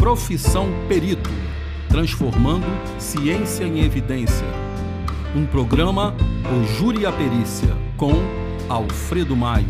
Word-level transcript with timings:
Profissão 0.00 0.66
Perito 0.88 1.30
Transformando 1.90 2.64
Ciência 2.98 3.64
em 3.64 3.84
Evidência. 3.84 4.46
Um 5.36 5.44
programa 5.44 6.16
O 6.50 6.64
Júri 6.74 7.04
a 7.04 7.12
Perícia, 7.12 7.68
com 7.98 8.14
Alfredo 8.66 9.36
Maio. 9.36 9.68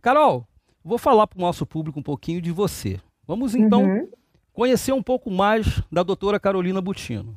Carol, 0.00 0.46
vou 0.84 0.98
falar 0.98 1.26
para 1.26 1.38
o 1.38 1.40
nosso 1.40 1.66
público 1.66 1.98
um 1.98 2.02
pouquinho 2.02 2.40
de 2.40 2.52
você. 2.52 3.00
Vamos 3.26 3.54
então 3.54 3.84
uhum. 3.84 4.08
conhecer 4.52 4.92
um 4.92 5.02
pouco 5.02 5.30
mais 5.30 5.82
da 5.90 6.02
doutora 6.02 6.38
Carolina 6.38 6.80
Butino. 6.80 7.36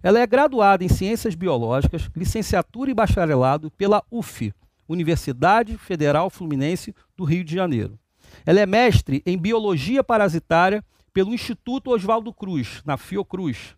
Ela 0.00 0.20
é 0.20 0.26
graduada 0.26 0.84
em 0.84 0.88
Ciências 0.88 1.34
Biológicas, 1.34 2.08
licenciatura 2.14 2.90
e 2.90 2.94
bacharelado 2.94 3.70
pela 3.70 4.04
UF, 4.10 4.52
Universidade 4.86 5.78
Federal 5.78 6.28
Fluminense 6.28 6.94
do 7.16 7.24
Rio 7.24 7.42
de 7.42 7.54
Janeiro. 7.54 7.98
Ela 8.46 8.60
é 8.60 8.66
mestre 8.66 9.22
em 9.24 9.38
Biologia 9.38 10.04
Parasitária 10.04 10.84
pelo 11.12 11.32
Instituto 11.32 11.90
Oswaldo 11.90 12.32
Cruz, 12.32 12.82
na 12.84 12.96
Fiocruz. 12.96 13.76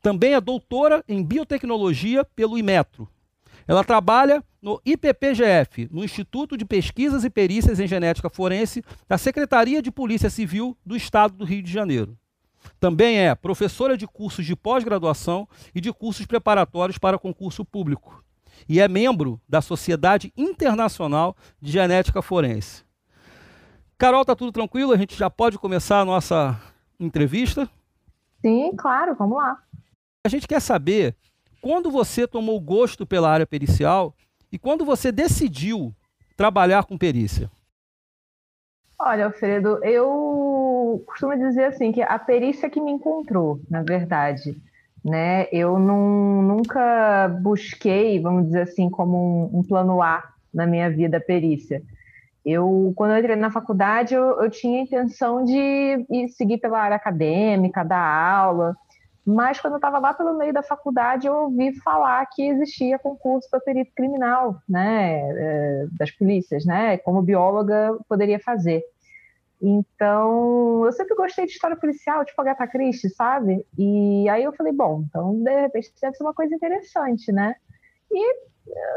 Também 0.00 0.34
é 0.34 0.40
doutora 0.40 1.04
em 1.08 1.22
Biotecnologia 1.22 2.24
pelo 2.24 2.56
Imetro. 2.56 3.08
Ela 3.66 3.84
trabalha 3.84 4.42
no 4.62 4.80
IPPGF, 4.84 5.88
no 5.90 6.04
Instituto 6.04 6.56
de 6.56 6.64
Pesquisas 6.64 7.24
e 7.24 7.30
Perícias 7.30 7.78
em 7.80 7.86
Genética 7.86 8.30
Forense 8.30 8.82
da 9.06 9.18
Secretaria 9.18 9.82
de 9.82 9.90
Polícia 9.90 10.30
Civil 10.30 10.76
do 10.86 10.96
Estado 10.96 11.34
do 11.36 11.44
Rio 11.44 11.62
de 11.62 11.70
Janeiro. 11.70 12.16
Também 12.80 13.18
é 13.18 13.34
professora 13.34 13.96
de 13.96 14.06
cursos 14.06 14.46
de 14.46 14.56
pós-graduação 14.56 15.48
e 15.74 15.80
de 15.80 15.92
cursos 15.92 16.26
preparatórios 16.26 16.98
para 16.98 17.18
concurso 17.18 17.64
público 17.64 18.24
e 18.66 18.80
é 18.80 18.88
membro 18.88 19.40
da 19.48 19.60
Sociedade 19.60 20.32
Internacional 20.36 21.36
de 21.60 21.70
Genética 21.70 22.22
Forense. 22.22 22.87
Carol, 23.98 24.24
tá 24.24 24.36
tudo 24.36 24.52
tranquilo? 24.52 24.92
A 24.92 24.96
gente 24.96 25.16
já 25.16 25.28
pode 25.28 25.58
começar 25.58 26.00
a 26.00 26.04
nossa 26.04 26.60
entrevista? 27.00 27.68
Sim, 28.40 28.74
claro, 28.76 29.14
vamos 29.14 29.36
lá. 29.36 29.60
A 30.24 30.28
gente 30.28 30.46
quer 30.46 30.60
saber 30.60 31.16
quando 31.60 31.90
você 31.90 32.26
tomou 32.26 32.60
gosto 32.60 33.04
pela 33.04 33.30
área 33.30 33.46
pericial 33.46 34.14
e 34.52 34.58
quando 34.58 34.84
você 34.84 35.10
decidiu 35.10 35.92
trabalhar 36.36 36.84
com 36.84 36.96
perícia. 36.96 37.50
Olha, 38.98 39.26
Alfredo, 39.26 39.84
eu 39.84 41.02
costumo 41.06 41.36
dizer 41.36 41.64
assim 41.64 41.92
que 41.92 42.02
a 42.02 42.18
perícia 42.18 42.70
que 42.70 42.80
me 42.80 42.92
encontrou, 42.92 43.60
na 43.68 43.82
verdade 43.82 44.56
né? 45.04 45.46
Eu 45.52 45.78
não, 45.78 46.42
nunca 46.42 47.28
busquei, 47.40 48.20
vamos 48.20 48.46
dizer 48.46 48.62
assim, 48.62 48.90
como 48.90 49.50
um, 49.52 49.60
um, 49.60 49.62
plano 49.62 50.02
A 50.02 50.22
na 50.52 50.66
minha 50.66 50.90
vida 50.90 51.20
perícia. 51.20 51.82
Eu, 52.50 52.94
quando 52.96 53.12
eu 53.12 53.18
entrei 53.18 53.36
na 53.36 53.50
faculdade, 53.50 54.14
eu, 54.14 54.40
eu 54.40 54.48
tinha 54.48 54.80
a 54.80 54.82
intenção 54.82 55.44
de 55.44 56.06
ir 56.10 56.28
seguir 56.30 56.56
pela 56.58 56.80
área 56.80 56.96
acadêmica, 56.96 57.84
dar 57.84 58.00
aula, 58.00 58.74
mas 59.22 59.60
quando 59.60 59.74
eu 59.74 59.76
estava 59.78 59.98
lá 59.98 60.14
pelo 60.14 60.38
meio 60.38 60.54
da 60.54 60.62
faculdade, 60.62 61.26
eu 61.26 61.34
ouvi 61.34 61.78
falar 61.80 62.24
que 62.32 62.42
existia 62.42 62.98
concurso 62.98 63.46
para 63.50 63.60
perito 63.60 63.92
criminal, 63.94 64.56
né, 64.66 65.20
é, 65.20 65.86
das 65.98 66.10
polícias, 66.10 66.64
né, 66.64 66.96
como 66.96 67.20
bióloga 67.20 67.98
poderia 68.08 68.40
fazer. 68.40 68.82
Então, 69.60 70.86
eu 70.86 70.92
sempre 70.92 71.14
gostei 71.14 71.44
de 71.44 71.52
história 71.52 71.76
policial, 71.76 72.24
tipo 72.24 72.40
Agatha 72.40 72.66
Christie, 72.66 73.10
sabe? 73.10 73.66
E 73.76 74.26
aí 74.30 74.44
eu 74.44 74.52
falei, 74.54 74.72
bom, 74.72 75.04
então 75.06 75.42
de 75.42 75.60
repente 75.60 75.92
deve 76.00 76.16
ser 76.16 76.22
uma 76.22 76.32
coisa 76.32 76.54
interessante, 76.54 77.30
né? 77.30 77.54
E 78.10 78.34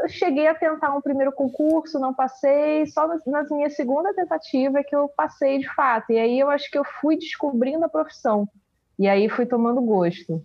eu 0.02 0.08
cheguei 0.08 0.46
a 0.46 0.54
tentar 0.54 0.94
um 0.94 1.00
primeiro 1.00 1.32
concurso, 1.32 1.98
não 1.98 2.14
passei, 2.14 2.86
só 2.86 3.06
na 3.26 3.44
minha 3.50 3.70
segunda 3.70 4.14
tentativa 4.14 4.80
é 4.80 4.82
que 4.82 4.94
eu 4.94 5.08
passei 5.08 5.58
de 5.58 5.74
fato. 5.74 6.12
E 6.12 6.18
aí 6.18 6.38
eu 6.38 6.50
acho 6.50 6.70
que 6.70 6.78
eu 6.78 6.84
fui 7.00 7.16
descobrindo 7.16 7.84
a 7.84 7.88
profissão. 7.88 8.48
E 8.98 9.08
aí 9.08 9.28
fui 9.28 9.46
tomando 9.46 9.80
gosto. 9.80 10.42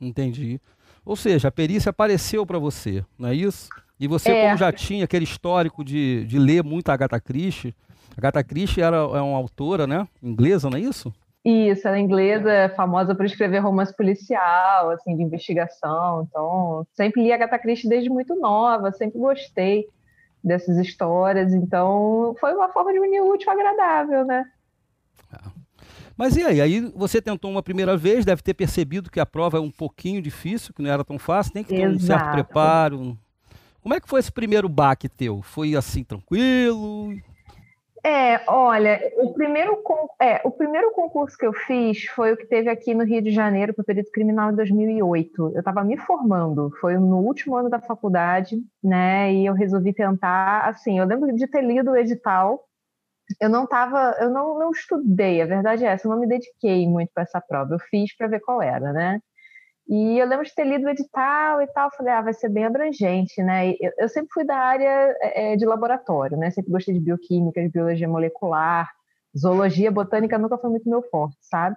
Entendi. 0.00 0.60
Ou 1.04 1.16
seja, 1.16 1.48
a 1.48 1.52
perícia 1.52 1.90
apareceu 1.90 2.46
para 2.46 2.58
você, 2.58 3.04
não 3.18 3.28
é 3.28 3.34
isso? 3.34 3.68
E 3.98 4.06
você, 4.06 4.30
é. 4.30 4.46
como 4.46 4.56
já 4.56 4.72
tinha 4.72 5.04
aquele 5.04 5.24
histórico 5.24 5.84
de, 5.84 6.24
de 6.24 6.38
ler 6.38 6.62
muito 6.62 6.88
a 6.88 6.94
Agatha 6.94 7.20
Christie, 7.20 7.74
Agatha 8.16 8.42
Christie 8.42 8.82
era, 8.82 8.96
é 8.96 9.20
uma 9.20 9.38
autora, 9.38 9.86
né? 9.86 10.06
Inglesa, 10.22 10.68
não 10.68 10.76
é 10.76 10.80
isso? 10.80 11.12
Isso, 11.44 11.88
ela 11.88 11.96
é 11.96 12.00
inglesa, 12.00 12.52
é 12.52 12.68
famosa 12.68 13.14
por 13.16 13.26
escrever 13.26 13.58
romance 13.58 13.94
policial, 13.96 14.90
assim, 14.90 15.16
de 15.16 15.22
investigação. 15.22 16.26
Então, 16.28 16.86
sempre 16.94 17.22
li 17.22 17.32
Agatha 17.32 17.58
Christie 17.58 17.88
desde 17.88 18.08
muito 18.08 18.36
nova, 18.36 18.92
sempre 18.92 19.18
gostei 19.18 19.88
dessas 20.42 20.76
histórias. 20.78 21.52
Então, 21.52 22.36
foi 22.38 22.54
uma 22.54 22.68
forma 22.68 22.92
de 22.92 23.00
unir 23.00 23.22
útil 23.22 23.50
agradável, 23.50 24.24
né? 24.24 24.44
É. 25.32 25.38
Mas 26.16 26.36
e 26.36 26.44
aí? 26.44 26.60
Aí 26.60 26.80
você 26.94 27.20
tentou 27.20 27.50
uma 27.50 27.62
primeira 27.62 27.96
vez, 27.96 28.24
deve 28.24 28.42
ter 28.42 28.54
percebido 28.54 29.10
que 29.10 29.18
a 29.18 29.26
prova 29.26 29.58
é 29.58 29.60
um 29.60 29.70
pouquinho 29.70 30.22
difícil, 30.22 30.72
que 30.72 30.82
não 30.82 30.90
era 30.90 31.04
tão 31.04 31.18
fácil, 31.18 31.52
tem 31.52 31.64
que 31.64 31.70
ter 31.70 31.82
Exato. 31.82 31.96
um 31.96 32.06
certo 32.06 32.30
preparo. 32.30 33.18
Como 33.82 33.94
é 33.94 34.00
que 34.00 34.08
foi 34.08 34.20
esse 34.20 34.30
primeiro 34.30 34.68
baque 34.68 35.08
teu? 35.08 35.42
Foi 35.42 35.74
assim, 35.74 36.04
tranquilo? 36.04 37.12
É, 38.04 38.42
olha, 38.50 39.00
o 39.18 39.32
primeiro, 39.32 39.80
é, 40.20 40.40
o 40.44 40.50
primeiro 40.50 40.90
concurso 40.90 41.38
que 41.38 41.46
eu 41.46 41.52
fiz 41.52 42.04
foi 42.06 42.32
o 42.32 42.36
que 42.36 42.46
teve 42.46 42.68
aqui 42.68 42.92
no 42.94 43.04
Rio 43.04 43.22
de 43.22 43.30
Janeiro 43.30 43.72
para 43.72 43.82
o 43.82 43.84
perito 43.84 44.10
criminal 44.10 44.50
em 44.50 44.56
2008. 44.56 45.52
Eu 45.54 45.60
estava 45.60 45.84
me 45.84 45.96
formando, 45.96 46.70
foi 46.80 46.98
no 46.98 47.18
último 47.18 47.56
ano 47.56 47.70
da 47.70 47.80
faculdade, 47.80 48.56
né? 48.82 49.32
E 49.32 49.46
eu 49.46 49.54
resolvi 49.54 49.92
tentar, 49.94 50.68
assim, 50.68 50.98
eu 50.98 51.06
lembro 51.06 51.32
de 51.32 51.46
ter 51.46 51.62
lido 51.62 51.92
o 51.92 51.96
edital. 51.96 52.64
Eu 53.40 53.48
não 53.48 53.66
tava, 53.66 54.16
eu 54.20 54.30
não, 54.30 54.58
não 54.58 54.72
estudei, 54.72 55.40
a 55.40 55.46
verdade 55.46 55.84
é 55.84 55.88
essa, 55.88 56.06
eu 56.08 56.12
não 56.12 56.20
me 56.20 56.26
dediquei 56.28 56.88
muito 56.88 57.10
para 57.14 57.22
essa 57.22 57.40
prova. 57.40 57.74
Eu 57.74 57.78
fiz 57.78 58.16
para 58.16 58.26
ver 58.28 58.40
qual 58.40 58.60
era, 58.60 58.92
né? 58.92 59.20
E 59.94 60.18
eu 60.18 60.26
lembro 60.26 60.46
de 60.46 60.54
ter 60.54 60.64
lido 60.64 60.86
o 60.86 60.88
edital 60.88 61.60
e 61.60 61.66
tal, 61.66 61.90
falei, 61.94 62.14
ah, 62.14 62.22
vai 62.22 62.32
ser 62.32 62.48
bem 62.48 62.64
abrangente, 62.64 63.42
né? 63.42 63.72
Eu, 63.78 63.92
eu 63.98 64.08
sempre 64.08 64.30
fui 64.32 64.42
da 64.42 64.56
área 64.56 65.14
é, 65.20 65.54
de 65.54 65.66
laboratório, 65.66 66.34
né? 66.38 66.50
Sempre 66.50 66.72
gostei 66.72 66.94
de 66.94 67.00
bioquímica, 67.00 67.60
de 67.60 67.68
biologia 67.68 68.08
molecular, 68.08 68.90
zoologia, 69.36 69.90
botânica 69.90 70.38
nunca 70.38 70.56
foi 70.56 70.70
muito 70.70 70.88
meu 70.88 71.02
forte, 71.02 71.36
sabe? 71.42 71.76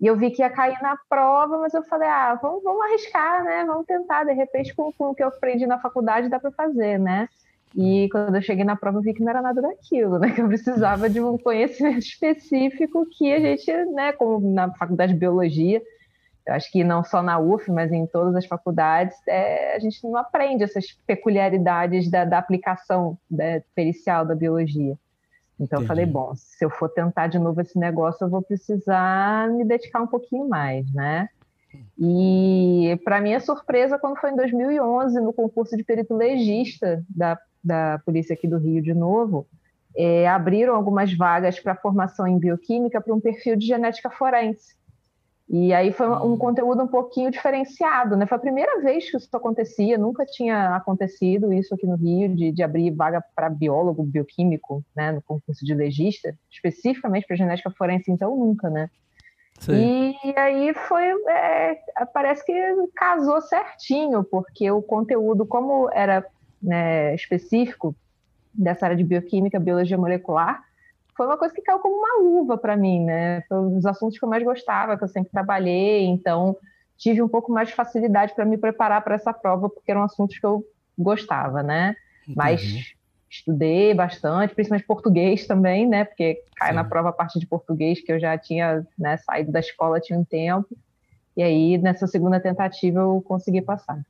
E 0.00 0.06
eu 0.08 0.16
vi 0.16 0.32
que 0.32 0.42
ia 0.42 0.50
cair 0.50 0.76
na 0.82 0.98
prova, 1.08 1.56
mas 1.58 1.72
eu 1.72 1.84
falei, 1.84 2.08
ah, 2.08 2.36
vamos, 2.42 2.60
vamos 2.64 2.84
arriscar, 2.86 3.44
né? 3.44 3.64
Vamos 3.64 3.86
tentar, 3.86 4.24
de 4.24 4.32
repente, 4.32 4.74
com, 4.74 4.92
com 4.92 5.10
o 5.10 5.14
que 5.14 5.22
eu 5.22 5.28
aprendi 5.28 5.64
na 5.64 5.78
faculdade, 5.78 6.28
dá 6.28 6.40
para 6.40 6.50
fazer, 6.50 6.98
né? 6.98 7.28
E 7.72 8.08
quando 8.10 8.34
eu 8.34 8.42
cheguei 8.42 8.64
na 8.64 8.74
prova, 8.74 8.98
eu 8.98 9.02
vi 9.02 9.14
que 9.14 9.22
não 9.22 9.30
era 9.30 9.40
nada 9.40 9.62
daquilo, 9.62 10.18
né? 10.18 10.30
Que 10.34 10.40
eu 10.40 10.48
precisava 10.48 11.08
de 11.08 11.20
um 11.20 11.38
conhecimento 11.38 12.00
específico 12.02 13.06
que 13.16 13.32
a 13.32 13.38
gente, 13.38 13.72
né, 13.92 14.10
como 14.10 14.52
na 14.52 14.74
faculdade 14.74 15.12
de 15.12 15.20
biologia, 15.20 15.80
eu 16.46 16.54
acho 16.54 16.70
que 16.70 16.84
não 16.84 17.02
só 17.02 17.22
na 17.22 17.38
UF, 17.38 17.70
mas 17.70 17.90
em 17.90 18.06
todas 18.06 18.34
as 18.36 18.44
faculdades, 18.44 19.16
é, 19.26 19.74
a 19.74 19.78
gente 19.78 20.02
não 20.04 20.16
aprende 20.16 20.62
essas 20.62 20.92
peculiaridades 21.06 22.10
da, 22.10 22.24
da 22.24 22.38
aplicação 22.38 23.16
né, 23.30 23.62
pericial 23.74 24.26
da 24.26 24.34
biologia. 24.34 24.98
Então 25.58 25.78
Entendi. 25.78 25.84
eu 25.84 25.86
falei, 25.86 26.06
bom, 26.06 26.34
se 26.34 26.64
eu 26.64 26.68
for 26.68 26.88
tentar 26.88 27.28
de 27.28 27.38
novo 27.38 27.60
esse 27.60 27.78
negócio, 27.78 28.24
eu 28.24 28.28
vou 28.28 28.42
precisar 28.42 29.48
me 29.48 29.64
dedicar 29.64 30.02
um 30.02 30.06
pouquinho 30.06 30.48
mais, 30.48 30.92
né? 30.92 31.28
E 31.98 33.00
para 33.04 33.20
minha 33.20 33.40
surpresa, 33.40 33.98
quando 33.98 34.18
foi 34.18 34.30
em 34.30 34.36
2011, 34.36 35.20
no 35.20 35.32
concurso 35.32 35.76
de 35.76 35.84
perito 35.84 36.14
legista 36.14 37.02
da, 37.08 37.38
da 37.62 38.00
polícia 38.04 38.34
aqui 38.34 38.46
do 38.46 38.58
Rio 38.58 38.82
de 38.82 38.92
novo, 38.92 39.46
é, 39.96 40.28
abriram 40.28 40.74
algumas 40.74 41.12
vagas 41.16 41.58
para 41.58 41.74
formação 41.74 42.26
em 42.26 42.38
bioquímica 42.38 43.00
para 43.00 43.14
um 43.14 43.20
perfil 43.20 43.56
de 43.56 43.66
genética 43.66 44.10
forense. 44.10 44.74
E 45.48 45.74
aí 45.74 45.92
foi 45.92 46.08
um 46.08 46.32
hum. 46.32 46.38
conteúdo 46.38 46.82
um 46.82 46.86
pouquinho 46.86 47.30
diferenciado, 47.30 48.16
né? 48.16 48.26
Foi 48.26 48.36
a 48.36 48.40
primeira 48.40 48.80
vez 48.80 49.10
que 49.10 49.16
isso 49.16 49.28
acontecia, 49.34 49.98
nunca 49.98 50.24
tinha 50.24 50.74
acontecido 50.74 51.52
isso 51.52 51.74
aqui 51.74 51.86
no 51.86 51.96
Rio, 51.96 52.34
de, 52.34 52.50
de 52.50 52.62
abrir 52.62 52.90
vaga 52.90 53.22
para 53.36 53.50
biólogo, 53.50 54.02
bioquímico, 54.02 54.82
né? 54.96 55.12
No 55.12 55.20
concurso 55.20 55.64
de 55.64 55.74
legista, 55.74 56.34
especificamente 56.50 57.26
para 57.26 57.36
genética 57.36 57.70
forense, 57.70 58.10
então 58.10 58.34
nunca, 58.34 58.70
né? 58.70 58.88
Sim. 59.60 60.14
E 60.24 60.34
aí 60.36 60.74
foi, 60.74 61.04
é, 61.28 61.78
parece 62.12 62.44
que 62.44 62.52
casou 62.94 63.40
certinho, 63.42 64.24
porque 64.24 64.70
o 64.70 64.82
conteúdo, 64.82 65.46
como 65.46 65.90
era 65.92 66.26
né, 66.62 67.14
específico 67.14 67.94
dessa 68.52 68.86
área 68.86 68.96
de 68.96 69.04
bioquímica, 69.04 69.60
biologia 69.60 69.98
molecular, 69.98 70.62
foi 71.16 71.26
uma 71.26 71.38
coisa 71.38 71.54
que 71.54 71.62
caiu 71.62 71.78
como 71.78 71.96
uma 71.96 72.22
luva 72.22 72.58
para 72.58 72.76
mim, 72.76 73.04
né? 73.04 73.42
Foi 73.48 73.58
um 73.58 73.74
dos 73.74 73.86
assuntos 73.86 74.18
que 74.18 74.24
eu 74.24 74.28
mais 74.28 74.42
gostava, 74.42 74.96
que 74.96 75.04
eu 75.04 75.08
sempre 75.08 75.30
trabalhei, 75.30 76.04
então 76.06 76.56
tive 76.96 77.22
um 77.22 77.28
pouco 77.28 77.52
mais 77.52 77.68
de 77.68 77.74
facilidade 77.74 78.34
para 78.34 78.44
me 78.44 78.56
preparar 78.56 79.02
para 79.02 79.14
essa 79.14 79.32
prova, 79.32 79.68
porque 79.68 79.90
eram 79.90 80.02
assuntos 80.02 80.38
que 80.38 80.46
eu 80.46 80.64
gostava, 80.98 81.62
né? 81.62 81.96
Entendi. 82.22 82.36
Mas 82.36 82.94
estudei 83.28 83.92
bastante, 83.94 84.54
principalmente 84.54 84.86
português 84.86 85.46
também, 85.46 85.88
né? 85.88 86.04
Porque 86.04 86.42
cai 86.56 86.70
Sim. 86.70 86.76
na 86.76 86.84
prova 86.84 87.08
a 87.08 87.12
parte 87.12 87.38
de 87.38 87.46
português, 87.46 88.00
que 88.00 88.12
eu 88.12 88.20
já 88.20 88.38
tinha 88.38 88.86
né, 88.98 89.16
saído 89.18 89.50
da 89.50 89.60
escola 89.60 90.00
tinha 90.00 90.18
um 90.18 90.24
tempo. 90.24 90.76
E 91.36 91.42
aí, 91.42 91.78
nessa 91.78 92.06
segunda 92.06 92.38
tentativa, 92.38 93.00
eu 93.00 93.20
consegui 93.26 93.60
passar. 93.60 94.00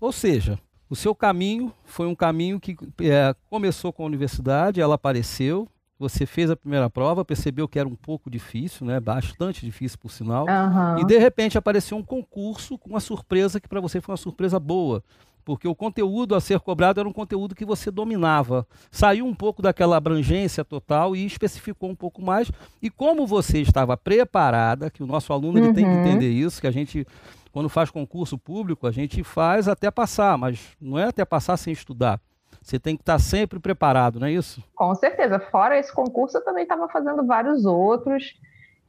Ou 0.00 0.12
seja, 0.12 0.58
o 0.88 0.94
seu 0.94 1.12
caminho 1.12 1.72
foi 1.84 2.06
um 2.06 2.14
caminho 2.14 2.60
que 2.60 2.76
é, 3.00 3.34
começou 3.50 3.92
com 3.92 4.04
a 4.04 4.06
universidade, 4.06 4.80
ela 4.80 4.94
apareceu, 4.94 5.68
você 5.98 6.24
fez 6.24 6.50
a 6.50 6.56
primeira 6.56 6.88
prova, 6.88 7.24
percebeu 7.24 7.66
que 7.66 7.78
era 7.78 7.88
um 7.88 7.96
pouco 7.96 8.30
difícil, 8.30 8.86
né? 8.86 9.00
Bastante 9.00 9.64
difícil, 9.64 9.98
por 9.98 10.10
sinal. 10.10 10.46
Uhum. 10.46 11.00
E 11.00 11.04
de 11.04 11.18
repente 11.18 11.58
apareceu 11.58 11.96
um 11.96 12.02
concurso 12.02 12.78
com 12.78 12.90
uma 12.90 13.00
surpresa 13.00 13.60
que 13.60 13.68
para 13.68 13.80
você 13.80 14.00
foi 14.00 14.12
uma 14.12 14.18
surpresa 14.18 14.58
boa 14.60 15.02
porque 15.48 15.66
o 15.66 15.74
conteúdo 15.74 16.34
a 16.34 16.42
ser 16.42 16.60
cobrado 16.60 17.00
era 17.00 17.08
um 17.08 17.12
conteúdo 17.12 17.54
que 17.54 17.64
você 17.64 17.90
dominava. 17.90 18.66
Saiu 18.90 19.24
um 19.24 19.34
pouco 19.34 19.62
daquela 19.62 19.96
abrangência 19.96 20.62
total 20.62 21.16
e 21.16 21.24
especificou 21.24 21.88
um 21.88 21.94
pouco 21.94 22.20
mais. 22.20 22.52
E 22.82 22.90
como 22.90 23.26
você 23.26 23.62
estava 23.62 23.96
preparada, 23.96 24.90
que 24.90 25.02
o 25.02 25.06
nosso 25.06 25.32
aluno 25.32 25.58
ele 25.58 25.72
tem 25.72 25.86
que 25.86 25.90
uhum. 25.90 26.06
entender 26.06 26.28
isso, 26.28 26.60
que 26.60 26.66
a 26.66 26.70
gente, 26.70 27.06
quando 27.50 27.70
faz 27.70 27.90
concurso 27.90 28.36
público, 28.36 28.86
a 28.86 28.90
gente 28.90 29.24
faz 29.24 29.68
até 29.68 29.90
passar, 29.90 30.36
mas 30.36 30.60
não 30.78 30.98
é 30.98 31.04
até 31.04 31.24
passar 31.24 31.56
sem 31.56 31.72
estudar. 31.72 32.20
Você 32.68 32.78
tem 32.78 32.96
que 32.96 33.02
estar 33.02 33.18
sempre 33.18 33.58
preparado, 33.58 34.20
não 34.20 34.26
é 34.26 34.32
isso? 34.32 34.62
Com 34.74 34.94
certeza. 34.94 35.40
Fora 35.40 35.78
esse 35.78 35.90
concurso, 35.90 36.36
eu 36.36 36.44
também 36.44 36.64
estava 36.64 36.86
fazendo 36.86 37.24
vários 37.24 37.64
outros. 37.64 38.38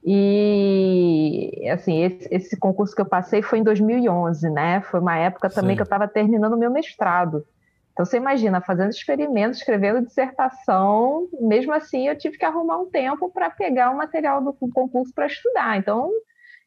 E 0.04 1.66
assim, 1.72 2.04
esse, 2.04 2.28
esse, 2.30 2.60
concurso 2.60 2.94
que 2.94 3.02
eu 3.02 3.06
passei 3.06 3.42
foi 3.42 3.60
em 3.60 3.64
2011, 3.64 4.50
né? 4.50 4.82
Foi 4.82 5.00
uma 5.00 5.16
época 5.18 5.50
também 5.50 5.72
Sim. 5.72 5.76
que 5.78 5.82
eu 5.82 5.86
estava 5.86 6.10
terminando 6.10 6.54
o 6.54 6.58
meu 6.58 6.70
mestrado. 6.70 7.46
Então 7.94 8.06
você 8.06 8.18
imagina, 8.18 8.60
fazendo 8.60 8.90
experimentos, 8.90 9.60
escrevendo 9.60 10.06
dissertação, 10.06 11.30
mesmo 11.40 11.72
assim 11.72 12.10
eu 12.10 12.18
tive 12.18 12.38
que 12.38 12.44
arrumar 12.44 12.80
um 12.80 12.90
tempo 12.90 13.32
para 13.32 13.50
pegar 13.50 13.92
o 13.92 13.98
material 13.98 14.44
do 14.44 14.52
concurso 14.52 15.14
para 15.14 15.28
estudar. 15.28 15.78
Então 15.78 16.12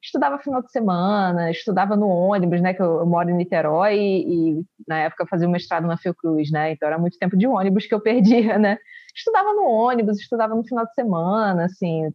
estudava 0.03 0.39
final 0.39 0.63
de 0.63 0.71
semana, 0.71 1.51
estudava 1.51 1.97
no 1.97 2.09
ônibus, 2.09 2.61
né? 2.61 2.75
Que 2.75 2.83
eu, 2.83 3.01
eu 3.01 3.07
moro 3.07 3.31
em 3.31 3.35
Niterói 3.35 3.97
e, 3.97 4.59
e, 4.59 4.65
na 4.87 4.99
época 4.99 5.23
eu 5.23 5.29
fazia 5.29 5.47
o 5.47 5.51
mestrado 5.51 5.87
na 5.87 5.97
Fiocruz, 5.97 6.51
né? 6.51 6.73
Então 6.73 6.89
era 6.89 6.99
muito 6.99 7.19
tempo 7.19 7.37
de 7.37 7.47
ônibus 7.47 7.87
que 7.87 7.95
eu 7.95 8.01
perdia, 8.01 8.59
né? 8.59 8.79
estudava 9.15 9.53
no 9.53 9.65
ônibus, 9.65 10.19
estudava 10.19 10.55
no 10.55 10.65
final 10.65 10.87
de 10.87 10.95
semana, 10.95 11.67
assim, 11.67 12.11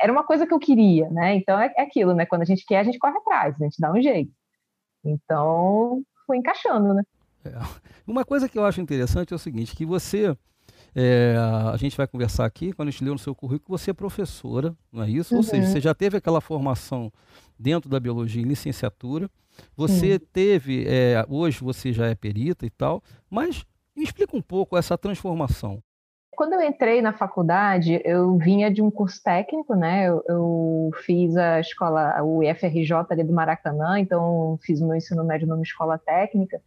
era 0.00 0.12
uma 0.12 0.24
coisa 0.24 0.46
que 0.46 0.52
eu 0.52 0.58
queria, 0.58 1.08
né? 1.10 1.36
Então 1.36 1.58
é, 1.58 1.72
é 1.76 1.82
aquilo, 1.82 2.12
né? 2.12 2.26
Quando 2.26 2.42
a 2.42 2.44
gente 2.44 2.64
quer, 2.66 2.80
a 2.80 2.84
gente 2.84 2.98
corre 2.98 3.16
atrás, 3.16 3.54
a 3.60 3.64
gente 3.64 3.80
dá 3.80 3.92
um 3.92 4.02
jeito. 4.02 4.32
Então, 5.04 6.02
foi 6.26 6.38
encaixando, 6.38 6.94
né? 6.94 7.02
É. 7.44 7.50
Uma 8.06 8.24
coisa 8.24 8.48
que 8.48 8.58
eu 8.58 8.64
acho 8.64 8.80
interessante 8.80 9.32
é 9.32 9.36
o 9.36 9.38
seguinte, 9.38 9.76
que 9.76 9.86
você, 9.86 10.36
é, 10.94 11.34
a 11.72 11.76
gente 11.76 11.96
vai 11.96 12.06
conversar 12.06 12.44
aqui, 12.44 12.72
quando 12.72 12.88
a 12.88 12.90
gente 12.90 13.02
leu 13.04 13.14
no 13.14 13.18
seu 13.18 13.34
currículo, 13.34 13.76
você 13.76 13.90
é 13.90 13.94
professora, 13.94 14.74
não 14.92 15.02
é 15.02 15.10
isso? 15.10 15.34
Uhum. 15.34 15.38
Ou 15.38 15.42
seja, 15.42 15.66
uhum. 15.66 15.72
você 15.72 15.80
já 15.80 15.94
teve 15.94 16.16
aquela 16.16 16.40
formação 16.40 17.12
dentro 17.58 17.90
da 17.90 17.98
biologia 17.98 18.42
em 18.42 18.46
licenciatura, 18.46 19.28
você 19.76 20.18
teve, 20.18 20.84
é, 20.86 21.24
hoje 21.28 21.60
você 21.60 21.92
já 21.92 22.06
é 22.06 22.14
perita 22.14 22.66
e 22.66 22.70
tal, 22.70 23.02
mas 23.30 23.64
me 23.96 24.02
explica 24.02 24.36
um 24.36 24.42
pouco 24.42 24.76
essa 24.76 24.98
transformação. 24.98 25.82
Quando 26.36 26.54
eu 26.54 26.62
entrei 26.62 27.00
na 27.00 27.12
faculdade, 27.12 28.00
eu 28.04 28.36
vinha 28.36 28.68
de 28.68 28.82
um 28.82 28.90
curso 28.90 29.22
técnico, 29.22 29.76
né? 29.76 30.08
Eu, 30.08 30.24
eu 30.28 30.90
fiz 31.04 31.36
a 31.36 31.60
escola, 31.60 32.20
o 32.22 32.42
IFRJ 32.42 32.92
ali 33.10 33.22
do 33.22 33.32
Maracanã, 33.32 34.00
então 34.00 34.58
fiz 34.62 34.80
o 34.80 34.86
meu 34.86 34.96
ensino 34.96 35.24
médio 35.24 35.46
numa 35.46 35.62
escola 35.62 35.96
técnica. 35.96 36.60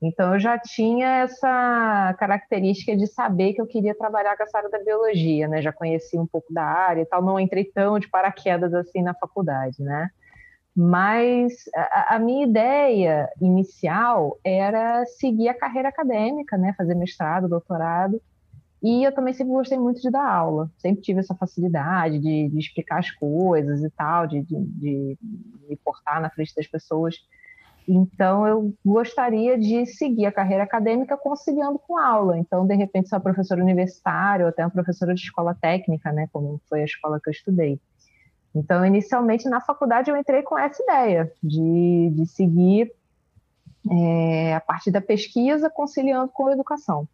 Então 0.00 0.34
eu 0.34 0.40
já 0.40 0.58
tinha 0.58 1.22
essa 1.22 2.14
característica 2.18 2.96
de 2.96 3.06
saber 3.06 3.54
que 3.54 3.60
eu 3.60 3.66
queria 3.66 3.94
trabalhar 3.94 4.36
com 4.36 4.42
essa 4.42 4.58
área 4.58 4.70
da 4.70 4.82
biologia, 4.82 5.48
né? 5.48 5.62
Já 5.62 5.72
conhecia 5.72 6.20
um 6.20 6.26
pouco 6.26 6.52
da 6.52 6.64
área 6.64 7.02
e 7.02 7.06
tal, 7.06 7.22
não 7.22 7.40
entrei 7.40 7.64
tão 7.64 7.98
de 7.98 8.08
paraquedas 8.08 8.74
assim 8.74 9.02
na 9.02 9.14
faculdade, 9.14 9.82
né? 9.82 10.10
Mas 10.76 11.54
a, 11.74 12.16
a 12.16 12.18
minha 12.18 12.46
ideia 12.46 13.30
inicial 13.40 14.38
era 14.44 15.06
seguir 15.06 15.48
a 15.48 15.54
carreira 15.54 15.88
acadêmica, 15.88 16.58
né? 16.58 16.74
Fazer 16.76 16.94
mestrado, 16.94 17.48
doutorado. 17.48 18.20
E 18.82 19.02
eu 19.02 19.12
também 19.12 19.32
sempre 19.32 19.54
gostei 19.54 19.78
muito 19.78 20.02
de 20.02 20.10
dar 20.10 20.28
aula, 20.28 20.70
sempre 20.76 21.00
tive 21.00 21.20
essa 21.20 21.34
facilidade 21.34 22.18
de, 22.18 22.50
de 22.50 22.58
explicar 22.58 22.98
as 22.98 23.10
coisas 23.10 23.82
e 23.82 23.90
tal, 23.90 24.26
de, 24.26 24.42
de, 24.42 24.54
de 24.54 25.18
me 25.66 25.76
portar 25.82 26.20
na 26.20 26.28
frente 26.28 26.54
das 26.54 26.66
pessoas. 26.66 27.16
Então, 27.88 28.46
eu 28.46 28.74
gostaria 28.84 29.56
de 29.56 29.86
seguir 29.86 30.26
a 30.26 30.32
carreira 30.32 30.64
acadêmica 30.64 31.16
conciliando 31.16 31.78
com 31.78 31.96
aula. 31.96 32.36
Então, 32.38 32.66
de 32.66 32.74
repente, 32.74 33.08
ser 33.08 33.14
uma 33.14 33.20
professora 33.20 33.62
universitária 33.62 34.44
ou 34.44 34.50
até 34.50 34.64
uma 34.64 34.70
professora 34.70 35.14
de 35.14 35.20
escola 35.20 35.54
técnica, 35.54 36.10
né, 36.10 36.28
como 36.32 36.60
foi 36.68 36.82
a 36.82 36.84
escola 36.84 37.20
que 37.22 37.28
eu 37.28 37.32
estudei. 37.32 37.78
Então, 38.54 38.84
inicialmente, 38.84 39.48
na 39.48 39.60
faculdade, 39.60 40.10
eu 40.10 40.16
entrei 40.16 40.42
com 40.42 40.58
essa 40.58 40.82
ideia 40.82 41.32
de, 41.42 42.10
de 42.12 42.26
seguir 42.26 42.90
é, 43.90 44.54
a 44.54 44.60
parte 44.60 44.90
da 44.90 45.00
pesquisa 45.00 45.70
conciliando 45.70 46.30
com 46.32 46.48
a 46.48 46.52
educação. 46.52 47.06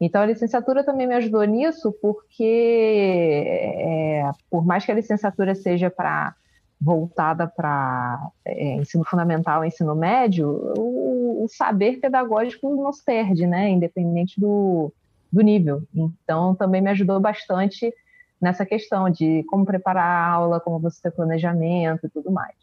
Então, 0.00 0.20
a 0.20 0.26
licenciatura 0.26 0.84
também 0.84 1.06
me 1.06 1.14
ajudou 1.14 1.44
nisso, 1.44 1.92
porque, 2.02 3.44
é, 3.46 4.30
por 4.50 4.66
mais 4.66 4.84
que 4.84 4.90
a 4.90 4.94
licenciatura 4.94 5.54
seja 5.54 5.90
para 5.90 6.34
voltada 6.80 7.46
para 7.46 8.30
é, 8.44 8.76
ensino 8.76 9.04
fundamental, 9.04 9.64
ensino 9.64 9.94
médio, 9.94 10.48
o, 10.78 11.44
o, 11.44 11.48
saber 11.48 12.00
pedagógico 12.00 12.74
não 12.74 12.92
se 12.92 13.04
perde, 13.04 13.46
né? 13.46 13.68
Independente 13.68 14.40
do, 14.40 14.92
do 15.30 15.42
nível. 15.42 15.82
Então, 15.94 16.54
também 16.54 16.80
me 16.80 16.90
ajudou 16.90 17.20
bastante 17.20 17.92
nessa 18.40 18.64
questão 18.64 19.10
de 19.10 19.44
como 19.44 19.66
preparar 19.66 20.04
a 20.04 20.26
aula, 20.32 20.60
como 20.60 20.78
você 20.78 21.02
ter 21.02 21.10
planejamento 21.10 22.06
e 22.06 22.08
tudo 22.08 22.30
mais. 22.30 22.56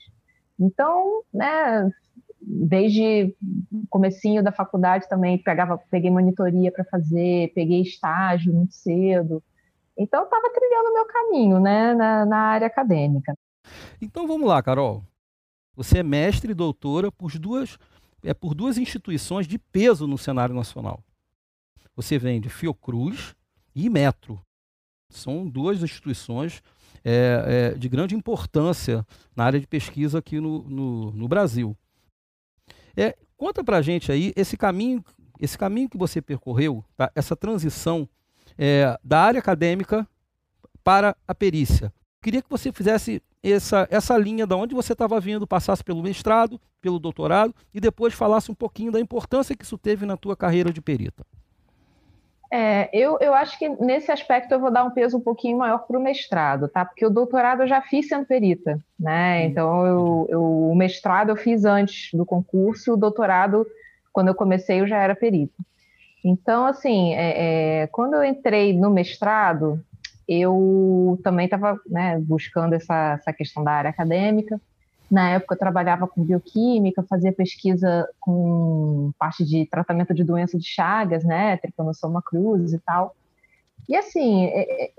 Então, 0.59 1.21
né, 1.31 1.91
desde 2.41 3.35
comecinho 3.89 4.43
da 4.43 4.51
faculdade 4.51 5.07
também 5.07 5.37
pegava, 5.37 5.79
peguei 5.91 6.09
monitoria 6.09 6.71
para 6.71 6.83
fazer, 6.85 7.51
peguei 7.53 7.81
estágio 7.81 8.53
muito 8.53 8.73
cedo. 8.73 9.43
Então 9.97 10.23
estava 10.23 10.49
trilhando 10.53 10.89
o 10.89 10.93
meu 10.93 11.05
caminho, 11.05 11.59
né, 11.59 11.93
na, 11.93 12.25
na, 12.25 12.37
área 12.37 12.67
acadêmica. 12.67 13.33
Então 14.01 14.27
vamos 14.27 14.47
lá, 14.47 14.61
Carol. 14.61 15.03
Você 15.75 15.99
é 15.99 16.03
mestre 16.03 16.51
e 16.51 16.55
doutora 16.55 17.11
por 17.11 17.31
duas, 17.37 17.77
é 18.23 18.33
por 18.33 18.55
duas 18.55 18.77
instituições 18.77 19.47
de 19.47 19.59
peso 19.59 20.07
no 20.07 20.17
cenário 20.17 20.55
nacional. 20.55 21.03
Você 21.95 22.17
vem 22.17 22.41
de 22.41 22.49
Fiocruz 22.49 23.35
e 23.75 23.89
Metro. 23.89 24.41
São 25.09 25.47
duas 25.47 25.81
instituições 25.81 26.61
é, 27.03 27.71
é, 27.73 27.77
de 27.77 27.87
grande 27.87 28.15
importância 28.15 29.05
na 29.35 29.45
área 29.45 29.59
de 29.59 29.67
pesquisa 29.67 30.19
aqui 30.19 30.39
no, 30.39 30.63
no, 30.63 31.11
no 31.11 31.27
Brasil. 31.27 31.77
É, 32.95 33.15
conta 33.37 33.63
pra 33.63 33.81
gente 33.81 34.11
aí 34.11 34.33
esse 34.35 34.57
caminho, 34.57 35.03
esse 35.39 35.57
caminho 35.57 35.89
que 35.89 35.97
você 35.97 36.21
percorreu, 36.21 36.83
tá? 36.95 37.11
essa 37.15 37.35
transição 37.35 38.09
é, 38.57 38.97
da 39.03 39.21
área 39.21 39.39
acadêmica 39.39 40.07
para 40.83 41.15
a 41.27 41.35
perícia. 41.35 41.93
Queria 42.21 42.41
que 42.41 42.49
você 42.49 42.71
fizesse 42.71 43.21
essa, 43.51 43.87
essa 43.89 44.17
linha 44.17 44.45
da 44.45 44.55
onde 44.55 44.75
você 44.75 44.93
estava 44.93 45.19
vindo, 45.19 45.47
passasse 45.47 45.83
pelo 45.83 46.03
mestrado, 46.03 46.59
pelo 46.81 46.99
doutorado 46.99 47.53
e 47.73 47.79
depois 47.79 48.13
falasse 48.13 48.51
um 48.51 48.55
pouquinho 48.55 48.91
da 48.91 48.99
importância 48.99 49.55
que 49.55 49.63
isso 49.63 49.77
teve 49.77 50.05
na 50.05 50.17
tua 50.17 50.35
carreira 50.35 50.71
de 50.71 50.81
perita. 50.81 51.25
É, 52.49 52.89
eu, 52.93 53.17
eu 53.19 53.33
acho 53.33 53.59
que 53.59 53.67
nesse 53.67 54.09
aspecto 54.09 54.53
eu 54.53 54.59
vou 54.59 54.71
dar 54.71 54.85
um 54.85 54.91
peso 54.91 55.17
um 55.17 55.21
pouquinho 55.21 55.57
maior 55.57 55.79
para 55.79 55.99
o 55.99 56.01
mestrado, 56.01 56.69
tá? 56.69 56.85
Porque 56.85 57.05
o 57.05 57.09
doutorado 57.09 57.63
eu 57.63 57.67
já 57.67 57.81
fiz 57.81 58.07
sendo 58.07 58.25
perita, 58.25 58.79
né? 58.97 59.41
Hum, 59.41 59.49
então 59.49 59.85
eu, 59.85 60.27
eu, 60.29 60.69
o 60.71 60.75
mestrado 60.75 61.29
eu 61.29 61.35
fiz 61.35 61.65
antes 61.65 62.13
do 62.13 62.25
concurso, 62.25 62.93
o 62.93 62.97
doutorado, 62.97 63.67
quando 64.13 64.29
eu 64.29 64.35
comecei, 64.35 64.79
eu 64.79 64.87
já 64.87 64.97
era 64.97 65.13
perita. 65.13 65.55
Então, 66.23 66.65
assim, 66.65 67.13
é, 67.13 67.81
é, 67.83 67.87
quando 67.87 68.15
eu 68.15 68.23
entrei 68.23 68.73
no 68.73 68.89
mestrado, 68.89 69.83
eu 70.27 71.19
também 71.23 71.45
estava 71.45 71.79
né, 71.87 72.19
buscando 72.19 72.73
essa, 72.73 73.13
essa 73.13 73.33
questão 73.33 73.63
da 73.63 73.71
área 73.71 73.89
acadêmica. 73.89 74.59
Na 75.09 75.29
época 75.29 75.55
eu 75.55 75.59
trabalhava 75.59 76.07
com 76.07 76.23
bioquímica, 76.23 77.01
fazia 77.03 77.31
pesquisa 77.31 78.07
com 78.19 79.11
parte 79.17 79.45
de 79.45 79.65
tratamento 79.65 80.13
de 80.13 80.23
doença 80.23 80.57
de 80.57 80.67
Chagas, 80.67 81.23
né, 81.23 81.55
tripanossoma 81.57 82.21
cruz 82.21 82.73
e 82.73 82.79
tal. 82.79 83.15
E 83.87 83.95
assim, 83.95 84.45
é, 84.47 84.85
é, 84.85 84.91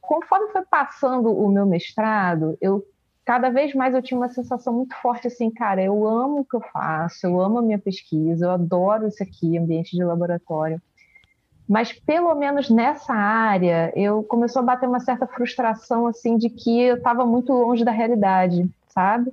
conforme 0.00 0.50
foi 0.52 0.64
passando 0.64 1.30
o 1.30 1.48
meu 1.50 1.66
mestrado, 1.66 2.56
eu 2.60 2.82
cada 3.26 3.50
vez 3.50 3.74
mais 3.74 3.92
eu 3.92 4.00
tinha 4.00 4.16
uma 4.16 4.28
sensação 4.28 4.72
muito 4.72 4.94
forte 5.02 5.26
assim, 5.26 5.50
cara, 5.50 5.82
eu 5.82 6.06
amo 6.06 6.40
o 6.40 6.44
que 6.44 6.54
eu 6.54 6.60
faço, 6.72 7.26
eu 7.26 7.40
amo 7.40 7.58
a 7.58 7.62
minha 7.62 7.78
pesquisa, 7.78 8.46
eu 8.46 8.50
adoro 8.52 9.08
isso 9.08 9.20
aqui, 9.22 9.58
ambiente 9.58 9.96
de 9.96 10.04
laboratório. 10.04 10.80
Mas 11.68 11.92
pelo 11.92 12.34
menos 12.34 12.70
nessa 12.70 13.12
área, 13.12 13.92
eu 13.96 14.22
começou 14.22 14.62
a 14.62 14.64
bater 14.64 14.88
uma 14.88 15.00
certa 15.00 15.26
frustração 15.26 16.06
assim 16.06 16.38
de 16.38 16.48
que 16.48 16.80
eu 16.80 16.96
estava 16.96 17.26
muito 17.26 17.52
longe 17.52 17.84
da 17.84 17.90
realidade, 17.90 18.70
sabe? 18.88 19.32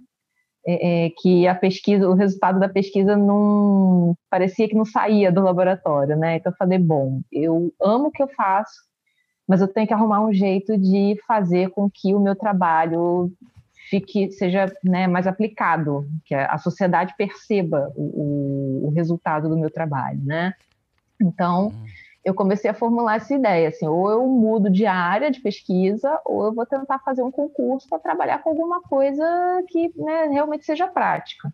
É, 0.66 1.06
é, 1.06 1.10
que 1.10 1.46
a 1.46 1.54
pesquisa, 1.54 2.10
o 2.10 2.14
resultado 2.14 2.60
da 2.60 2.70
pesquisa 2.70 3.18
não 3.18 4.16
parecia 4.30 4.68
que 4.68 4.76
não 4.76 4.86
saía 4.86 5.32
do 5.32 5.42
laboratório, 5.42 6.16
né? 6.16 6.38
Então 6.38 6.52
eu 6.52 6.58
falei, 6.58 6.80
bom, 6.80 7.22
eu 7.32 7.72
amo 7.82 8.08
o 8.08 8.12
que 8.12 8.24
eu 8.24 8.30
faço, 8.30 8.82
mas 9.48 9.62
eu 9.62 9.68
tenho 9.68 9.86
que 9.86 9.94
arrumar 9.94 10.22
um 10.22 10.34
jeito 10.34 10.78
de 10.78 11.20
fazer 11.28 11.70
com 11.72 11.90
que 11.90 12.16
o 12.16 12.20
meu 12.20 12.36
trabalho 12.36 13.30
fique 13.90 14.32
seja 14.32 14.74
né, 14.84 15.06
mais 15.06 15.28
aplicado, 15.28 16.08
que 16.26 16.34
a 16.34 16.58
sociedade 16.58 17.14
perceba 17.18 17.92
o, 17.96 18.88
o, 18.88 18.94
resultado 18.96 19.50
do 19.50 19.58
meu 19.58 19.70
trabalho, 19.70 20.22
né? 20.24 20.54
Então 21.22 21.68
uhum 21.68 22.03
eu 22.24 22.34
comecei 22.34 22.72
a 22.72 22.74
formular 22.74 23.18
essa 23.18 23.34
ideia, 23.34 23.68
assim, 23.68 23.88
ou 23.88 24.10
eu 24.10 24.26
mudo 24.28 24.70
de 24.70 24.86
área 24.86 25.30
de 25.30 25.42
pesquisa, 25.42 26.22
ou 26.26 26.46
eu 26.46 26.54
vou 26.54 26.66
tentar 26.66 27.00
fazer 27.00 27.22
um 27.22 27.32
concurso 27.32 27.88
para 27.90 28.00
trabalhar 28.00 28.42
com 28.42 28.50
alguma 28.50 28.82
coisa 28.82 29.26
que 29.68 29.92
né, 29.96 30.28
realmente 30.28 30.66
seja 30.66 30.88
prática. 30.88 31.54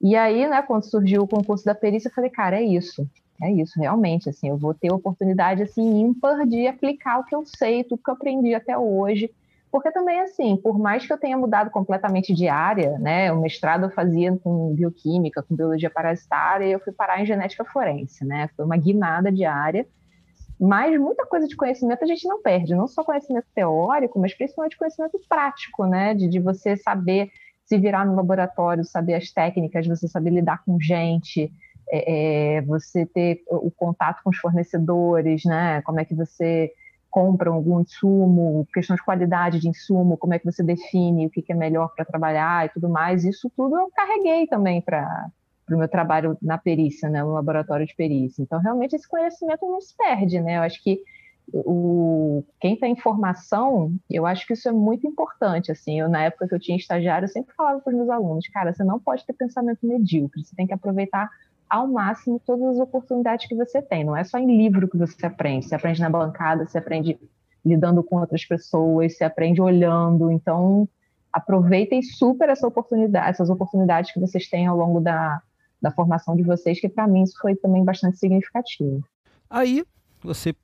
E 0.00 0.16
aí, 0.16 0.48
né, 0.48 0.62
quando 0.62 0.88
surgiu 0.88 1.22
o 1.22 1.28
concurso 1.28 1.64
da 1.64 1.74
perícia, 1.74 2.08
eu 2.08 2.14
falei, 2.14 2.30
cara, 2.30 2.56
é 2.56 2.62
isso, 2.62 3.06
é 3.42 3.52
isso, 3.52 3.78
realmente, 3.78 4.30
assim, 4.30 4.48
eu 4.48 4.56
vou 4.56 4.72
ter 4.72 4.90
oportunidade, 4.90 5.62
assim, 5.62 6.00
ímpar 6.00 6.46
de 6.46 6.66
aplicar 6.66 7.18
o 7.18 7.24
que 7.24 7.34
eu 7.34 7.44
sei, 7.44 7.84
tudo 7.84 8.02
que 8.02 8.10
eu 8.10 8.14
aprendi 8.14 8.54
até 8.54 8.78
hoje, 8.78 9.30
porque 9.70 9.90
também, 9.90 10.20
assim, 10.20 10.56
por 10.56 10.78
mais 10.78 11.06
que 11.06 11.12
eu 11.12 11.18
tenha 11.18 11.36
mudado 11.36 11.70
completamente 11.70 12.34
de 12.34 12.48
área, 12.48 12.98
né, 12.98 13.32
o 13.32 13.40
mestrado 13.40 13.84
eu 13.84 13.90
fazia 13.90 14.36
com 14.38 14.74
bioquímica, 14.74 15.42
com 15.42 15.54
biologia 15.54 15.90
parasitária, 15.90 16.66
e 16.66 16.72
eu 16.72 16.80
fui 16.80 16.92
parar 16.92 17.20
em 17.20 17.26
genética 17.26 17.64
forense, 17.64 18.24
né, 18.24 18.48
foi 18.56 18.64
uma 18.64 18.76
guinada 18.76 19.30
de 19.30 19.44
área, 19.44 19.86
mas 20.60 20.98
muita 20.98 21.24
coisa 21.26 21.46
de 21.46 21.54
conhecimento 21.54 22.02
a 22.02 22.06
gente 22.06 22.26
não 22.26 22.42
perde, 22.42 22.74
não 22.74 22.88
só 22.88 23.04
conhecimento 23.04 23.46
teórico, 23.54 24.18
mas 24.18 24.34
principalmente 24.34 24.76
conhecimento 24.76 25.20
prático, 25.28 25.86
né, 25.86 26.14
de, 26.14 26.28
de 26.28 26.40
você 26.40 26.76
saber 26.76 27.30
se 27.64 27.78
virar 27.78 28.06
no 28.06 28.16
laboratório, 28.16 28.84
saber 28.84 29.14
as 29.14 29.30
técnicas, 29.30 29.86
você 29.86 30.08
saber 30.08 30.30
lidar 30.30 30.64
com 30.64 30.80
gente, 30.80 31.52
é, 31.90 32.56
é, 32.56 32.62
você 32.62 33.06
ter 33.06 33.42
o 33.46 33.70
contato 33.70 34.22
com 34.24 34.30
os 34.30 34.38
fornecedores, 34.38 35.44
né, 35.44 35.82
como 35.82 36.00
é 36.00 36.04
que 36.04 36.14
você 36.14 36.72
compram 37.18 37.54
algum 37.54 37.80
insumo, 37.80 38.64
questão 38.72 38.94
de 38.94 39.02
qualidade 39.02 39.58
de 39.58 39.68
insumo, 39.68 40.16
como 40.16 40.34
é 40.34 40.38
que 40.38 40.44
você 40.44 40.62
define 40.62 41.26
o 41.26 41.30
que, 41.30 41.44
é 41.48 41.54
melhor 41.54 41.92
para 41.92 42.04
trabalhar 42.04 42.64
e 42.64 42.68
tudo 42.68 42.88
mais, 42.88 43.24
isso 43.24 43.50
tudo 43.56 43.76
eu 43.76 43.90
carreguei 43.90 44.46
também 44.46 44.80
para 44.80 45.28
o 45.68 45.76
meu 45.76 45.88
trabalho 45.88 46.38
na 46.40 46.56
perícia, 46.56 47.10
né, 47.10 47.20
no 47.24 47.32
laboratório 47.32 47.84
de 47.84 47.96
perícia. 47.96 48.40
Então, 48.40 48.60
realmente, 48.60 48.94
esse 48.94 49.08
conhecimento 49.08 49.66
não 49.66 49.80
se 49.80 49.96
perde, 49.96 50.40
né? 50.40 50.58
Eu 50.58 50.62
acho 50.62 50.80
que 50.80 51.02
o, 51.52 52.44
quem 52.60 52.76
tem 52.76 52.94
formação, 52.94 53.92
eu 54.08 54.24
acho 54.24 54.46
que 54.46 54.52
isso 54.52 54.68
é 54.68 54.72
muito 54.72 55.04
importante, 55.04 55.72
assim, 55.72 55.98
eu 55.98 56.08
na 56.08 56.22
época 56.22 56.46
que 56.46 56.54
eu 56.54 56.60
tinha 56.60 56.76
estagiário, 56.76 57.24
eu 57.24 57.30
sempre 57.30 57.52
falava 57.56 57.80
para 57.80 57.90
os 57.90 57.96
meus 57.96 58.10
alunos, 58.10 58.46
cara, 58.48 58.72
você 58.72 58.84
não 58.84 59.00
pode 59.00 59.26
ter 59.26 59.32
pensamento 59.32 59.84
medíocre, 59.84 60.44
você 60.44 60.54
tem 60.54 60.68
que 60.68 60.74
aproveitar 60.74 61.28
ao 61.68 61.86
máximo 61.86 62.40
todas 62.44 62.76
as 62.76 62.78
oportunidades 62.78 63.46
que 63.46 63.54
você 63.54 63.82
tem. 63.82 64.04
Não 64.04 64.16
é 64.16 64.24
só 64.24 64.38
em 64.38 64.56
livro 64.56 64.88
que 64.88 64.96
você 64.96 65.26
aprende, 65.26 65.66
você 65.66 65.74
aprende 65.74 66.00
na 66.00 66.10
bancada, 66.10 66.66
você 66.66 66.78
aprende 66.78 67.18
lidando 67.64 68.02
com 68.02 68.16
outras 68.16 68.44
pessoas, 68.44 69.16
você 69.16 69.24
aprende 69.24 69.60
olhando. 69.60 70.30
Então, 70.30 70.88
aproveitem 71.32 72.02
super 72.02 72.48
essa 72.48 72.66
oportunidade, 72.66 73.28
essas 73.28 73.50
oportunidades 73.50 74.12
que 74.12 74.20
vocês 74.20 74.48
têm 74.48 74.66
ao 74.66 74.76
longo 74.76 75.00
da, 75.00 75.42
da 75.80 75.90
formação 75.90 76.34
de 76.34 76.42
vocês, 76.42 76.80
que 76.80 76.88
para 76.88 77.06
mim 77.06 77.22
isso 77.22 77.38
foi 77.40 77.54
também 77.54 77.84
bastante 77.84 78.18
significativo. 78.18 79.04
Aí, 79.48 79.84
você, 80.22 80.54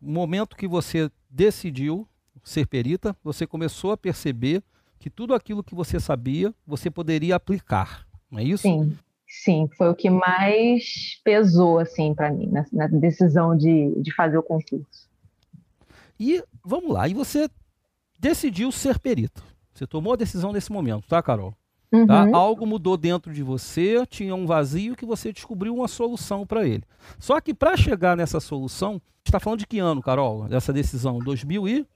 no 0.00 0.12
momento 0.12 0.56
que 0.56 0.66
você 0.66 1.10
decidiu 1.28 2.06
ser 2.42 2.66
perita, 2.66 3.16
você 3.22 3.46
começou 3.46 3.92
a 3.92 3.96
perceber 3.96 4.62
que 4.98 5.10
tudo 5.10 5.34
aquilo 5.34 5.62
que 5.62 5.74
você 5.74 6.00
sabia, 6.00 6.54
você 6.66 6.90
poderia 6.90 7.36
aplicar, 7.36 8.06
não 8.30 8.38
é 8.38 8.44
isso? 8.44 8.62
Sim. 8.62 8.96
Sim, 9.42 9.68
foi 9.76 9.88
o 9.88 9.94
que 9.94 10.08
mais 10.08 11.20
pesou 11.24 11.78
assim 11.78 12.14
para 12.14 12.30
mim 12.30 12.48
na, 12.50 12.64
na, 12.72 12.86
decisão 12.86 13.56
de, 13.56 13.90
de 14.00 14.14
fazer 14.14 14.38
o 14.38 14.42
concurso. 14.42 15.08
E 16.18 16.42
vamos 16.64 16.92
lá, 16.92 17.08
e 17.08 17.14
você 17.14 17.48
decidiu 18.18 18.70
ser 18.70 18.98
perito. 18.98 19.42
Você 19.72 19.86
tomou 19.86 20.12
a 20.12 20.16
decisão 20.16 20.52
nesse 20.52 20.70
momento, 20.70 21.08
tá, 21.08 21.20
Carol? 21.20 21.50
Tá? 21.90 21.98
Uhum. 21.98 22.06
Tá? 22.06 22.28
Algo 22.32 22.64
mudou 22.64 22.96
dentro 22.96 23.32
de 23.32 23.42
você, 23.42 24.06
tinha 24.06 24.34
um 24.34 24.46
vazio 24.46 24.94
que 24.94 25.04
você 25.04 25.32
descobriu 25.32 25.74
uma 25.74 25.88
solução 25.88 26.46
para 26.46 26.64
ele. 26.64 26.84
Só 27.18 27.40
que 27.40 27.52
para 27.52 27.76
chegar 27.76 28.16
nessa 28.16 28.38
solução, 28.38 29.02
está 29.24 29.40
falando 29.40 29.58
de 29.58 29.66
que 29.66 29.80
ano, 29.80 30.00
Carol? 30.00 30.48
Dessa 30.48 30.72
decisão, 30.72 31.18
2000 31.18 31.68
e 31.68 31.86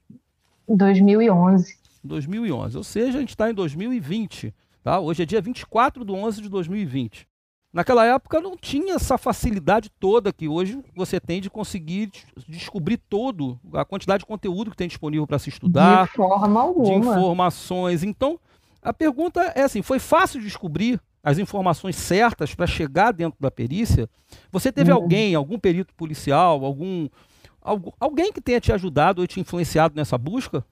2011. 0.67 1.77
2011, 2.03 2.77
ou 2.77 2.83
seja, 2.83 3.17
a 3.17 3.21
gente 3.21 3.29
está 3.29 3.49
em 3.49 3.53
2020. 3.53 4.53
Tá? 4.83 4.99
Hoje 4.99 5.23
é 5.23 5.25
dia 5.25 5.41
24 5.41 6.05
de 6.05 6.11
11 6.11 6.41
de 6.41 6.49
2020. 6.49 7.28
Naquela 7.71 8.03
época 8.03 8.41
não 8.41 8.57
tinha 8.57 8.95
essa 8.95 9.15
facilidade 9.15 9.91
toda 9.99 10.33
que 10.33 10.47
hoje 10.47 10.83
você 10.95 11.19
tem 11.19 11.39
de 11.39 11.51
conseguir 11.51 12.11
descobrir 12.47 12.97
todo 12.97 13.59
a 13.73 13.85
quantidade 13.85 14.21
de 14.21 14.25
conteúdo 14.25 14.71
que 14.71 14.77
tem 14.77 14.87
disponível 14.87 15.27
para 15.27 15.37
se 15.37 15.49
estudar. 15.49 16.07
De 16.07 16.13
forma 16.13 16.61
alguma. 16.61 16.85
De 16.85 16.93
informações. 16.93 18.03
Então, 18.03 18.39
a 18.81 18.91
pergunta 18.91 19.41
é 19.55 19.61
assim: 19.61 19.83
foi 19.83 19.99
fácil 19.99 20.41
descobrir 20.41 20.99
as 21.23 21.37
informações 21.37 21.95
certas 21.95 22.55
para 22.55 22.65
chegar 22.65 23.11
dentro 23.11 23.37
da 23.39 23.51
perícia? 23.51 24.09
Você 24.51 24.71
teve 24.71 24.91
hum. 24.91 24.95
alguém, 24.95 25.35
algum 25.35 25.59
perito 25.59 25.93
policial, 25.93 26.65
algum, 26.65 27.07
algum 27.61 27.91
alguém 27.99 28.33
que 28.33 28.41
tenha 28.41 28.59
te 28.59 28.71
ajudado 28.71 29.21
ou 29.21 29.27
te 29.27 29.39
influenciado 29.39 29.93
nessa 29.95 30.17
busca? 30.17 30.65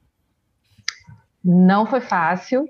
Não 1.44 1.86
foi 1.86 2.00
fácil 2.00 2.68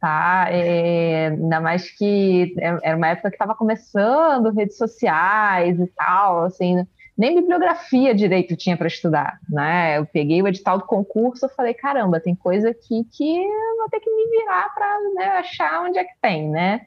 tá? 0.00 0.46
É, 0.50 1.28
ainda 1.28 1.60
mais 1.60 1.90
que 1.90 2.54
é, 2.58 2.78
era 2.82 2.96
uma 2.96 3.08
época 3.08 3.30
que 3.30 3.36
estava 3.36 3.54
começando 3.54 4.50
redes 4.50 4.76
sociais 4.76 5.78
e 5.78 5.86
tal, 5.88 6.44
assim, 6.44 6.86
nem 7.16 7.34
bibliografia 7.34 8.14
direito 8.14 8.56
tinha 8.56 8.76
para 8.76 8.86
estudar, 8.86 9.38
né? 9.48 9.98
Eu 9.98 10.06
peguei 10.06 10.40
o 10.40 10.48
edital 10.48 10.78
do 10.78 10.86
concurso, 10.86 11.44
e 11.44 11.48
falei, 11.50 11.74
caramba, 11.74 12.18
tem 12.18 12.34
coisa 12.34 12.70
aqui 12.70 13.04
que 13.12 13.42
eu 13.42 13.76
vou 13.76 13.90
ter 13.90 14.00
que 14.00 14.10
me 14.10 14.38
virar 14.38 14.72
para 14.74 14.98
né, 15.14 15.26
achar 15.38 15.82
onde 15.82 15.98
é 15.98 16.04
que 16.04 16.14
tem, 16.22 16.48
né? 16.48 16.80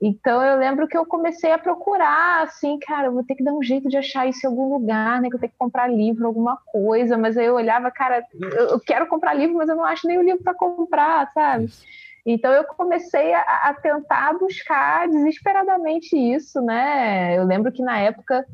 Então 0.00 0.42
eu 0.42 0.56
lembro 0.56 0.88
que 0.88 0.96
eu 0.96 1.04
comecei 1.04 1.52
a 1.52 1.58
procurar, 1.58 2.44
assim, 2.44 2.78
cara, 2.78 3.08
eu 3.08 3.12
vou 3.12 3.22
ter 3.22 3.34
que 3.34 3.44
dar 3.44 3.52
um 3.52 3.62
jeito 3.62 3.88
de 3.88 3.98
achar 3.98 4.26
isso 4.26 4.46
em 4.46 4.48
algum 4.48 4.72
lugar, 4.72 5.20
né? 5.20 5.28
Que 5.28 5.34
eu 5.34 5.40
tenho 5.40 5.52
que 5.52 5.58
comprar 5.58 5.88
livro, 5.88 6.26
alguma 6.26 6.56
coisa. 6.56 7.18
Mas 7.18 7.36
aí 7.36 7.44
eu 7.44 7.54
olhava, 7.54 7.90
cara, 7.90 8.24
eu 8.40 8.80
quero 8.80 9.06
comprar 9.08 9.34
livro, 9.34 9.56
mas 9.56 9.68
eu 9.68 9.76
não 9.76 9.84
acho 9.84 10.06
nem 10.06 10.16
o 10.16 10.22
livro 10.22 10.42
para 10.42 10.54
comprar, 10.54 11.30
sabe? 11.34 11.66
Isso. 11.66 11.84
Então 12.24 12.52
eu 12.52 12.64
comecei 12.64 13.32
a, 13.34 13.40
a, 13.40 13.74
tentar 13.74 14.38
buscar 14.38 15.08
desesperadamente 15.08 16.16
isso, 16.16 16.60
né? 16.60 17.36
Eu 17.36 17.44
lembro 17.44 17.72
que 17.72 17.82
na 17.82 17.98
época 17.98 18.44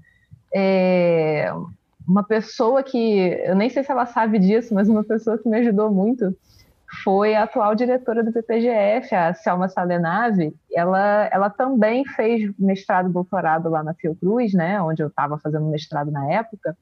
é, 0.55 1.53
uma 2.07 2.23
pessoa 2.23 2.83
que 2.83 2.99
eu 3.45 3.55
nem 3.55 3.69
sei 3.69 3.83
se 3.83 3.91
ela 3.91 4.07
sabe 4.07 4.39
disso, 4.39 4.73
mas 4.73 4.89
uma 4.89 5.03
pessoa 5.03 5.39
que 5.39 5.49
me 5.49 5.59
ajudou 5.59 5.91
muito 5.91 6.37
foi 7.03 7.35
a 7.35 7.43
atual 7.43 7.75
diretora 7.75 8.23
do 8.23 8.33
PPGF, 8.33 9.15
a 9.15 9.35
Selma 9.35 9.69
Salenave. 9.69 10.55
Ela, 10.73 11.29
ela 11.33 11.51
também 11.51 12.05
fez 12.05 12.51
mestrado 12.59 13.11
e 13.11 13.13
doutorado 13.13 13.69
lá 13.69 13.83
na 13.83 13.95
Fiocruz, 13.95 14.53
né? 14.55 14.81
Onde 14.81 15.03
eu 15.03 15.09
estava 15.09 15.39
fazendo 15.39 15.67
mestrado 15.67 16.11
na 16.11 16.33
época. 16.33 16.77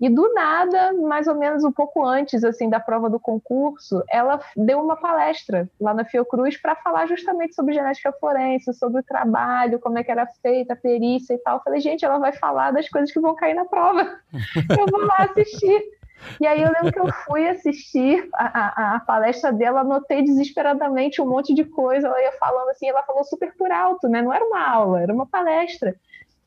E 0.00 0.08
do 0.08 0.32
nada, 0.32 0.92
mais 0.94 1.26
ou 1.26 1.34
menos 1.34 1.64
um 1.64 1.72
pouco 1.72 2.04
antes 2.04 2.44
assim 2.44 2.68
da 2.70 2.78
prova 2.78 3.10
do 3.10 3.18
concurso, 3.18 4.02
ela 4.08 4.40
deu 4.56 4.80
uma 4.80 4.96
palestra 4.96 5.68
lá 5.80 5.92
na 5.92 6.04
Fiocruz 6.04 6.56
para 6.56 6.76
falar 6.76 7.06
justamente 7.06 7.54
sobre 7.54 7.74
genética 7.74 8.12
forense, 8.12 8.72
sobre 8.74 9.00
o 9.00 9.04
trabalho, 9.04 9.80
como 9.80 9.98
é 9.98 10.04
que 10.04 10.10
era 10.10 10.26
feita 10.40 10.74
a 10.74 10.76
perícia 10.76 11.34
e 11.34 11.38
tal. 11.38 11.56
Eu 11.56 11.62
falei, 11.62 11.80
gente, 11.80 12.04
ela 12.04 12.18
vai 12.18 12.32
falar 12.32 12.70
das 12.70 12.88
coisas 12.88 13.10
que 13.10 13.20
vão 13.20 13.34
cair 13.34 13.54
na 13.54 13.64
prova. 13.64 14.18
Eu 14.78 14.86
vou 14.90 15.04
lá 15.04 15.28
assistir. 15.30 15.98
E 16.40 16.46
aí 16.46 16.62
eu 16.62 16.70
lembro 16.72 16.92
que 16.92 16.98
eu 16.98 17.12
fui 17.24 17.48
assistir 17.48 18.28
a, 18.34 18.46
a, 18.46 18.96
a, 18.96 19.00
palestra 19.00 19.52
dela, 19.52 19.80
anotei 19.80 20.22
desesperadamente 20.22 21.22
um 21.22 21.28
monte 21.28 21.54
de 21.54 21.64
coisa, 21.64 22.08
ela 22.08 22.20
ia 22.20 22.32
falando 22.32 22.70
assim, 22.70 22.88
ela 22.88 23.04
falou 23.04 23.24
super 23.24 23.54
por 23.56 23.70
alto, 23.70 24.08
né? 24.08 24.20
Não 24.20 24.32
era 24.32 24.44
uma 24.44 24.68
aula, 24.68 25.00
era 25.00 25.14
uma 25.14 25.26
palestra. 25.26 25.94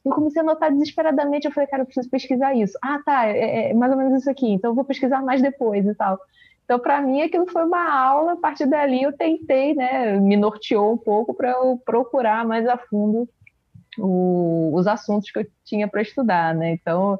Eu 0.03 0.12
comecei 0.12 0.41
a 0.41 0.46
notar 0.46 0.72
desesperadamente, 0.72 1.46
eu 1.46 1.51
falei, 1.51 1.67
cara, 1.67 1.84
eu 1.84 1.86
preciso 1.86 2.10
pesquisar 2.10 2.55
isso. 2.55 2.77
Ah, 2.81 3.00
tá, 3.05 3.27
é, 3.27 3.70
é 3.70 3.74
mais 3.74 3.91
ou 3.91 3.98
menos 3.98 4.22
isso 4.22 4.29
aqui, 4.29 4.48
então 4.51 4.72
eu 4.72 4.75
vou 4.75 4.84
pesquisar 4.84 5.22
mais 5.22 5.41
depois 5.41 5.86
e 5.86 5.93
tal. 5.96 6.20
Então, 6.65 6.79
para 6.79 7.01
mim, 7.01 7.22
aquilo 7.22 7.46
foi 7.50 7.65
uma 7.65 7.93
aula, 7.93 8.34
a 8.34 8.38
partir 8.38 8.65
dali 8.65 9.03
eu 9.03 9.12
tentei, 9.12 9.75
né, 9.75 10.17
me 10.20 10.38
norteou 10.38 10.93
um 10.93 10.98
pouco 10.98 11.34
para 11.34 11.51
eu 11.51 11.81
procurar 11.86 12.46
mais 12.46 12.67
a 12.67 12.77
fundo 12.77 13.27
o, 13.98 14.72
os 14.74 14.88
assuntos 14.88 15.29
que 15.29 15.39
eu 15.39 15.48
tinha 15.65 15.88
para 15.88 16.01
estudar, 16.01 16.55
né? 16.55 16.72
Então, 16.72 17.20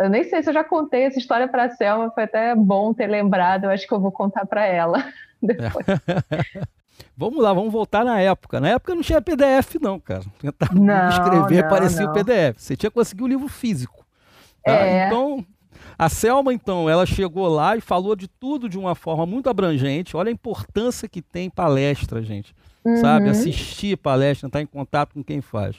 eu 0.00 0.08
nem 0.08 0.24
sei 0.24 0.42
se 0.42 0.50
eu 0.50 0.54
já 0.54 0.64
contei 0.64 1.02
essa 1.02 1.18
história 1.18 1.46
para 1.46 1.64
a 1.64 1.70
Selma, 1.70 2.10
foi 2.10 2.24
até 2.24 2.54
bom 2.54 2.92
ter 2.92 3.06
lembrado, 3.06 3.64
eu 3.64 3.70
acho 3.70 3.86
que 3.86 3.94
eu 3.94 4.00
vou 4.00 4.10
contar 4.10 4.46
para 4.46 4.66
ela 4.66 5.04
depois. 5.40 5.86
Vamos 7.16 7.42
lá, 7.42 7.52
vamos 7.52 7.72
voltar 7.72 8.04
na 8.04 8.20
época. 8.20 8.60
Na 8.60 8.68
época 8.70 8.94
não 8.94 9.02
tinha 9.02 9.20
PDF, 9.22 9.76
não, 9.80 9.98
cara. 9.98 10.22
Tentar 10.38 10.74
não, 10.74 11.08
escrever, 11.08 11.62
não, 11.62 11.70
parecia 11.70 12.04
o 12.04 12.12
PDF. 12.12 12.58
Você 12.58 12.76
tinha 12.76 12.90
que 12.90 12.94
conseguir 12.94 13.22
o 13.22 13.26
livro 13.26 13.48
físico. 13.48 14.06
Tá? 14.64 14.72
É. 14.72 15.06
Então, 15.06 15.44
a 15.98 16.08
Selma, 16.08 16.52
então, 16.52 16.90
ela 16.90 17.06
chegou 17.06 17.48
lá 17.48 17.76
e 17.76 17.80
falou 17.80 18.14
de 18.14 18.28
tudo 18.28 18.68
de 18.68 18.78
uma 18.78 18.94
forma 18.94 19.24
muito 19.24 19.48
abrangente. 19.48 20.16
Olha 20.16 20.28
a 20.28 20.32
importância 20.32 21.08
que 21.08 21.22
tem 21.22 21.48
palestra, 21.48 22.22
gente. 22.22 22.54
Uhum. 22.84 22.96
Sabe? 22.98 23.28
Assistir 23.30 23.96
palestra, 23.96 24.46
estar 24.46 24.60
em 24.60 24.66
contato 24.66 25.14
com 25.14 25.24
quem 25.24 25.40
faz. 25.40 25.76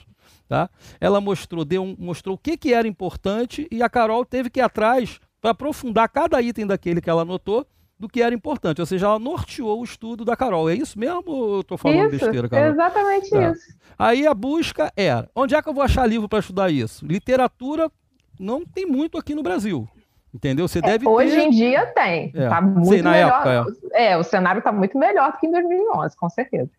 Tá? 0.48 0.68
Ela 1.00 1.20
mostrou, 1.20 1.64
deu 1.64 1.94
mostrou 1.98 2.34
o 2.34 2.38
que, 2.38 2.56
que 2.56 2.72
era 2.72 2.88
importante 2.88 3.68
e 3.70 3.82
a 3.82 3.88
Carol 3.88 4.24
teve 4.24 4.50
que 4.50 4.60
ir 4.60 4.62
atrás 4.62 5.20
para 5.40 5.50
aprofundar 5.50 6.08
cada 6.08 6.40
item 6.42 6.66
daquele 6.66 7.00
que 7.00 7.08
ela 7.08 7.22
anotou 7.22 7.66
do 7.98 8.08
que 8.08 8.22
era 8.22 8.34
importante. 8.34 8.80
Ou 8.80 8.86
seja, 8.86 9.06
ela 9.06 9.18
norteou 9.18 9.80
o 9.80 9.84
estudo 9.84 10.24
da 10.24 10.36
Carol. 10.36 10.70
É 10.70 10.74
isso 10.74 10.98
mesmo 10.98 11.22
ou 11.26 11.54
eu 11.56 11.60
estou 11.60 11.76
falando 11.76 12.14
isso, 12.14 12.24
besteira, 12.24 12.48
Carol? 12.48 12.70
Exatamente 12.70 13.30
tá. 13.30 13.50
isso. 13.50 13.78
Aí 13.98 14.26
a 14.26 14.34
busca 14.34 14.92
era: 14.96 15.28
onde 15.34 15.54
é 15.54 15.62
que 15.62 15.68
eu 15.68 15.74
vou 15.74 15.82
achar 15.82 16.06
livro 16.06 16.28
para 16.28 16.38
estudar 16.38 16.70
isso? 16.70 17.04
Literatura 17.04 17.90
não 18.38 18.64
tem 18.64 18.86
muito 18.86 19.18
aqui 19.18 19.34
no 19.34 19.42
Brasil. 19.42 19.88
Entendeu? 20.32 20.68
Você 20.68 20.78
é, 20.78 20.82
deve 20.82 21.08
Hoje 21.08 21.34
ter... 21.34 21.42
em 21.42 21.50
dia 21.50 21.86
tem. 21.86 22.30
É. 22.34 22.48
Tá 22.48 22.60
muito 22.60 22.88
Sim, 22.88 23.02
melhor. 23.02 23.46
Época, 23.46 23.76
é. 23.92 24.12
é, 24.12 24.16
o 24.16 24.22
cenário 24.22 24.58
está 24.58 24.70
muito 24.70 24.96
melhor 24.98 25.32
do 25.32 25.38
que 25.38 25.46
em 25.46 25.50
2011, 25.50 26.16
com 26.16 26.28
certeza. 26.28 26.70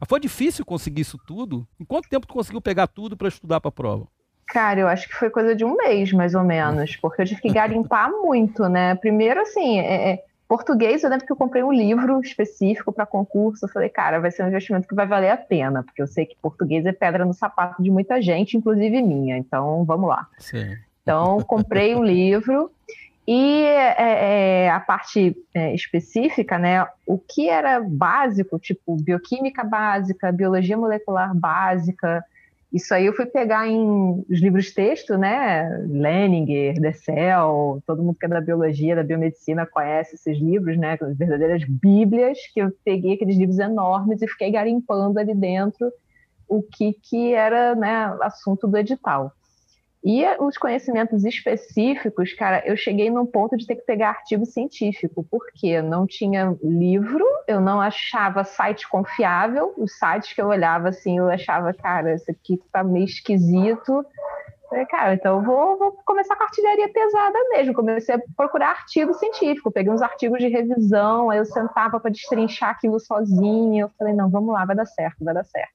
Mas 0.00 0.08
foi 0.08 0.18
difícil 0.18 0.64
conseguir 0.64 1.02
isso 1.02 1.18
tudo? 1.26 1.66
Em 1.78 1.84
quanto 1.84 2.08
tempo 2.08 2.26
tu 2.26 2.34
conseguiu 2.34 2.60
pegar 2.60 2.86
tudo 2.86 3.16
para 3.16 3.28
estudar 3.28 3.60
para 3.60 3.68
a 3.68 3.72
prova? 3.72 4.08
Cara, 4.48 4.80
eu 4.80 4.88
acho 4.88 5.08
que 5.08 5.14
foi 5.14 5.30
coisa 5.30 5.54
de 5.54 5.64
um 5.64 5.76
mês, 5.76 6.12
mais 6.12 6.34
ou 6.34 6.42
menos, 6.42 6.96
porque 6.96 7.22
eu 7.22 7.26
tive 7.26 7.40
que 7.40 7.52
garimpar 7.52 8.10
muito, 8.10 8.68
né? 8.68 8.94
Primeiro, 8.96 9.40
assim, 9.40 9.78
é, 9.78 10.12
é 10.12 10.24
Português, 10.52 11.02
eu 11.02 11.08
lembro 11.08 11.24
que 11.24 11.32
eu 11.32 11.36
comprei 11.36 11.62
um 11.62 11.72
livro 11.72 12.20
específico 12.20 12.92
para 12.92 13.06
concurso. 13.06 13.64
Eu 13.64 13.70
falei, 13.70 13.88
cara, 13.88 14.20
vai 14.20 14.30
ser 14.30 14.44
um 14.44 14.48
investimento 14.48 14.86
que 14.86 14.94
vai 14.94 15.06
valer 15.06 15.30
a 15.30 15.36
pena, 15.38 15.82
porque 15.82 16.02
eu 16.02 16.06
sei 16.06 16.26
que 16.26 16.36
português 16.42 16.84
é 16.84 16.92
pedra 16.92 17.24
no 17.24 17.32
sapato 17.32 17.82
de 17.82 17.90
muita 17.90 18.20
gente, 18.20 18.54
inclusive 18.54 19.00
minha. 19.00 19.38
Então, 19.38 19.82
vamos 19.86 20.10
lá. 20.10 20.28
Sim. 20.38 20.76
Então, 21.02 21.40
comprei 21.40 21.94
um 21.94 22.04
livro 22.04 22.70
e 23.26 23.62
é, 23.62 24.64
é, 24.66 24.70
a 24.70 24.78
parte 24.78 25.34
é, 25.54 25.74
específica, 25.74 26.58
né? 26.58 26.86
O 27.06 27.16
que 27.16 27.48
era 27.48 27.80
básico, 27.80 28.58
tipo 28.58 28.94
bioquímica 29.02 29.64
básica, 29.64 30.30
biologia 30.30 30.76
molecular 30.76 31.34
básica, 31.34 32.22
isso 32.72 32.94
aí 32.94 33.04
eu 33.04 33.12
fui 33.12 33.26
pegar 33.26 33.68
em 33.68 34.24
os 34.30 34.40
livros 34.40 34.72
texto, 34.72 35.18
né? 35.18 35.68
Leninger, 35.88 36.80
Dessel, 36.80 37.82
todo 37.86 38.02
mundo 38.02 38.16
que 38.18 38.24
é 38.24 38.28
da 38.28 38.40
biologia, 38.40 38.96
da 38.96 39.02
biomedicina 39.02 39.66
conhece 39.66 40.14
esses 40.14 40.38
livros, 40.38 40.78
né? 40.78 40.96
As 41.00 41.16
verdadeiras 41.16 41.62
bíblias, 41.68 42.38
que 42.54 42.60
eu 42.60 42.72
peguei 42.82 43.14
aqueles 43.14 43.36
livros 43.36 43.58
enormes 43.58 44.22
e 44.22 44.28
fiquei 44.28 44.50
garimpando 44.50 45.18
ali 45.18 45.34
dentro 45.34 45.92
o 46.48 46.62
que, 46.62 46.94
que 46.94 47.34
era 47.34 47.74
né, 47.74 48.16
assunto 48.22 48.66
do 48.66 48.76
edital. 48.76 49.32
E 50.04 50.24
os 50.40 50.58
conhecimentos 50.58 51.24
específicos, 51.24 52.32
cara, 52.32 52.60
eu 52.66 52.76
cheguei 52.76 53.08
num 53.08 53.24
ponto 53.24 53.56
de 53.56 53.64
ter 53.64 53.76
que 53.76 53.82
pegar 53.82 54.08
artigo 54.08 54.44
científico, 54.44 55.24
porque 55.30 55.80
não 55.80 56.08
tinha 56.08 56.56
livro, 56.60 57.24
eu 57.46 57.60
não 57.60 57.80
achava 57.80 58.42
site 58.42 58.88
confiável, 58.88 59.72
os 59.76 59.96
sites 59.96 60.32
que 60.32 60.42
eu 60.42 60.48
olhava 60.48 60.88
assim, 60.88 61.18
eu 61.18 61.30
achava, 61.30 61.72
cara, 61.72 62.14
isso 62.14 62.28
aqui 62.28 62.60
tá 62.72 62.82
meio 62.82 63.04
esquisito. 63.04 64.04
Falei, 64.68 64.86
cara, 64.86 65.14
então 65.14 65.36
eu 65.36 65.42
vou, 65.44 65.78
vou 65.78 65.92
começar 66.04 66.34
com 66.34 66.42
artilharia 66.42 66.92
pesada 66.92 67.38
mesmo. 67.50 67.74
Comecei 67.74 68.16
a 68.16 68.20
procurar 68.36 68.70
artigo 68.70 69.14
científico, 69.14 69.70
peguei 69.70 69.92
uns 69.92 70.02
artigos 70.02 70.40
de 70.40 70.48
revisão, 70.48 71.30
aí 71.30 71.38
eu 71.38 71.44
sentava 71.44 72.00
para 72.00 72.10
destrinchar 72.10 72.70
aquilo 72.70 72.98
sozinha. 72.98 73.82
Eu 73.82 73.90
falei, 73.96 74.14
não, 74.14 74.28
vamos 74.28 74.52
lá, 74.52 74.64
vai 74.64 74.74
dar 74.74 74.86
certo, 74.86 75.24
vai 75.24 75.34
dar 75.34 75.44
certo. 75.44 75.70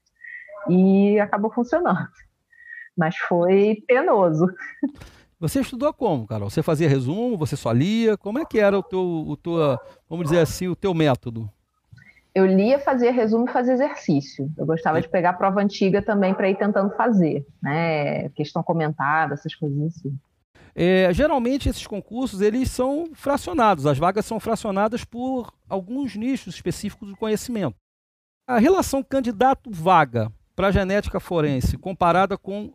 E 0.67 1.17
acabou 1.19 1.50
funcionando 1.50 2.10
mas 2.98 3.16
foi 3.16 3.84
penoso. 3.88 4.48
Você 5.39 5.60
estudou 5.62 5.94
como, 5.94 6.25
Carol? 6.25 6.50
Você 6.50 6.63
fazia 6.63 6.89
resumo? 6.89 7.38
Você 7.38 7.56
só 7.56 7.72
lia? 7.72 8.18
Como 8.18 8.39
é 8.39 8.46
que 8.46 8.60
era 8.60 8.77
o 8.77 8.82
teu, 8.82 9.00
o 9.00 9.38
teu 9.38 9.77
vamos 10.10 10.25
dizer 10.25 10.39
assim, 10.39 10.68
o 10.68 10.75
teu 10.75 10.94
método? 10.96 11.50
Eu 12.34 12.46
lia, 12.46 12.80
fazia 12.80 13.12
resumo 13.12 13.48
e 13.48 13.51
fazia 13.51 13.74
exercício. 13.74 14.52
Eu 14.58 14.65
gostava 14.65 14.98
é. 14.98 15.02
de 15.02 15.10
pegar 15.10 15.32
a 15.32 15.34
prova 15.34 15.62
antiga 15.62 16.02
também 16.02 16.34
para 16.34 16.50
ir 16.50 16.58
tentando 16.58 16.95
fazer, 16.95 17.45
né? 17.62 18.30
Questão 18.30 18.63
comentada, 18.63 19.36
essas 19.36 19.54
coisas 19.54 19.95
assim. 19.95 20.17
É, 20.80 21.12
geralmente 21.12 21.67
esses 21.67 21.88
concursos 21.88 22.39
eles 22.39 22.69
são 22.69 23.10
fracionados, 23.13 23.88
as 23.88 23.98
vagas 23.98 24.28
são 24.28 24.39
fracionadas 24.39 25.04
por 25.04 25.52
alguns 25.67 26.15
nichos 26.15 26.54
específicos 26.54 27.10
do 27.10 27.17
conhecimento. 27.17 27.76
A 28.48 28.60
relação 28.60 29.02
candidato-vaga 29.02 30.32
para 30.56 30.67
a 30.67 30.71
genética 30.71 31.19
forense 31.19 31.78
comparada 31.78 32.38
com 32.38 32.71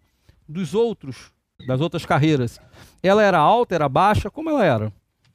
dos 0.52 0.74
outros, 0.74 1.32
das 1.66 1.80
outras 1.80 2.06
carreiras, 2.06 2.60
ela 3.02 3.22
era 3.22 3.38
alta, 3.38 3.74
era 3.74 3.88
baixa? 3.88 4.30
Como 4.30 4.50
ela 4.50 4.64
era? 4.64 4.92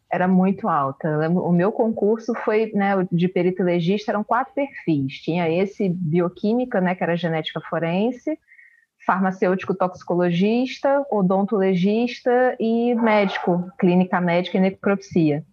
Era 0.09 0.27
muito 0.27 0.69
alta. 0.69 1.29
O 1.29 1.51
meu 1.51 1.71
concurso 1.71 2.33
foi, 2.45 2.71
né, 2.73 3.05
de 3.11 3.27
perito 3.27 3.61
legista, 3.61 4.11
eram 4.11 4.23
quatro 4.23 4.53
perfis. 4.53 5.15
Tinha 5.15 5.49
esse 5.49 5.89
bioquímica, 5.89 6.79
né, 6.79 6.95
que 6.95 7.03
era 7.03 7.17
genética 7.17 7.59
forense, 7.69 8.39
farmacêutico 9.05 9.75
toxicologista, 9.75 11.05
odontologista 11.11 12.55
e 12.59 12.95
médico, 12.95 13.69
clínica 13.77 14.21
médica 14.21 14.57
e 14.57 14.61
necropsia. 14.61 15.43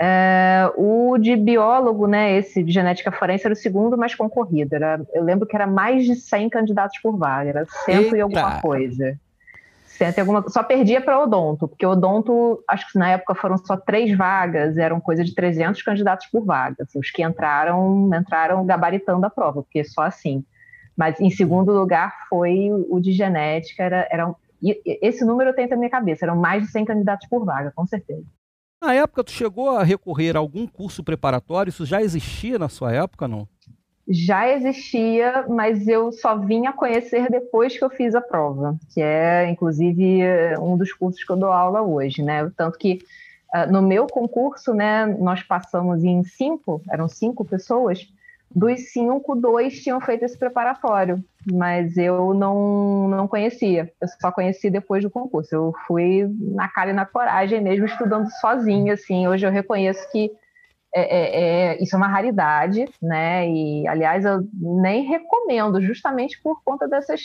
É, 0.00 0.70
o 0.76 1.18
de 1.18 1.34
biólogo, 1.34 2.06
né, 2.06 2.36
esse 2.36 2.62
de 2.62 2.70
genética 2.70 3.10
forense, 3.10 3.44
era 3.44 3.52
o 3.52 3.56
segundo 3.56 3.98
mais 3.98 4.14
concorrido. 4.14 4.76
Era, 4.76 5.00
eu 5.12 5.24
lembro 5.24 5.46
que 5.46 5.56
era 5.56 5.66
mais 5.66 6.04
de 6.04 6.14
100 6.14 6.48
candidatos 6.50 6.98
por 7.02 7.16
vaga, 7.16 7.50
era 7.50 7.66
cento 7.84 8.04
Eita. 8.04 8.16
e 8.16 8.20
alguma 8.20 8.60
coisa. 8.60 9.18
Cento 9.86 10.18
e 10.18 10.20
alguma, 10.20 10.48
só 10.48 10.62
perdia 10.62 11.00
para 11.00 11.20
odonto, 11.20 11.66
porque 11.66 11.84
odonto, 11.84 12.62
acho 12.68 12.92
que 12.92 12.98
na 12.98 13.10
época 13.10 13.34
foram 13.34 13.58
só 13.58 13.76
três 13.76 14.16
vagas, 14.16 14.78
eram 14.78 15.00
coisa 15.00 15.24
de 15.24 15.34
300 15.34 15.82
candidatos 15.82 16.28
por 16.28 16.44
vaga. 16.44 16.84
Assim, 16.84 17.00
os 17.00 17.10
que 17.10 17.24
entraram, 17.24 18.08
entraram 18.14 18.64
gabaritando 18.64 19.26
a 19.26 19.30
prova, 19.30 19.62
porque 19.62 19.82
só 19.82 20.02
assim. 20.02 20.44
Mas 20.96 21.20
em 21.20 21.30
segundo 21.30 21.72
lugar 21.72 22.14
foi 22.28 22.70
o 22.88 23.00
de 23.00 23.10
genética, 23.10 23.82
era, 23.82 24.06
era, 24.10 24.32
esse 24.84 25.24
número 25.24 25.50
eu 25.50 25.54
tenho 25.54 25.68
na 25.68 25.76
minha 25.76 25.90
cabeça, 25.90 26.24
eram 26.24 26.36
mais 26.36 26.62
de 26.62 26.70
100 26.70 26.84
candidatos 26.84 27.28
por 27.28 27.44
vaga, 27.44 27.72
com 27.74 27.84
certeza. 27.84 28.24
Na 28.80 28.94
época, 28.94 29.24
tu 29.24 29.32
chegou 29.32 29.70
a 29.70 29.82
recorrer 29.82 30.36
a 30.36 30.38
algum 30.38 30.66
curso 30.66 31.02
preparatório? 31.02 31.70
Isso 31.70 31.84
já 31.84 32.00
existia 32.00 32.58
na 32.58 32.68
sua 32.68 32.92
época, 32.92 33.26
não? 33.26 33.48
Já 34.08 34.48
existia, 34.48 35.44
mas 35.48 35.86
eu 35.86 36.10
só 36.12 36.36
vim 36.38 36.66
a 36.66 36.72
conhecer 36.72 37.28
depois 37.28 37.76
que 37.76 37.84
eu 37.84 37.90
fiz 37.90 38.14
a 38.14 38.20
prova, 38.20 38.78
que 38.94 39.02
é, 39.02 39.50
inclusive, 39.50 40.22
um 40.60 40.78
dos 40.78 40.92
cursos 40.92 41.22
que 41.22 41.30
eu 41.30 41.36
dou 41.36 41.52
aula 41.52 41.82
hoje, 41.82 42.22
né? 42.22 42.50
Tanto 42.56 42.78
que 42.78 43.00
uh, 43.54 43.70
no 43.70 43.82
meu 43.82 44.06
concurso, 44.06 44.72
né, 44.72 45.04
nós 45.04 45.42
passamos 45.42 46.04
em 46.04 46.22
cinco, 46.22 46.80
eram 46.90 47.06
cinco 47.06 47.44
pessoas, 47.44 48.08
dos 48.54 48.92
cinco, 48.92 49.36
dois 49.36 49.82
tinham 49.82 50.00
feito 50.00 50.24
esse 50.24 50.38
preparatório, 50.38 51.22
mas 51.52 51.96
eu 51.96 52.32
não, 52.32 53.08
não 53.08 53.28
conhecia. 53.28 53.92
Eu 54.00 54.08
só 54.20 54.32
conheci 54.32 54.70
depois 54.70 55.02
do 55.02 55.10
concurso. 55.10 55.54
Eu 55.54 55.74
fui 55.86 56.26
na 56.38 56.68
cara 56.68 56.90
e 56.90 56.94
na 56.94 57.04
coragem 57.04 57.60
mesmo, 57.60 57.84
estudando 57.84 58.28
sozinha, 58.40 58.94
assim. 58.94 59.28
Hoje 59.28 59.46
eu 59.46 59.50
reconheço 59.50 60.10
que 60.10 60.30
é, 60.94 61.00
é, 61.02 61.40
é, 61.76 61.82
isso 61.82 61.94
é 61.94 61.98
uma 61.98 62.08
raridade, 62.08 62.86
né? 63.02 63.48
E, 63.48 63.86
aliás, 63.86 64.24
eu 64.24 64.40
nem 64.54 65.04
recomendo, 65.04 65.82
justamente 65.82 66.40
por 66.42 66.62
conta 66.64 66.88
dessas 66.88 67.20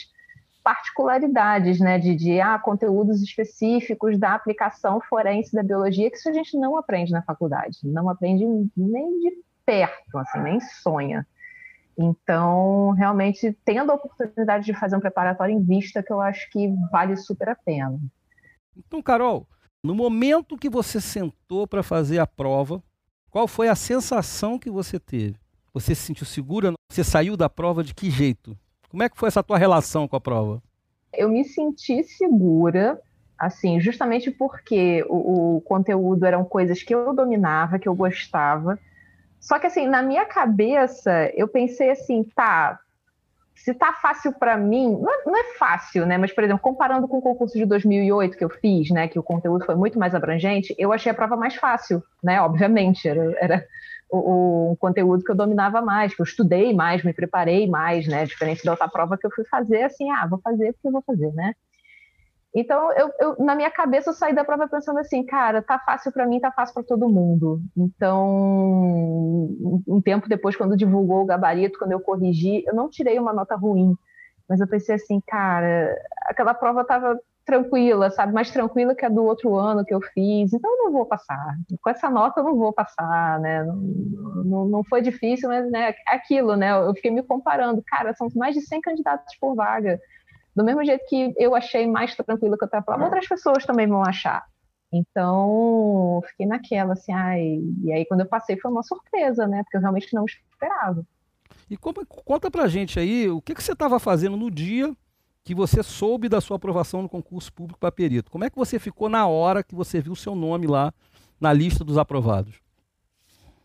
particularidades, 0.62 1.80
né? 1.80 1.98
De, 1.98 2.14
de 2.14 2.40
ah, 2.40 2.58
conteúdos 2.58 3.22
específicos 3.22 4.18
da 4.18 4.34
aplicação 4.34 5.00
forense 5.00 5.54
da 5.54 5.62
biologia, 5.62 6.10
que 6.10 6.18
isso 6.18 6.28
a 6.28 6.32
gente 6.34 6.58
não 6.58 6.76
aprende 6.76 7.12
na 7.12 7.22
faculdade. 7.22 7.78
Não 7.82 8.10
aprende 8.10 8.44
nem 8.76 9.18
de 9.20 9.32
perto, 9.64 10.18
assim, 10.18 10.40
nem 10.40 10.60
sonha. 10.60 11.26
Então, 11.96 12.90
realmente, 12.90 13.56
tendo 13.64 13.92
a 13.92 13.94
oportunidade 13.94 14.64
de 14.64 14.74
fazer 14.74 14.96
um 14.96 15.00
preparatório 15.00 15.54
em 15.54 15.62
vista, 15.62 16.02
que 16.02 16.12
eu 16.12 16.20
acho 16.20 16.50
que 16.50 16.72
vale 16.90 17.16
super 17.16 17.48
a 17.48 17.54
pena. 17.54 17.98
Então, 18.76 19.00
Carol, 19.00 19.46
no 19.82 19.94
momento 19.94 20.56
que 20.56 20.68
você 20.68 21.00
sentou 21.00 21.66
para 21.66 21.82
fazer 21.82 22.18
a 22.18 22.26
prova, 22.26 22.82
qual 23.30 23.46
foi 23.46 23.68
a 23.68 23.74
sensação 23.74 24.58
que 24.58 24.70
você 24.70 24.98
teve? 24.98 25.36
Você 25.72 25.94
se 25.94 26.02
sentiu 26.02 26.26
segura? 26.26 26.72
Você 26.90 27.04
saiu 27.04 27.36
da 27.36 27.48
prova 27.48 27.82
de 27.82 27.94
que 27.94 28.10
jeito? 28.10 28.56
Como 28.88 29.02
é 29.02 29.08
que 29.08 29.18
foi 29.18 29.28
essa 29.28 29.42
tua 29.42 29.58
relação 29.58 30.06
com 30.06 30.16
a 30.16 30.20
prova? 30.20 30.62
Eu 31.12 31.28
me 31.28 31.44
senti 31.44 32.02
segura, 32.04 33.00
assim, 33.38 33.80
justamente 33.80 34.30
porque 34.30 35.04
o, 35.08 35.56
o 35.56 35.60
conteúdo 35.62 36.24
eram 36.24 36.44
coisas 36.44 36.82
que 36.82 36.94
eu 36.94 37.12
dominava, 37.12 37.78
que 37.78 37.88
eu 37.88 37.94
gostava, 37.94 38.78
só 39.44 39.58
que 39.58 39.66
assim, 39.66 39.86
na 39.86 40.02
minha 40.02 40.24
cabeça, 40.24 41.30
eu 41.34 41.46
pensei 41.46 41.90
assim, 41.90 42.24
tá, 42.34 42.80
se 43.54 43.74
tá 43.74 43.92
fácil 43.92 44.32
para 44.32 44.56
mim, 44.56 44.98
não 44.98 45.12
é, 45.12 45.22
não 45.26 45.36
é, 45.36 45.44
fácil, 45.58 46.06
né? 46.06 46.16
Mas, 46.16 46.32
por 46.32 46.42
exemplo, 46.42 46.62
comparando 46.62 47.06
com 47.06 47.18
o 47.18 47.22
concurso 47.22 47.58
de 47.58 47.66
2008 47.66 48.38
que 48.38 48.44
eu 48.44 48.48
fiz, 48.48 48.88
né, 48.88 49.06
que 49.06 49.18
o 49.18 49.22
conteúdo 49.22 49.66
foi 49.66 49.74
muito 49.74 49.98
mais 49.98 50.14
abrangente, 50.14 50.74
eu 50.78 50.94
achei 50.94 51.12
a 51.12 51.14
prova 51.14 51.36
mais 51.36 51.56
fácil, 51.56 52.02
né? 52.22 52.40
Obviamente, 52.40 53.06
era, 53.06 53.36
era 53.38 53.66
o, 54.10 54.72
o, 54.72 54.76
conteúdo 54.76 55.22
que 55.22 55.30
eu 55.30 55.36
dominava 55.36 55.82
mais, 55.82 56.14
que 56.14 56.22
eu 56.22 56.24
estudei 56.24 56.72
mais, 56.72 57.04
me 57.04 57.12
preparei 57.12 57.68
mais, 57.68 58.08
né? 58.08 58.24
Diferente 58.24 58.64
da 58.64 58.70
outra 58.70 58.88
prova 58.88 59.18
que 59.18 59.26
eu 59.26 59.30
fui 59.30 59.44
fazer, 59.44 59.82
assim, 59.82 60.10
ah, 60.10 60.26
vou 60.26 60.40
fazer 60.40 60.72
porque 60.72 60.88
eu 60.88 60.92
vou 60.92 61.02
fazer, 61.02 61.30
né? 61.34 61.54
Então, 62.54 62.92
eu, 62.92 63.10
eu, 63.18 63.36
na 63.44 63.56
minha 63.56 63.70
cabeça, 63.70 64.10
eu 64.10 64.14
saí 64.14 64.32
da 64.32 64.44
prova 64.44 64.68
pensando 64.68 65.00
assim, 65.00 65.26
cara, 65.26 65.60
tá 65.60 65.76
fácil 65.80 66.12
para 66.12 66.24
mim, 66.24 66.38
tá 66.38 66.52
fácil 66.52 66.72
para 66.72 66.84
todo 66.84 67.08
mundo. 67.08 67.60
Então, 67.76 68.28
um 69.88 70.00
tempo 70.00 70.28
depois, 70.28 70.54
quando 70.54 70.76
divulgou 70.76 71.22
o 71.22 71.26
gabarito, 71.26 71.78
quando 71.78 71.90
eu 71.92 72.00
corrigi, 72.00 72.62
eu 72.64 72.74
não 72.74 72.88
tirei 72.88 73.18
uma 73.18 73.32
nota 73.32 73.56
ruim, 73.56 73.96
mas 74.48 74.60
eu 74.60 74.68
pensei 74.68 74.94
assim, 74.94 75.20
cara, 75.26 75.96
aquela 76.28 76.54
prova 76.54 76.84
tava 76.84 77.18
tranquila, 77.44 78.08
sabe? 78.10 78.32
Mais 78.32 78.50
tranquila 78.50 78.94
que 78.94 79.04
a 79.04 79.08
do 79.08 79.24
outro 79.24 79.56
ano 79.56 79.84
que 79.84 79.92
eu 79.92 80.00
fiz, 80.00 80.52
então 80.52 80.70
eu 80.70 80.84
não 80.84 80.92
vou 80.92 81.06
passar. 81.06 81.56
Com 81.82 81.90
essa 81.90 82.08
nota 82.08 82.40
eu 82.40 82.44
não 82.44 82.56
vou 82.56 82.72
passar, 82.72 83.40
né? 83.40 83.64
Não, 83.64 83.76
não, 84.44 84.64
não 84.66 84.84
foi 84.84 85.02
difícil, 85.02 85.48
mas 85.48 85.68
né, 85.70 85.92
aquilo, 86.06 86.54
né? 86.56 86.70
Eu 86.70 86.94
fiquei 86.94 87.10
me 87.10 87.22
comparando, 87.22 87.82
cara, 87.84 88.14
são 88.14 88.28
mais 88.36 88.54
de 88.54 88.62
100 88.62 88.80
candidatos 88.80 89.36
por 89.40 89.56
vaga 89.56 89.98
do 90.54 90.64
mesmo 90.64 90.84
jeito 90.84 91.04
que 91.08 91.34
eu 91.38 91.54
achei 91.54 91.86
mais 91.86 92.14
tranquilo 92.14 92.56
que 92.56 92.64
eu 92.64 92.66
estava 92.66 92.84
falando, 92.84 93.04
outras 93.04 93.26
pessoas 93.26 93.64
também 93.64 93.86
vão 93.86 94.02
achar. 94.02 94.44
Então, 94.92 96.22
fiquei 96.28 96.46
naquela, 96.46 96.92
assim, 96.92 97.12
ai, 97.12 97.58
e 97.82 97.92
aí 97.92 98.04
quando 98.06 98.20
eu 98.20 98.26
passei 98.26 98.56
foi 98.60 98.70
uma 98.70 98.82
surpresa, 98.82 99.46
né? 99.46 99.62
Porque 99.64 99.76
eu 99.76 99.80
realmente 99.80 100.14
não 100.14 100.24
esperava. 100.24 101.04
E 101.68 101.76
como, 101.76 102.06
conta 102.06 102.50
pra 102.50 102.68
gente 102.68 103.00
aí, 103.00 103.28
o 103.28 103.42
que, 103.42 103.54
que 103.54 103.62
você 103.62 103.72
estava 103.72 103.98
fazendo 103.98 104.36
no 104.36 104.50
dia 104.50 104.94
que 105.42 105.54
você 105.54 105.82
soube 105.82 106.28
da 106.28 106.40
sua 106.40 106.56
aprovação 106.56 107.02
no 107.02 107.08
concurso 107.08 107.52
público 107.52 107.78
para 107.78 107.90
perito? 107.90 108.30
Como 108.30 108.44
é 108.44 108.50
que 108.50 108.56
você 108.56 108.78
ficou 108.78 109.08
na 109.08 109.26
hora 109.26 109.64
que 109.64 109.74
você 109.74 110.00
viu 110.00 110.12
o 110.12 110.16
seu 110.16 110.34
nome 110.34 110.66
lá 110.66 110.92
na 111.40 111.52
lista 111.52 111.84
dos 111.84 111.98
aprovados? 111.98 112.60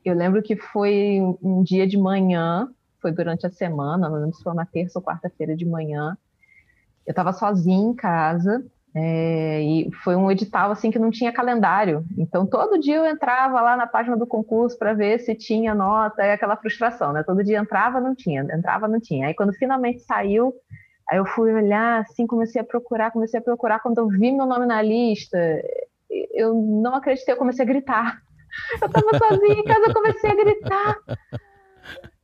Eu 0.03 0.15
lembro 0.15 0.41
que 0.41 0.55
foi 0.55 1.19
um 1.41 1.61
dia 1.63 1.87
de 1.87 1.97
manhã, 1.97 2.69
foi 3.01 3.11
durante 3.11 3.45
a 3.45 3.49
semana, 3.49 4.09
não 4.09 4.19
lembro 4.19 4.35
se 4.35 4.43
foi 4.43 4.51
uma 4.51 4.65
terça 4.65 4.97
ou 4.97 5.03
quarta-feira 5.03 5.55
de 5.55 5.65
manhã, 5.65 6.17
eu 7.09 7.11
estava 7.11 7.33
sozinha 7.33 7.89
em 7.89 7.95
casa 7.95 8.63
é, 8.95 9.63
e 9.63 9.91
foi 10.03 10.15
um 10.15 10.29
edital 10.29 10.69
assim 10.69 10.91
que 10.91 10.99
não 10.99 11.09
tinha 11.09 11.33
calendário. 11.33 12.05
Então 12.15 12.45
todo 12.45 12.79
dia 12.79 12.97
eu 12.97 13.05
entrava 13.07 13.59
lá 13.61 13.75
na 13.75 13.87
página 13.87 14.15
do 14.15 14.27
concurso 14.27 14.77
para 14.77 14.93
ver 14.93 15.19
se 15.19 15.33
tinha 15.33 15.73
nota, 15.73 16.21
é 16.21 16.33
aquela 16.33 16.55
frustração, 16.55 17.11
né? 17.11 17.23
Todo 17.23 17.43
dia 17.43 17.57
entrava, 17.57 17.99
não 17.99 18.13
tinha, 18.13 18.43
entrava, 18.43 18.87
não 18.87 18.99
tinha. 18.99 19.25
Aí 19.25 19.33
quando 19.33 19.53
finalmente 19.53 20.01
saiu, 20.01 20.53
aí 21.09 21.17
eu 21.17 21.25
fui 21.25 21.51
olhar, 21.51 22.01
assim, 22.01 22.27
comecei 22.27 22.61
a 22.61 22.63
procurar, 22.63 23.09
comecei 23.09 23.39
a 23.39 23.43
procurar. 23.43 23.79
Quando 23.79 23.97
eu 23.97 24.07
vi 24.07 24.31
meu 24.31 24.45
nome 24.45 24.67
na 24.67 24.79
lista, 24.79 25.35
eu 26.31 26.53
não 26.53 26.93
acreditei, 26.93 27.33
eu 27.33 27.39
comecei 27.39 27.65
a 27.65 27.67
gritar. 27.67 28.19
Eu 28.79 28.85
estava 28.87 29.17
sozinha 29.17 29.61
em 29.61 29.63
casa, 29.63 29.87
eu 29.87 29.93
comecei 29.95 30.29
a 30.29 30.35
gritar. 30.35 30.97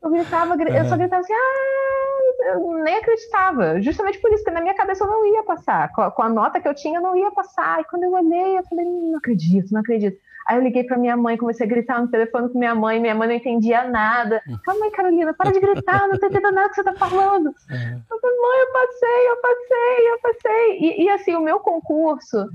Eu 0.06 0.12
gritava, 0.12 0.56
eu 0.56 0.86
só 0.86 0.96
gritava 0.96 1.22
assim, 1.22 1.34
ah, 1.34 2.54
eu 2.54 2.84
nem 2.84 2.98
acreditava. 2.98 3.82
Justamente 3.82 4.20
por 4.20 4.32
isso, 4.32 4.44
que 4.44 4.52
na 4.52 4.62
minha 4.62 4.76
cabeça 4.76 5.04
eu 5.04 5.08
não 5.08 5.26
ia 5.26 5.42
passar. 5.42 5.92
Com 5.94 6.02
a, 6.04 6.12
com 6.12 6.22
a, 6.22 6.30
nota 6.30 6.60
que 6.60 6.68
eu 6.68 6.76
tinha, 6.76 7.00
eu 7.00 7.02
não 7.02 7.18
ia 7.18 7.32
passar. 7.32 7.82
E 7.82 7.86
quando 7.86 8.04
eu 8.04 8.12
olhei, 8.12 8.60
eu 8.60 8.64
falei, 8.66 8.86
não 8.86 9.18
acredito, 9.18 9.74
não 9.74 9.82
acredito. 9.82 10.16
Aí 10.48 10.58
eu 10.58 10.62
liguei 10.62 10.84
para 10.84 11.00
minha 11.00 11.18
mãe, 11.18 11.38
comecei 11.38 11.66
a 11.66 11.70
gritar 11.70 12.00
no 12.00 12.08
telefone 12.08 12.50
com 12.50 12.60
minha 12.60 12.76
mãe, 12.76 13.00
minha 13.02 13.16
mãe 13.16 13.28
não 13.28 13.36
entendia 13.36 13.84
nada. 13.86 14.44
Hum. 14.48 14.56
Calma 14.64 14.86
aí, 14.86 14.92
Carolina, 14.92 15.34
para 15.34 15.52
de 15.52 15.60
gritar, 15.60 16.08
não 16.08 16.20
tô 16.20 16.28
entendendo 16.28 16.54
nada 16.54 16.70
que 16.70 16.76
você 16.76 16.84
tá 16.84 16.94
falando. 16.94 17.50
É. 17.72 17.98
Eu 18.12 18.20
falei, 18.20 18.38
mãe, 18.38 18.60
eu 18.60 18.72
passei, 18.72 19.30
eu 19.30 19.38
passei, 19.42 20.12
eu 20.12 20.20
passei. 20.22 20.80
E, 20.80 21.04
e 21.06 21.10
assim, 21.10 21.36
o 21.36 21.42
meu 21.42 21.60
concurso 21.60 22.46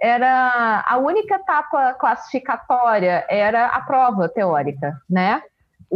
era 0.00 0.82
a 0.88 0.96
única 0.96 1.34
etapa 1.34 1.92
classificatória 1.94 3.26
era 3.28 3.66
a 3.66 3.80
prova 3.82 4.26
teórica, 4.26 4.96
né? 5.08 5.42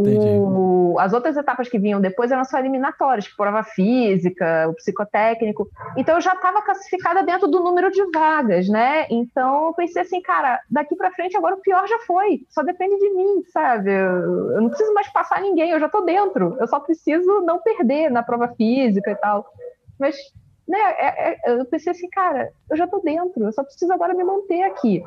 O, 0.01 0.99
as 0.99 1.13
outras 1.13 1.35
etapas 1.37 1.67
que 1.69 1.79
vinham 1.79 2.01
depois 2.01 2.31
eram 2.31 2.43
só 2.45 2.57
eliminatórias, 2.57 3.27
prova 3.27 3.63
física, 3.63 4.67
o 4.69 4.73
psicotécnico. 4.73 5.67
Então 5.97 6.15
eu 6.15 6.21
já 6.21 6.33
estava 6.33 6.61
classificada 6.61 7.23
dentro 7.23 7.47
do 7.47 7.59
número 7.59 7.91
de 7.91 8.03
vagas, 8.11 8.67
né? 8.67 9.05
Então 9.09 9.67
eu 9.67 9.73
pensei 9.73 10.01
assim, 10.01 10.21
cara, 10.21 10.59
daqui 10.69 10.95
para 10.95 11.11
frente 11.11 11.37
agora 11.37 11.55
o 11.55 11.61
pior 11.61 11.87
já 11.87 11.99
foi, 11.99 12.41
só 12.49 12.63
depende 12.63 12.97
de 12.97 13.09
mim, 13.11 13.43
sabe? 13.51 13.91
Eu, 13.91 14.51
eu 14.51 14.61
não 14.61 14.69
preciso 14.69 14.93
mais 14.93 15.07
passar 15.11 15.41
ninguém, 15.41 15.71
eu 15.71 15.79
já 15.79 15.87
estou 15.87 16.05
dentro. 16.05 16.57
Eu 16.59 16.67
só 16.67 16.79
preciso 16.79 17.41
não 17.41 17.59
perder 17.59 18.09
na 18.09 18.23
prova 18.23 18.47
física 18.55 19.11
e 19.11 19.15
tal. 19.15 19.45
Mas, 19.99 20.15
né? 20.67 20.79
É, 20.79 21.31
é, 21.31 21.59
eu 21.59 21.65
pensei 21.65 21.91
assim, 21.91 22.09
cara, 22.09 22.51
eu 22.69 22.77
já 22.77 22.85
estou 22.85 23.01
dentro, 23.01 23.43
eu 23.43 23.51
só 23.51 23.63
preciso 23.63 23.91
agora 23.91 24.13
me 24.13 24.23
manter 24.23 24.63
aqui. 24.63 25.03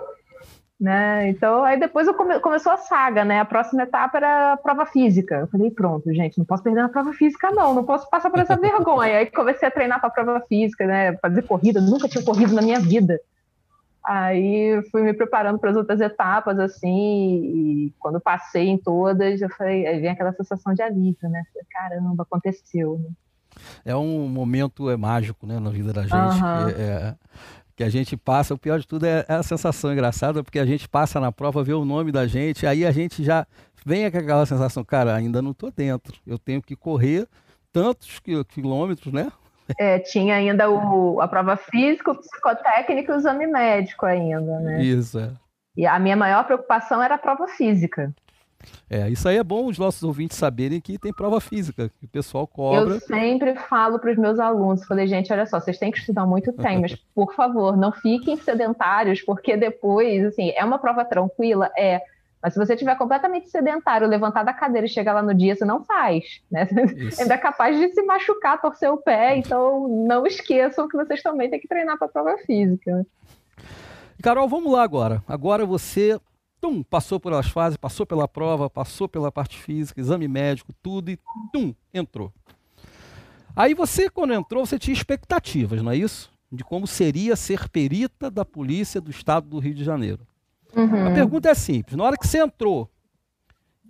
Né? 0.83 1.29
Então, 1.29 1.63
aí 1.63 1.79
depois 1.79 2.11
come, 2.17 2.41
começou 2.41 2.73
a 2.73 2.77
saga, 2.77 3.25
né? 3.25 3.39
A 3.39 3.45
próxima 3.45 3.85
etapa 3.85 4.19
era 4.19 4.55
a 4.55 4.57
prova 4.57 4.85
física. 4.85 5.37
Eu 5.37 5.47
falei, 5.47 5.71
pronto, 5.71 6.13
gente, 6.13 6.37
não 6.37 6.45
posso 6.45 6.65
perder 6.65 6.83
na 6.83 6.89
prova 6.89 7.13
física, 7.13 7.53
não, 7.53 7.73
não 7.73 7.85
posso 7.85 8.11
passar 8.11 8.31
por 8.31 8.41
essa 8.41 8.57
vergonha. 8.57 9.19
Aí 9.19 9.27
comecei 9.27 9.69
a 9.69 9.71
treinar 9.71 10.01
para 10.01 10.09
a 10.09 10.13
prova 10.13 10.41
física, 10.41 10.85
né? 10.85 11.17
Fazer 11.19 11.43
corrida, 11.43 11.81
nunca 11.81 12.09
tinha 12.09 12.25
corrido 12.25 12.53
na 12.53 12.63
minha 12.63 12.81
vida. 12.81 13.21
Aí 14.05 14.83
fui 14.91 15.03
me 15.03 15.15
preparando 15.15 15.57
para 15.61 15.71
as 15.71 15.77
outras 15.77 16.01
etapas, 16.01 16.59
assim, 16.59 17.45
e 17.45 17.95
quando 18.01 18.21
passei 18.21 18.67
em 18.67 18.77
todas, 18.77 19.41
eu 19.41 19.49
falei, 19.51 19.87
aí 19.87 20.01
vem 20.01 20.11
aquela 20.11 20.33
sensação 20.33 20.75
de 20.75 20.83
alívio, 20.83 21.29
né? 21.29 21.45
Falei, 21.53 21.67
caramba, 21.71 22.25
aconteceu, 22.25 22.99
né? 22.99 23.11
É 23.85 23.95
um 23.95 24.27
momento 24.27 24.91
é 24.91 24.97
mágico, 24.97 25.47
né, 25.47 25.61
na 25.61 25.71
vida 25.71 25.93
da 25.93 26.03
gente. 26.03 26.43
Uhum. 26.43 26.69
É, 26.69 26.73
é, 26.73 27.15
que 27.83 27.87
a 27.87 27.91
gente 27.91 28.17
passa, 28.17 28.55
o 28.55 28.59
pior 28.59 28.79
de 28.79 28.87
tudo 28.87 29.05
é, 29.05 29.25
é 29.29 29.35
a 29.35 29.43
sensação 29.43 29.93
engraçada, 29.93 30.45
porque 30.45 30.61
a 30.61 30.65
gente 30.65 30.89
passa 30.89 31.19
na 31.19 31.33
prova, 31.33 31.65
vê 31.65 31.73
o 31.73 31.85
nome 31.85 32.13
da 32.13 32.29
gente, 32.29 32.65
aí 32.65 32.87
a 32.87 32.93
gente 32.93 33.25
já 33.25 33.45
vem 33.85 34.09
com 34.09 34.19
aquela 34.19 34.47
sensação, 34.47 34.85
cara, 34.85 35.17
ainda 35.17 35.43
não 35.43 35.51
estou 35.51 35.73
dentro, 35.73 36.15
eu 36.25 36.39
tenho 36.39 36.63
que 36.63 36.77
correr 36.77 37.27
tantos 37.73 38.21
quilômetros, 38.49 39.13
né? 39.13 39.33
É, 39.79 39.99
tinha 39.99 40.37
ainda 40.37 40.71
o, 40.71 41.21
a 41.21 41.27
prova 41.27 41.57
física, 41.57 42.13
o 42.13 42.15
psicotécnico 42.15 43.11
e 43.11 43.15
o 43.15 43.19
exame 43.19 43.47
médico 43.49 44.07
ainda, 44.07 44.61
né? 44.61 44.83
Isso, 44.83 45.19
é. 45.19 45.33
E 45.77 45.85
a 45.87 45.99
minha 45.99 46.17
maior 46.17 46.45
preocupação 46.45 47.03
era 47.03 47.17
a 47.17 47.19
prova 47.19 47.49
física. 47.49 48.15
É, 48.89 49.09
isso 49.09 49.29
aí 49.29 49.37
é 49.37 49.45
bom 49.45 49.67
os 49.67 49.79
nossos 49.79 50.03
ouvintes 50.03 50.37
saberem 50.37 50.81
que 50.81 50.99
tem 50.99 51.13
prova 51.13 51.41
física, 51.41 51.91
que 51.99 52.05
o 52.05 52.09
pessoal 52.09 52.47
cobra. 52.47 52.95
Eu 52.95 53.01
sempre 53.01 53.55
falo 53.57 53.99
para 53.99 54.11
os 54.11 54.19
meus 54.19 54.39
alunos, 54.39 54.85
falei, 54.85 55.07
gente, 55.07 55.33
olha 55.33 55.47
só, 55.47 55.61
vocês 55.61 55.79
têm 55.79 55.91
que 55.91 55.99
estudar 55.99 56.27
muito 56.27 56.53
tempo, 56.53 56.83
mas 56.83 56.95
por 57.15 57.35
favor, 57.35 57.77
não 57.77 57.93
fiquem 57.93 58.37
sedentários, 58.37 59.23
porque 59.23 59.57
depois, 59.57 60.25
assim, 60.25 60.51
é 60.51 60.65
uma 60.65 60.79
prova 60.79 61.05
tranquila, 61.05 61.71
é, 61.77 62.03
mas 62.43 62.55
se 62.55 62.59
você 62.59 62.75
estiver 62.75 62.97
completamente 62.99 63.49
sedentário, 63.51 64.09
levantar 64.09 64.43
da 64.43 64.53
cadeira 64.53 64.87
e 64.87 64.91
chegar 64.91 65.13
lá 65.13 65.23
no 65.23 65.33
dia, 65.33 65.55
você 65.55 65.65
não 65.65 65.85
faz, 65.85 66.43
né? 66.51 66.67
Você 67.09 67.23
ainda 67.23 67.35
é 67.35 67.39
capaz 67.39 67.79
de 67.79 67.95
se 67.95 68.03
machucar, 68.03 68.61
torcer 68.61 68.91
o 68.91 68.97
pé, 68.97 69.37
então 69.37 69.87
não 69.87 70.27
esqueçam 70.27 70.89
que 70.89 70.97
vocês 70.97 71.23
também 71.23 71.49
têm 71.49 71.61
que 71.61 71.69
treinar 71.69 71.97
para 71.97 72.09
a 72.09 72.11
prova 72.11 72.37
física. 72.39 73.07
Carol, 74.21 74.49
vamos 74.49 74.73
lá 74.73 74.83
agora. 74.83 75.23
Agora 75.29 75.65
você 75.65 76.19
tum, 76.63 76.81
passou 76.85 77.19
pelas 77.19 77.49
fases, 77.49 77.77
passou 77.77 78.07
pela 78.07 78.29
prova, 78.29 78.71
passou 78.71 79.09
pela 79.09 79.33
parte 79.33 79.59
física, 79.59 80.01
exame 80.01 80.29
médico, 80.29 80.73
tudo 80.81 81.11
e 81.11 81.19
tum, 81.53 81.75
entrou. 81.93 82.33
Aí 83.55 83.75
você, 83.75 84.09
quando 84.09 84.33
entrou, 84.33 84.65
você 84.65 84.79
tinha 84.79 84.95
expectativas, 84.95 85.83
não 85.83 85.91
é 85.91 85.97
isso? 85.97 86.31
De 86.51 86.63
como 86.63 86.87
seria 86.87 87.35
ser 87.35 87.69
perita 87.69 88.31
da 88.31 88.45
polícia 88.45 89.01
do 89.01 89.11
estado 89.11 89.49
do 89.49 89.59
Rio 89.59 89.75
de 89.75 89.83
Janeiro. 89.83 90.25
Uhum. 90.75 91.09
A 91.09 91.11
pergunta 91.11 91.51
é 91.51 91.55
simples: 91.55 91.97
na 91.97 92.05
hora 92.05 92.17
que 92.17 92.27
você 92.27 92.39
entrou, 92.39 92.89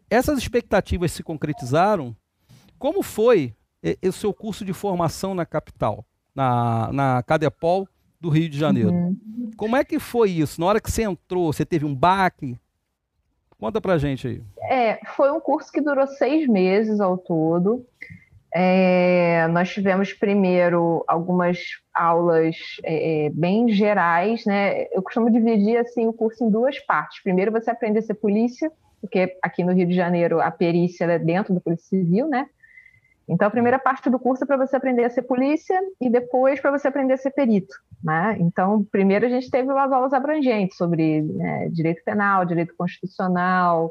essas 0.08 0.38
expectativas 0.38 1.12
se 1.12 1.22
concretizaram? 1.22 2.16
Como 2.78 3.02
foi 3.02 3.54
o 4.04 4.12
seu 4.12 4.32
curso 4.32 4.64
de 4.64 4.72
formação 4.72 5.34
na 5.34 5.44
capital, 5.44 6.04
na, 6.34 6.90
na 6.92 7.22
Cadepol 7.22 7.86
do 8.20 8.28
Rio 8.28 8.48
de 8.48 8.58
Janeiro? 8.58 8.92
Uhum. 8.92 9.50
Como 9.56 9.76
é 9.76 9.84
que 9.84 10.00
foi 10.00 10.30
isso? 10.30 10.60
Na 10.60 10.66
hora 10.66 10.80
que 10.80 10.90
você 10.90 11.02
entrou, 11.02 11.52
você 11.52 11.64
teve 11.64 11.84
um 11.84 11.94
baque? 11.94 12.58
Conta 13.62 13.80
pra 13.80 13.96
gente 13.96 14.26
aí. 14.26 14.42
É, 14.68 14.98
foi 15.14 15.30
um 15.30 15.38
curso 15.38 15.70
que 15.70 15.80
durou 15.80 16.04
seis 16.04 16.48
meses 16.48 16.98
ao 16.98 17.16
todo. 17.16 17.86
É, 18.52 19.46
nós 19.52 19.70
tivemos 19.70 20.12
primeiro 20.12 21.04
algumas 21.06 21.60
aulas 21.94 22.56
é, 22.82 23.26
é, 23.26 23.30
bem 23.30 23.68
gerais, 23.68 24.44
né? 24.44 24.86
Eu 24.90 25.00
costumo 25.00 25.30
dividir 25.30 25.76
assim 25.76 26.08
o 26.08 26.12
curso 26.12 26.42
em 26.42 26.50
duas 26.50 26.76
partes. 26.80 27.22
Primeiro 27.22 27.52
você 27.52 27.70
aprende 27.70 28.00
a 28.00 28.02
ser 28.02 28.14
polícia, 28.14 28.68
porque 29.00 29.38
aqui 29.40 29.62
no 29.62 29.72
Rio 29.72 29.86
de 29.86 29.94
Janeiro 29.94 30.40
a 30.40 30.50
perícia 30.50 31.04
é 31.04 31.16
dentro 31.20 31.54
da 31.54 31.60
Polícia 31.60 31.86
Civil, 31.86 32.28
né? 32.28 32.48
Então, 33.32 33.48
a 33.48 33.50
primeira 33.50 33.78
parte 33.78 34.10
do 34.10 34.18
curso 34.18 34.44
é 34.44 34.46
para 34.46 34.58
você 34.58 34.76
aprender 34.76 35.04
a 35.04 35.10
ser 35.10 35.22
polícia 35.22 35.80
e 35.98 36.10
depois 36.10 36.60
para 36.60 36.70
você 36.70 36.88
aprender 36.88 37.14
a 37.14 37.16
ser 37.16 37.30
perito. 37.30 37.74
Né? 38.04 38.36
Então, 38.38 38.84
primeiro 38.84 39.24
a 39.24 39.28
gente 39.30 39.50
teve 39.50 39.72
as 39.72 39.90
aulas 39.90 40.12
abrangentes 40.12 40.76
sobre 40.76 41.22
né, 41.22 41.68
direito 41.70 42.04
penal, 42.04 42.44
direito 42.44 42.74
constitucional, 42.76 43.86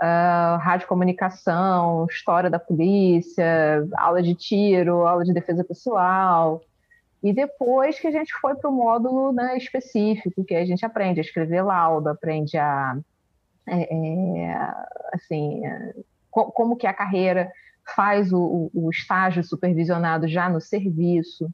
uh, 0.00 0.56
radiocomunicação, 0.60 2.06
história 2.10 2.48
da 2.48 2.58
polícia, 2.58 3.86
aula 3.98 4.22
de 4.22 4.34
tiro, 4.34 5.06
aula 5.06 5.24
de 5.24 5.34
defesa 5.34 5.62
pessoal. 5.62 6.62
E 7.22 7.34
depois 7.34 8.00
que 8.00 8.06
a 8.06 8.10
gente 8.10 8.32
foi 8.40 8.54
para 8.54 8.70
o 8.70 8.72
módulo 8.72 9.30
né, 9.30 9.58
específico, 9.58 10.42
que 10.42 10.54
a 10.54 10.64
gente 10.64 10.86
aprende 10.86 11.20
a 11.20 11.22
escrever 11.22 11.60
laudo, 11.60 12.08
aprende 12.08 12.56
a, 12.56 12.96
é, 13.68 13.94
é, 13.94 14.74
assim, 15.12 15.66
é, 15.66 15.94
como 16.30 16.76
que 16.76 16.86
é 16.86 16.90
a 16.90 16.94
carreira 16.94 17.52
faz 17.94 18.32
o, 18.32 18.70
o 18.72 18.90
estágio 18.90 19.42
supervisionado 19.42 20.28
já 20.28 20.48
no 20.48 20.60
serviço. 20.60 21.48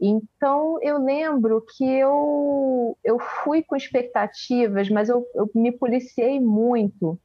Então, 0.00 0.78
eu 0.82 0.98
lembro 0.98 1.64
que 1.76 1.84
eu, 1.84 2.96
eu 3.04 3.18
fui 3.18 3.62
com 3.62 3.76
expectativas, 3.76 4.88
mas 4.88 5.08
eu, 5.08 5.26
eu 5.34 5.50
me 5.54 5.70
policiei 5.70 6.40
muito 6.40 7.18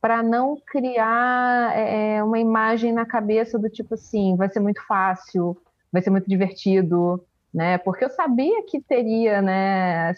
para 0.00 0.22
não 0.22 0.56
criar 0.66 1.76
é, 1.76 2.22
uma 2.22 2.38
imagem 2.38 2.92
na 2.92 3.06
cabeça 3.06 3.58
do 3.58 3.68
tipo 3.68 3.94
assim, 3.94 4.36
vai 4.36 4.50
ser 4.50 4.60
muito 4.60 4.84
fácil, 4.86 5.56
vai 5.92 6.02
ser 6.02 6.10
muito 6.10 6.28
divertido, 6.28 7.24
né? 7.52 7.78
Porque 7.78 8.04
eu 8.04 8.10
sabia 8.10 8.64
que 8.64 8.80
teria, 8.80 9.42
né? 9.42 10.12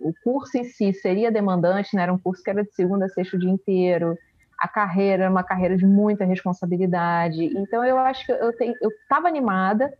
O 0.00 0.12
curso 0.24 0.58
em 0.58 0.64
si 0.64 0.92
seria 0.92 1.30
demandante, 1.30 1.94
né? 1.94 2.02
Era 2.02 2.12
um 2.12 2.18
curso 2.18 2.42
que 2.42 2.50
era 2.50 2.64
de 2.64 2.72
segunda 2.74 3.06
a 3.06 3.08
sexta 3.08 3.36
o 3.36 3.40
dia 3.40 3.50
inteiro. 3.50 4.18
A 4.58 4.66
carreira 4.66 5.24
era 5.24 5.30
uma 5.30 5.44
carreira 5.44 5.76
de 5.76 5.86
muita 5.86 6.24
responsabilidade. 6.24 7.44
Então 7.44 7.84
eu 7.84 7.98
acho 7.98 8.26
que 8.26 8.32
eu 8.32 8.50
estava 8.50 9.28
animada, 9.28 9.92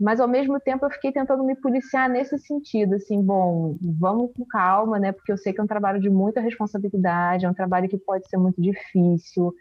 mas 0.00 0.18
ao 0.18 0.26
mesmo 0.26 0.58
tempo 0.58 0.86
eu 0.86 0.90
fiquei 0.90 1.12
tentando 1.12 1.44
me 1.44 1.54
policiar 1.54 2.08
nesse 2.08 2.38
sentido, 2.38 2.94
assim, 2.94 3.22
bom, 3.22 3.76
vamos 3.82 4.32
com 4.32 4.46
calma, 4.46 4.98
né? 4.98 5.12
Porque 5.12 5.30
eu 5.30 5.36
sei 5.36 5.52
que 5.52 5.60
é 5.60 5.62
um 5.62 5.66
trabalho 5.66 6.00
de 6.00 6.08
muita 6.08 6.40
responsabilidade, 6.40 7.44
é 7.44 7.50
um 7.50 7.54
trabalho 7.54 7.88
que 7.88 7.98
pode 7.98 8.26
ser 8.26 8.38
muito 8.38 8.60
difícil. 8.62 9.54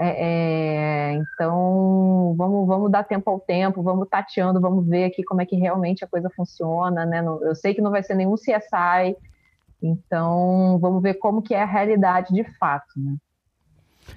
É, 0.00 1.12
é, 1.12 1.12
então, 1.12 2.34
vamos, 2.38 2.66
vamos 2.66 2.90
dar 2.90 3.04
tempo 3.04 3.28
ao 3.30 3.38
tempo, 3.38 3.82
vamos 3.82 4.08
tateando, 4.08 4.60
vamos 4.60 4.88
ver 4.88 5.04
aqui 5.04 5.22
como 5.22 5.42
é 5.42 5.46
que 5.46 5.56
realmente 5.56 6.02
a 6.02 6.08
coisa 6.08 6.30
funciona, 6.30 7.04
né? 7.04 7.22
Eu 7.42 7.54
sei 7.54 7.74
que 7.74 7.82
não 7.82 7.90
vai 7.90 8.02
ser 8.02 8.14
nenhum 8.14 8.34
CSI, 8.34 9.14
então 9.82 10.78
vamos 10.80 11.02
ver 11.02 11.14
como 11.14 11.42
que 11.42 11.54
é 11.54 11.62
a 11.62 11.66
realidade 11.66 12.32
de 12.32 12.44
fato, 12.58 12.94
né? 12.96 13.16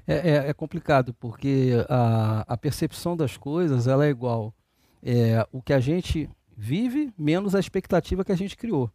É, 0.07 0.31
é, 0.31 0.49
é 0.49 0.53
complicado, 0.53 1.13
porque 1.13 1.71
a, 1.89 2.45
a 2.47 2.57
percepção 2.57 3.15
das 3.15 3.37
coisas 3.37 3.87
ela 3.87 4.05
é 4.05 4.09
igual 4.09 4.53
é, 5.03 5.45
o 5.51 5.61
que 5.61 5.73
a 5.73 5.79
gente 5.79 6.29
vive 6.55 7.13
menos 7.17 7.53
a 7.53 7.59
expectativa 7.59 8.23
que 8.23 8.31
a 8.31 8.37
gente 8.37 8.57
criou. 8.57 8.89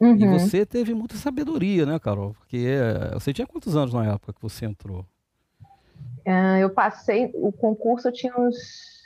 Uhum. 0.00 0.16
E 0.16 0.26
você 0.26 0.66
teve 0.66 0.94
muita 0.94 1.16
sabedoria, 1.16 1.86
né, 1.86 1.98
Carol? 1.98 2.34
Porque 2.34 2.66
é, 2.66 3.14
você 3.14 3.32
tinha 3.32 3.46
quantos 3.46 3.76
anos 3.76 3.94
na 3.94 4.04
época 4.04 4.32
que 4.32 4.42
você 4.42 4.66
entrou? 4.66 5.06
Uh, 6.26 6.58
eu 6.60 6.70
passei, 6.70 7.30
o 7.34 7.52
concurso 7.52 8.08
eu 8.08 8.12
tinha 8.12 8.36
uns. 8.36 8.56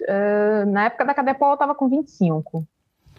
Uh, 0.02 0.70
na 0.70 0.84
época 0.86 1.04
da 1.04 1.14
Cadepol 1.14 1.48
eu 1.48 1.54
estava 1.54 1.74
com 1.74 1.88
25. 1.88 2.66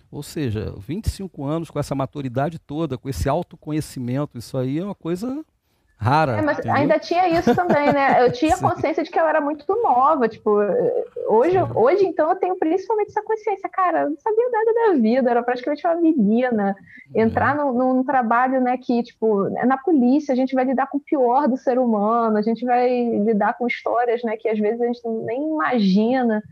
Ou 0.09 0.23
seja, 0.23 0.73
25 0.79 1.43
anos 1.43 1.69
com 1.69 1.79
essa 1.79 1.93
maturidade 1.93 2.59
toda, 2.59 2.97
com 2.97 3.09
esse 3.09 3.27
autoconhecimento, 3.27 4.37
isso 4.37 4.57
aí 4.57 4.79
é 4.79 4.83
uma 4.83 4.95
coisa 4.95 5.43
rara. 5.97 6.38
É, 6.38 6.41
mas 6.41 6.60
entendeu? 6.60 6.77
ainda 6.77 6.99
tinha 6.99 7.27
isso 7.27 7.53
também, 7.55 7.91
né? 7.91 8.23
Eu 8.23 8.31
tinha 8.31 8.55
consciência 8.57 9.03
de 9.03 9.10
que 9.10 9.19
eu 9.19 9.27
era 9.27 9.41
muito 9.41 9.65
nova. 9.81 10.29
Tipo, 10.29 10.51
hoje, 11.27 11.57
hoje, 11.75 12.05
então, 12.05 12.29
eu 12.29 12.36
tenho 12.36 12.55
principalmente 12.57 13.10
essa 13.10 13.23
consciência. 13.23 13.67
Cara, 13.69 14.03
eu 14.03 14.10
não 14.12 14.17
sabia 14.17 14.49
nada 14.49 14.73
da 14.73 14.99
vida, 14.99 15.29
era 15.29 15.43
praticamente 15.43 15.86
uma 15.86 15.95
menina. 15.95 16.75
Entrar 17.15 17.55
é. 17.55 17.57
num, 17.57 17.73
num, 17.73 18.03
trabalho, 18.03 18.62
né, 18.62 18.77
que, 18.77 19.01
tipo, 19.01 19.49
na 19.65 19.77
polícia 19.77 20.33
a 20.33 20.36
gente 20.36 20.53
vai 20.53 20.65
lidar 20.65 20.88
com 20.88 20.97
o 20.97 21.01
pior 21.01 21.47
do 21.47 21.57
ser 21.57 21.79
humano, 21.79 22.38
a 22.38 22.41
gente 22.41 22.65
vai 22.65 22.89
lidar 23.19 23.57
com 23.57 23.65
histórias, 23.65 24.21
né, 24.23 24.38
que 24.38 24.47
às 24.47 24.60
vezes 24.60 24.81
a 24.81 24.86
gente 24.86 25.01
nem 25.07 25.51
imagina. 25.51 26.43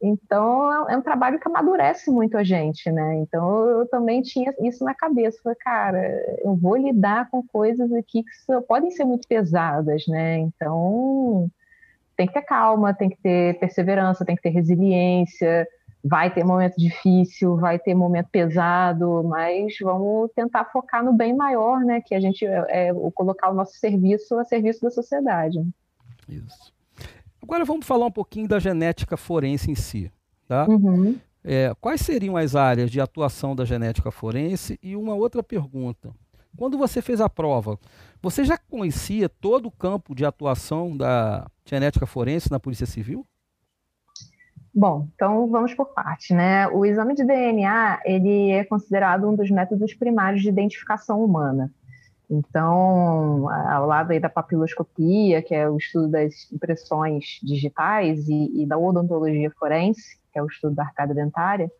Então, 0.00 0.88
é 0.88 0.96
um 0.96 1.02
trabalho 1.02 1.38
que 1.40 1.48
amadurece 1.48 2.10
muito 2.10 2.36
a 2.36 2.44
gente, 2.44 2.90
né? 2.90 3.16
Então, 3.16 3.66
eu 3.66 3.88
também 3.88 4.20
tinha 4.20 4.54
isso 4.60 4.84
na 4.84 4.94
cabeça. 4.94 5.40
Falei, 5.42 5.56
cara, 5.58 6.38
eu 6.44 6.54
vou 6.54 6.76
lidar 6.76 7.30
com 7.30 7.42
coisas 7.42 7.90
aqui 7.92 8.22
que 8.22 8.60
podem 8.68 8.90
ser 8.90 9.04
muito 9.04 9.26
pesadas, 9.26 10.06
né? 10.06 10.38
Então, 10.38 11.50
tem 12.14 12.26
que 12.26 12.34
ter 12.34 12.42
calma, 12.42 12.92
tem 12.92 13.08
que 13.08 13.16
ter 13.22 13.58
perseverança, 13.58 14.24
tem 14.24 14.36
que 14.36 14.42
ter 14.42 14.50
resiliência. 14.50 15.66
Vai 16.04 16.32
ter 16.32 16.44
momento 16.44 16.76
difícil, 16.76 17.56
vai 17.56 17.78
ter 17.78 17.94
momento 17.94 18.28
pesado, 18.30 19.24
mas 19.24 19.74
vamos 19.82 20.30
tentar 20.36 20.66
focar 20.66 21.02
no 21.02 21.12
bem 21.12 21.34
maior, 21.34 21.80
né? 21.80 22.02
Que 22.04 22.14
a 22.14 22.20
gente 22.20 22.46
é, 22.46 22.88
é 22.90 22.94
colocar 23.14 23.50
o 23.50 23.54
nosso 23.54 23.74
serviço 23.78 24.38
a 24.38 24.44
serviço 24.44 24.82
da 24.82 24.90
sociedade. 24.90 25.58
Isso. 26.28 26.75
Agora 27.46 27.64
vamos 27.64 27.86
falar 27.86 28.06
um 28.06 28.10
pouquinho 28.10 28.48
da 28.48 28.58
genética 28.58 29.16
forense 29.16 29.70
em 29.70 29.76
si. 29.76 30.10
Tá? 30.48 30.66
Uhum. 30.68 31.16
É, 31.44 31.72
quais 31.80 32.00
seriam 32.00 32.36
as 32.36 32.56
áreas 32.56 32.90
de 32.90 33.00
atuação 33.00 33.54
da 33.54 33.64
genética 33.64 34.10
forense? 34.10 34.76
E 34.82 34.96
uma 34.96 35.14
outra 35.14 35.44
pergunta. 35.44 36.10
Quando 36.56 36.76
você 36.76 37.00
fez 37.00 37.20
a 37.20 37.28
prova, 37.28 37.78
você 38.20 38.44
já 38.44 38.58
conhecia 38.58 39.28
todo 39.28 39.66
o 39.66 39.70
campo 39.70 40.12
de 40.12 40.24
atuação 40.24 40.96
da 40.96 41.46
genética 41.64 42.04
forense 42.04 42.50
na 42.50 42.58
Polícia 42.58 42.86
Civil? 42.86 43.24
Bom, 44.74 45.08
então 45.14 45.48
vamos 45.48 45.72
por 45.72 45.94
parte, 45.94 46.34
né? 46.34 46.66
O 46.68 46.84
exame 46.84 47.14
de 47.14 47.24
DNA 47.24 48.00
ele 48.04 48.50
é 48.50 48.64
considerado 48.64 49.28
um 49.28 49.36
dos 49.36 49.50
métodos 49.50 49.94
primários 49.94 50.42
de 50.42 50.48
identificação 50.48 51.24
humana. 51.24 51.72
Então, 52.28 53.48
ao 53.48 53.86
lado 53.86 54.10
aí 54.10 54.18
da 54.18 54.28
papiloscopia, 54.28 55.40
que 55.42 55.54
é 55.54 55.68
o 55.68 55.76
estudo 55.76 56.08
das 56.08 56.50
impressões 56.52 57.38
digitais, 57.42 58.28
e, 58.28 58.62
e 58.62 58.66
da 58.66 58.76
odontologia 58.76 59.50
forense, 59.58 60.18
que 60.32 60.38
é 60.38 60.42
o 60.42 60.46
estudo 60.46 60.74
da 60.74 60.82
arcada 60.82 61.14
dentária, 61.14 61.70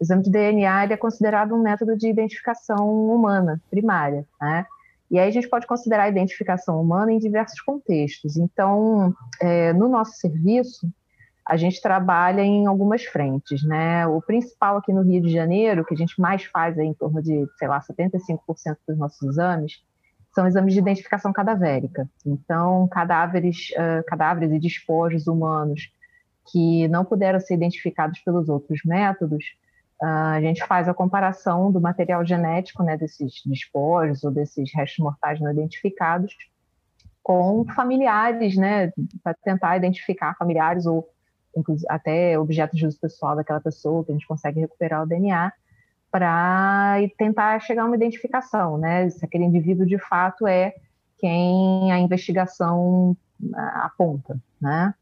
o 0.00 0.02
exame 0.02 0.22
de 0.22 0.30
DNA 0.30 0.84
é 0.84 0.96
considerado 0.96 1.54
um 1.54 1.62
método 1.62 1.96
de 1.96 2.08
identificação 2.08 2.88
humana 2.88 3.60
primária, 3.70 4.26
né? 4.40 4.66
E 5.10 5.18
aí 5.18 5.28
a 5.28 5.30
gente 5.30 5.46
pode 5.46 5.66
considerar 5.66 6.04
a 6.04 6.08
identificação 6.08 6.80
humana 6.80 7.12
em 7.12 7.18
diversos 7.18 7.60
contextos. 7.60 8.38
Então, 8.38 9.14
é, 9.38 9.70
no 9.74 9.86
nosso 9.86 10.12
serviço, 10.16 10.90
a 11.46 11.56
gente 11.56 11.80
trabalha 11.80 12.42
em 12.42 12.66
algumas 12.66 13.04
frentes, 13.04 13.64
né? 13.64 14.06
O 14.06 14.22
principal 14.22 14.76
aqui 14.76 14.92
no 14.92 15.02
Rio 15.02 15.20
de 15.22 15.30
Janeiro, 15.30 15.84
que 15.84 15.94
a 15.94 15.96
gente 15.96 16.20
mais 16.20 16.44
faz 16.44 16.78
é 16.78 16.84
em 16.84 16.94
torno 16.94 17.20
de, 17.20 17.46
sei 17.58 17.68
lá, 17.68 17.80
75% 17.80 18.76
dos 18.86 18.96
nossos 18.96 19.22
exames, 19.22 19.82
são 20.32 20.46
exames 20.46 20.72
de 20.72 20.78
identificação 20.78 21.32
cadavérica. 21.32 22.08
Então, 22.24 22.88
cadáveres, 22.88 23.70
uh, 23.72 24.04
cadáveres 24.06 24.52
e 24.52 24.58
despojos 24.58 25.26
humanos 25.26 25.92
que 26.50 26.88
não 26.88 27.04
puderam 27.04 27.38
ser 27.38 27.54
identificados 27.54 28.20
pelos 28.20 28.48
outros 28.48 28.80
métodos, 28.84 29.44
uh, 30.00 30.34
a 30.34 30.40
gente 30.40 30.64
faz 30.64 30.88
a 30.88 30.94
comparação 30.94 31.70
do 31.72 31.80
material 31.80 32.24
genético, 32.24 32.82
né, 32.82 32.96
desses 32.96 33.42
despojos 33.44 34.22
ou 34.22 34.30
desses 34.30 34.72
restos 34.72 34.98
mortais 34.98 35.40
não 35.40 35.50
identificados 35.50 36.34
com 37.22 37.64
familiares, 37.74 38.56
né, 38.56 38.92
para 39.22 39.34
tentar 39.34 39.76
identificar 39.76 40.34
familiares 40.36 40.86
ou 40.86 41.08
até 41.88 42.38
objetos 42.38 42.78
de 42.78 42.86
uso 42.86 42.98
pessoal 42.98 43.36
daquela 43.36 43.60
pessoa, 43.60 44.04
que 44.04 44.10
a 44.10 44.14
gente 44.14 44.26
consegue 44.26 44.60
recuperar 44.60 45.02
o 45.02 45.06
DNA, 45.06 45.52
para 46.10 46.96
tentar 47.16 47.58
chegar 47.60 47.82
a 47.82 47.86
uma 47.86 47.96
identificação, 47.96 48.76
né? 48.76 49.08
Se 49.08 49.24
aquele 49.24 49.44
indivíduo 49.44 49.86
de 49.86 49.98
fato 49.98 50.46
é 50.46 50.74
quem 51.18 51.90
a 51.90 51.98
investigação 51.98 53.16
ah, 53.54 53.86
aponta, 53.86 54.38
né? 54.60 54.94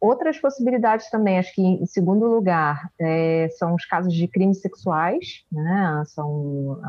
Outras 0.00 0.38
possibilidades 0.38 1.10
também, 1.10 1.40
acho 1.40 1.52
que 1.52 1.60
em 1.60 1.86
segundo 1.86 2.24
lugar, 2.28 2.88
é, 3.00 3.48
são 3.58 3.74
os 3.74 3.84
casos 3.84 4.14
de 4.14 4.28
crimes 4.28 4.60
sexuais, 4.60 5.44
né? 5.50 6.04
São 6.06 6.80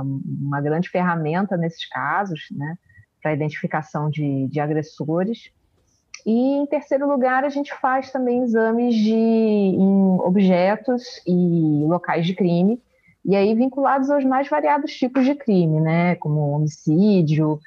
uma 0.41 0.61
grande 0.61 0.89
ferramenta 0.89 1.57
nesses 1.57 1.89
casos, 1.89 2.47
né? 2.51 2.77
Para 3.19 3.33
identificação 3.33 4.11
de, 4.11 4.47
de 4.47 4.59
agressores. 4.59 5.51
E 6.25 6.31
em 6.31 6.65
terceiro 6.65 7.07
lugar, 7.07 7.43
a 7.43 7.49
gente 7.49 7.73
faz 7.75 8.11
também 8.11 8.43
exames 8.43 8.95
de 8.95 9.13
em 9.13 10.19
objetos 10.19 11.21
e 11.25 11.83
locais 11.85 12.25
de 12.25 12.33
crime, 12.33 12.81
e 13.25 13.35
aí 13.35 13.53
vinculados 13.53 14.09
aos 14.09 14.23
mais 14.25 14.47
variados 14.49 14.91
tipos 14.93 15.25
de 15.25 15.35
crime, 15.35 15.79
né, 15.79 16.15
como 16.15 16.51
homicídio, 16.51 17.59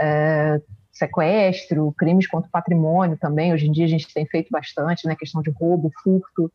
é, 0.00 0.60
sequestro, 0.92 1.94
crimes 1.96 2.26
contra 2.26 2.48
o 2.48 2.52
patrimônio 2.52 3.16
também. 3.16 3.52
Hoje 3.52 3.68
em 3.68 3.72
dia 3.72 3.86
a 3.86 3.88
gente 3.88 4.12
tem 4.12 4.26
feito 4.26 4.48
bastante, 4.50 5.06
né, 5.06 5.16
questão 5.16 5.42
de 5.42 5.50
roubo, 5.50 5.90
furto. 6.02 6.52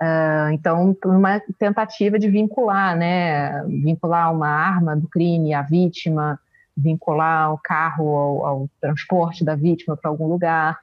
Uh, 0.00 0.50
então, 0.52 0.96
uma 1.04 1.40
tentativa 1.58 2.18
de 2.18 2.28
vincular, 2.28 2.96
né, 2.96 3.62
vincular 3.66 4.34
uma 4.34 4.48
arma 4.48 4.96
do 4.96 5.06
crime 5.06 5.54
à 5.54 5.62
vítima, 5.62 6.40
vincular 6.76 7.52
o 7.52 7.58
carro 7.58 8.16
ao, 8.16 8.46
ao 8.46 8.68
transporte 8.80 9.44
da 9.44 9.54
vítima 9.54 9.96
para 9.96 10.10
algum 10.10 10.26
lugar 10.26 10.78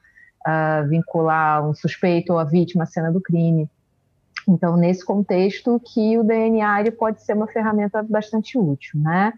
uh, 0.48 0.88
vincular 0.88 1.68
um 1.68 1.74
suspeito 1.74 2.34
ou 2.34 2.40
a 2.40 2.44
vítima 2.44 2.84
à 2.84 2.88
cena 2.88 3.12
do 3.12 3.22
crime. 3.22 3.70
Então, 4.48 4.76
nesse 4.76 5.06
contexto 5.06 5.80
que 5.80 6.18
o 6.18 6.24
DNA 6.24 6.92
pode 6.98 7.22
ser 7.24 7.34
uma 7.34 7.48
ferramenta 7.48 8.02
bastante 8.02 8.58
útil, 8.58 9.00
né? 9.00 9.34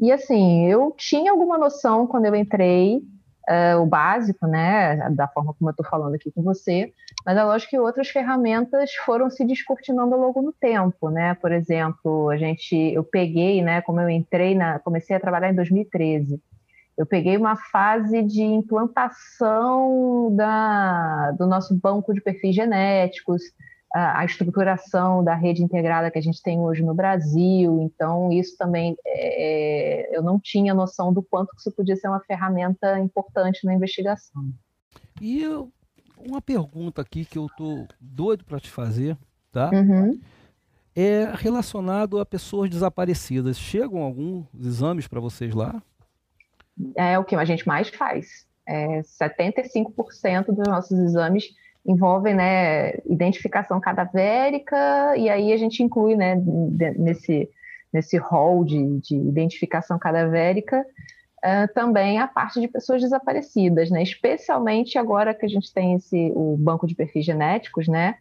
E 0.00 0.10
assim, 0.10 0.66
eu 0.66 0.94
tinha 0.96 1.30
alguma 1.30 1.58
noção 1.58 2.06
quando 2.06 2.26
eu 2.26 2.34
entrei, 2.34 3.02
uh, 3.48 3.80
o 3.80 3.86
básico, 3.86 4.46
né, 4.46 5.10
da 5.10 5.26
forma 5.28 5.54
como 5.54 5.68
eu 5.68 5.72
estou 5.72 5.86
falando 5.86 6.14
aqui 6.14 6.30
com 6.30 6.42
você, 6.42 6.92
mas 7.24 7.36
é 7.36 7.44
lógico 7.44 7.70
que 7.70 7.78
outras 7.78 8.08
ferramentas 8.08 8.92
foram 9.04 9.30
se 9.30 9.44
descortinando 9.44 10.14
ao 10.14 10.20
longo 10.20 10.42
do 10.42 10.52
tempo, 10.52 11.10
né? 11.10 11.34
Por 11.34 11.52
exemplo, 11.52 12.30
a 12.30 12.36
gente, 12.36 12.74
eu 12.74 13.04
peguei, 13.04 13.62
né, 13.62 13.80
como 13.82 14.00
eu 14.00 14.08
entrei 14.08 14.54
na, 14.54 14.78
comecei 14.78 15.14
a 15.14 15.20
trabalhar 15.20 15.50
em 15.50 15.54
2013. 15.54 16.40
Eu 17.02 17.06
peguei 17.06 17.36
uma 17.36 17.56
fase 17.56 18.22
de 18.22 18.42
implantação 18.42 20.32
da, 20.36 21.32
do 21.32 21.48
nosso 21.48 21.76
banco 21.76 22.14
de 22.14 22.20
perfis 22.20 22.54
genéticos, 22.54 23.42
a, 23.92 24.20
a, 24.20 24.24
estruturação 24.24 25.24
da 25.24 25.34
rede 25.34 25.64
integrada 25.64 26.12
que 26.12 26.18
a 26.20 26.22
gente 26.22 26.40
tem 26.40 26.60
hoje 26.60 26.80
no 26.80 26.94
Brasil. 26.94 27.82
Então, 27.82 28.30
isso 28.30 28.56
também 28.56 28.96
é, 29.04 30.16
eu 30.16 30.22
não 30.22 30.38
tinha 30.38 30.72
noção 30.72 31.12
do 31.12 31.24
quanto 31.24 31.48
isso 31.58 31.72
podia 31.72 31.96
ser 31.96 32.06
uma 32.06 32.20
ferramenta 32.20 32.96
importante 33.00 33.66
na 33.66 33.74
investigação. 33.74 34.52
E 35.20 35.42
eu, 35.42 35.72
uma 36.24 36.40
pergunta 36.40 37.02
aqui 37.02 37.24
que 37.24 37.36
eu 37.36 37.48
tô 37.56 37.84
doido 38.00 38.44
para 38.44 38.60
te 38.60 38.70
fazer, 38.70 39.18
tá? 39.50 39.72
Uhum. 39.74 40.20
É 40.94 41.32
relacionado 41.34 42.20
a 42.20 42.24
pessoas 42.24 42.70
desaparecidas. 42.70 43.58
Chegam 43.58 44.02
alguns 44.02 44.46
exames 44.54 45.08
para 45.08 45.18
vocês 45.18 45.52
lá? 45.52 45.82
É 46.96 47.18
o 47.18 47.24
que 47.24 47.34
a 47.34 47.44
gente 47.44 47.66
mais 47.66 47.88
faz. 47.88 48.46
É, 48.66 49.00
75% 49.00 50.46
dos 50.46 50.68
nossos 50.68 50.98
exames 50.98 51.54
envolvem 51.84 52.34
né, 52.34 52.94
identificação 53.06 53.80
cadavérica, 53.80 55.16
e 55.16 55.28
aí 55.28 55.52
a 55.52 55.56
gente 55.56 55.82
inclui 55.82 56.14
né, 56.14 56.36
nesse, 56.96 57.50
nesse 57.92 58.16
rol 58.16 58.64
de, 58.64 59.00
de 59.00 59.16
identificação 59.16 59.98
cadavérica 59.98 60.86
uh, 61.44 61.72
também 61.74 62.18
a 62.18 62.28
parte 62.28 62.60
de 62.60 62.68
pessoas 62.68 63.02
desaparecidas, 63.02 63.90
né? 63.90 64.02
especialmente 64.02 64.96
agora 64.96 65.34
que 65.34 65.44
a 65.44 65.48
gente 65.48 65.72
tem 65.72 65.94
esse, 65.94 66.32
o 66.34 66.56
banco 66.56 66.86
de 66.86 66.94
perfis 66.94 67.24
genéticos, 67.24 67.88
né? 67.88 68.16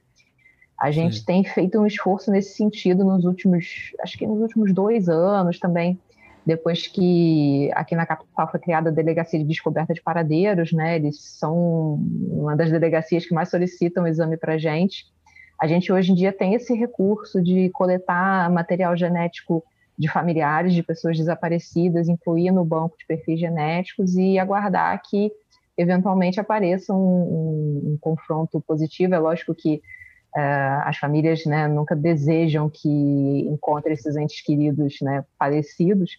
A 0.80 0.90
gente 0.90 1.20
Sim. 1.20 1.26
tem 1.26 1.44
feito 1.44 1.80
um 1.80 1.86
esforço 1.86 2.32
nesse 2.32 2.56
sentido 2.56 3.04
nos 3.04 3.24
últimos, 3.24 3.94
acho 4.00 4.18
que 4.18 4.26
nos 4.26 4.42
últimos 4.42 4.74
dois 4.74 5.08
anos 5.08 5.60
também, 5.60 6.00
depois 6.46 6.88
que 6.88 7.72
aqui 7.74 7.96
na 7.96 8.06
capital 8.06 8.50
foi 8.50 8.60
criada 8.60 8.90
a 8.90 8.94
Delegacia 8.94 9.40
de 9.40 9.46
Descoberta 9.46 9.94
de 9.94 10.02
Paradeiros, 10.02 10.72
né? 10.72 10.96
Eles 10.96 11.22
são 11.22 11.96
uma 11.96 12.56
das 12.56 12.72
delegacias 12.72 13.26
que 13.26 13.34
mais 13.34 13.50
solicitam 13.50 14.04
o 14.04 14.08
exame 14.08 14.38
para 14.38 14.54
a 14.54 14.58
gente. 14.58 15.06
A 15.62 15.68
gente 15.68 15.94
hoje 15.94 16.12
em 16.12 16.16
dia 16.16 16.34
tem 16.34 16.56
esse 16.56 16.74
recurso 16.74 17.42
de 17.42 17.70
coletar 17.70 18.50
material 18.50 18.98
genético 18.98 19.64
de 19.98 20.08
familiares 20.08 20.74
de 20.74 20.82
pessoas 20.82 21.16
desaparecidas, 21.16 22.10
incluir 22.10 22.50
no 22.52 22.66
banco 22.66 22.98
de 22.98 23.06
perfis 23.06 23.40
genéticos 23.40 24.16
e 24.16 24.40
aguardar 24.40 25.00
que 25.08 25.32
eventualmente 25.78 26.40
apareça 26.40 26.92
um, 26.92 26.98
um, 26.98 27.82
um 27.92 27.98
confronto 28.02 28.60
positivo. 28.62 29.14
É 29.14 29.20
lógico 29.20 29.54
que 29.54 29.76
uh, 30.36 30.82
as 30.86 30.98
famílias 30.98 31.46
né, 31.46 31.68
nunca 31.68 31.96
desejam 31.96 32.68
que 32.68 32.90
encontrem 33.48 33.94
esses 33.94 34.16
entes 34.16 34.42
queridos 34.42 34.96
né, 35.02 35.24
falecidos, 35.38 36.18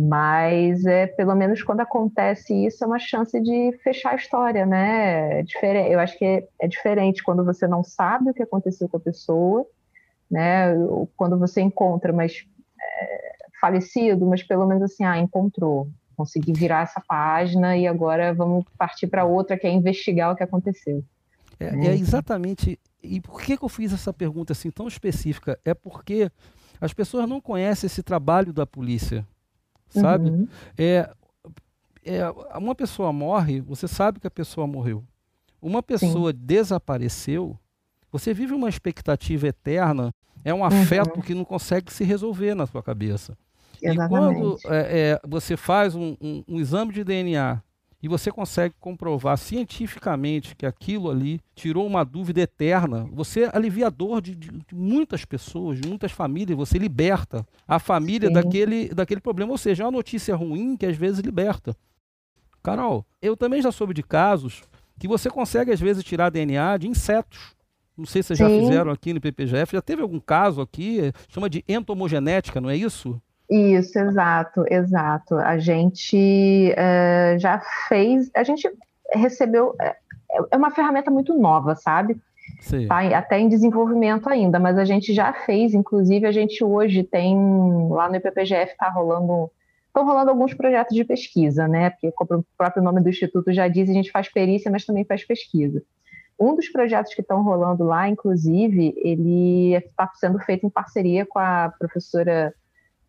mas 0.00 0.86
é 0.86 1.08
pelo 1.08 1.34
menos 1.34 1.60
quando 1.60 1.80
acontece 1.80 2.54
isso 2.54 2.84
é 2.84 2.86
uma 2.86 3.00
chance 3.00 3.40
de 3.40 3.76
fechar 3.82 4.12
a 4.12 4.14
história, 4.14 4.64
né? 4.64 5.40
É 5.40 5.42
diferente, 5.42 5.90
eu 5.90 5.98
acho 5.98 6.16
que 6.16 6.24
é, 6.24 6.48
é, 6.60 6.68
diferente 6.68 7.20
quando 7.20 7.44
você 7.44 7.66
não 7.66 7.82
sabe 7.82 8.30
o 8.30 8.34
que 8.34 8.44
aconteceu 8.44 8.88
com 8.88 8.96
a 8.96 9.00
pessoa, 9.00 9.66
né? 10.30 10.72
Quando 11.16 11.36
você 11.36 11.60
encontra, 11.60 12.12
mas 12.12 12.46
é, 12.80 13.32
falecido, 13.60 14.24
mas 14.24 14.40
pelo 14.40 14.68
menos 14.68 14.84
assim, 14.84 15.02
ah, 15.02 15.18
encontrou, 15.18 15.88
consegui 16.16 16.52
virar 16.52 16.84
essa 16.84 17.00
página 17.00 17.76
e 17.76 17.84
agora 17.84 18.32
vamos 18.32 18.64
partir 18.78 19.08
para 19.08 19.24
outra 19.24 19.58
que 19.58 19.66
é 19.66 19.70
investigar 19.70 20.32
o 20.32 20.36
que 20.36 20.44
aconteceu. 20.44 21.02
É, 21.58 21.74
é 21.74 21.92
exatamente. 21.92 22.78
E 23.02 23.20
por 23.20 23.42
que, 23.42 23.56
que 23.56 23.64
eu 23.64 23.68
fiz 23.68 23.92
essa 23.92 24.12
pergunta 24.12 24.52
assim 24.52 24.70
tão 24.70 24.86
específica? 24.86 25.58
É 25.64 25.74
porque 25.74 26.30
as 26.80 26.92
pessoas 26.92 27.28
não 27.28 27.40
conhecem 27.40 27.88
esse 27.88 28.00
trabalho 28.00 28.52
da 28.52 28.64
polícia 28.64 29.26
sabe? 29.88 30.30
Uhum. 30.30 30.48
É, 30.76 31.10
é, 32.04 32.30
uma 32.56 32.74
pessoa 32.74 33.12
morre, 33.12 33.60
você 33.60 33.86
sabe 33.86 34.20
que 34.20 34.26
a 34.26 34.30
pessoa 34.30 34.66
morreu. 34.66 35.04
Uma 35.60 35.82
pessoa 35.82 36.30
Sim. 36.30 36.38
desapareceu, 36.40 37.58
você 38.10 38.32
vive 38.32 38.54
uma 38.54 38.68
expectativa 38.68 39.48
eterna, 39.48 40.14
é 40.44 40.54
um 40.54 40.64
afeto 40.64 41.16
uhum. 41.16 41.22
que 41.22 41.34
não 41.34 41.44
consegue 41.44 41.92
se 41.92 42.04
resolver 42.04 42.54
na 42.54 42.66
sua 42.66 42.82
cabeça. 42.82 43.36
Exatamente. 43.82 44.36
E 44.36 44.40
quando 44.40 44.58
é, 44.66 44.98
é, 44.98 45.20
você 45.26 45.56
faz 45.56 45.94
um, 45.94 46.16
um, 46.20 46.44
um 46.48 46.60
exame 46.60 46.92
de 46.92 47.04
DNA 47.04 47.62
e 48.02 48.06
você 48.06 48.30
consegue 48.30 48.74
comprovar 48.78 49.36
cientificamente 49.36 50.54
que 50.54 50.64
aquilo 50.64 51.10
ali 51.10 51.40
tirou 51.54 51.86
uma 51.86 52.04
dúvida 52.04 52.40
eterna, 52.40 53.08
você 53.12 53.50
alivia 53.52 53.88
a 53.88 53.90
dor 53.90 54.20
de, 54.20 54.34
de, 54.34 54.50
de 54.50 54.74
muitas 54.74 55.24
pessoas, 55.24 55.80
de 55.80 55.88
muitas 55.88 56.12
famílias, 56.12 56.56
você 56.56 56.78
liberta 56.78 57.44
a 57.66 57.78
família 57.78 58.30
daquele, 58.30 58.88
daquele 58.90 59.20
problema. 59.20 59.50
Ou 59.50 59.58
seja, 59.58 59.82
é 59.82 59.86
uma 59.86 59.92
notícia 59.92 60.34
ruim 60.36 60.76
que 60.76 60.86
às 60.86 60.96
vezes 60.96 61.20
liberta. 61.20 61.74
Carol, 62.62 63.04
eu 63.20 63.36
também 63.36 63.60
já 63.60 63.72
soube 63.72 63.94
de 63.94 64.02
casos 64.02 64.62
que 64.98 65.08
você 65.08 65.28
consegue 65.30 65.72
às 65.72 65.80
vezes 65.80 66.04
tirar 66.04 66.30
DNA 66.30 66.76
de 66.76 66.88
insetos. 66.88 67.56
Não 67.96 68.06
sei 68.06 68.22
se 68.22 68.28
vocês 68.28 68.38
já 68.38 68.48
fizeram 68.48 68.92
aqui 68.92 69.12
no 69.12 69.20
PPGF. 69.20 69.72
Já 69.72 69.82
teve 69.82 70.02
algum 70.02 70.20
caso 70.20 70.60
aqui? 70.60 71.12
Chama 71.28 71.50
de 71.50 71.64
entomogenética, 71.68 72.60
não 72.60 72.70
é 72.70 72.76
isso? 72.76 73.20
Isso, 73.50 73.98
exato, 73.98 74.64
exato. 74.68 75.36
A 75.36 75.58
gente 75.58 76.74
uh, 76.74 77.38
já 77.38 77.60
fez, 77.88 78.30
a 78.34 78.42
gente 78.42 78.70
recebeu, 79.12 79.74
é, 79.80 79.96
é 80.50 80.56
uma 80.56 80.70
ferramenta 80.70 81.10
muito 81.10 81.32
nova, 81.32 81.74
sabe? 81.74 82.20
Sim. 82.60 82.86
Tá 82.86 83.00
até 83.16 83.38
em 83.38 83.48
desenvolvimento 83.48 84.28
ainda, 84.28 84.58
mas 84.58 84.76
a 84.76 84.84
gente 84.84 85.14
já 85.14 85.32
fez, 85.32 85.72
inclusive 85.72 86.26
a 86.26 86.32
gente 86.32 86.62
hoje 86.62 87.02
tem, 87.02 87.36
lá 87.88 88.08
no 88.08 88.16
IPPGF 88.16 88.72
está 88.72 88.90
rolando, 88.90 89.50
estão 89.86 90.04
rolando 90.04 90.30
alguns 90.30 90.52
projetos 90.52 90.94
de 90.94 91.04
pesquisa, 91.04 91.66
né? 91.66 91.90
Porque 91.90 92.12
como 92.12 92.40
o 92.40 92.44
próprio 92.56 92.82
nome 92.82 93.00
do 93.00 93.08
Instituto 93.08 93.52
já 93.52 93.66
diz, 93.68 93.88
a 93.88 93.94
gente 93.94 94.10
faz 94.10 94.30
perícia, 94.30 94.70
mas 94.70 94.84
também 94.84 95.04
faz 95.04 95.24
pesquisa. 95.24 95.82
Um 96.38 96.54
dos 96.54 96.68
projetos 96.68 97.14
que 97.14 97.20
estão 97.20 97.42
rolando 97.42 97.84
lá, 97.84 98.08
inclusive, 98.08 98.94
ele 98.98 99.74
está 99.74 100.10
sendo 100.14 100.38
feito 100.38 100.66
em 100.66 100.70
parceria 100.70 101.26
com 101.26 101.38
a 101.38 101.72
professora 101.78 102.54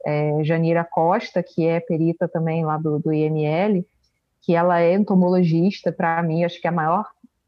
é, 0.06 0.44
Janira 0.44 0.84
Costa, 0.84 1.44
que 1.44 1.66
é 1.66 1.80
perita 1.80 2.28
também 2.28 2.66
lá 2.66 2.78
do, 2.78 3.00
do 3.00 3.14
IML, 3.14 3.86
que 4.42 4.56
ela 4.56 4.80
é 4.80 4.94
entomologista, 4.94 5.92
para 5.92 6.22
mim, 6.24 6.44
acho 6.44 6.60
que 6.60 6.68
é 6.68 6.70
a 6.70 6.74
maior 6.74 7.06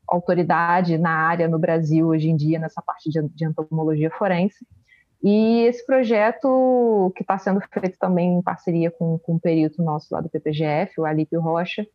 autoridade 0.08 0.98
na 0.98 1.12
área 1.12 1.48
no 1.48 1.58
Brasil 1.58 2.08
hoje 2.08 2.30
em 2.30 2.36
dia, 2.36 2.60
nessa 2.60 2.82
parte 2.82 3.10
de, 3.10 3.22
de 3.30 3.46
entomologia 3.46 4.12
forense. 4.12 4.66
E 5.24 5.64
esse 5.64 5.86
projeto, 5.86 7.14
que 7.16 7.22
está 7.22 7.38
sendo 7.38 7.62
feito 7.72 7.98
também 7.98 8.38
em 8.38 8.42
parceria 8.42 8.92
com, 8.92 9.20
com 9.20 9.34
um 9.34 9.40
perito 9.40 9.82
nosso 9.82 10.08
lá 10.12 10.20
do 10.20 10.30
PPGF, 10.30 11.00
o 11.00 11.06
Alípio 11.06 11.40
Rocha, 11.40 11.86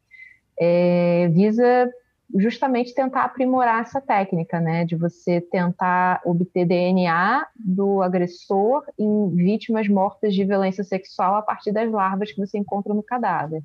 é, 0.58 1.28
visa 1.28 1.90
justamente 2.34 2.94
tentar 2.94 3.24
aprimorar 3.24 3.82
essa 3.82 4.00
técnica, 4.00 4.60
né, 4.60 4.84
de 4.84 4.96
você 4.96 5.40
tentar 5.40 6.20
obter 6.24 6.66
DNA 6.66 7.46
do 7.54 8.02
agressor 8.02 8.84
em 8.98 9.30
vítimas 9.34 9.88
mortas 9.88 10.34
de 10.34 10.44
violência 10.44 10.82
sexual 10.82 11.36
a 11.36 11.42
partir 11.42 11.72
das 11.72 11.90
larvas 11.90 12.32
que 12.32 12.40
você 12.40 12.58
encontra 12.58 12.92
no 12.92 13.02
cadáver. 13.02 13.62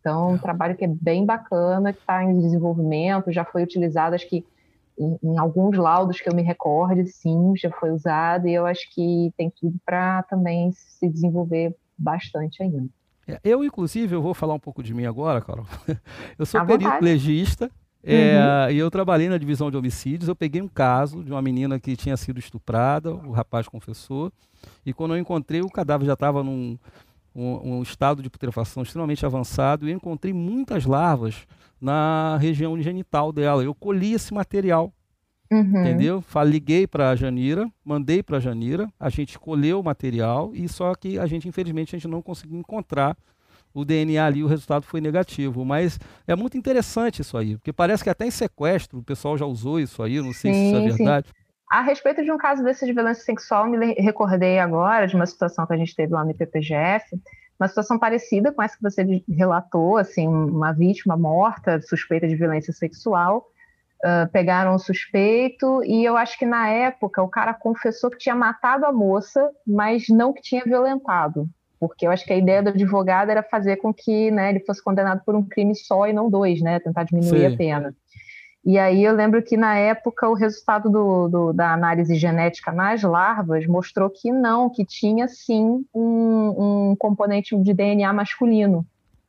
Então, 0.00 0.32
um 0.32 0.38
trabalho 0.38 0.76
que 0.76 0.84
é 0.84 0.88
bem 0.88 1.26
bacana, 1.26 1.92
que 1.92 1.98
está 1.98 2.22
em 2.22 2.38
desenvolvimento, 2.38 3.32
já 3.32 3.44
foi 3.44 3.62
utilizado, 3.64 4.14
acho 4.14 4.28
que 4.28 4.44
em, 4.98 5.18
em, 5.22 5.38
alguns 5.38 5.76
laudos 5.76 6.20
que 6.20 6.28
eu 6.28 6.34
me 6.34 6.42
recorde, 6.42 7.06
sim, 7.06 7.52
já 7.56 7.70
foi 7.70 7.90
usado, 7.90 8.48
e 8.48 8.54
eu 8.54 8.64
acho 8.64 8.88
que 8.94 9.32
tem 9.36 9.50
tudo 9.50 9.76
para 9.84 10.22
também 10.24 10.70
se 10.72 11.08
desenvolver 11.08 11.74
bastante 11.96 12.62
ainda. 12.62 12.88
É, 13.26 13.38
eu, 13.44 13.62
inclusive, 13.62 14.14
eu 14.14 14.22
vou 14.22 14.32
falar 14.32 14.54
um 14.54 14.58
pouco 14.58 14.82
de 14.82 14.94
mim 14.94 15.04
agora, 15.04 15.40
Carol. 15.40 15.66
Eu 16.38 16.46
sou 16.46 16.64
perito 16.64 17.04
legista, 17.04 17.70
é, 18.02 18.38
uhum. 18.38 18.70
E 18.70 18.78
eu 18.78 18.90
trabalhei 18.90 19.28
na 19.28 19.38
divisão 19.38 19.70
de 19.70 19.76
homicídios. 19.76 20.28
Eu 20.28 20.36
peguei 20.36 20.62
um 20.62 20.68
caso 20.68 21.22
de 21.22 21.32
uma 21.32 21.42
menina 21.42 21.78
que 21.80 21.96
tinha 21.96 22.16
sido 22.16 22.38
estuprada, 22.38 23.12
o 23.12 23.32
rapaz 23.32 23.68
confessou, 23.68 24.32
e 24.84 24.92
quando 24.92 25.14
eu 25.14 25.18
encontrei, 25.18 25.60
o 25.60 25.70
cadáver 25.70 26.06
já 26.06 26.14
estava 26.14 26.42
num 26.42 26.78
um, 27.34 27.76
um, 27.76 27.82
estado 27.82 28.22
de 28.22 28.30
putrefação 28.30 28.82
extremamente 28.82 29.24
avançado, 29.24 29.86
e 29.86 29.92
eu 29.92 29.96
encontrei 29.96 30.32
muitas 30.32 30.84
larvas 30.84 31.46
na 31.80 32.36
região 32.38 32.80
genital 32.80 33.32
dela. 33.32 33.62
Eu 33.62 33.74
colhi 33.74 34.12
esse 34.12 34.34
material. 34.34 34.92
Uhum. 35.50 35.80
Entendeu? 35.80 36.24
Liguei 36.44 36.86
para 36.86 37.10
a 37.10 37.16
Janira, 37.16 37.70
mandei 37.82 38.22
para 38.22 38.36
a 38.36 38.40
Janira, 38.40 38.86
a 39.00 39.08
gente 39.08 39.38
colheu 39.38 39.80
o 39.80 39.84
material 39.84 40.50
e 40.54 40.68
só 40.68 40.94
que 40.94 41.18
a 41.18 41.26
gente, 41.26 41.48
infelizmente, 41.48 41.96
a 41.96 41.98
gente 41.98 42.08
não 42.08 42.20
conseguiu 42.20 42.58
encontrar 42.58 43.16
o 43.74 43.84
DNA 43.84 44.24
ali, 44.24 44.42
o 44.42 44.46
resultado 44.46 44.84
foi 44.84 45.00
negativo. 45.00 45.64
Mas 45.64 45.98
é 46.26 46.34
muito 46.34 46.56
interessante 46.56 47.22
isso 47.22 47.36
aí, 47.36 47.56
porque 47.56 47.72
parece 47.72 48.02
que 48.02 48.10
até 48.10 48.26
em 48.26 48.30
sequestro 48.30 48.98
o 48.98 49.02
pessoal 49.02 49.36
já 49.36 49.46
usou 49.46 49.78
isso 49.78 50.02
aí, 50.02 50.20
não 50.20 50.32
sei 50.32 50.52
sim, 50.52 50.60
se 50.60 50.66
isso 50.66 50.76
é 50.76 50.96
verdade. 50.96 51.28
Sim. 51.28 51.34
A 51.70 51.82
respeito 51.82 52.24
de 52.24 52.32
um 52.32 52.38
caso 52.38 52.64
desse 52.64 52.86
de 52.86 52.94
violência 52.94 53.22
sexual, 53.22 53.66
me 53.66 53.92
recordei 53.94 54.58
agora 54.58 55.06
de 55.06 55.14
uma 55.14 55.26
situação 55.26 55.66
que 55.66 55.74
a 55.74 55.76
gente 55.76 55.94
teve 55.94 56.14
lá 56.14 56.24
no 56.24 56.30
IPPGF, 56.30 57.20
uma 57.60 57.68
situação 57.68 57.98
parecida 57.98 58.50
com 58.52 58.62
essa 58.62 58.76
que 58.76 58.82
você 58.82 59.04
relatou, 59.28 59.98
assim, 59.98 60.26
uma 60.26 60.72
vítima 60.72 61.16
morta, 61.16 61.80
suspeita 61.82 62.26
de 62.26 62.36
violência 62.36 62.72
sexual, 62.72 63.50
uh, 64.02 64.30
pegaram 64.32 64.74
o 64.74 64.78
suspeito 64.78 65.82
e 65.84 66.04
eu 66.04 66.16
acho 66.16 66.38
que 66.38 66.46
na 66.46 66.68
época 66.68 67.22
o 67.22 67.28
cara 67.28 67.52
confessou 67.52 68.10
que 68.10 68.16
tinha 68.16 68.34
matado 68.34 68.86
a 68.86 68.92
moça, 68.92 69.50
mas 69.66 70.08
não 70.08 70.32
que 70.32 70.40
tinha 70.40 70.64
violentado 70.64 71.50
porque 71.78 72.06
eu 72.06 72.10
acho 72.10 72.24
que 72.24 72.32
a 72.32 72.36
ideia 72.36 72.62
do 72.62 72.70
advogado 72.70 73.30
era 73.30 73.42
fazer 73.42 73.76
com 73.76 73.92
que 73.92 74.30
né, 74.30 74.50
ele 74.50 74.60
fosse 74.60 74.82
condenado 74.82 75.22
por 75.24 75.34
um 75.34 75.42
crime 75.42 75.74
só 75.74 76.06
e 76.06 76.12
não 76.12 76.28
dois, 76.28 76.60
né, 76.60 76.80
tentar 76.80 77.04
diminuir 77.04 77.48
Sim. 77.48 77.54
a 77.54 77.56
pena. 77.56 77.94
E 78.64 78.78
aí 78.78 79.04
eu 79.04 79.14
lembro 79.14 79.42
que 79.42 79.56
na 79.56 79.76
época 79.76 80.28
o 80.28 80.34
resultado 80.34 80.90
do, 80.90 81.28
do, 81.28 81.52
da 81.52 81.72
análise 81.72 82.14
genética 82.16 82.72
nas 82.72 83.02
larvas 83.02 83.66
mostrou 83.66 84.10
que 84.10 84.30
não, 84.30 84.68
que 84.68 84.84
tinha 84.84 85.28
sim 85.28 85.84
um, 85.94 86.90
um 86.90 86.96
componente 86.98 87.56
de 87.56 87.72
DNA 87.72 88.12
masculino 88.12 88.84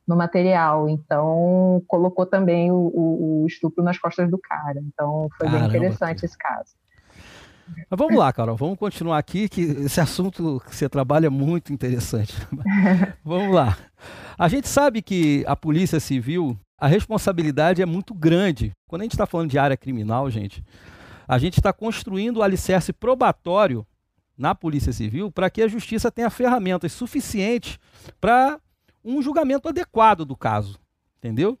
no 0.06 0.16
material. 0.16 0.88
Então 0.88 1.82
colocou 1.86 2.26
também 2.26 2.70
o, 2.70 2.90
o, 2.92 3.42
o 3.42 3.46
estupro 3.46 3.82
nas 3.82 3.98
costas 3.98 4.28
do 4.30 4.38
cara. 4.38 4.80
Então 4.80 5.28
foi 5.38 5.46
Caramba, 5.46 5.68
bem 5.68 5.68
interessante 5.68 6.24
esse 6.24 6.36
caso. 6.36 6.74
Mas 7.88 7.98
vamos 7.98 8.16
lá, 8.16 8.32
Carol, 8.32 8.56
vamos 8.56 8.78
continuar 8.78 9.18
aqui, 9.18 9.48
que 9.48 9.62
esse 9.62 10.00
assunto 10.00 10.62
que 10.66 10.74
você 10.74 10.88
trabalha 10.88 11.26
é 11.26 11.30
muito 11.30 11.72
interessante. 11.72 12.34
vamos 13.24 13.54
lá. 13.54 13.76
A 14.38 14.48
gente 14.48 14.68
sabe 14.68 15.02
que 15.02 15.44
a 15.46 15.54
Polícia 15.54 16.00
Civil, 16.00 16.58
a 16.78 16.86
responsabilidade 16.86 17.82
é 17.82 17.86
muito 17.86 18.14
grande. 18.14 18.72
Quando 18.88 19.02
a 19.02 19.04
gente 19.04 19.12
está 19.12 19.26
falando 19.26 19.50
de 19.50 19.58
área 19.58 19.76
criminal, 19.76 20.30
gente, 20.30 20.64
a 21.26 21.38
gente 21.38 21.58
está 21.58 21.72
construindo 21.72 22.38
o 22.38 22.42
alicerce 22.42 22.92
probatório 22.92 23.86
na 24.36 24.54
Polícia 24.54 24.92
Civil 24.92 25.30
para 25.30 25.50
que 25.50 25.62
a 25.62 25.68
Justiça 25.68 26.10
tenha 26.10 26.30
ferramentas 26.30 26.92
suficientes 26.92 27.78
para 28.20 28.58
um 29.04 29.20
julgamento 29.20 29.68
adequado 29.68 30.24
do 30.24 30.36
caso. 30.36 30.78
Entendeu? 31.18 31.58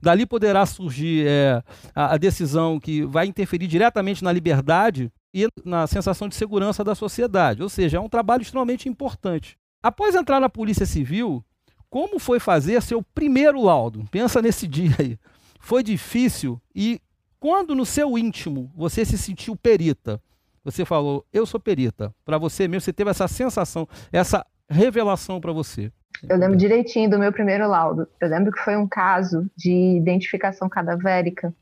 Dali 0.00 0.26
poderá 0.26 0.64
surgir 0.66 1.26
é, 1.26 1.62
a, 1.94 2.14
a, 2.14 2.16
decisão 2.16 2.78
que 2.78 3.02
vai 3.02 3.26
interferir 3.26 3.66
diretamente 3.66 4.22
na 4.22 4.30
liberdade 4.30 5.10
e 5.32 5.48
na 5.64 5.86
sensação 5.86 6.28
de 6.28 6.34
segurança 6.34 6.82
da 6.82 6.94
sociedade. 6.94 7.62
Ou 7.62 7.68
seja, 7.68 7.98
é 7.98 8.00
um 8.00 8.08
trabalho 8.08 8.42
extremamente 8.42 8.88
importante. 8.88 9.58
Após 9.82 10.14
entrar 10.14 10.40
na 10.40 10.48
Polícia 10.48 10.86
Civil, 10.86 11.44
como 11.88 12.18
foi 12.18 12.38
fazer 12.38 12.80
seu 12.82 13.02
primeiro 13.02 13.62
laudo? 13.62 14.04
Pensa 14.10 14.42
nesse 14.42 14.66
dia 14.68 14.94
aí. 14.98 15.18
Foi 15.58 15.82
difícil 15.82 16.60
e 16.74 17.00
quando 17.38 17.74
no 17.74 17.86
seu 17.86 18.18
íntimo 18.18 18.70
você 18.74 19.04
se 19.04 19.16
sentiu 19.16 19.56
perita, 19.56 20.20
você 20.62 20.84
falou, 20.84 21.24
eu 21.32 21.46
sou 21.46 21.58
perita. 21.58 22.14
Para 22.24 22.36
você 22.36 22.68
mesmo, 22.68 22.82
você 22.82 22.92
teve 22.92 23.10
essa 23.10 23.26
sensação, 23.26 23.88
essa 24.12 24.44
revelação 24.68 25.40
para 25.40 25.52
você. 25.52 25.90
Eu 26.28 26.36
lembro 26.36 26.56
direitinho 26.56 27.08
do 27.08 27.18
meu 27.18 27.32
primeiro 27.32 27.66
laudo. 27.66 28.06
Eu 28.20 28.28
lembro 28.28 28.52
que 28.52 28.60
foi 28.60 28.76
um 28.76 28.86
caso 28.86 29.50
de 29.56 29.72
identificação 29.96 30.68
cadavérica 30.68 31.54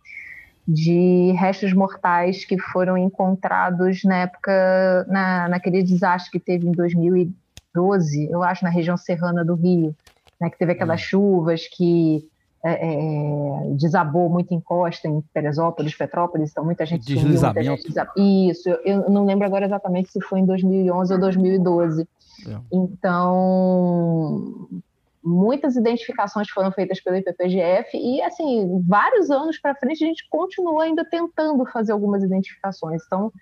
de 0.69 1.33
restos 1.33 1.73
mortais 1.73 2.45
que 2.45 2.59
foram 2.59 2.99
encontrados 2.99 4.05
na 4.05 4.19
época, 4.19 5.07
na, 5.09 5.49
naquele 5.49 5.83
desastre 5.83 6.31
que 6.31 6.39
teve 6.39 6.69
em 6.69 6.73
2012, 6.73 8.31
eu 8.31 8.43
acho, 8.43 8.65
na 8.65 8.71
região 8.71 8.95
serrana 8.95 9.43
do 9.43 9.55
Rio, 9.55 9.97
né, 10.39 10.51
que 10.51 10.59
teve 10.59 10.73
aquelas 10.73 11.01
hum. 11.01 11.05
chuvas 11.05 11.67
que 11.67 12.29
é, 12.63 12.73
é, 12.73 13.75
desabou 13.77 14.29
muito 14.29 14.53
em 14.53 14.61
Costa, 14.61 15.09
em 15.09 15.23
Teresópolis, 15.33 15.95
Petrópolis, 15.95 16.51
então 16.51 16.65
muita 16.65 16.85
gente 16.85 17.05
sumiu, 17.05 17.41
muita 17.41 17.63
gente 17.63 17.87
Isso, 18.17 18.69
eu, 18.69 18.77
eu, 18.85 19.11
não 19.11 19.25
lembro 19.25 19.47
agora 19.47 19.65
exatamente 19.65 20.11
se 20.11 20.21
foi 20.21 20.41
em 20.41 20.45
2011 20.45 21.15
ou 21.15 21.21
2012. 21.21 22.03
É. 22.47 22.57
Então, 22.71 24.69
muitas 25.29 25.77
identificações 25.77 26.49
foram 26.49 26.73
feitas 26.73 27.01
pelo 27.01 27.17
IPPGF 27.17 27.91
e, 27.95 28.23
assim, 28.23 28.83
vários 28.87 29.31
anos 29.31 29.59
para 29.59 29.75
frente 29.75 30.03
a 30.03 30.07
gente 30.07 30.27
continua 30.29 30.85
ainda 30.85 31.05
tentando 31.05 31.65
fazer 31.67 31.93
algumas 31.93 32.23
identificações. 32.23 33.03
Então, 33.07 33.33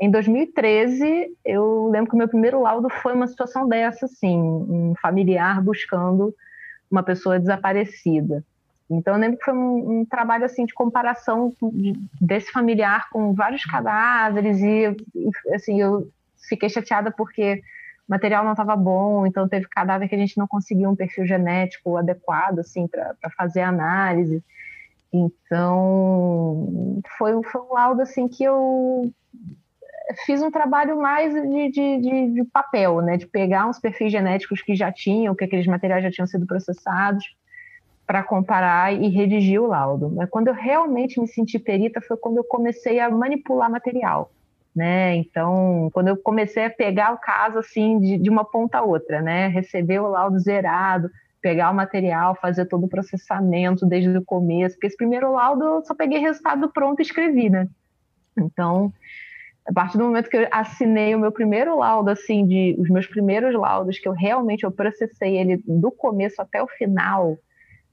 em 0.00 0.10
2013, 0.10 1.36
eu 1.44 1.88
lembro 1.90 2.10
que 2.10 2.16
o 2.16 2.18
meu 2.18 2.28
primeiro 2.28 2.60
laudo 2.60 2.88
foi 2.88 3.12
uma 3.12 3.28
situação 3.28 3.68
dessa, 3.68 4.06
assim, 4.06 4.36
um 4.36 4.94
familiar 5.00 5.62
buscando 5.62 6.34
uma 6.90 7.02
pessoa 7.02 7.38
desaparecida. 7.38 8.44
Então, 8.90 9.14
eu 9.14 9.20
lembro 9.20 9.38
que 9.38 9.44
foi 9.44 9.54
um, 9.54 10.00
um 10.00 10.04
trabalho, 10.04 10.44
assim, 10.44 10.66
de 10.66 10.74
comparação 10.74 11.52
desse 12.20 12.50
familiar 12.50 13.08
com 13.10 13.32
vários 13.34 13.64
cadáveres 13.64 14.58
e, 14.60 14.96
assim, 15.54 15.80
eu 15.80 16.08
fiquei 16.48 16.68
chateada 16.68 17.10
porque 17.10 17.62
material 18.08 18.44
não 18.44 18.52
estava 18.52 18.76
bom, 18.76 19.26
então 19.26 19.48
teve 19.48 19.66
cadáver 19.68 20.08
que 20.08 20.14
a 20.14 20.18
gente 20.18 20.36
não 20.36 20.46
conseguiu 20.46 20.90
um 20.90 20.96
perfil 20.96 21.26
genético 21.26 21.96
adequado 21.96 22.60
assim 22.60 22.86
para 22.86 23.30
fazer 23.36 23.62
análise. 23.62 24.42
Então 25.12 27.02
foi, 27.16 27.42
foi 27.44 27.60
um 27.60 27.72
laudo 27.72 28.02
assim 28.02 28.28
que 28.28 28.44
eu 28.44 29.10
fiz 30.26 30.42
um 30.42 30.50
trabalho 30.50 31.00
mais 31.00 31.32
de, 31.32 31.70
de, 31.70 31.98
de, 31.98 32.34
de, 32.34 32.44
papel, 32.44 33.00
né? 33.00 33.16
De 33.16 33.26
pegar 33.26 33.66
uns 33.66 33.78
perfis 33.78 34.12
genéticos 34.12 34.60
que 34.60 34.74
já 34.74 34.92
tinham, 34.92 35.34
que 35.34 35.44
aqueles 35.44 35.66
materiais 35.66 36.02
já 36.02 36.10
tinham 36.10 36.26
sido 36.26 36.46
processados, 36.46 37.24
para 38.06 38.22
comparar 38.22 38.92
e 38.92 39.08
redigir 39.08 39.62
o 39.62 39.66
laudo. 39.66 40.14
Quando 40.30 40.48
eu 40.48 40.54
realmente 40.54 41.18
me 41.18 41.26
senti 41.26 41.58
perita 41.58 42.02
foi 42.02 42.18
quando 42.18 42.36
eu 42.36 42.44
comecei 42.44 43.00
a 43.00 43.08
manipular 43.08 43.70
material 43.70 44.30
né? 44.74 45.14
Então, 45.16 45.88
quando 45.92 46.08
eu 46.08 46.16
comecei 46.16 46.64
a 46.64 46.70
pegar 46.70 47.12
o 47.12 47.18
caso 47.18 47.58
assim 47.58 48.00
de, 48.00 48.18
de 48.18 48.30
uma 48.30 48.44
ponta 48.44 48.78
a 48.78 48.82
outra, 48.82 49.22
né? 49.22 49.48
Receber 49.48 50.00
o 50.00 50.08
laudo 50.08 50.38
zerado, 50.38 51.10
pegar 51.40 51.70
o 51.70 51.74
material, 51.74 52.34
fazer 52.34 52.64
todo 52.66 52.86
o 52.86 52.88
processamento 52.88 53.86
desde 53.86 54.16
o 54.16 54.24
começo, 54.24 54.74
porque 54.76 54.86
esse 54.86 54.96
primeiro 54.96 55.32
laudo 55.32 55.62
eu 55.62 55.84
só 55.84 55.94
peguei 55.94 56.18
resultado 56.18 56.68
pronto 56.72 57.00
e 57.00 57.02
escrevi, 57.02 57.50
né? 57.50 57.68
Então, 58.36 58.92
a 59.66 59.72
partir 59.72 59.96
do 59.96 60.04
momento 60.04 60.28
que 60.28 60.36
eu 60.36 60.48
assinei 60.50 61.14
o 61.14 61.18
meu 61.18 61.30
primeiro 61.30 61.78
laudo, 61.78 62.10
assim, 62.10 62.46
de 62.46 62.74
os 62.78 62.88
meus 62.90 63.06
primeiros 63.06 63.54
laudos, 63.54 63.98
que 63.98 64.08
eu 64.08 64.12
realmente 64.12 64.64
eu 64.64 64.72
processei 64.72 65.38
ele 65.38 65.62
do 65.66 65.90
começo 65.90 66.42
até 66.42 66.62
o 66.62 66.66
final, 66.66 67.38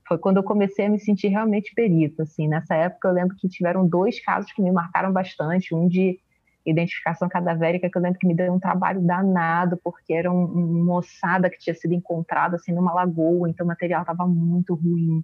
foi 0.08 0.18
quando 0.18 0.38
eu 0.38 0.44
comecei 0.44 0.86
a 0.86 0.90
me 0.90 1.00
sentir 1.00 1.28
realmente 1.28 1.74
perito, 1.74 2.22
assim. 2.22 2.48
Nessa 2.48 2.76
época 2.76 3.08
eu 3.08 3.14
lembro 3.14 3.36
que 3.38 3.48
tiveram 3.48 3.88
dois 3.88 4.22
casos 4.24 4.52
que 4.52 4.62
me 4.62 4.72
marcaram 4.72 5.12
bastante, 5.12 5.74
um 5.74 5.88
de 5.88 6.20
identificação 6.66 7.28
cadavérica, 7.28 7.90
que 7.90 7.98
eu 7.98 8.02
lembro 8.02 8.20
que 8.20 8.28
me 8.28 8.36
deu 8.36 8.54
um 8.54 8.60
trabalho 8.60 9.02
danado, 9.02 9.80
porque 9.84 10.14
era 10.14 10.32
um, 10.32 10.46
uma 10.46 10.96
ossada 10.96 11.50
que 11.50 11.58
tinha 11.58 11.74
sido 11.74 11.94
encontrada 11.94 12.56
assim 12.56 12.72
numa 12.72 12.94
lagoa, 12.94 13.50
então 13.50 13.66
o 13.66 13.68
material 13.68 14.02
estava 14.02 14.28
muito 14.28 14.76
ruim. 14.76 15.24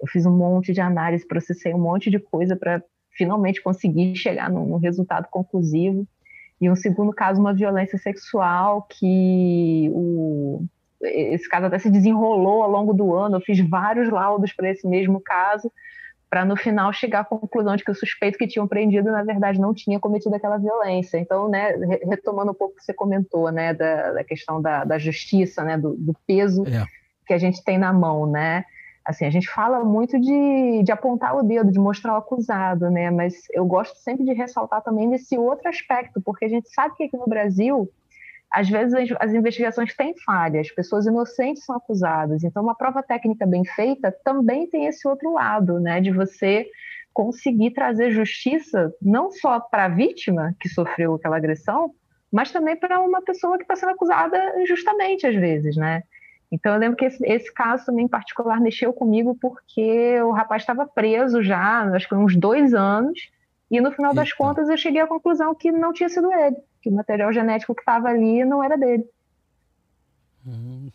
Eu 0.00 0.06
fiz 0.08 0.26
um 0.26 0.36
monte 0.36 0.72
de 0.72 0.80
análise, 0.80 1.26
processei 1.26 1.72
um 1.74 1.78
monte 1.78 2.10
de 2.10 2.18
coisa 2.18 2.56
para 2.56 2.82
finalmente 3.10 3.62
conseguir 3.62 4.16
chegar 4.16 4.50
num, 4.50 4.76
resultado 4.78 5.28
conclusivo. 5.30 6.06
E 6.60 6.70
um 6.70 6.76
segundo 6.76 7.12
caso, 7.12 7.40
uma 7.40 7.54
violência 7.54 7.98
sexual, 7.98 8.86
que 8.88 9.90
o, 9.92 10.64
esse 11.02 11.48
caso 11.48 11.66
até 11.66 11.78
se 11.78 11.90
desenrolou 11.90 12.62
ao 12.62 12.70
longo 12.70 12.92
do 12.92 13.14
ano. 13.14 13.36
Eu 13.36 13.40
fiz 13.40 13.58
vários 13.60 14.08
laudos 14.08 14.52
para 14.52 14.70
esse 14.70 14.86
mesmo 14.86 15.20
caso, 15.20 15.70
para 16.32 16.46
no 16.46 16.56
final 16.56 16.90
chegar 16.94 17.20
à 17.20 17.24
conclusão 17.26 17.76
de 17.76 17.84
que 17.84 17.90
o 17.90 17.94
suspeito 17.94 18.38
que 18.38 18.46
tinham 18.46 18.66
prendido, 18.66 19.12
na 19.12 19.22
verdade, 19.22 19.60
não 19.60 19.74
tinha 19.74 20.00
cometido 20.00 20.34
aquela 20.34 20.56
violência. 20.56 21.18
Então, 21.18 21.46
né, 21.46 21.72
retomando 22.08 22.52
um 22.52 22.54
pouco 22.54 22.72
o 22.72 22.76
que 22.78 22.82
você 22.82 22.94
comentou, 22.94 23.52
né, 23.52 23.74
da, 23.74 24.12
da 24.12 24.24
questão 24.24 24.62
da, 24.62 24.82
da, 24.82 24.96
justiça, 24.96 25.62
né, 25.62 25.76
do, 25.76 25.94
do 25.94 26.16
peso 26.26 26.64
é. 26.66 26.86
que 27.26 27.34
a 27.34 27.38
gente 27.38 27.62
tem 27.62 27.76
na 27.76 27.92
mão, 27.92 28.26
né, 28.26 28.64
assim, 29.04 29.26
a 29.26 29.30
gente 29.30 29.46
fala 29.46 29.84
muito 29.84 30.18
de, 30.18 30.82
de 30.82 30.90
apontar 30.90 31.36
o 31.36 31.42
dedo, 31.42 31.70
de 31.70 31.78
mostrar 31.78 32.14
o 32.14 32.16
acusado, 32.16 32.90
né, 32.90 33.10
mas 33.10 33.34
eu 33.50 33.66
gosto 33.66 33.98
sempre 33.98 34.24
de 34.24 34.32
ressaltar 34.32 34.80
também 34.80 35.10
desse 35.10 35.36
outro 35.36 35.68
aspecto, 35.68 36.18
porque 36.22 36.46
a 36.46 36.48
gente 36.48 36.66
sabe 36.70 36.94
que 36.96 37.04
aqui 37.04 37.16
no 37.18 37.26
Brasil 37.26 37.90
às 38.52 38.68
vezes 38.68 38.94
as 39.18 39.32
investigações 39.32 39.94
têm 39.96 40.14
falhas, 40.24 40.70
pessoas 40.74 41.06
inocentes 41.06 41.64
são 41.64 41.74
acusadas. 41.74 42.44
Então, 42.44 42.62
uma 42.62 42.74
prova 42.74 43.02
técnica 43.02 43.46
bem 43.46 43.64
feita 43.64 44.14
também 44.22 44.66
tem 44.68 44.86
esse 44.86 45.08
outro 45.08 45.32
lado, 45.32 45.80
né, 45.80 46.00
de 46.00 46.10
você 46.10 46.66
conseguir 47.14 47.72
trazer 47.72 48.10
justiça 48.10 48.92
não 49.00 49.30
só 49.30 49.60
para 49.60 49.86
a 49.86 49.88
vítima 49.88 50.54
que 50.60 50.68
sofreu 50.68 51.14
aquela 51.14 51.36
agressão, 51.36 51.92
mas 52.30 52.50
também 52.50 52.76
para 52.76 53.00
uma 53.00 53.22
pessoa 53.22 53.56
que 53.56 53.64
está 53.64 53.76
sendo 53.76 53.92
acusada 53.92 54.60
injustamente 54.60 55.26
às 55.26 55.34
vezes, 55.34 55.76
né? 55.76 56.02
Então 56.50 56.74
eu 56.74 56.78
lembro 56.78 56.96
que 56.96 57.06
esse, 57.06 57.24
esse, 57.26 57.52
caso 57.52 57.86
também 57.86 58.04
em 58.04 58.08
particular 58.08 58.60
mexeu 58.60 58.92
comigo 58.92 59.36
porque 59.40 60.20
o 60.22 60.32
rapaz 60.32 60.62
estava 60.62 60.86
preso 60.86 61.42
já, 61.42 61.82
acho 61.94 62.08
que 62.08 62.14
uns 62.14 62.36
dois 62.36 62.74
anos, 62.74 63.30
e 63.76 63.80
no 63.80 63.90
final 63.90 64.14
das 64.14 64.32
contas 64.32 64.68
eu 64.68 64.76
cheguei 64.76 65.00
à 65.00 65.06
conclusão 65.06 65.54
que 65.54 65.72
não 65.72 65.92
tinha 65.92 66.08
sido 66.08 66.32
ele 66.32 66.56
que 66.82 66.90
o 66.90 66.92
material 66.92 67.32
genético 67.32 67.74
que 67.74 67.80
estava 67.80 68.08
ali 68.08 68.44
não 68.44 68.62
era 68.62 68.76
dele. 68.76 69.08
Hum, 70.46 70.90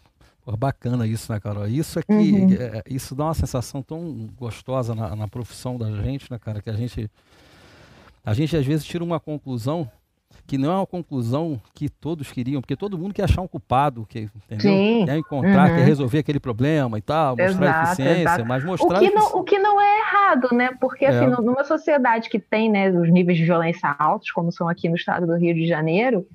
bacana 0.58 1.08
isso, 1.08 1.32
né, 1.32 1.40
Carol? 1.40 1.68
Isso 1.68 1.98
aqui, 1.98 2.12
uhum. 2.12 2.54
é, 2.54 2.80
é, 2.80 2.84
isso 2.88 3.16
dá 3.16 3.26
uma 3.26 3.34
sensação 3.34 3.82
tão 3.82 4.30
gostosa 4.38 4.94
na, 4.94 5.16
na, 5.16 5.28
profissão 5.28 5.78
da 5.78 5.90
gente, 6.04 6.30
né, 6.30 6.38
cara, 6.38 6.62
que 6.62 6.70
a 6.70 6.74
gente, 6.74 7.10
a 8.24 8.34
gente 8.34 8.56
às 8.56 8.66
vezes 8.66 8.86
tira 8.86 9.04
uma 9.04 9.20
conclusão 9.20 9.90
que 10.48 10.58
não 10.58 10.72
é 10.72 10.76
uma 10.76 10.88
conclusão 10.88 11.62
que 11.74 11.90
todos 11.90 12.32
queriam, 12.32 12.62
porque 12.62 12.76
todo 12.76 12.98
mundo 12.98 13.14
quer 13.14 13.24
achar 13.24 13.42
um 13.42 13.48
culpado, 13.48 14.06
que, 14.08 14.30
entendeu? 14.50 14.60
Sim. 14.60 15.06
Quer 15.06 15.18
encontrar, 15.18 15.70
uhum. 15.70 15.76
quer 15.76 15.86
resolver 15.86 16.20
aquele 16.20 16.40
problema 16.40 16.98
e 16.98 17.02
tal, 17.02 17.36
mostrar 17.36 17.68
exato, 17.68 17.86
eficiência, 18.02 18.22
exato. 18.22 18.46
mas 18.46 18.64
mostrar... 18.64 18.98
O 18.98 19.00
que, 19.00 19.10
não, 19.14 19.28
o 19.36 19.44
que 19.44 19.60
não 19.60 19.82
é 19.82 20.00
errado, 20.00 20.50
né? 20.54 20.70
Porque, 20.80 21.06
é. 21.06 21.10
assim, 21.10 21.28
numa 21.44 21.66
sociedade 21.66 22.30
que 22.30 22.40
tem 22.40 22.72
né, 22.72 22.90
os 22.90 23.12
níveis 23.12 23.38
de 23.38 23.44
violência 23.44 23.94
altos, 24.00 24.32
como 24.32 24.52
são 24.52 24.70
aqui 24.70 24.88
no 24.88 24.96
estado 24.96 25.28
do 25.28 25.36
Rio 25.36 25.54
de 25.54 25.68
Janeiro, 25.68 26.26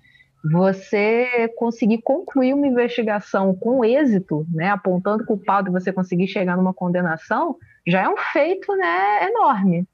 você 0.44 1.48
conseguir 1.56 2.02
concluir 2.02 2.52
uma 2.52 2.66
investigação 2.66 3.54
com 3.54 3.84
êxito, 3.84 4.44
né, 4.52 4.68
apontando 4.70 5.24
culpado 5.24 5.70
e 5.70 5.72
você 5.72 5.92
conseguir 5.92 6.26
chegar 6.26 6.56
numa 6.56 6.74
condenação, 6.74 7.56
já 7.86 8.02
é 8.02 8.08
um 8.08 8.16
feito 8.16 8.74
né, 8.76 9.28
enorme. 9.28 9.86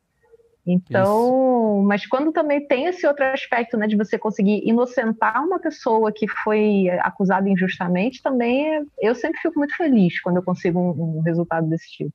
Então, 0.71 1.79
Isso. 1.79 1.89
mas 1.89 2.07
quando 2.07 2.31
também 2.31 2.67
tem 2.67 2.85
esse 2.87 3.07
outro 3.07 3.25
aspecto, 3.25 3.77
né, 3.77 3.87
de 3.87 3.97
você 3.97 4.19
conseguir 4.19 4.61
inocentar 4.69 5.43
uma 5.43 5.59
pessoa 5.59 6.13
que 6.13 6.29
foi 6.29 6.89
acusada 7.01 7.49
injustamente, 7.49 8.23
também 8.23 8.87
eu 9.01 9.15
sempre 9.15 9.41
fico 9.41 9.59
muito 9.59 9.75
feliz 9.77 10.21
quando 10.21 10.37
eu 10.37 10.43
consigo 10.43 10.79
um, 10.79 11.19
um 11.19 11.21
resultado 11.21 11.67
desse 11.69 11.91
tipo. 11.91 12.13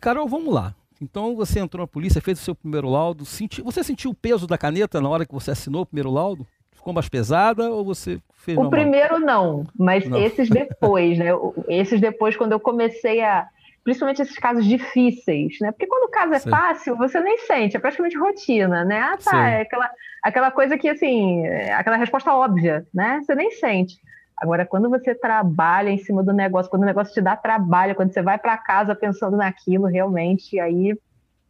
Carol, 0.00 0.28
vamos 0.28 0.52
lá. 0.52 0.74
Então 1.00 1.34
você 1.34 1.60
entrou 1.60 1.82
na 1.82 1.86
polícia, 1.86 2.20
fez 2.20 2.38
o 2.38 2.42
seu 2.42 2.54
primeiro 2.54 2.88
laudo. 2.88 3.24
Senti... 3.24 3.62
Você 3.62 3.82
sentiu 3.82 4.10
o 4.10 4.14
peso 4.14 4.46
da 4.46 4.58
caneta 4.58 5.00
na 5.00 5.08
hora 5.08 5.24
que 5.24 5.32
você 5.32 5.50
assinou 5.50 5.82
o 5.82 5.86
primeiro 5.86 6.10
laudo? 6.10 6.46
Ficou 6.72 6.92
mais 6.92 7.08
pesada 7.08 7.70
ou 7.70 7.84
você 7.84 8.20
fez 8.34 8.56
O 8.56 8.68
primeiro 8.68 9.18
não, 9.18 9.66
mas 9.78 10.06
não. 10.06 10.18
esses 10.18 10.48
depois, 10.48 11.18
né? 11.18 11.30
Esses 11.68 12.00
depois, 12.00 12.36
quando 12.36 12.52
eu 12.52 12.60
comecei 12.60 13.22
a. 13.22 13.46
Principalmente 13.82 14.22
esses 14.22 14.36
casos 14.36 14.64
difíceis, 14.64 15.56
né? 15.60 15.72
Porque 15.72 15.86
quando 15.86 16.04
o 16.04 16.10
caso 16.10 16.34
é 16.34 16.38
Sim. 16.38 16.50
fácil, 16.50 16.96
você 16.96 17.20
nem 17.20 17.38
sente, 17.38 17.76
é 17.76 17.80
praticamente 17.80 18.18
rotina, 18.18 18.84
né? 18.84 19.00
Ah, 19.00 19.16
tá, 19.16 19.30
Sim. 19.30 19.36
é 19.36 19.60
aquela, 19.62 19.90
aquela 20.22 20.50
coisa 20.50 20.76
que, 20.76 20.88
assim, 20.88 21.46
é 21.46 21.72
aquela 21.72 21.96
resposta 21.96 22.34
óbvia, 22.34 22.86
né? 22.92 23.20
Você 23.22 23.34
nem 23.34 23.50
sente. 23.52 23.96
Agora, 24.36 24.64
quando 24.64 24.88
você 24.88 25.14
trabalha 25.14 25.90
em 25.90 25.98
cima 25.98 26.22
do 26.22 26.32
negócio, 26.32 26.70
quando 26.70 26.82
o 26.82 26.86
negócio 26.86 27.12
te 27.12 27.20
dá 27.20 27.36
trabalho, 27.36 27.94
quando 27.94 28.12
você 28.12 28.22
vai 28.22 28.38
para 28.38 28.56
casa 28.56 28.94
pensando 28.94 29.36
naquilo, 29.36 29.86
realmente, 29.86 30.58
aí 30.58 30.94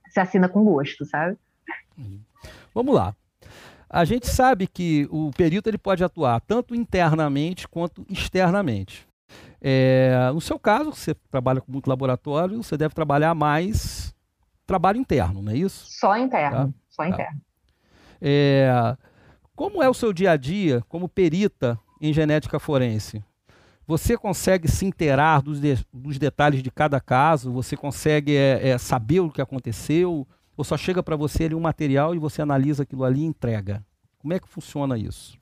você 0.09 0.21
assina 0.21 0.49
com 0.49 0.65
gosto, 0.65 1.05
sabe? 1.05 1.37
Uhum. 1.97 2.21
Vamos 2.75 2.95
lá. 2.95 3.15
A 3.89 4.05
gente 4.05 4.29
sabe 4.29 4.67
que 4.69 5.09
o 5.11 5.31
perito 5.37 5.69
ele 5.69 5.79
pode 5.79 6.03
atuar 6.05 6.41
tanto 6.41 6.75
internamente 6.75 7.67
quanto 7.67 8.05
externamente. 8.09 9.07
É, 9.61 10.31
no 10.33 10.41
seu 10.41 10.59
caso, 10.59 10.93
você 10.93 11.15
trabalha 11.31 11.61
com 11.61 11.71
muito 11.71 11.89
laboratório, 11.89 12.63
você 12.63 12.77
deve 12.77 12.95
trabalhar 12.95 13.35
mais 13.35 14.15
trabalho 14.67 14.99
interno, 14.99 15.43
não 15.43 15.53
é 15.53 15.57
isso? 15.57 15.87
Só 15.89 16.17
interno, 16.17 16.69
tá? 16.69 16.75
só 16.89 17.03
tá. 17.03 17.09
interno. 17.09 17.41
É, 18.21 18.97
como 19.55 19.83
é 19.83 19.89
o 19.89 19.95
seu 19.95 20.13
dia 20.13 20.33
a 20.33 20.37
dia 20.37 20.83
como 20.89 21.09
perita 21.09 21.79
em 22.01 22.13
genética 22.13 22.59
forense? 22.59 23.23
Você 23.87 24.17
consegue 24.17 24.69
se 24.69 24.87
inteirar 24.87 25.43
dos, 25.43 25.61
de, 25.61 25.85
dos 25.93 26.17
detalhes 26.17 26.63
de 26.63 26.71
cada 26.71 27.01
caso? 27.01 27.53
Você 27.53 27.77
consegue 27.77 28.37
é, 28.37 28.69
é, 28.69 28.79
saber 28.79 29.19
o 29.19 29.31
que 29.31 29.43
aconteceu? 29.43 30.27
Ou 30.57 30.65
só 30.65 30.77
chega 30.77 31.03
para 31.03 31.17
você 31.17 31.45
ali 31.45 31.57
um 31.57 31.61
material 31.61 32.15
e 32.15 32.19
você 32.19 32.41
analisa 32.41 32.85
aquilo 32.85 33.03
ali 33.03 33.23
e 33.23 33.25
entrega? 33.25 33.85
Como 34.19 34.33
é 34.33 34.39
que 34.39 34.49
funciona 34.49 34.97
isso? 34.97 35.40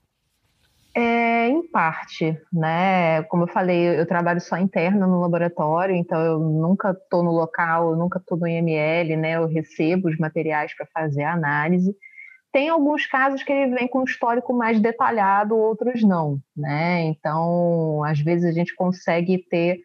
É, 1.01 1.47
em 1.47 1.65
parte, 1.71 2.37
né? 2.51 3.23
Como 3.23 3.43
eu 3.43 3.47
falei, 3.47 3.97
eu 3.97 4.05
trabalho 4.05 4.41
só 4.41 4.57
interna 4.57 5.07
no 5.07 5.21
laboratório, 5.21 5.95
então 5.95 6.19
eu 6.19 6.39
nunca 6.39 6.91
estou 6.91 7.23
no 7.23 7.31
local, 7.31 7.91
eu 7.91 7.95
nunca 7.95 8.19
estou 8.19 8.37
no 8.37 8.45
IML, 8.45 9.15
né? 9.15 9.37
Eu 9.37 9.47
recebo 9.47 10.09
os 10.09 10.17
materiais 10.17 10.75
para 10.75 10.85
fazer 10.87 11.23
a 11.23 11.31
análise. 11.31 11.95
Tem 12.51 12.67
alguns 12.67 13.05
casos 13.05 13.43
que 13.43 13.53
ele 13.53 13.73
vem 13.75 13.87
com 13.87 14.01
um 14.01 14.03
histórico 14.03 14.53
mais 14.53 14.81
detalhado, 14.81 15.55
outros 15.55 16.03
não, 16.03 16.37
né? 16.53 17.03
Então, 17.03 18.03
às 18.03 18.19
vezes 18.19 18.43
a 18.43 18.51
gente 18.51 18.75
consegue 18.75 19.37
ter 19.49 19.79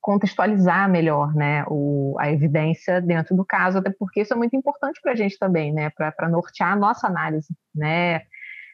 contextualizar 0.00 0.90
melhor, 0.90 1.34
né, 1.34 1.62
o, 1.68 2.16
a 2.18 2.32
evidência 2.32 3.02
dentro 3.02 3.36
do 3.36 3.44
caso, 3.44 3.78
até 3.78 3.90
porque 3.90 4.22
isso 4.22 4.32
é 4.32 4.36
muito 4.36 4.56
importante 4.56 4.98
para 5.02 5.12
a 5.12 5.14
gente 5.14 5.38
também, 5.38 5.74
né, 5.74 5.90
para 5.90 6.26
nortear 6.26 6.72
a 6.72 6.76
nossa 6.76 7.06
análise, 7.06 7.54
né. 7.74 8.22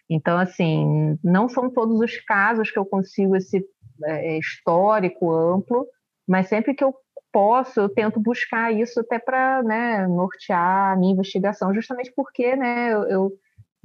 Então, 0.09 0.39
assim, 0.39 1.19
não 1.23 1.49
são 1.49 1.71
todos 1.71 2.01
os 2.01 2.17
casos 2.21 2.71
que 2.71 2.79
eu 2.79 2.87
consigo 2.87 3.35
esse 3.37 3.65
é, 4.05 4.39
histórico 4.39 5.33
amplo, 5.33 5.87
mas 6.29 6.49
sempre 6.49 6.75
que 6.75 6.85
eu 6.85 6.95
posso, 7.33 7.81
eu 7.81 7.89
tento 7.89 8.21
buscar 8.21 8.73
isso 8.73 9.01
até 9.01 9.19
para 9.19 9.63
né, 9.63 10.07
nortear 10.07 10.93
a 10.93 10.97
minha 10.97 11.13
investigação, 11.13 11.75
justamente 11.75 12.13
porque, 12.15 12.57
né, 12.57 12.93
eu, 12.93 13.31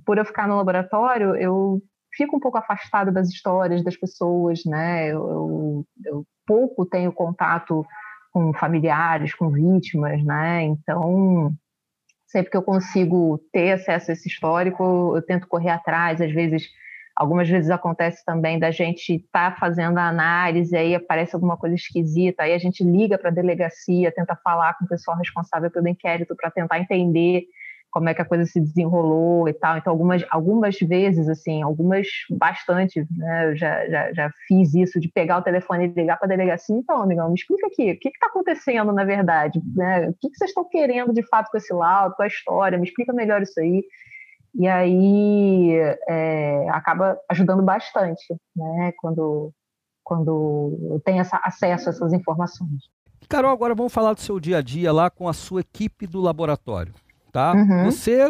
por 0.05 0.17
eu 0.17 0.25
ficar 0.25 0.47
no 0.47 0.55
laboratório, 0.55 1.35
eu 1.35 1.81
fico 2.13 2.37
um 2.37 2.39
pouco 2.39 2.57
afastado 2.57 3.11
das 3.11 3.29
histórias 3.29 3.83
das 3.83 3.97
pessoas, 3.97 4.61
né, 4.65 5.11
eu, 5.11 5.85
eu 6.05 6.25
pouco 6.45 6.85
tenho 6.85 7.11
contato 7.11 7.85
com 8.31 8.53
familiares, 8.53 9.33
com 9.33 9.49
vítimas, 9.49 10.23
né, 10.23 10.63
então 10.63 11.53
sempre 12.31 12.49
que 12.49 12.57
eu 12.57 12.63
consigo 12.63 13.39
ter 13.51 13.73
acesso 13.73 14.11
a 14.11 14.13
esse 14.13 14.27
histórico, 14.27 15.13
eu 15.15 15.21
tento 15.21 15.47
correr 15.47 15.69
atrás, 15.69 16.21
às 16.21 16.31
vezes 16.31 16.69
Algumas 17.15 17.47
vezes 17.47 17.69
acontece 17.69 18.23
também 18.25 18.57
da 18.57 18.71
gente 18.71 19.15
estar 19.15 19.51
tá 19.51 19.57
fazendo 19.59 19.97
a 19.97 20.07
análise, 20.07 20.75
aí 20.75 20.95
aparece 20.95 21.35
alguma 21.35 21.57
coisa 21.57 21.75
esquisita, 21.75 22.43
aí 22.43 22.53
a 22.53 22.57
gente 22.57 22.83
liga 22.83 23.17
para 23.17 23.29
a 23.29 23.33
delegacia, 23.33 24.11
tenta 24.11 24.35
falar 24.35 24.77
com 24.77 24.85
o 24.85 24.87
pessoal 24.87 25.17
responsável 25.17 25.69
pelo 25.69 25.87
inquérito 25.87 26.35
para 26.35 26.49
tentar 26.49 26.79
entender 26.79 27.43
como 27.91 28.09
é 28.09 28.13
que 28.13 28.21
a 28.21 28.25
coisa 28.25 28.45
se 28.45 28.59
desenrolou 28.59 29.47
e 29.47 29.53
tal. 29.53 29.77
Então, 29.77 29.91
algumas, 29.91 30.23
algumas 30.29 30.79
vezes, 30.79 31.27
assim, 31.27 31.61
algumas 31.61 32.07
bastante, 32.29 33.05
né, 33.11 33.51
eu 33.51 33.55
já, 33.55 33.87
já, 33.89 34.13
já 34.13 34.31
fiz 34.47 34.73
isso 34.73 34.99
de 34.99 35.09
pegar 35.09 35.39
o 35.39 35.43
telefone 35.43 35.85
e 35.85 35.87
ligar 35.87 36.17
para 36.17 36.27
a 36.27 36.29
delegacia. 36.29 36.75
Então, 36.75 37.01
amigão, 37.01 37.27
me 37.29 37.35
explica 37.35 37.67
aqui, 37.67 37.91
o 37.91 37.99
que 37.99 38.09
está 38.09 38.27
acontecendo 38.27 38.91
na 38.91 39.03
verdade? 39.03 39.61
Né? 39.75 40.09
O 40.09 40.13
que, 40.13 40.29
que 40.29 40.37
vocês 40.37 40.49
estão 40.49 40.67
querendo 40.67 41.13
de 41.13 41.23
fato 41.27 41.51
com 41.51 41.57
esse 41.57 41.73
laudo, 41.73 42.15
com 42.15 42.23
a 42.23 42.27
história? 42.27 42.77
Me 42.77 42.87
explica 42.87 43.13
melhor 43.13 43.41
isso 43.41 43.59
aí 43.59 43.83
e 44.53 44.67
aí 44.67 45.71
é, 46.09 46.69
acaba 46.69 47.17
ajudando 47.29 47.63
bastante, 47.63 48.35
né, 48.55 48.91
quando, 48.97 49.51
quando 50.03 50.77
eu 50.91 51.01
tenho 51.03 51.21
essa, 51.21 51.39
acesso 51.43 51.89
a 51.89 51.91
essas 51.91 52.13
informações. 52.13 52.89
Carol, 53.29 53.51
agora 53.51 53.73
vamos 53.73 53.93
falar 53.93 54.13
do 54.13 54.19
seu 54.19 54.39
dia 54.39 54.57
a 54.57 54.61
dia 54.61 54.91
lá 54.91 55.09
com 55.09 55.29
a 55.29 55.33
sua 55.33 55.61
equipe 55.61 56.05
do 56.05 56.19
laboratório, 56.19 56.93
tá? 57.31 57.53
Uhum. 57.53 57.85
Você 57.85 58.29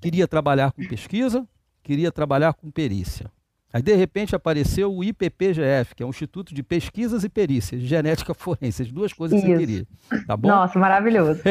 queria 0.00 0.28
trabalhar 0.28 0.72
com 0.72 0.86
pesquisa, 0.86 1.46
queria 1.82 2.12
trabalhar 2.12 2.52
com 2.54 2.70
perícia. 2.70 3.30
Aí, 3.70 3.82
de 3.82 3.94
repente, 3.94 4.34
apareceu 4.34 4.94
o 4.94 5.04
IPPGF, 5.04 5.94
que 5.94 6.02
é 6.02 6.06
o 6.06 6.08
Instituto 6.08 6.54
de 6.54 6.62
Pesquisas 6.62 7.22
e 7.22 7.28
Perícias, 7.28 7.82
Genética 7.82 8.32
Forense, 8.32 8.82
as 8.82 8.90
duas 8.90 9.12
coisas 9.12 9.38
Isso. 9.38 9.46
que 9.46 9.52
você 9.52 9.58
queria. 9.58 9.86
Tá 10.26 10.36
bom? 10.36 10.48
Nossa, 10.48 10.78
maravilhoso. 10.78 11.42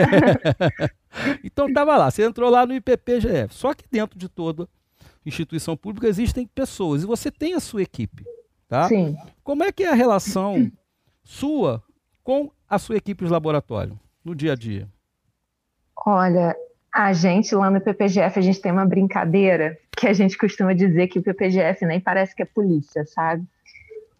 então, 1.43 1.67
estava 1.67 1.95
lá, 1.95 2.09
você 2.09 2.23
entrou 2.23 2.49
lá 2.49 2.65
no 2.65 2.73
IPPGF. 2.73 3.53
Só 3.53 3.73
que 3.73 3.83
dentro 3.91 4.17
de 4.17 4.27
toda 4.27 4.67
instituição 5.23 5.77
pública 5.77 6.07
existem 6.07 6.47
pessoas, 6.47 7.03
e 7.03 7.05
você 7.05 7.29
tem 7.29 7.53
a 7.53 7.59
sua 7.59 7.83
equipe. 7.83 8.25
Tá? 8.67 8.87
Sim. 8.87 9.15
Como 9.43 9.63
é 9.63 9.71
que 9.71 9.83
é 9.83 9.89
a 9.89 9.95
relação 9.95 10.71
sua 11.23 11.83
com 12.23 12.51
a 12.67 12.79
sua 12.79 12.97
equipe 12.97 13.23
de 13.23 13.31
laboratório, 13.31 13.97
no 14.23 14.33
dia 14.33 14.53
a 14.53 14.55
dia? 14.55 14.89
Olha, 16.05 16.55
a 16.93 17.13
gente 17.13 17.53
lá 17.53 17.69
no 17.69 17.81
PPGF, 17.81 18.39
a 18.39 18.41
gente 18.41 18.61
tem 18.61 18.71
uma 18.71 18.85
brincadeira 18.85 19.77
que 19.95 20.07
a 20.07 20.13
gente 20.13 20.37
costuma 20.37 20.73
dizer 20.73 21.07
que 21.07 21.19
o 21.19 21.23
PPGF 21.23 21.85
nem 21.85 21.99
parece 21.99 22.35
que 22.35 22.43
é 22.43 22.45
polícia, 22.45 23.05
sabe? 23.05 23.43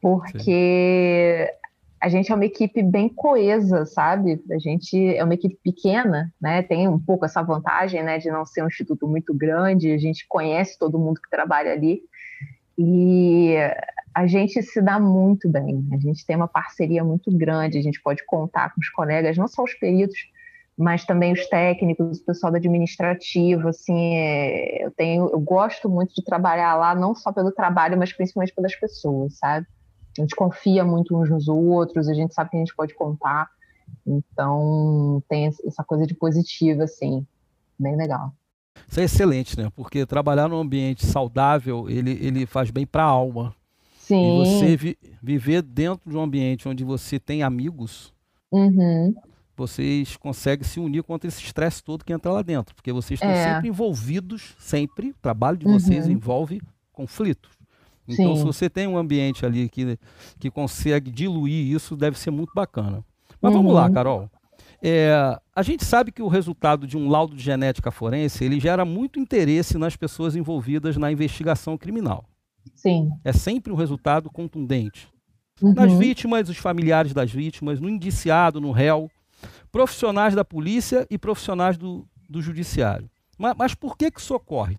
Porque 0.02 1.48
Sim. 1.48 1.58
a 2.02 2.10
gente 2.10 2.32
é 2.32 2.36
uma 2.36 2.46
equipe 2.46 2.84
bem 2.84 3.10
coesa, 3.10 3.86
sabe? 3.86 4.42
A 4.52 4.60
gente 4.60 5.16
é 5.16 5.24
uma 5.24 5.34
equipe 5.34 5.58
pequena, 5.64 6.34
né? 6.42 6.62
Tem 6.64 6.88
um 6.88 7.00
pouco 7.00 7.26
essa 7.26 7.42
vantagem, 7.42 8.04
né, 8.04 8.18
de 8.18 8.30
não 8.30 8.46
ser 8.46 8.64
um 8.64 8.68
instituto 8.68 9.08
muito 9.08 9.34
grande, 9.34 9.92
a 9.92 9.98
gente 9.98 10.26
conhece 10.28 10.78
todo 10.78 11.00
mundo 11.00 11.22
que 11.22 11.30
trabalha 11.30 11.72
ali. 11.72 12.02
E 12.78 13.56
a 14.14 14.28
gente 14.28 14.62
se 14.62 14.82
dá 14.82 15.00
muito 15.00 15.50
bem, 15.50 15.88
a 15.92 15.98
gente 15.98 16.26
tem 16.26 16.36
uma 16.36 16.48
parceria 16.48 17.04
muito 17.04 17.32
grande, 17.36 17.78
a 17.78 17.82
gente 17.82 18.02
pode 18.02 18.26
contar 18.26 18.74
com 18.74 18.82
os 18.82 18.90
colegas, 18.90 19.38
não 19.38 19.48
só 19.48 19.64
os 19.64 19.74
peritos, 19.74 20.18
mas 20.78 21.04
também 21.04 21.34
os 21.34 21.48
técnicos, 21.48 22.20
o 22.20 22.24
pessoal 22.24 22.52
do 22.52 22.58
administrativo, 22.58 23.70
assim, 23.70 24.16
é, 24.16 24.86
eu 24.86 24.92
tenho, 24.92 25.28
eu 25.28 25.40
gosto 25.40 25.90
muito 25.90 26.14
de 26.14 26.24
trabalhar 26.24 26.76
lá, 26.76 26.94
não 26.94 27.16
só 27.16 27.34
pelo 27.34 27.52
trabalho, 27.52 27.98
mas 27.98 28.14
principalmente 28.14 28.54
pelas 28.54 28.76
pessoas, 28.76 29.38
sabe? 29.40 29.66
A 30.16 30.22
gente 30.22 30.36
confia 30.36 30.86
muito 30.86 31.18
uns 31.18 31.32
nos 31.32 31.48
outros, 31.48 32.08
a 32.08 32.14
gente 32.14 32.34
sabe 32.34 32.52
que 32.52 32.58
a 32.58 32.60
gente 32.60 32.76
pode 32.76 32.94
contar, 32.94 33.50
então 34.06 35.24
tem 35.28 35.48
essa 35.48 35.84
coisa 35.84 36.06
de 36.06 36.14
positiva, 36.14 36.84
assim, 36.84 37.26
bem 37.80 37.96
legal. 37.98 38.32
Isso 38.88 39.00
é 39.00 39.04
excelente, 39.06 39.60
né? 39.60 39.72
Porque 39.76 40.06
trabalhar 40.06 40.48
num 40.48 40.60
ambiente 40.60 41.08
saudável, 41.08 41.90
ele, 41.90 42.12
ele 42.22 42.46
faz 42.46 42.70
bem 42.70 42.86
para 42.86 43.02
a 43.02 43.08
alma. 43.08 43.56
Sim. 43.98 44.44
E 44.44 44.46
você 44.46 44.78
vi, 44.78 44.98
viver 45.22 45.64
dentro 45.64 46.08
de 46.08 46.16
um 46.16 46.22
ambiente 46.22 46.70
onde 46.70 46.84
você 46.84 47.20
tem 47.20 47.42
amigos, 47.42 48.14
uhum 48.52 49.16
vocês 49.58 50.16
conseguem 50.16 50.64
se 50.64 50.80
unir 50.80 51.04
contra 51.04 51.28
esse 51.28 51.44
estresse 51.44 51.84
todo 51.84 52.06
que 52.06 52.14
entra 52.14 52.32
lá 52.32 52.42
dentro, 52.42 52.76
porque 52.76 52.94
vocês 52.94 53.20
estão 53.20 53.30
é. 53.30 53.54
sempre 53.56 53.70
envolvidos, 53.70 54.56
sempre, 54.60 55.10
o 55.10 55.16
trabalho 55.22 55.58
de 55.58 55.66
vocês 55.66 56.06
uhum. 56.06 56.12
envolve 56.12 56.62
conflitos. 56.94 57.52
Então, 58.08 58.36
Sim. 58.36 58.38
se 58.38 58.46
você 58.46 58.70
tem 58.70 58.88
um 58.88 58.98
ambiente 58.98 59.46
ali 59.46 59.68
que, 59.68 60.00
que 60.40 60.50
consegue 60.50 61.12
diluir 61.12 61.76
isso, 61.76 61.96
deve 61.98 62.18
ser 62.18 62.32
muito 62.32 62.54
bacana. 62.56 63.04
Mas 63.42 63.52
uhum. 63.52 63.60
vamos 63.60 63.74
lá, 63.74 63.88
uhum. 63.88 63.94
Carol. 63.94 64.32
É, 64.82 65.12
a 65.56 65.62
gente 65.64 65.84
sabe 65.84 66.12
que 66.12 66.22
o 66.22 66.28
resultado 66.28 66.86
de 66.86 66.96
um 66.96 67.10
laudo 67.10 67.36
de 67.36 67.44
genética 67.44 67.90
forense 67.90 68.46
ele 68.46 68.60
gera 68.60 68.86
muito 68.86 69.20
interesse 69.20 69.78
nas 69.78 69.96
pessoas 69.96 70.36
envolvidas 70.36 70.98
na 70.98 71.12
investigação 71.12 71.78
criminal. 71.78 72.24
Sim. 72.76 73.10
É 73.24 73.34
sempre 73.34 73.74
um 73.74 73.76
resultado 73.76 74.30
contundente. 74.30 75.10
Uhum. 75.62 75.74
Nas 75.74 75.92
vítimas, 75.94 76.48
os 76.48 76.58
familiares 76.58 77.14
das 77.14 77.32
vítimas, 77.32 77.80
no 77.80 77.90
indiciado, 77.90 78.62
no 78.62 78.72
réu, 78.72 79.10
profissionais 79.72 80.36
da 80.36 80.44
polícia 80.44 81.08
e 81.10 81.18
profissionais 81.18 81.78
do, 81.78 82.08
do 82.30 82.42
judiciário. 82.42 83.10
Mas, 83.38 83.56
mas 83.58 83.76
por 83.76 83.98
que, 83.98 84.10
que 84.10 84.20
isso 84.20 84.36
ocorre? 84.36 84.78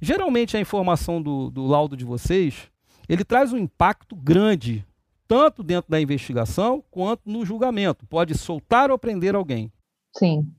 Geralmente 0.00 0.56
a 0.56 0.60
informação 0.60 1.20
do, 1.20 1.50
do 1.50 1.66
laudo 1.66 1.96
de 1.96 2.04
vocês, 2.04 2.70
ele 3.08 3.24
traz 3.24 3.52
um 3.52 3.58
impacto 3.58 4.16
grande, 4.16 4.84
tanto 5.28 5.62
dentro 5.62 5.90
da 5.90 6.00
investigação 6.00 6.82
quanto 6.90 7.22
no 7.30 7.44
julgamento. 7.44 8.06
Pode 8.06 8.36
soltar 8.36 8.90
ou 8.90 8.98
prender 8.98 9.34
alguém. 9.34 9.70
Sim. 10.16 10.50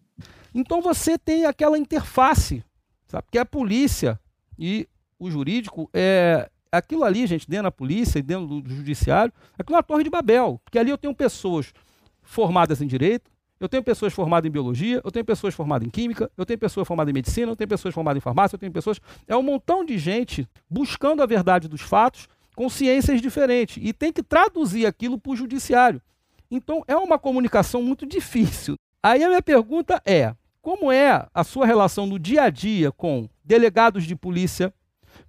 Então 0.53 0.81
você 0.81 1.17
tem 1.17 1.45
aquela 1.45 1.77
interface, 1.77 2.63
sabe? 3.07 3.25
Que 3.31 3.39
a 3.39 3.45
polícia 3.45 4.19
e 4.59 4.87
o 5.17 5.31
jurídico 5.31 5.89
é 5.93 6.49
aquilo 6.71 7.03
ali, 7.03 7.25
gente, 7.27 7.49
dentro 7.49 7.63
da 7.63 7.71
polícia 7.71 8.19
e 8.19 8.21
dentro 8.21 8.47
do, 8.47 8.61
do 8.61 8.75
judiciário, 8.75 9.33
aquilo 9.57 9.75
é 9.75 9.77
uma 9.77 9.83
torre 9.83 10.03
de 10.03 10.09
Babel, 10.09 10.59
porque 10.63 10.79
ali 10.79 10.89
eu 10.89 10.97
tenho 10.97 11.13
pessoas 11.13 11.73
formadas 12.21 12.81
em 12.81 12.87
direito, 12.87 13.31
eu 13.61 13.69
tenho 13.69 13.83
pessoas 13.83 14.11
formadas 14.11 14.49
em 14.49 14.51
biologia, 14.51 14.99
eu 15.03 15.11
tenho 15.11 15.23
pessoas 15.23 15.53
formadas 15.53 15.87
em 15.87 15.91
química, 15.91 16.31
eu 16.35 16.43
tenho 16.47 16.57
pessoas 16.57 16.87
formadas 16.87 17.11
em 17.11 17.13
medicina, 17.13 17.51
eu 17.51 17.55
tenho 17.55 17.67
pessoas 17.67 17.93
formadas 17.93 18.17
em 18.17 18.21
farmácia, 18.21 18.55
eu 18.55 18.59
tenho 18.59 18.71
pessoas. 18.71 18.99
É 19.27 19.37
um 19.37 19.43
montão 19.43 19.85
de 19.85 19.99
gente 19.99 20.49
buscando 20.67 21.21
a 21.21 21.27
verdade 21.27 21.67
dos 21.67 21.81
fatos 21.81 22.27
com 22.55 22.67
ciências 22.69 23.21
diferentes 23.21 23.77
e 23.79 23.93
tem 23.93 24.11
que 24.11 24.23
traduzir 24.23 24.87
aquilo 24.87 25.19
para 25.19 25.31
o 25.31 25.35
judiciário. 25.35 26.01
Então 26.49 26.83
é 26.87 26.95
uma 26.95 27.19
comunicação 27.19 27.83
muito 27.83 28.03
difícil. 28.03 28.75
Aí 29.03 29.23
a 29.23 29.27
minha 29.27 29.43
pergunta 29.43 30.01
é: 30.05 30.35
como 30.59 30.91
é 30.91 31.27
a 31.31 31.43
sua 31.43 31.65
relação 31.67 32.07
no 32.07 32.17
dia 32.17 32.43
a 32.43 32.49
dia 32.49 32.91
com 32.91 33.29
delegados 33.45 34.05
de 34.05 34.15
polícia, 34.15 34.73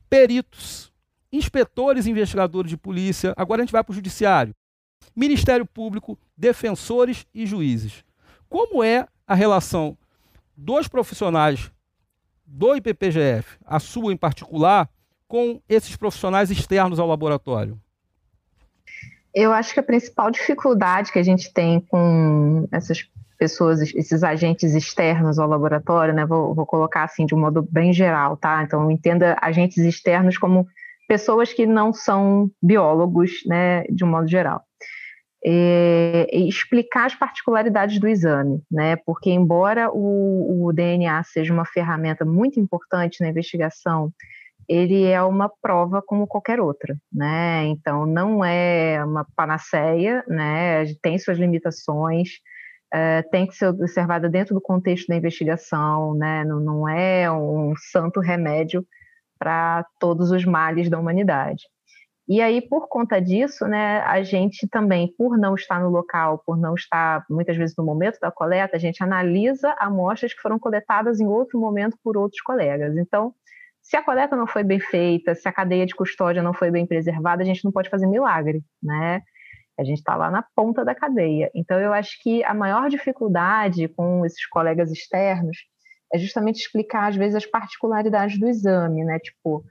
peritos, 0.09 0.91
inspetores 1.31 2.07
investigadores 2.07 2.71
de 2.71 2.79
polícia? 2.79 3.35
Agora 3.37 3.61
a 3.61 3.65
gente 3.65 3.73
vai 3.73 3.85
para 3.85 3.93
o 3.93 3.95
judiciário. 3.95 4.55
Ministério 5.15 5.67
Público, 5.67 6.19
defensores 6.37 7.27
e 7.35 7.47
juízes. 7.47 8.05
Como 8.49 8.83
é 8.83 9.07
a 9.27 9.35
relação 9.35 9.97
dos 10.57 10.89
profissionais 10.89 11.71
do 12.47 12.77
IPPGF, 12.77 13.59
a 13.65 13.79
sua 13.81 14.13
em 14.13 14.17
particular, 14.17 14.89
com 15.27 15.61
esses 15.69 15.97
profissionais 15.97 16.51
externos 16.51 16.99
ao 16.99 17.07
laboratório? 17.07 17.81
Eu 19.35 19.53
acho 19.53 19.73
que 19.73 19.81
a 19.81 19.83
principal 19.83 20.31
dificuldade 20.31 21.11
que 21.11 21.19
a 21.19 21.23
gente 21.23 21.53
tem 21.53 21.81
com 21.81 22.69
essas 22.71 23.09
pessoas, 23.39 23.81
esses 23.81 24.23
agentes 24.23 24.75
externos 24.75 25.39
ao 25.39 25.49
laboratório, 25.49 26.13
né? 26.13 26.27
Vou, 26.27 26.55
vou 26.55 26.67
colocar 26.67 27.05
assim 27.05 27.25
de 27.25 27.35
um 27.35 27.41
modo 27.41 27.63
bem 27.63 27.93
geral, 27.93 28.37
tá? 28.37 28.63
Então 28.63 28.91
entenda 28.91 29.37
agentes 29.41 29.79
externos 29.79 30.37
como 30.37 30.69
pessoas 31.09 31.53
que 31.53 31.67
não 31.67 31.93
são 31.93 32.51
biólogos, 32.63 33.43
né? 33.47 33.85
De 33.85 34.05
um 34.05 34.09
modo 34.09 34.29
geral 34.29 34.63
é, 35.45 36.29
explicar 36.33 37.07
as 37.07 37.15
particularidades 37.15 37.99
do 37.99 38.09
exame, 38.09 38.63
né? 38.71 38.97
Porque 38.97 39.31
embora 39.31 39.91
o, 39.93 40.67
o, 40.67 40.73
DNA 40.73 41.23
seja 41.25 41.53
uma 41.53 41.65
ferramenta 41.65 42.25
muito 42.25 42.61
importante 42.61 43.21
na 43.21 43.29
investigação, 43.29 44.13
ele 44.69 45.05
é 45.05 45.21
uma 45.23 45.49
prova 45.49 46.01
como 46.01 46.27
qualquer 46.27 46.61
outra, 46.61 46.97
né? 47.13 47.65
Então 47.67 48.07
não 48.07 48.45
é 48.45 49.05
uma 49.05 49.27
panaceia, 49.37 50.25
né? 50.29 50.85
Tem 51.03 51.19
suas 51.19 51.39
limitações, 51.39 52.39
é, 52.93 53.23
tem 53.23 53.47
que 53.47 53.57
ser 53.57 53.67
observada 53.67 54.29
dentro 54.29 54.55
do 54.55 54.61
contexto 54.61 55.09
da 55.09 55.17
investigação, 55.17 56.15
né? 56.15 56.45
Não, 56.45 56.61
não 56.61 56.89
é 56.89 57.31
um 57.31 57.75
santo 57.91 58.21
remédio 58.21 58.87
para 59.39 59.85
todos 59.99 60.31
os 60.31 60.45
males 60.45 60.89
da 60.89 61.01
humanidade. 61.01 61.65
E 62.29 62.41
aí, 62.41 62.61
por 62.63 62.89
conta 62.89 63.21
disso, 63.21 63.67
né, 63.67 64.01
a 64.03 64.23
gente 64.23 64.69
também, 64.69 65.13
por 65.19 65.37
não 65.37 65.55
estar 65.55 65.81
no 65.81 65.91
local, 65.91 66.43
por 66.47 66.57
não 66.57 66.75
estar 66.75 67.25
muitas 67.29 67.57
vezes 67.57 67.75
no 67.77 67.85
momento 67.85 68.19
da 68.21 68.31
coleta, 68.31 68.77
a 68.77 68.81
gente 68.81 69.03
analisa 69.03 69.75
amostras 69.79 70.33
que 70.33 70.41
foram 70.41 70.59
coletadas 70.59 71.21
em 71.21 71.27
outro 71.27 71.59
momento 71.59 71.99
por 72.03 72.17
outros 72.17 72.41
colegas. 72.41 72.97
Então, 72.97 73.35
se 73.83 73.97
a 73.97 74.03
coleta 74.03 74.37
não 74.37 74.47
foi 74.47 74.63
bem 74.63 74.79
feita, 74.79 75.35
se 75.35 75.49
a 75.49 75.53
cadeia 75.53 75.85
de 75.85 75.95
custódia 75.95 76.43
não 76.43 76.55
foi 76.55 76.71
bem 76.71 76.87
preservada, 76.87 77.43
a 77.43 77.47
gente 77.47 77.65
não 77.65 77.73
pode 77.73 77.91
fazer 77.91 78.07
milagre, 78.07 78.63
né? 78.81 79.21
A 79.79 79.83
gente 79.83 79.99
está 79.99 80.15
lá 80.15 80.31
na 80.31 80.45
ponta 80.55 80.85
da 80.85 80.95
cadeia. 80.95 81.51
Então, 81.55 81.81
eu 81.81 81.93
acho 81.93 82.23
que 82.23 82.45
a 82.45 82.55
maior 82.55 82.89
dificuldade 82.89 83.89
com 83.89 84.25
esses 84.25 84.47
colegas 84.47 84.93
externos 84.93 85.57
é 86.15 86.19
justamente 86.19 86.61
explicar, 86.61 87.09
às 87.09 87.17
vezes, 87.17 87.35
as 87.35 87.47
particularidades 87.47 88.39
do 88.39 88.49
exame, 88.49 89.05
né? 89.05 89.19
Tipo, 89.19 89.65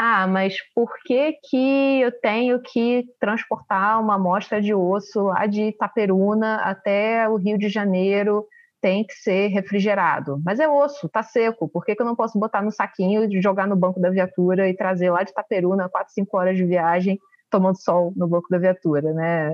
ah, 0.00 0.28
mas 0.28 0.54
por 0.76 0.88
que, 1.04 1.32
que 1.50 2.00
eu 2.00 2.12
tenho 2.20 2.62
que 2.62 3.04
transportar 3.18 4.00
uma 4.00 4.14
amostra 4.14 4.62
de 4.62 4.72
osso 4.72 5.24
lá 5.24 5.44
de 5.44 5.62
Itaperuna 5.70 6.58
até 6.58 7.28
o 7.28 7.34
Rio 7.34 7.58
de 7.58 7.68
Janeiro? 7.68 8.46
Tem 8.80 9.04
que 9.04 9.12
ser 9.14 9.48
refrigerado. 9.48 10.40
Mas 10.44 10.60
é 10.60 10.68
osso, 10.68 11.08
tá 11.08 11.24
seco. 11.24 11.68
Por 11.68 11.84
que, 11.84 11.96
que 11.96 12.02
eu 12.02 12.06
não 12.06 12.14
posso 12.14 12.38
botar 12.38 12.62
no 12.62 12.70
saquinho 12.70 13.24
e 13.24 13.42
jogar 13.42 13.66
no 13.66 13.74
banco 13.74 13.98
da 14.00 14.08
viatura 14.08 14.68
e 14.68 14.76
trazer 14.76 15.10
lá 15.10 15.24
de 15.24 15.32
Itaperuna, 15.32 15.88
4, 15.88 16.14
5 16.14 16.38
horas 16.38 16.56
de 16.56 16.64
viagem, 16.64 17.18
tomando 17.50 17.82
sol 17.82 18.12
no 18.14 18.28
banco 18.28 18.46
da 18.50 18.58
viatura, 18.58 19.12
né? 19.12 19.50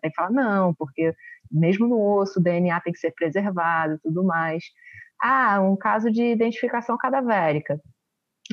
Tenho 0.00 0.12
que 0.12 0.16
falar, 0.16 0.32
não, 0.32 0.74
porque 0.74 1.14
mesmo 1.52 1.86
no 1.86 2.00
osso, 2.18 2.40
o 2.40 2.42
DNA 2.42 2.80
tem 2.80 2.92
que 2.92 2.98
ser 2.98 3.12
preservado 3.12 3.94
e 3.94 3.98
tudo 4.00 4.24
mais. 4.24 4.64
Ah, 5.22 5.60
um 5.60 5.76
caso 5.76 6.10
de 6.10 6.24
identificação 6.32 6.98
cadavérica. 6.98 7.80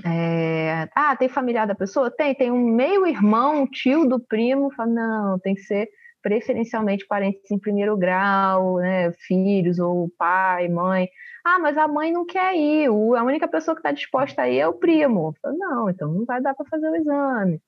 É, 0.06 0.90
ah, 0.96 1.16
tem 1.16 1.30
familiar 1.30 1.68
da 1.68 1.76
pessoa? 1.76 2.10
Tem, 2.10 2.34
tem 2.34 2.52
um 2.52 2.66
meio-irmão, 2.74 3.68
tio 3.68 4.08
do 4.08 4.20
primo. 4.20 4.72
Fala, 4.74 4.90
não, 4.90 5.40
tem 5.40 5.54
que 5.54 5.62
ser 5.62 5.90
preferencialmente 6.22 7.06
parentes 7.06 7.52
em 7.52 7.60
primeiro 7.60 7.98
grau, 7.98 8.78
né, 8.78 9.12
filhos 9.28 9.78
ou 9.78 10.10
pai, 10.18 10.70
mãe. 10.70 11.10
Ah, 11.46 11.60
mas 11.60 11.78
a 11.78 11.88
mãe 11.88 12.12
não 12.12 12.26
quer 12.26 12.56
ir, 12.56 12.88
a 12.88 13.24
única 13.24 13.48
pessoa 13.48 13.76
que 13.76 13.80
está 13.80 13.92
disposta 13.92 14.44
a 14.44 14.50
ir 14.50 14.60
é 14.60 14.68
o 14.68 14.74
primo. 14.74 15.36
Falo, 15.42 15.58
não, 15.58 15.90
então 15.90 16.12
não 16.12 16.26
vai 16.26 16.42
dar 16.42 16.56
para 16.56 16.66
fazer 16.66 16.90
o 16.90 16.96
exame. 16.96 17.62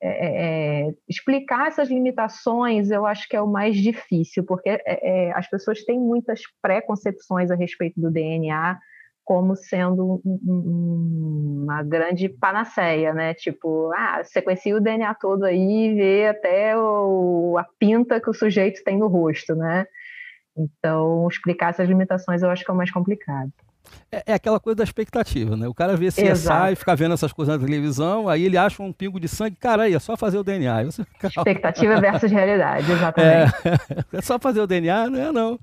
É, 0.00 0.08
é, 0.08 0.88
é, 0.88 0.94
explicar 1.08 1.68
essas 1.68 1.88
limitações 1.88 2.90
eu 2.90 3.06
acho 3.06 3.26
que 3.28 3.34
é 3.34 3.40
o 3.40 3.46
mais 3.46 3.76
difícil, 3.76 4.44
porque 4.44 4.68
é, 4.68 4.82
é, 4.86 5.32
as 5.32 5.48
pessoas 5.48 5.82
têm 5.84 5.98
muitas 5.98 6.42
preconcepções 6.60 7.50
a 7.50 7.54
respeito 7.54 7.98
do 7.98 8.10
DNA, 8.10 8.78
como 9.26 9.56
sendo 9.56 10.22
uma 10.24 11.82
grande 11.82 12.28
panaceia, 12.28 13.12
né? 13.12 13.34
Tipo, 13.34 13.90
ah, 13.92 14.22
sequencia 14.22 14.76
o 14.76 14.80
DNA 14.80 15.12
todo 15.16 15.42
aí 15.44 15.88
e 15.88 15.94
vê 15.94 16.28
até 16.28 16.78
o, 16.78 17.58
a 17.58 17.64
pinta 17.76 18.20
que 18.20 18.30
o 18.30 18.34
sujeito 18.34 18.84
tem 18.84 18.96
no 18.96 19.08
rosto, 19.08 19.56
né? 19.56 19.84
Então, 20.56 21.26
explicar 21.28 21.70
essas 21.70 21.88
limitações 21.88 22.40
eu 22.40 22.50
acho 22.50 22.64
que 22.64 22.70
é 22.70 22.74
o 22.74 22.76
mais 22.76 22.92
complicado. 22.92 23.50
É, 24.10 24.22
é, 24.26 24.34
aquela 24.34 24.60
coisa 24.60 24.76
da 24.76 24.84
expectativa, 24.84 25.56
né? 25.56 25.66
O 25.66 25.74
cara 25.74 25.96
vê 25.96 26.08
CSI, 26.08 26.36
sai, 26.36 26.74
fica 26.76 26.94
vendo 26.94 27.14
essas 27.14 27.32
coisas 27.32 27.58
na 27.58 27.66
televisão, 27.66 28.28
aí 28.28 28.44
ele 28.44 28.56
acha 28.56 28.82
um 28.82 28.92
pingo 28.92 29.18
de 29.18 29.28
sangue, 29.28 29.56
cara, 29.56 29.84
aí 29.84 29.94
é 29.94 29.98
só 29.98 30.16
fazer 30.16 30.38
o 30.38 30.44
DNA. 30.44 30.84
Você... 30.84 31.02
Expectativa 31.24 32.00
versus 32.00 32.30
realidade, 32.30 32.90
exatamente. 32.90 33.52
É, 33.64 34.16
é, 34.18 34.22
só 34.22 34.38
fazer 34.38 34.60
o 34.60 34.66
DNA? 34.66 35.10
Não 35.10 35.20
é 35.20 35.32
não. 35.32 35.50
Uhum. 35.52 35.58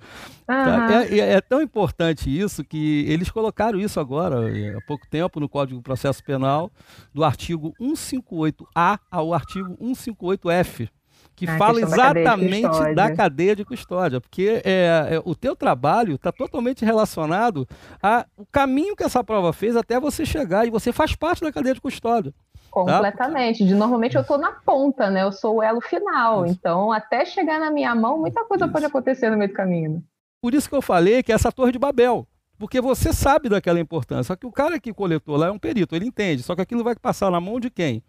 Tá? 0.46 1.06
É, 1.10 1.34
é, 1.34 1.42
tão 1.42 1.62
importante 1.62 2.30
isso 2.30 2.64
que 2.64 3.06
eles 3.08 3.32
colocaram 3.32 3.80
isso 3.80 4.00
agora, 4.00 4.38
há 4.78 4.82
pouco 4.86 5.08
tempo, 5.10 5.40
no 5.40 5.48
Código 5.48 5.78
de 5.78 5.84
Processo 5.84 6.24
Penal, 6.24 6.72
do 7.14 7.24
artigo 7.24 7.74
158A 7.80 9.00
ao 9.10 9.34
artigo 9.34 9.78
158F 9.82 10.90
que 11.36 11.48
ah, 11.48 11.58
fala 11.58 11.82
exatamente 11.82 12.62
da 12.62 12.70
cadeia, 12.72 12.96
da 12.96 13.16
cadeia 13.16 13.56
de 13.56 13.66
custódia, 13.66 14.22
porque 14.22 14.62
é, 14.64 15.10
é 15.12 15.22
o 15.26 15.36
teu 15.36 15.56
trabalho 15.56 16.16
está 16.16 16.32
totalmente 16.32 16.86
relacionado 16.86 17.68
ao 18.02 18.26
caminho 18.52 18.96
que 18.96 19.04
essa 19.04 19.24
prova 19.24 19.52
fez 19.52 19.76
até 19.76 20.00
você 20.00 20.26
chegar, 20.26 20.68
e 20.68 20.70
você 20.70 20.92
faz 20.92 21.16
parte 21.16 21.42
da 21.42 21.52
cadeia 21.52 21.74
de 21.74 21.82
custódia. 21.82 22.32
Tá? 22.32 22.38
Completamente. 22.72 23.60
Tá? 23.60 23.66
De, 23.66 23.76
normalmente 23.76 24.16
eu 24.16 24.22
estou 24.22 24.38
na 24.38 24.52
ponta, 24.52 25.10
né? 25.10 25.24
Eu 25.24 25.32
sou 25.32 25.58
o 25.58 25.64
elo 25.64 25.82
final. 25.82 26.46
Isso. 26.46 26.56
Então, 26.56 26.92
até 26.92 27.24
chegar 27.24 27.60
na 27.60 27.70
minha 27.70 27.94
mão, 27.94 28.18
muita 28.18 28.44
coisa 28.46 28.66
isso. 28.66 28.74
pode 28.74 28.86
acontecer 28.86 29.30
no 29.30 29.38
meio 29.38 29.50
do 29.50 29.56
caminho. 29.56 30.04
Por 30.42 30.54
isso 30.54 30.68
que 30.68 30.76
eu 30.76 30.82
falei 30.82 31.22
que 31.22 31.32
é 31.32 31.36
essa 31.36 31.52
torre 31.52 31.72
de 31.72 31.80
Babel. 31.80 32.28
Porque 32.58 32.82
você 32.82 33.14
sabe 33.14 33.50
daquela 33.50 33.80
importância. 33.80 34.24
Só 34.24 34.36
que 34.36 34.46
o 34.46 34.52
cara 34.52 34.80
que 34.80 34.94
coletou 34.94 35.36
lá 35.36 35.48
é 35.48 35.52
um 35.52 35.60
perito, 35.60 35.96
ele 35.96 36.06
entende. 36.06 36.44
Só 36.44 36.56
que 36.56 36.62
aquilo 36.62 36.84
vai 36.84 36.96
passar 36.96 37.30
na 37.30 37.40
mão 37.40 37.60
de 37.60 37.70
quem? 37.70 38.04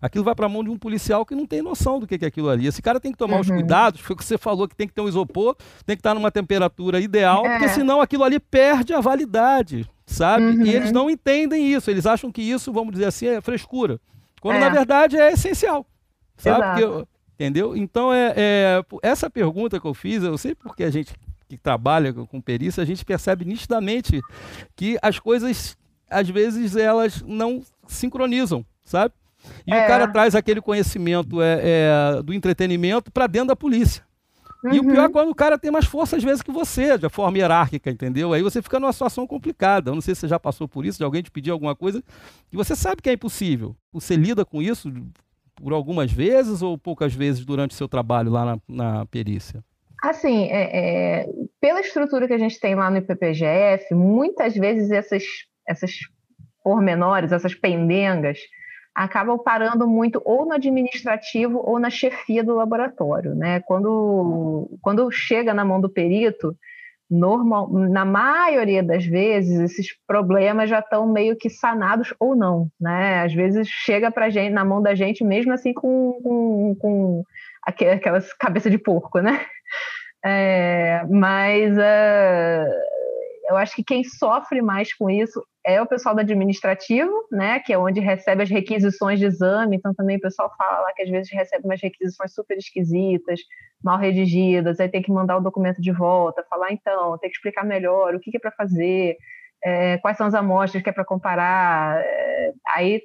Aquilo 0.00 0.24
vai 0.24 0.34
para 0.34 0.46
a 0.46 0.48
mão 0.48 0.62
de 0.62 0.70
um 0.70 0.78
policial 0.78 1.24
que 1.24 1.34
não 1.34 1.46
tem 1.46 1.62
noção 1.62 1.98
do 1.98 2.06
que 2.06 2.22
é 2.22 2.28
aquilo 2.28 2.48
ali. 2.48 2.66
Esse 2.66 2.80
cara 2.80 3.00
tem 3.00 3.12
que 3.12 3.18
tomar 3.18 3.34
uhum. 3.34 3.40
os 3.40 3.48
cuidados, 3.48 4.00
foi 4.00 4.14
o 4.14 4.16
que 4.16 4.24
você 4.24 4.38
falou, 4.38 4.68
que 4.68 4.76
tem 4.76 4.86
que 4.86 4.94
ter 4.94 5.00
um 5.00 5.08
isopor, 5.08 5.56
tem 5.84 5.96
que 5.96 6.00
estar 6.00 6.14
numa 6.14 6.30
temperatura 6.30 7.00
ideal, 7.00 7.44
é. 7.44 7.50
porque 7.50 7.68
senão 7.68 8.00
aquilo 8.00 8.24
ali 8.24 8.38
perde 8.38 8.94
a 8.94 9.00
validade, 9.00 9.88
sabe? 10.06 10.44
Uhum. 10.44 10.66
E 10.66 10.70
eles 10.70 10.92
não 10.92 11.10
entendem 11.10 11.72
isso, 11.72 11.90
eles 11.90 12.06
acham 12.06 12.30
que 12.30 12.42
isso, 12.42 12.72
vamos 12.72 12.92
dizer 12.92 13.06
assim, 13.06 13.26
é 13.26 13.40
frescura. 13.40 14.00
Quando 14.40 14.56
é. 14.56 14.60
na 14.60 14.68
verdade 14.68 15.16
é 15.16 15.32
essencial, 15.32 15.86
sabe? 16.36 16.80
Porque, 16.80 17.08
entendeu? 17.34 17.76
Então, 17.76 18.12
é, 18.12 18.34
é, 18.36 18.84
essa 19.02 19.28
pergunta 19.28 19.80
que 19.80 19.86
eu 19.86 19.94
fiz, 19.94 20.22
eu 20.22 20.38
sei 20.38 20.54
porque 20.54 20.84
a 20.84 20.90
gente 20.90 21.12
que 21.48 21.56
trabalha 21.56 22.12
com 22.12 22.40
perícia, 22.40 22.82
a 22.82 22.86
gente 22.86 23.04
percebe 23.04 23.44
nitidamente 23.44 24.20
que 24.76 24.98
as 25.00 25.18
coisas, 25.18 25.78
às 26.08 26.28
vezes, 26.28 26.76
elas 26.76 27.22
não 27.22 27.62
sincronizam, 27.86 28.64
sabe? 28.84 29.14
E 29.66 29.72
é. 29.72 29.84
o 29.84 29.86
cara 29.86 30.08
traz 30.08 30.34
aquele 30.34 30.60
conhecimento 30.60 31.40
é, 31.40 31.60
é 31.62 32.22
do 32.22 32.32
entretenimento 32.32 33.10
para 33.10 33.26
dentro 33.26 33.48
da 33.48 33.56
polícia. 33.56 34.02
Uhum. 34.64 34.72
E 34.72 34.80
o 34.80 34.84
pior 34.84 35.04
é 35.04 35.08
quando 35.08 35.30
o 35.30 35.34
cara 35.34 35.58
tem 35.58 35.70
mais 35.70 35.86
força, 35.86 36.16
às 36.16 36.24
vezes, 36.24 36.42
que 36.42 36.50
você, 36.50 36.98
de 36.98 37.08
forma 37.08 37.38
hierárquica, 37.38 37.90
entendeu? 37.90 38.32
Aí 38.32 38.42
você 38.42 38.60
fica 38.60 38.80
numa 38.80 38.92
situação 38.92 39.26
complicada. 39.26 39.90
Eu 39.90 39.94
não 39.94 40.02
sei 40.02 40.14
se 40.14 40.22
você 40.22 40.28
já 40.28 40.38
passou 40.38 40.66
por 40.66 40.84
isso, 40.84 40.98
de 40.98 41.04
alguém 41.04 41.22
te 41.22 41.30
pedir 41.30 41.50
alguma 41.50 41.76
coisa 41.76 42.02
que 42.50 42.56
você 42.56 42.74
sabe 42.74 43.00
que 43.00 43.08
é 43.08 43.12
impossível. 43.12 43.76
Você 43.92 44.16
lida 44.16 44.44
com 44.44 44.60
isso 44.60 44.92
por 45.54 45.72
algumas 45.72 46.10
vezes 46.10 46.62
ou 46.62 46.76
poucas 46.76 47.14
vezes 47.14 47.44
durante 47.44 47.72
o 47.72 47.74
seu 47.74 47.88
trabalho 47.88 48.30
lá 48.30 48.44
na, 48.44 48.58
na 48.68 49.06
perícia? 49.06 49.62
Assim, 50.02 50.44
é, 50.50 51.22
é, 51.22 51.28
pela 51.60 51.80
estrutura 51.80 52.26
que 52.26 52.32
a 52.32 52.38
gente 52.38 52.58
tem 52.60 52.74
lá 52.74 52.90
no 52.90 52.98
IPPGF, 52.98 53.94
muitas 53.94 54.54
vezes 54.54 54.90
essas, 54.90 55.24
essas 55.66 55.92
pormenores, 56.62 57.32
essas 57.32 57.54
pendengas, 57.54 58.38
acabam 58.98 59.38
parando 59.38 59.86
muito 59.86 60.20
ou 60.24 60.44
no 60.44 60.54
administrativo 60.54 61.62
ou 61.64 61.78
na 61.78 61.88
chefia 61.88 62.42
do 62.42 62.56
laboratório. 62.56 63.32
Né? 63.32 63.60
Quando, 63.60 64.68
quando 64.82 65.08
chega 65.12 65.54
na 65.54 65.64
mão 65.64 65.80
do 65.80 65.88
perito, 65.88 66.56
normal, 67.08 67.70
na 67.70 68.04
maioria 68.04 68.82
das 68.82 69.06
vezes, 69.06 69.60
esses 69.60 69.96
problemas 70.04 70.68
já 70.68 70.80
estão 70.80 71.06
meio 71.06 71.36
que 71.36 71.48
sanados 71.48 72.12
ou 72.18 72.34
não. 72.34 72.68
Né? 72.80 73.22
Às 73.22 73.32
vezes 73.32 73.68
chega 73.68 74.10
pra 74.10 74.30
gente, 74.30 74.52
na 74.52 74.64
mão 74.64 74.82
da 74.82 74.96
gente, 74.96 75.22
mesmo 75.22 75.52
assim 75.52 75.72
com, 75.72 76.20
com, 76.20 76.76
com 76.80 77.24
aquelas 77.62 78.32
cabeça 78.32 78.68
de 78.68 78.78
porco, 78.78 79.20
né? 79.20 79.46
É, 80.24 81.04
mas 81.08 81.72
uh, 81.78 82.72
eu 83.48 83.56
acho 83.56 83.76
que 83.76 83.84
quem 83.84 84.02
sofre 84.02 84.60
mais 84.60 84.92
com 84.92 85.08
isso 85.08 85.40
é 85.68 85.82
o 85.82 85.86
pessoal 85.86 86.14
do 86.14 86.22
administrativo, 86.22 87.12
né, 87.30 87.60
que 87.60 87.74
é 87.74 87.78
onde 87.78 88.00
recebe 88.00 88.42
as 88.42 88.48
requisições 88.48 89.18
de 89.18 89.26
exame. 89.26 89.76
Então 89.76 89.92
também 89.92 90.16
o 90.16 90.20
pessoal 90.20 90.50
fala 90.56 90.80
lá 90.80 90.92
que 90.94 91.02
às 91.02 91.10
vezes 91.10 91.30
recebe 91.30 91.66
umas 91.66 91.78
requisições 91.82 92.32
super 92.32 92.56
esquisitas, 92.56 93.38
mal 93.84 93.98
redigidas, 93.98 94.80
aí 94.80 94.88
tem 94.88 95.02
que 95.02 95.12
mandar 95.12 95.36
o 95.36 95.42
documento 95.42 95.82
de 95.82 95.92
volta, 95.92 96.42
falar 96.48 96.72
então, 96.72 97.18
tem 97.18 97.28
que 97.28 97.36
explicar 97.36 97.64
melhor 97.64 98.14
o 98.14 98.18
que, 98.18 98.34
é 98.34 98.40
para 98.40 98.50
fazer, 98.50 99.18
é, 99.62 99.98
quais 99.98 100.16
são 100.16 100.26
as 100.26 100.34
amostras 100.34 100.82
que 100.82 100.88
é 100.88 100.92
para 100.92 101.04
comparar. 101.04 102.00
É, 102.00 102.52
aí 102.74 103.02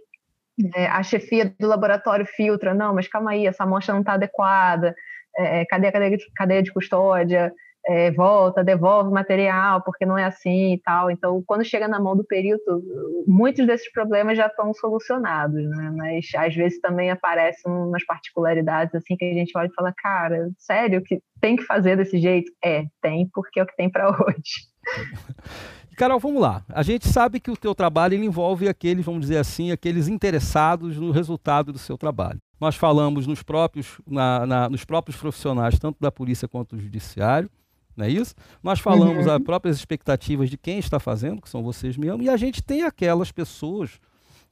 é, 0.73 0.85
a 0.87 1.03
chefia 1.03 1.53
do 1.59 1.67
laboratório 1.67 2.25
filtra, 2.25 2.73
não, 2.73 2.95
mas 2.95 3.09
calma 3.09 3.31
aí, 3.31 3.45
essa 3.45 3.65
amostra 3.65 3.93
não 3.93 4.01
está 4.01 4.13
adequada, 4.13 4.95
é, 5.37 5.65
cadê 5.65 5.87
a 5.87 5.91
cadeia 5.91 6.17
de, 6.17 6.31
cadeia 6.33 6.63
de 6.63 6.71
custódia? 6.71 7.51
É, 7.85 8.11
volta, 8.11 8.63
devolve 8.63 9.11
material, 9.11 9.81
porque 9.81 10.05
não 10.05 10.17
é 10.17 10.25
assim 10.25 10.73
e 10.73 10.77
tal. 10.79 11.11
Então, 11.11 11.43
quando 11.45 11.65
chega 11.65 11.87
na 11.87 11.99
mão 11.99 12.15
do 12.15 12.23
perito, 12.23 12.81
muitos 13.27 13.65
desses 13.67 13.91
problemas 13.91 14.37
já 14.37 14.47
estão 14.47 14.73
solucionados, 14.73 15.61
né? 15.69 15.91
Mas 15.95 16.25
às 16.35 16.55
vezes 16.55 16.79
também 16.79 17.11
aparecem 17.11 17.71
umas 17.71 18.05
particularidades 18.05 18.95
assim 18.95 19.15
que 19.17 19.25
a 19.25 19.33
gente 19.33 19.51
olha 19.57 19.67
e 19.67 19.73
fala, 19.73 19.93
cara, 19.97 20.49
sério 20.57 21.01
que 21.03 21.19
tem 21.41 21.55
que 21.55 21.63
fazer 21.63 21.97
desse 21.97 22.17
jeito? 22.19 22.51
É, 22.63 22.85
tem, 23.01 23.29
porque 23.33 23.59
é 23.59 23.63
o 23.63 23.67
que 23.67 23.75
tem 23.75 23.89
para 23.89 24.09
hoje. 24.23 24.71
Carol, 25.97 26.19
vamos 26.19 26.41
lá. 26.41 26.63
A 26.69 26.81
gente 26.81 27.07
sabe 27.07 27.39
que 27.39 27.51
o 27.51 27.57
teu 27.57 27.75
trabalho 27.75 28.15
envolve 28.15 28.67
aqueles, 28.67 29.05
vamos 29.05 29.21
dizer 29.21 29.37
assim, 29.37 29.71
aqueles 29.71 30.07
interessados 30.07 30.97
no 30.97 31.11
resultado 31.11 31.71
do 31.71 31.77
seu 31.77 31.97
trabalho. 31.97 32.39
Nós 32.59 32.75
falamos 32.75 33.27
nos 33.27 33.43
próprios, 33.43 34.01
na, 34.07 34.45
na, 34.45 34.69
nos 34.69 34.85
próprios 34.85 35.17
profissionais, 35.17 35.77
tanto 35.77 35.97
da 35.99 36.11
polícia 36.11 36.47
quanto 36.47 36.75
do 36.75 36.81
judiciário 36.81 37.49
não 37.95 38.05
é 38.05 38.09
isso? 38.09 38.33
Nós 38.61 38.79
falamos 38.79 39.25
uhum. 39.25 39.33
as 39.33 39.43
próprias 39.43 39.77
expectativas 39.77 40.49
de 40.49 40.57
quem 40.57 40.79
está 40.79 40.99
fazendo, 40.99 41.41
que 41.41 41.49
são 41.49 41.63
vocês 41.63 41.97
mesmos, 41.97 42.25
e 42.25 42.29
a 42.29 42.37
gente 42.37 42.61
tem 42.61 42.83
aquelas 42.83 43.31
pessoas 43.31 43.99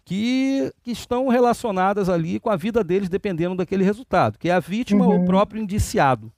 que, 0.03 0.73
que 0.83 0.91
estão 0.91 1.27
relacionadas 1.27 2.09
ali 2.09 2.39
com 2.39 2.49
a 2.49 2.55
vida 2.55 2.83
deles 2.83 3.09
dependendo 3.09 3.55
daquele 3.55 3.83
resultado, 3.83 4.37
que 4.37 4.49
é 4.49 4.53
a 4.53 4.59
vítima 4.59 5.05
uhum. 5.05 5.13
ou 5.13 5.21
o 5.21 5.25
próprio 5.25 5.61
indiciado. 5.61 6.31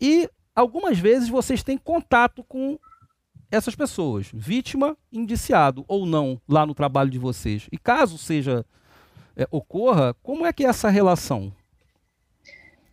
E 0.00 0.28
algumas 0.54 0.98
vezes 0.98 1.28
vocês 1.28 1.62
têm 1.62 1.76
contato 1.76 2.44
com 2.44 2.78
essas 3.50 3.74
pessoas, 3.74 4.28
vítima, 4.32 4.96
indiciado 5.12 5.84
ou 5.88 6.04
não, 6.04 6.40
lá 6.48 6.66
no 6.66 6.74
trabalho 6.74 7.10
de 7.10 7.18
vocês. 7.18 7.66
E 7.72 7.78
caso 7.78 8.18
seja 8.18 8.64
é, 9.36 9.46
ocorra, 9.50 10.14
como 10.22 10.44
é 10.44 10.52
que 10.52 10.64
é 10.64 10.68
essa 10.68 10.90
relação? 10.90 11.52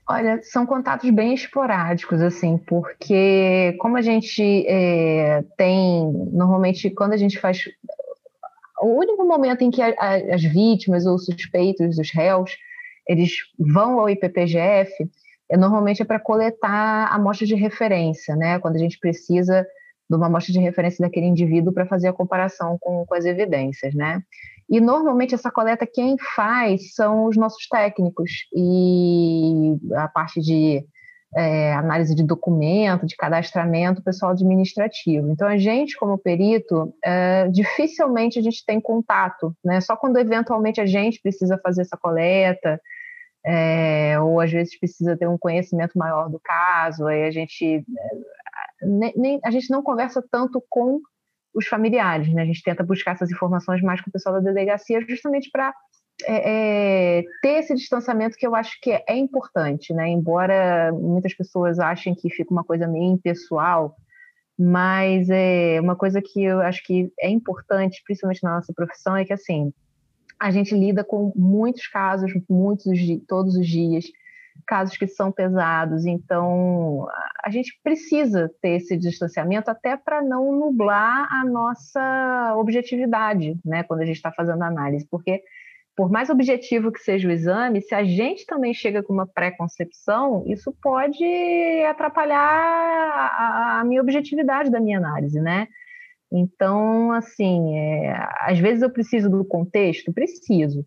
Olha, 0.08 0.40
são 0.44 0.68
contatos 0.68 1.10
bem 1.10 1.34
esporádicos, 1.34 2.22
assim, 2.22 2.58
porque 2.58 3.76
como 3.80 3.98
a 3.98 4.02
gente 4.02 4.66
é, 4.68 5.44
tem, 5.58 6.12
normalmente, 6.32 6.92
quando 6.92 7.14
a 7.14 7.18
gente 7.18 7.40
faz. 7.40 7.64
O 8.80 9.00
único 9.00 9.26
momento 9.26 9.64
em 9.64 9.72
que 9.72 9.82
a, 9.82 9.96
a, 9.98 10.16
as 10.36 10.44
vítimas 10.44 11.08
ou 11.08 11.18
suspeitos, 11.18 11.98
os 11.98 12.12
réus, 12.12 12.56
eles 13.08 13.32
vão 13.58 14.00
ao 14.00 14.10
IPPGF, 14.10 14.92
é, 15.50 15.58
normalmente 15.58 16.04
é 16.04 16.06
para 16.06 16.20
coletar 16.20 17.08
amostras 17.12 17.50
de 17.50 17.56
referência, 17.56 18.36
né? 18.36 18.60
Quando 18.60 18.76
a 18.76 18.80
gente 18.80 19.00
precisa 19.00 19.66
de 20.08 20.16
uma 20.16 20.28
amostra 20.28 20.54
de 20.54 20.60
referência 20.60 21.04
daquele 21.04 21.26
indivíduo 21.26 21.74
para 21.74 21.88
fazer 21.88 22.10
a 22.10 22.14
comparação 22.14 22.78
com, 22.80 23.06
com 23.08 23.16
as 23.16 23.26
evidências, 23.26 23.96
né? 23.96 24.22
E 24.70 24.82
normalmente 24.82 25.36
essa 25.36 25.52
coleta 25.52 25.86
quem 25.86 26.16
faz 26.36 26.94
são 26.94 27.26
os 27.26 27.38
nossos 27.38 27.68
técnicos 27.68 28.32
e 28.54 29.78
a 29.96 30.08
parte 30.08 30.42
de 30.42 30.84
é, 31.36 31.74
análise 31.74 32.16
de 32.16 32.24
documento, 32.24 33.06
de 33.06 33.16
cadastramento, 33.16 34.04
pessoal 34.04 34.32
administrativo. 34.32 35.30
Então 35.30 35.48
a 35.48 35.58
gente, 35.58 35.98
como 35.98 36.18
perito, 36.18 36.94
é, 37.04 37.48
dificilmente 37.50 38.40
a 38.40 38.42
gente 38.42 38.66
tem 38.66 38.80
contato, 38.80 39.54
né? 39.64 39.82
Só 39.82 39.96
quando 39.96 40.18
eventualmente 40.18 40.80
a 40.80 40.86
gente 40.86 41.22
precisa 41.22 41.60
fazer 41.62 41.82
essa 41.82 41.98
coleta. 41.98 42.80
É, 43.48 44.20
ou 44.20 44.40
às 44.40 44.52
vezes 44.52 44.80
precisa 44.80 45.16
ter 45.16 45.28
um 45.28 45.38
conhecimento 45.38 45.96
maior 45.96 46.32
do 46.32 46.40
caso, 46.44 47.06
aí 47.06 47.26
a 47.26 47.30
gente 47.30 47.86
é, 48.82 48.86
nem, 48.88 49.14
nem, 49.16 49.40
a 49.46 49.52
gente 49.52 49.70
não 49.70 49.84
conversa 49.84 50.24
tanto 50.32 50.64
com 50.68 51.00
os 51.56 51.68
familiares, 51.68 52.32
né? 52.34 52.42
A 52.42 52.46
gente 52.46 52.62
tenta 52.62 52.84
buscar 52.84 53.14
essas 53.14 53.32
informações 53.32 53.82
mais 53.82 54.02
com 54.02 54.10
o 54.10 54.14
pessoal 54.14 54.36
da 54.36 54.42
delegacia, 54.42 55.00
justamente 55.08 55.50
para 55.50 55.74
é, 56.24 57.20
é, 57.20 57.24
ter 57.42 57.60
esse 57.60 57.74
distanciamento 57.74 58.38
que 58.38 58.46
eu 58.46 58.54
acho 58.54 58.80
que 58.82 58.92
é, 58.92 59.04
é, 59.08 59.16
importante, 59.16 59.94
né? 59.94 60.10
Embora 60.10 60.92
muitas 60.94 61.34
pessoas 61.34 61.80
achem 61.80 62.14
que 62.14 62.30
fica 62.30 62.52
uma 62.52 62.64
coisa 62.64 62.88
meio 62.88 63.14
impessoal, 63.14 63.96
mas 64.60 65.30
é 65.30 65.80
uma 65.82 65.96
coisa 65.96 66.22
que 66.22 66.44
eu 66.44 66.60
acho 66.60 66.84
que 66.84 67.12
é 67.20 67.30
importante, 67.30 68.02
principalmente 68.06 68.44
na 68.44 68.56
nossa 68.56 68.74
profissão, 68.74 69.16
é 69.16 69.24
que 69.24 69.34
assim 69.34 69.74
a 70.38 70.52
gente 70.52 70.76
lida 70.76 71.04
com 71.04 71.32
muitos 71.36 71.88
casos, 71.88 72.32
muitos 72.50 73.00
todos 73.28 73.56
os 73.56 73.66
dias 73.66 74.06
casos 74.66 74.98
que 74.98 75.08
são 75.08 75.32
pesados. 75.32 76.06
Então, 76.06 77.08
a 77.44 77.50
gente 77.50 77.80
precisa 77.84 78.52
ter 78.62 78.78
esse 78.78 78.98
distanciamento 78.98 79.70
até 79.70 79.96
para 79.96 80.22
não 80.22 80.52
nublar 80.52 81.28
a 81.32 81.46
nossa 81.46 82.56
objetividade, 82.58 83.58
né, 83.64 83.84
quando 83.84 84.02
a 84.02 84.06
gente 84.06 84.18
está 84.18 84.32
fazendo 84.32 84.64
análise, 84.64 85.08
porque 85.10 85.42
por 85.96 86.12
mais 86.12 86.30
objetivo 86.30 86.92
que 86.92 87.00
seja 87.00 87.28
o 87.28 87.32
exame, 87.32 87.82
se 87.82 87.96
a 87.96 88.04
gente 88.04 88.46
também 88.46 88.74
chega 88.74 89.02
com 89.02 89.14
uma 89.14 89.26
pré-concepção, 89.26 90.44
isso 90.46 90.76
pode 90.82 91.24
atrapalhar 91.88 92.38
a, 92.38 93.80
a, 93.80 93.84
minha 93.86 94.02
objetividade 94.02 94.70
da 94.70 94.82
minha 94.82 94.98
análise, 94.98 95.40
né? 95.40 95.68
Então, 96.30 97.14
assim, 97.14 97.78
é, 97.78 98.14
às 98.42 98.60
vezes 98.60 98.82
eu 98.82 98.90
preciso 98.90 99.30
do 99.30 99.46
contexto, 99.46 100.12
preciso, 100.12 100.86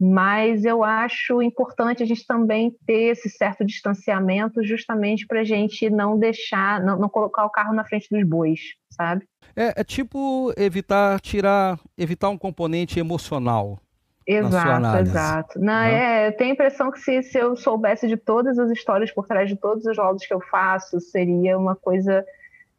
mas 0.00 0.64
eu 0.64 0.84
acho 0.84 1.42
importante 1.42 2.02
a 2.02 2.06
gente 2.06 2.24
também 2.24 2.72
ter 2.86 3.10
esse 3.10 3.28
certo 3.28 3.64
distanciamento 3.64 4.62
justamente 4.62 5.26
para 5.26 5.40
a 5.40 5.44
gente 5.44 5.90
não 5.90 6.16
deixar, 6.16 6.80
não, 6.80 6.96
não, 6.96 7.08
colocar 7.08 7.44
o 7.44 7.50
carro 7.50 7.74
na 7.74 7.84
frente 7.84 8.08
dos 8.10 8.22
bois, 8.22 8.60
sabe? 8.90 9.26
É, 9.56 9.80
é 9.80 9.84
tipo 9.84 10.52
evitar 10.56 11.20
tirar, 11.20 11.80
evitar 11.96 12.28
um 12.28 12.38
componente 12.38 13.00
emocional. 13.00 13.80
Exato, 14.24 14.98
exato. 14.98 15.58
Não, 15.58 15.66
né? 15.72 16.26
é, 16.26 16.28
eu 16.28 16.36
tenho 16.36 16.50
a 16.50 16.52
impressão 16.52 16.92
que 16.92 17.00
se, 17.00 17.22
se 17.22 17.38
eu 17.38 17.56
soubesse 17.56 18.06
de 18.06 18.16
todas 18.16 18.58
as 18.58 18.70
histórias 18.70 19.10
por 19.10 19.26
trás 19.26 19.48
de 19.48 19.56
todos 19.56 19.86
os 19.86 19.96
laudos 19.96 20.26
que 20.26 20.34
eu 20.34 20.40
faço, 20.50 21.00
seria 21.00 21.58
uma 21.58 21.74
coisa 21.74 22.24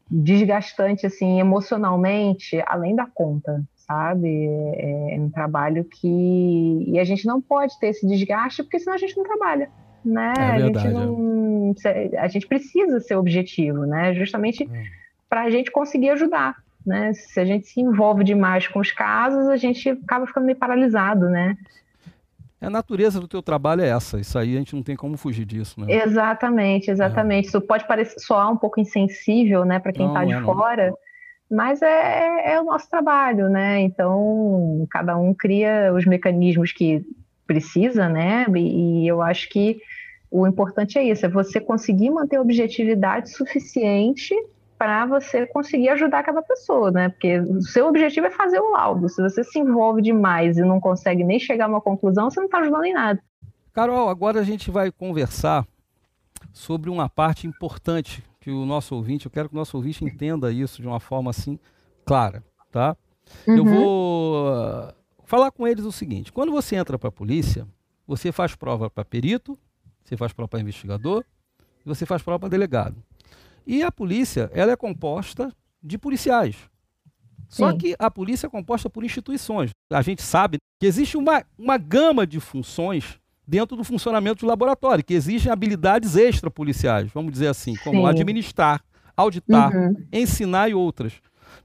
desgastante, 0.10 1.06
assim, 1.06 1.40
emocionalmente, 1.40 2.64
além 2.66 2.96
da 2.96 3.08
conta, 3.08 3.64
sabe? 3.90 4.48
É, 4.76 5.16
é 5.16 5.20
um 5.20 5.32
trabalho 5.32 5.84
que. 5.84 6.86
E 6.88 7.00
a 7.00 7.04
gente 7.04 7.26
não 7.26 7.42
pode 7.42 7.78
ter 7.80 7.88
esse 7.88 8.06
desgaste, 8.06 8.62
porque 8.62 8.78
senão 8.78 8.94
a 8.94 9.00
gente 9.00 9.18
não 9.18 9.24
trabalha. 9.24 9.70
Né? 10.06 10.34
É 10.38 10.52
a, 10.52 10.60
gente 10.60 10.88
não, 10.88 11.74
a 12.20 12.28
gente 12.28 12.48
precisa 12.48 13.00
ser 13.00 13.16
objetivo, 13.16 13.86
né? 13.86 14.14
Justamente 14.14 14.64
hum. 14.64 14.84
para 15.28 15.42
a 15.42 15.50
gente 15.50 15.72
conseguir 15.72 16.12
ajudar. 16.12 16.56
Né? 16.86 17.12
Se 17.14 17.40
a 17.40 17.46
gente 17.46 17.68
se 17.68 17.82
envolve 17.82 18.24
demais 18.24 18.68
com 18.68 18.80
os 18.80 18.92
casos, 18.92 19.48
a 19.48 19.58
gente 19.58 19.90
acaba 19.90 20.26
ficando 20.26 20.46
meio 20.46 20.58
paralisado, 20.58 21.28
né? 21.28 21.58
É 22.62 22.68
a 22.68 22.70
natureza 22.70 23.20
do 23.20 23.28
teu 23.28 23.42
trabalho 23.42 23.82
é 23.82 23.90
essa, 23.90 24.20
isso 24.20 24.38
aí 24.38 24.56
a 24.56 24.60
gente 24.60 24.76
não 24.76 24.84
tem 24.84 24.96
como 24.96 25.18
fugir 25.18 25.46
disso, 25.46 25.80
né? 25.80 25.94
Exatamente, 25.94 26.92
exatamente. 26.92 27.46
É. 27.46 27.48
Isso 27.48 27.62
pode 27.62 27.88
parecer 27.88 28.20
soar 28.20 28.52
um 28.52 28.58
pouco 28.58 28.82
insensível, 28.82 29.64
né, 29.64 29.80
para 29.80 29.94
quem 29.94 30.08
está 30.08 30.26
de 30.26 30.34
é, 30.34 30.42
fora, 30.42 30.90
não 30.90 30.98
mas 31.50 31.82
é, 31.82 31.88
é, 31.88 32.54
é, 32.54 32.62
o 32.62 32.66
nosso 32.66 32.89
trabalho, 32.89 33.50
né? 33.50 33.80
Então, 33.82 34.86
cada 34.89 35.18
um 35.18 35.34
cria 35.34 35.91
os 35.93 36.06
mecanismos 36.06 36.72
que 36.72 37.04
precisa, 37.47 38.08
né? 38.08 38.45
E, 38.56 39.04
e 39.04 39.08
eu 39.08 39.22
acho 39.22 39.50
que 39.50 39.82
O 40.32 40.45
importante 40.45 40.97
é 40.97 41.04
isso, 41.04 41.26
é 41.26 41.30
você 41.30 41.60
conseguir 41.60 42.12
manter 42.12 42.39
objetividade 42.39 43.32
suficiente 43.32 44.36
para 44.78 45.06
você 45.06 45.45
conseguir 45.47 45.89
ajudar 45.89 46.20
aquela 46.20 46.41
pessoa, 46.41 46.91
né? 46.91 47.10
Porque 47.10 47.39
o 47.39 47.62
seu 47.62 47.88
objetivo 47.88 48.28
é 48.28 48.32
fazer 48.32 48.60
o 48.60 48.72
laudo. 48.72 49.10
Se 49.10 49.22
você 49.22 49.43
se 49.43 49.60
envolve 49.60 50.02
demais 50.02 50.58
e 50.58 50.62
não 50.62 50.80
consegue 50.80 51.24
nem 51.24 51.39
chegar 51.39 51.66
a 51.66 51.68
uma 51.68 51.82
conclusão, 51.82 52.30
você 52.30 52.39
não 52.39 52.45
está 52.45 52.60
ajudando 52.60 52.86
em 52.86 52.93
nada. 52.93 53.20
Carol, 53.74 54.08
agora 54.08 54.39
a 54.39 54.43
gente 54.43 54.70
vai 54.72 54.91
conversar 54.91 55.66
sobre 56.54 56.89
uma 56.89 57.10
parte 57.10 57.47
importante 57.47 58.24
que 58.50 58.52
o 58.52 58.66
nosso 58.66 58.95
ouvinte, 58.95 59.28
eu 59.28 59.32
quero 59.32 59.47
que 59.47 59.56
o 59.56 59.58
nosso 59.58 59.78
ouvinte 59.78 60.04
entenda 60.04 60.52
isso 60.52 60.82
de 60.82 60.88
uma 60.88 61.00
forma 61.00 61.30
assim 61.30 61.60
clara, 62.04 62.43
tá? 62.72 62.97
Uhum. 63.47 63.58
Eu 63.58 63.66
vou 63.66 64.47
uh, 64.47 64.93
falar 65.24 65.52
com 65.52 65.68
eles 65.68 65.86
o 65.86 65.91
seguinte: 65.91 66.32
quando 66.32 66.52
você 66.52 66.76
entra 66.76 66.97
para 66.97 67.10
a 67.10 67.12
polícia, 67.12 67.68
você 68.08 68.32
faz 68.32 68.56
prova 68.56 68.89
para 68.89 69.06
perito, 69.06 69.58
você 70.04 70.18
faz 70.18 70.34
prova 70.34 70.47
para 70.47 70.60
investigador, 70.60 71.24
e 71.86 71.88
você 71.88 72.06
faz 72.08 72.24
prova 72.24 72.39
para 72.39 72.50
delegado. 72.50 72.95
E 73.68 73.84
a 73.84 73.91
polícia, 73.91 74.50
ela 74.52 74.72
é 74.72 74.76
composta 74.76 75.54
de 75.82 75.97
policiais. 75.97 76.56
Só 77.47 77.72
Sim. 77.72 77.78
que 77.78 77.95
a 78.00 78.10
polícia 78.10 78.47
é 78.47 78.50
composta 78.50 78.89
por 78.89 79.04
instituições. 79.04 79.72
A 79.91 80.02
gente 80.02 80.24
sabe 80.24 80.58
que 80.80 80.88
existe 80.88 81.18
uma, 81.18 81.43
uma 81.58 81.78
gama 81.78 82.26
de 82.26 82.39
funções 82.39 83.20
dentro 83.50 83.76
do 83.76 83.84
funcionamento 83.84 84.45
do 84.45 84.47
laboratório, 84.47 85.04
que 85.04 85.16
exigem 85.16 85.52
habilidades 85.52 86.16
extrapoliciais, 86.16 87.10
vamos 87.12 87.32
dizer 87.32 87.47
assim, 87.47 87.76
como 87.84 88.02
Sim. 88.02 88.08
administrar, 88.08 88.82
auditar, 89.18 89.76
uhum. 89.76 89.95
ensinar 90.14 90.70
e 90.70 90.76
outras. 90.76 91.14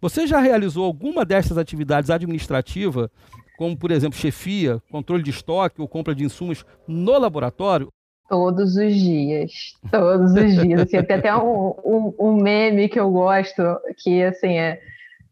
Você 0.00 0.26
já 0.26 0.40
realizou 0.40 0.86
alguma 0.86 1.26
dessas 1.26 1.58
atividades 1.58 2.08
administrativas, 2.08 3.10
como, 3.58 3.76
por 3.76 3.90
exemplo, 3.90 4.18
chefia, 4.18 4.80
controle 4.90 5.22
de 5.22 5.30
estoque 5.30 5.80
ou 5.80 5.86
compra 5.86 6.14
de 6.14 6.24
insumos 6.24 6.64
no 6.88 7.18
laboratório? 7.18 7.92
Todos 8.30 8.76
os 8.76 8.94
dias, 8.94 9.52
todos 9.92 10.32
os 10.32 10.62
dias. 10.62 10.80
Assim, 10.80 11.02
tem 11.02 11.16
até 11.16 11.36
um, 11.36 11.74
um, 11.84 12.14
um, 12.18 12.42
meme 12.42 12.88
que 12.88 12.98
eu 12.98 13.10
gosto, 13.10 13.62
que 13.98 14.22
assim 14.22 14.58
é 14.58 14.80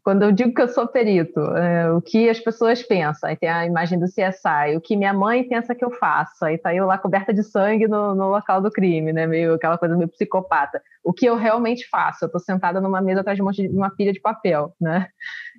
quando 0.02 0.24
eu 0.24 0.32
digo 0.32 0.52
que 0.52 0.60
eu 0.60 0.68
sou 0.68 0.86
perito, 0.86 1.40
é, 1.40 1.92
o 1.92 2.00
que 2.00 2.28
as 2.28 2.40
pessoas 2.40 2.82
pensam? 2.82 3.30
Aí 3.30 3.36
tem 3.36 3.48
a 3.48 3.64
imagem 3.64 3.98
do 3.98 4.06
CSI, 4.06 4.76
o 4.76 4.80
que 4.80 4.96
minha 4.96 5.12
mãe 5.12 5.44
pensa 5.44 5.74
que 5.74 5.84
eu 5.84 5.92
faço. 5.92 6.44
Aí 6.44 6.58
tá 6.58 6.74
eu 6.74 6.86
lá 6.86 6.98
coberta 6.98 7.32
de 7.32 7.42
sangue 7.44 7.86
no, 7.86 8.14
no 8.14 8.28
local 8.28 8.60
do 8.60 8.70
crime, 8.70 9.12
né? 9.12 9.26
Meio 9.26 9.54
aquela 9.54 9.78
coisa 9.78 9.96
meio 9.96 10.08
psicopata. 10.08 10.82
O 11.04 11.12
que 11.12 11.26
eu 11.26 11.36
realmente 11.36 11.88
faço? 11.88 12.24
Eu 12.24 12.28
tô 12.28 12.40
sentada 12.40 12.80
numa 12.80 13.00
mesa 13.00 13.20
atrás 13.20 13.38
de, 13.38 13.68
de 13.68 13.76
uma 13.76 13.90
pilha 13.90 14.12
de 14.12 14.20
papel, 14.20 14.74
né? 14.80 15.06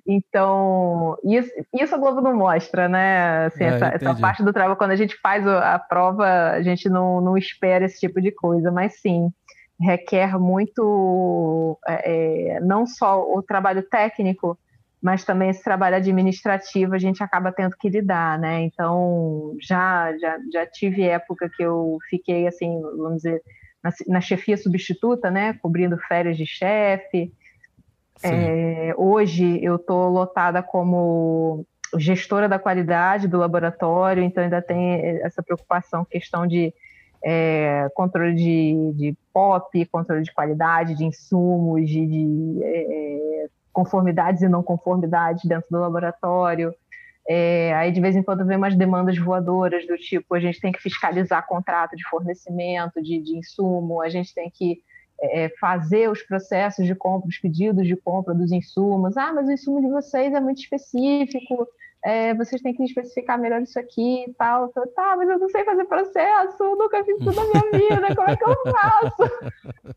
Então, 0.06 1.16
isso, 1.24 1.50
isso 1.72 1.94
a 1.94 1.98
Globo 1.98 2.20
não 2.20 2.36
mostra, 2.36 2.86
né? 2.86 3.46
Assim, 3.46 3.64
é, 3.64 3.68
essa, 3.68 3.86
essa, 3.86 4.14
parte 4.14 4.42
do 4.42 4.52
trabalho, 4.52 4.76
quando 4.76 4.90
a 4.90 4.96
gente 4.96 5.16
faz 5.22 5.46
a 5.46 5.78
prova, 5.78 6.50
a 6.50 6.62
gente 6.62 6.90
não, 6.90 7.22
não 7.22 7.38
espera 7.38 7.86
esse 7.86 8.00
tipo 8.00 8.20
de 8.20 8.30
coisa, 8.30 8.70
mas 8.70 9.00
sim, 9.00 9.30
requer 9.80 10.38
muito, 10.38 11.78
é, 11.86 12.56
é, 12.56 12.60
não 12.60 12.86
só 12.86 13.22
o 13.22 13.42
trabalho 13.42 13.82
técnico, 13.82 14.58
mas 15.02 15.24
também 15.24 15.50
esse 15.50 15.62
trabalho 15.62 15.96
administrativo 15.96 16.94
a 16.94 16.98
gente 16.98 17.22
acaba 17.22 17.52
tendo 17.52 17.76
que 17.76 17.88
lidar, 17.88 18.38
né? 18.38 18.62
Então, 18.62 19.54
já, 19.60 20.16
já, 20.18 20.38
já 20.52 20.66
tive 20.66 21.02
época 21.02 21.50
que 21.54 21.62
eu 21.62 21.98
fiquei, 22.08 22.46
assim, 22.46 22.80
vamos 22.96 23.16
dizer, 23.16 23.42
na, 23.82 23.90
na 24.08 24.20
chefia 24.20 24.56
substituta, 24.56 25.30
né? 25.30 25.58
Cobrindo 25.60 25.98
férias 25.98 26.38
de 26.38 26.46
chefe, 26.46 27.32
é, 28.22 28.94
hoje 28.96 29.62
eu 29.62 29.76
estou 29.76 30.08
lotada 30.08 30.62
como 30.62 31.66
gestora 31.98 32.48
da 32.48 32.58
qualidade 32.58 33.28
do 33.28 33.38
laboratório, 33.38 34.22
então 34.22 34.42
ainda 34.42 34.62
tem 34.62 35.20
essa 35.22 35.42
preocupação, 35.42 36.04
questão 36.04 36.46
de 36.46 36.72
é, 37.24 37.88
controle 37.94 38.34
de, 38.34 38.92
de 38.94 39.16
POP, 39.32 39.86
controle 39.86 40.22
de 40.22 40.32
qualidade, 40.32 40.94
de 40.94 41.04
insumos, 41.04 41.88
de, 41.88 42.06
de 42.06 42.60
é, 42.62 43.46
conformidades 43.72 44.42
e 44.42 44.48
não 44.48 44.62
conformidades 44.62 45.44
dentro 45.46 45.68
do 45.70 45.80
laboratório. 45.80 46.74
É, 47.26 47.72
aí 47.74 47.90
de 47.90 48.02
vez 48.02 48.14
em 48.14 48.22
quando 48.22 48.44
vem 48.44 48.58
umas 48.58 48.76
demandas 48.76 49.16
voadoras 49.16 49.86
do 49.86 49.96
tipo 49.96 50.34
a 50.34 50.40
gente 50.40 50.60
tem 50.60 50.70
que 50.70 50.82
fiscalizar 50.82 51.46
contrato 51.46 51.96
de 51.96 52.06
fornecimento 52.06 53.02
de, 53.02 53.18
de 53.18 53.38
insumo, 53.38 54.02
a 54.02 54.10
gente 54.10 54.34
tem 54.34 54.50
que 54.50 54.82
é, 55.18 55.48
fazer 55.58 56.10
os 56.10 56.22
processos 56.22 56.84
de 56.84 56.94
compra, 56.94 57.26
os 57.26 57.38
pedidos 57.38 57.86
de 57.86 57.96
compra 57.96 58.34
dos 58.34 58.52
insumos. 58.52 59.16
Ah, 59.16 59.32
mas 59.32 59.48
o 59.48 59.52
insumo 59.52 59.80
de 59.80 59.88
vocês 59.88 60.34
é 60.34 60.40
muito 60.40 60.58
específico, 60.58 61.66
é, 62.04 62.34
vocês 62.34 62.60
têm 62.60 62.74
que 62.74 62.84
especificar 62.84 63.38
melhor 63.38 63.62
isso 63.62 63.78
aqui 63.78 64.26
e 64.28 64.34
tal. 64.34 64.70
Eu, 64.76 64.86
tá, 64.88 65.14
mas 65.16 65.26
eu 65.26 65.38
não 65.38 65.48
sei 65.48 65.64
fazer 65.64 65.86
processo, 65.86 66.76
nunca 66.76 67.02
fiz 67.02 67.16
tudo 67.18 67.34
na 67.34 67.44
minha 67.44 67.70
vida, 67.72 68.14
como 68.14 68.28
é 68.28 68.36
que 68.36 68.44
eu 68.44 68.56
faço? 68.72 69.96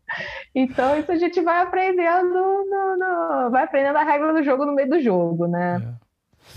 então, 0.54 0.98
isso 0.98 1.12
a 1.12 1.16
gente 1.16 1.38
vai 1.42 1.60
aprendendo, 1.62 2.32
no, 2.32 2.96
no, 2.96 3.50
vai 3.50 3.64
aprendendo 3.64 3.98
a 3.98 4.04
regra 4.04 4.32
do 4.32 4.42
jogo 4.42 4.64
no 4.64 4.74
meio 4.74 4.88
do 4.88 4.98
jogo, 5.00 5.46
né? 5.46 5.82
É. 6.04 6.08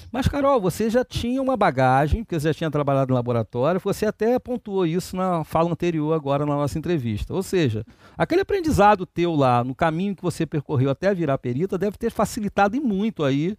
Mas, 0.09 0.25
Carol, 0.25 0.61
você 0.61 0.89
já 0.89 1.03
tinha 1.03 1.41
uma 1.41 1.57
bagagem, 1.57 2.23
porque 2.23 2.39
você 2.39 2.47
já 2.47 2.53
tinha 2.53 2.71
trabalhado 2.71 3.11
em 3.11 3.15
laboratório, 3.15 3.81
você 3.81 4.05
até 4.05 4.39
pontuou 4.39 4.85
isso 4.85 5.17
na 5.17 5.43
fala 5.43 5.69
anterior, 5.69 6.13
agora 6.13 6.45
na 6.45 6.55
nossa 6.55 6.79
entrevista. 6.79 7.33
Ou 7.33 7.43
seja, 7.43 7.85
aquele 8.17 8.41
aprendizado 8.41 9.05
teu 9.05 9.35
lá, 9.35 9.65
no 9.65 9.75
caminho 9.75 10.15
que 10.15 10.21
você 10.21 10.45
percorreu 10.45 10.89
até 10.89 11.13
virar 11.13 11.37
perita, 11.37 11.77
deve 11.77 11.97
ter 11.97 12.09
facilitado 12.09 12.77
e 12.77 12.79
muito 12.79 13.21
aí 13.21 13.57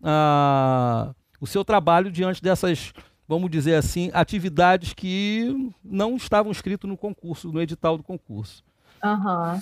uh, 0.00 1.12
o 1.42 1.46
seu 1.46 1.64
trabalho 1.64 2.08
diante 2.08 2.40
dessas, 2.40 2.92
vamos 3.26 3.50
dizer 3.50 3.74
assim, 3.74 4.12
atividades 4.14 4.94
que 4.94 5.72
não 5.84 6.14
estavam 6.14 6.52
escritas 6.52 6.88
no 6.88 6.96
concurso, 6.96 7.50
no 7.50 7.60
edital 7.60 7.96
do 7.96 8.04
concurso. 8.04 8.64
Uhum 9.04 9.60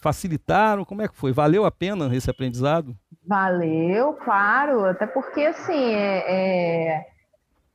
facilitaram? 0.00 0.84
Como 0.84 1.02
é 1.02 1.08
que 1.08 1.16
foi? 1.16 1.32
Valeu 1.32 1.64
a 1.64 1.70
pena 1.70 2.14
esse 2.14 2.30
aprendizado? 2.30 2.96
Valeu, 3.26 4.14
claro, 4.14 4.84
até 4.86 5.06
porque 5.06 5.42
assim 5.42 5.92
é, 5.92 6.98
é, 6.98 7.06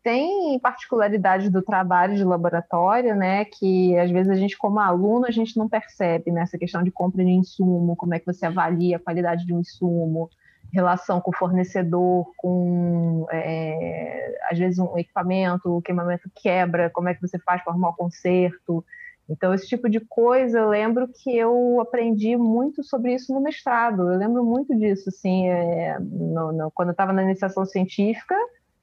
tem 0.01 0.59
particularidades 0.59 1.49
do 1.49 1.61
trabalho 1.61 2.15
de 2.15 2.23
laboratório, 2.23 3.15
né? 3.15 3.45
Que 3.45 3.97
às 3.97 4.09
vezes 4.09 4.31
a 4.31 4.35
gente, 4.35 4.57
como 4.57 4.79
aluno, 4.79 5.25
a 5.25 5.31
gente 5.31 5.57
não 5.57 5.69
percebe 5.69 6.31
nessa 6.31 6.57
né, 6.57 6.59
questão 6.59 6.83
de 6.83 6.91
compra 6.91 7.23
de 7.23 7.31
insumo, 7.31 7.95
como 7.95 8.13
é 8.13 8.19
que 8.19 8.25
você 8.25 8.45
avalia 8.45 8.97
a 8.97 8.99
qualidade 8.99 9.45
de 9.45 9.53
um 9.53 9.59
insumo, 9.59 10.29
relação 10.73 11.21
com 11.21 11.29
o 11.29 11.37
fornecedor, 11.37 12.25
com 12.35 13.27
é, 13.31 14.35
às 14.49 14.57
vezes 14.57 14.79
um 14.79 14.97
equipamento, 14.97 15.77
o 15.77 15.81
queimamento 15.81 16.29
quebra, 16.35 16.89
como 16.89 17.07
é 17.07 17.13
que 17.13 17.21
você 17.21 17.37
faz 17.39 17.63
para 17.63 17.71
arrumar 17.71 17.89
o 17.89 17.95
conserto. 17.95 18.83
Então, 19.29 19.53
esse 19.53 19.67
tipo 19.67 19.89
de 19.89 20.01
coisa, 20.01 20.59
eu 20.59 20.69
lembro 20.69 21.07
que 21.07 21.37
eu 21.37 21.79
aprendi 21.79 22.35
muito 22.35 22.83
sobre 22.83 23.13
isso 23.13 23.33
no 23.33 23.39
mestrado. 23.39 24.11
Eu 24.11 24.17
lembro 24.17 24.43
muito 24.43 24.75
disso, 24.75 25.09
assim, 25.09 25.47
é, 25.47 25.97
no, 25.99 26.51
no, 26.51 26.71
quando 26.71 26.89
eu 26.89 26.93
estava 26.93 27.13
na 27.13 27.23
iniciação 27.23 27.65
científica, 27.65 28.35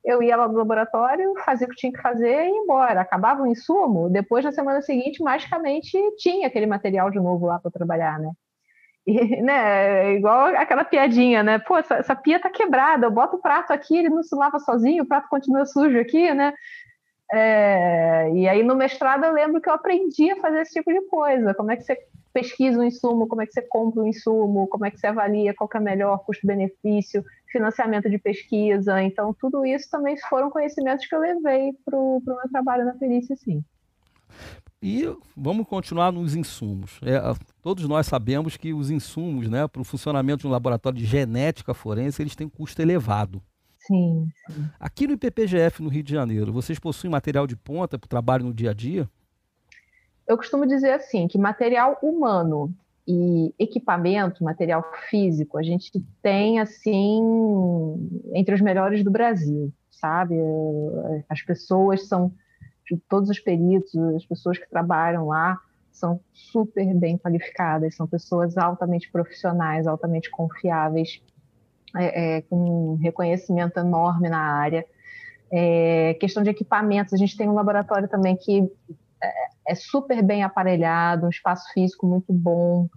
eu 0.03 0.23
ia 0.23 0.37
lá 0.37 0.49
no 0.49 0.57
laboratório, 0.57 1.35
fazia 1.45 1.67
o 1.67 1.71
que 1.71 1.77
tinha 1.77 1.93
que 1.93 2.01
fazer 2.01 2.45
e 2.47 2.49
ia 2.49 2.57
embora. 2.57 3.01
Acabava 3.03 3.43
o 3.43 3.47
insumo, 3.47 4.09
depois, 4.09 4.45
na 4.45 4.53
semana 4.53 4.81
seguinte, 4.81 5.23
magicamente, 5.23 5.99
tinha 6.17 6.47
aquele 6.47 6.67
material 6.67 7.11
de 7.11 7.19
novo 7.19 7.47
lá 7.47 7.59
para 7.59 7.71
trabalhar, 7.71 8.19
né? 8.19 8.31
Né, 9.43 10.15
igual 10.15 10.47
aquela 10.57 10.85
piadinha, 10.85 11.43
né? 11.43 11.59
Pô, 11.59 11.79
essa, 11.79 11.97
essa 11.97 12.15
pia 12.15 12.41
tá 12.41 12.51
quebrada, 12.51 13.07
eu 13.07 13.11
boto 13.11 13.37
o 13.37 13.41
prato 13.41 13.73
aqui, 13.73 13.97
ele 13.97 14.09
não 14.09 14.23
se 14.23 14.35
lava 14.35 14.59
sozinho, 14.59 15.05
o 15.05 15.07
prato 15.07 15.29
continua 15.29 15.65
sujo 15.67 15.99
aqui, 15.99 16.33
né? 16.35 16.53
É, 17.33 18.31
e 18.35 18.49
aí 18.49 18.63
no 18.63 18.75
mestrado 18.75 19.25
eu 19.25 19.33
lembro 19.33 19.61
que 19.61 19.69
eu 19.69 19.75
aprendi 19.75 20.31
a 20.33 20.37
fazer 20.37 20.63
esse 20.63 20.75
tipo 20.75 20.93
de 20.93 21.01
coisa. 21.03 21.55
Como 21.55 21.71
é 21.71 21.77
que 21.77 21.83
você 21.85 21.97
pesquisa 22.33 22.79
um 22.79 22.85
insumo, 22.85 23.27
como 23.27 23.43
é 23.43 23.47
que 23.47 23.53
você 23.53 23.63
compra 23.63 24.03
um 24.03 24.07
insumo, 24.07 24.69
como 24.69 24.87
é 24.87 24.91
que 24.91 24.99
você 24.99 25.07
avalia 25.07 25.55
qual 25.55 25.69
que 25.69 25.77
é 25.77 25.81
melhor 25.81 26.25
custo-benefício, 26.25 27.25
financiamento 27.51 28.09
de 28.09 28.19
pesquisa. 28.19 29.03
Então, 29.03 29.35
tudo 29.35 29.67
isso 29.67 29.91
também 29.91 30.17
foram 30.29 30.51
conhecimentos 30.51 31.07
que 31.07 31.15
eu 31.15 31.21
levei 31.21 31.73
para 31.85 31.99
o 31.99 32.23
meu 32.25 32.37
trabalho 32.51 32.85
na 32.85 32.95
perícia, 32.95 33.37
sim. 33.37 33.65
E 34.83 35.05
vamos 35.37 35.67
continuar 35.69 36.11
nos 36.11 36.35
insumos. 36.35 36.99
É, 37.03 37.21
todos 37.61 37.87
nós 37.87 38.07
sabemos 38.07 38.57
que 38.57 38.73
os 38.73 38.91
insumos 38.91 39.49
né, 39.49 39.69
para 39.69 39.83
o 39.83 39.85
funcionamento 39.85 40.43
de 40.43 40.47
um 40.47 40.51
laboratório 40.51 40.99
de 40.99 41.05
genética 41.05 41.75
forense, 41.75 42.23
eles 42.23 42.35
têm 42.35 42.49
custo 42.49 42.81
elevado. 42.81 43.43
Sim, 43.79 44.29
sim. 44.47 44.69
Aqui 44.79 45.07
no 45.07 45.15
IPPGF, 45.15 45.83
no 45.83 45.89
Rio 45.89 46.03
de 46.03 46.13
Janeiro, 46.13 46.53
vocês 46.53 46.79
possuem 46.79 47.11
material 47.11 47.47
de 47.47 47.57
ponta 47.57 47.99
para 47.99 48.07
o 48.07 48.09
trabalho 48.09 48.45
no 48.45 48.55
dia 48.55 48.71
a 48.71 48.75
dia? 48.75 49.09
Eu 50.27 50.37
costumo 50.37 50.67
dizer 50.67 50.93
assim, 50.93 51.27
que 51.27 51.37
material 51.37 51.99
humano 52.03 52.73
e 53.07 53.53
equipamento, 53.59 54.45
material 54.45 54.85
físico, 55.09 55.59
a 55.59 55.63
gente 55.63 55.91
tem, 56.23 56.61
assim, 56.61 57.21
entre 58.35 58.55
os 58.55 58.61
melhores 58.61 59.03
do 59.03 59.11
Brasil, 59.11 59.73
sabe? 59.91 60.37
As 61.29 61.43
pessoas 61.43 62.07
são, 62.07 62.33
todos 62.97 63.31
os 63.31 63.39
peritos, 63.39 63.95
as 64.17 64.25
pessoas 64.25 64.59
que 64.59 64.69
trabalham 64.69 65.27
lá, 65.29 65.59
são 65.91 66.21
super 66.33 66.95
bem 66.95 67.19
qualificadas, 67.19 67.95
são 67.95 68.07
pessoas 68.07 68.57
altamente 68.57 69.11
profissionais, 69.11 69.87
altamente 69.87 70.31
confiáveis 70.31 71.21
é, 71.97 72.37
é, 72.37 72.43
com 72.43 72.95
reconhecimento 72.97 73.79
enorme 73.79 74.29
na 74.29 74.41
área. 74.41 74.85
É, 75.53 76.15
questão 76.21 76.43
de 76.43 76.51
equipamentos, 76.51 77.13
a 77.13 77.17
gente 77.17 77.37
tem 77.37 77.49
um 77.49 77.55
laboratório 77.55 78.09
também 78.09 78.37
que 78.37 78.71
é, 79.23 79.33
é 79.69 79.75
super 79.75 80.23
bem 80.23 80.43
aparelhado, 80.43 81.27
um 81.27 81.31
espaço 81.31 81.71
físico 81.73 82.07
muito 82.07 82.33
bom, 82.33 82.89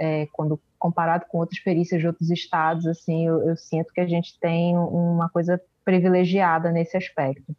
é, 0.00 0.26
quando 0.32 0.60
comparado 0.78 1.26
com 1.28 1.38
outras 1.38 1.60
perícias 1.60 2.00
de 2.00 2.06
outros 2.06 2.30
estados, 2.30 2.86
assim, 2.86 3.26
eu, 3.26 3.48
eu, 3.48 3.56
sinto 3.56 3.92
que 3.92 4.00
a 4.00 4.06
gente 4.06 4.38
tem 4.38 4.76
uma 4.78 5.28
coisa 5.28 5.60
privilegiada 5.84 6.70
nesse 6.70 6.96
aspecto. 6.96 7.54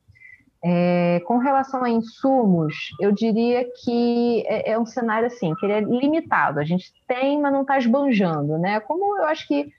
É, 0.62 1.22
com 1.26 1.38
relação 1.38 1.84
a 1.84 1.90
insumos, 1.90 2.92
eu 3.00 3.14
diria 3.14 3.66
que 3.82 4.44
é, 4.46 4.72
é, 4.72 4.80
um 4.80 4.86
cenário 4.86 5.28
assim, 5.28 5.56
que 5.56 5.66
ele 5.66 5.74
é 5.74 5.82
limitado. 5.82 6.60
A 6.60 6.66
gente 6.66 6.92
tem, 7.08 7.40
mas 7.40 7.54
não 7.54 7.62
está 7.62 7.78
esbanjando, 7.78 8.58
né? 8.58 8.80
Como 8.82 9.18
eu 9.18 9.26
acho 9.26 9.48
que 9.48 9.72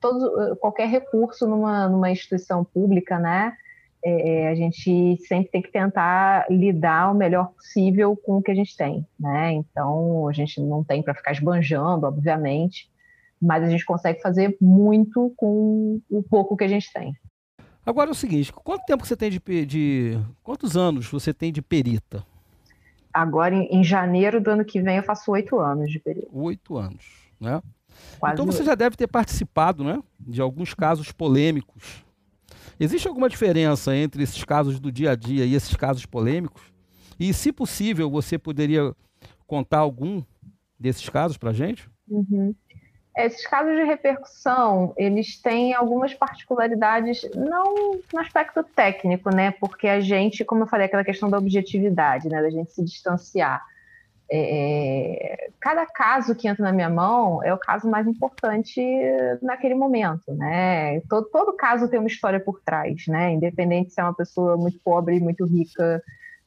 todo, 0.00 0.56
qualquer 0.56 0.88
recurso 0.88 1.46
numa, 1.46 1.88
numa 1.88 2.10
instituição 2.10 2.64
pública, 2.64 3.18
né? 3.18 3.56
É, 4.04 4.42
é, 4.42 4.48
a 4.48 4.54
gente 4.54 5.16
sempre 5.26 5.50
tem 5.50 5.62
que 5.62 5.72
tentar 5.72 6.46
lidar 6.50 7.10
o 7.10 7.14
melhor 7.14 7.52
possível 7.54 8.14
com 8.16 8.36
o 8.36 8.42
que 8.42 8.50
a 8.50 8.54
gente 8.54 8.76
tem, 8.76 9.06
né? 9.18 9.52
Então, 9.52 10.28
a 10.28 10.32
gente 10.32 10.60
não 10.60 10.84
tem 10.84 11.02
para 11.02 11.14
ficar 11.14 11.32
esbanjando, 11.32 12.06
obviamente, 12.06 12.88
mas 13.40 13.64
a 13.64 13.68
gente 13.68 13.84
consegue 13.84 14.20
fazer 14.20 14.56
muito 14.60 15.32
com 15.36 16.00
o 16.10 16.22
pouco 16.22 16.56
que 16.56 16.64
a 16.64 16.68
gente 16.68 16.92
tem. 16.92 17.16
Agora 17.86 18.10
é 18.10 18.12
o 18.12 18.14
seguinte, 18.14 18.52
quanto 18.52 18.84
tempo 18.84 19.06
você 19.06 19.16
tem 19.16 19.30
de, 19.30 19.66
de 19.66 20.18
quantos 20.42 20.76
anos 20.76 21.06
você 21.06 21.32
tem 21.32 21.52
de 21.52 21.62
perita? 21.62 22.26
Agora, 23.14 23.54
em, 23.54 23.66
em 23.70 23.84
janeiro 23.84 24.40
do 24.42 24.50
ano 24.50 24.64
que 24.64 24.82
vem, 24.82 24.96
eu 24.96 25.02
faço 25.02 25.30
oito 25.30 25.58
anos 25.58 25.90
de 25.90 26.00
perita. 26.00 26.28
Oito 26.32 26.76
anos, 26.76 27.30
né? 27.40 27.62
Quase 28.18 28.34
então 28.34 28.44
você 28.44 28.64
já 28.64 28.74
deve 28.74 28.96
ter 28.96 29.06
participado, 29.06 29.82
né, 29.82 30.02
de 30.20 30.42
alguns 30.42 30.74
casos 30.74 31.12
polêmicos 31.12 32.04
Existe 32.78 33.08
alguma 33.08 33.28
diferença 33.28 33.96
entre 33.96 34.22
esses 34.22 34.44
casos 34.44 34.78
do 34.78 34.92
dia 34.92 35.12
a 35.12 35.14
dia 35.16 35.46
e 35.46 35.54
esses 35.54 35.74
casos 35.74 36.04
polêmicos? 36.04 36.62
E, 37.18 37.32
se 37.32 37.50
possível, 37.50 38.10
você 38.10 38.38
poderia 38.38 38.94
contar 39.46 39.78
algum 39.78 40.22
desses 40.78 41.08
casos 41.08 41.38
para 41.38 41.50
a 41.50 41.54
gente? 41.54 41.88
Uhum. 42.06 42.54
Esses 43.16 43.46
casos 43.46 43.74
de 43.74 43.82
repercussão, 43.82 44.92
eles 44.96 45.40
têm 45.40 45.72
algumas 45.72 46.12
particularidades, 46.12 47.26
não 47.34 47.98
no 48.12 48.20
aspecto 48.20 48.62
técnico, 48.62 49.34
né? 49.34 49.52
Porque 49.52 49.88
a 49.88 50.00
gente, 50.00 50.44
como 50.44 50.64
eu 50.64 50.66
falei, 50.66 50.86
aquela 50.86 51.04
questão 51.04 51.30
da 51.30 51.38
objetividade, 51.38 52.28
né? 52.28 52.42
Da 52.42 52.50
gente 52.50 52.72
se 52.72 52.84
distanciar. 52.84 53.64
É, 54.30 55.48
cada 55.60 55.86
caso 55.86 56.34
que 56.34 56.48
entra 56.48 56.64
na 56.64 56.72
minha 56.72 56.90
mão 56.90 57.42
é 57.44 57.54
o 57.54 57.58
caso 57.58 57.88
mais 57.88 58.06
importante 58.06 58.82
naquele 59.40 59.74
momento, 59.74 60.34
né? 60.34 61.00
Todo, 61.08 61.28
todo 61.30 61.56
caso 61.56 61.88
tem 61.88 61.98
uma 61.98 62.08
história 62.08 62.40
por 62.40 62.60
trás, 62.60 63.06
né? 63.06 63.32
Independente 63.32 63.92
se 63.92 64.00
é 64.00 64.04
uma 64.04 64.14
pessoa 64.14 64.56
muito 64.56 64.78
pobre, 64.80 65.20
muito 65.20 65.46
rica, 65.46 66.02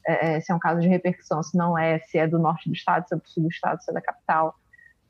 é, 0.05 0.35
é, 0.35 0.39
se 0.41 0.51
é 0.51 0.55
um 0.55 0.59
caso 0.59 0.81
de 0.81 0.87
repercussão, 0.87 1.41
se 1.41 1.57
não 1.57 1.77
é, 1.77 1.99
se 1.99 2.17
é 2.17 2.27
do 2.27 2.37
norte 2.37 2.69
do 2.69 2.75
estado, 2.75 3.07
se 3.07 3.15
é 3.15 3.17
do 3.17 3.27
sul 3.27 3.43
do 3.43 3.49
estado, 3.49 3.81
se 3.81 3.89
é 3.89 3.93
da 3.93 4.01
capital. 4.01 4.55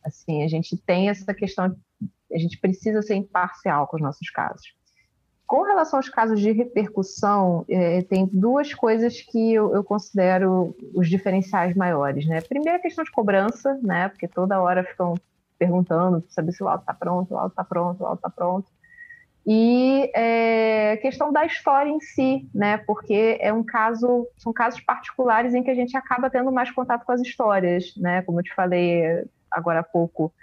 Assim, 0.04 0.43
a 0.43 0.47
gente 0.47 0.78
tem 0.78 1.10
essa 1.10 1.34
questão, 1.34 1.76
a 2.32 2.38
gente 2.38 2.58
precisa 2.60 3.02
ser 3.02 3.16
imparcial 3.16 3.88
com 3.88 3.97
os 3.97 4.02
nossos 4.02 4.30
casos. 4.30 4.74
Com 5.45 5.64
relação 5.64 5.97
aos 5.97 6.08
casos 6.08 6.39
de 6.39 6.52
repercussão, 6.52 7.66
é, 7.68 8.04
tem 8.04 8.30
duas 8.32 8.74
coisas 8.74 9.20
que 9.20 9.54
eu, 9.54 9.74
eu, 9.74 9.84
considero 9.84 10.76
os 10.93 11.10
diferenciais 11.10 11.76
maiores, 11.76 12.28
né? 12.28 12.39
Primeiro, 12.39 12.78
a 12.78 12.82
questão 12.82 13.04
de 13.04 13.12
cobrança, 13.12 13.80
né? 13.82 14.10
Porque 14.10 14.28
toda 14.28 14.62
hora 14.62 14.84
ficam 14.84 15.16
perguntando, 15.58 16.24
saber 16.30 16.52
se 16.52 16.62
o 16.62 16.68
laudo 16.68 16.82
está 16.82 16.93
pronto, 16.93 17.32
o 17.32 17.36
laudo 17.36 17.50
está 17.50 17.64
pronto, 17.64 18.00
o 18.00 18.04
laudo 18.04 18.18
está 18.20 18.30
pronto. 18.30 18.70
E 19.45 20.12
é, 20.14 20.97
questão 20.97 21.34
da 21.34 21.43
história 21.43 21.89
em 21.89 22.00
si, 22.00 22.47
né? 22.54 22.78
Porque 22.78 23.39
é 23.41 23.52
um 23.52 23.64
caso, 23.64 24.28
são 24.38 24.54
casos 24.54 24.80
particulares 24.82 25.56
em 25.56 25.64
que 25.64 25.72
a 25.72 25.76
gente 25.76 25.97
acaba 25.97 26.30
tendo 26.30 26.52
mais 26.52 26.70
contato 26.70 27.04
com 27.04 27.12
as 27.12 27.22
histórias, 27.22 27.95
né? 27.97 28.22
Como 28.22 28.39
eu 28.39 28.43
te 28.43 28.54
falei 28.54 29.26
agora 29.52 29.80
há 29.80 29.84
pouco, 29.84 30.34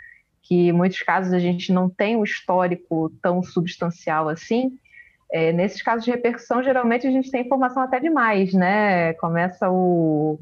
que 0.42 0.68
em 0.68 0.72
muitos 0.72 1.02
casos 1.02 1.32
a 1.32 1.38
gente 1.38 1.72
não 1.72 1.88
tem 1.88 2.16
um 2.16 2.24
histórico 2.24 3.10
tão 3.22 3.42
substancial 3.42 4.28
assim, 4.28 4.78
é, 5.30 5.52
nesses 5.52 5.82
casos 5.82 6.04
de 6.04 6.10
repercussão, 6.10 6.62
geralmente 6.62 7.06
a 7.06 7.10
gente 7.10 7.30
tem 7.30 7.42
informação 7.44 7.82
até 7.82 7.98
demais, 7.98 8.52
né? 8.54 9.12
Começa 9.14 9.68
o, 9.68 10.38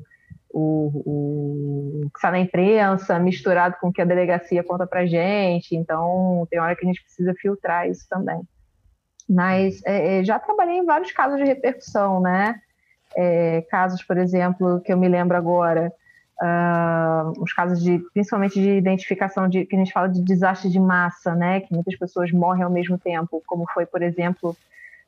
o, 0.51 2.03
o 2.05 2.11
que 2.11 2.19
está 2.19 2.31
na 2.31 2.39
imprensa 2.39 3.19
misturado 3.19 3.77
com 3.81 3.89
o 3.89 3.93
que 3.93 4.03
a 4.03 4.05
delegacia 4.05 4.62
conta 4.62 4.87
para 4.87 5.07
gente, 5.07 5.75
então 5.75 6.47
tem 6.51 6.61
hora 6.61 6.77
que 6.77 6.85
a 6.85 6.89
gente 6.89 7.03
precisa 7.03 7.35
filtrar 7.35 7.89
isso 7.89 8.07
também. 8.09 8.43
Mas 9.29 9.83
é, 9.87 10.21
é, 10.21 10.25
já 10.25 10.39
trabalhei 10.39 10.77
em 10.77 10.85
vários 10.85 11.12
casos 11.12 11.39
de 11.39 11.45
repercussão, 11.45 12.21
né? 12.21 12.61
É, 13.17 13.62
casos, 13.71 14.03
por 14.03 14.19
exemplo, 14.19 14.81
que 14.81 14.93
eu 14.93 14.99
me 14.99 15.09
lembro 15.09 15.37
agora, 15.37 15.91
uh, 16.43 17.32
os 17.43 17.53
casos 17.53 17.82
de, 17.82 17.99
principalmente 18.12 18.61
de 18.61 18.70
identificação 18.70 19.49
de 19.49 19.64
que 19.64 19.76
a 19.76 19.78
gente 19.78 19.93
fala 19.93 20.09
de 20.09 20.22
desastre 20.22 20.70
de 20.70 20.80
massa, 20.80 21.35
né? 21.35 21.61
Que 21.61 21.72
muitas 21.72 21.97
pessoas 21.97 22.32
morrem 22.32 22.62
ao 22.62 22.70
mesmo 22.70 22.99
tempo, 22.99 23.43
como 23.47 23.64
foi, 23.72 23.87
por 23.87 24.03
exemplo, 24.03 24.57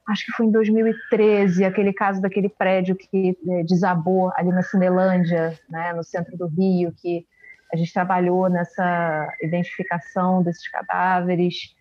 acho 0.09 0.27
que 0.27 0.33
foi 0.33 0.47
em 0.47 0.51
2013, 0.51 1.65
aquele 1.65 1.93
caso 1.93 2.21
daquele 2.21 2.49
prédio 2.49 2.95
que 2.95 3.37
é, 3.49 3.63
desabou 3.65 4.33
ali 4.37 4.51
na 4.51 4.63
Cinelândia, 4.63 5.59
né, 5.69 5.93
no 5.93 6.05
centro 6.05 6.37
do 6.37 6.47
Rio, 6.47 6.93
que 6.93 7.27
a 7.73 7.77
gente 7.77 7.93
trabalhou 7.93 8.49
nessa 8.49 9.29
identificação 9.43 10.43
desses 10.43 10.69
cadáveres. 10.69 11.75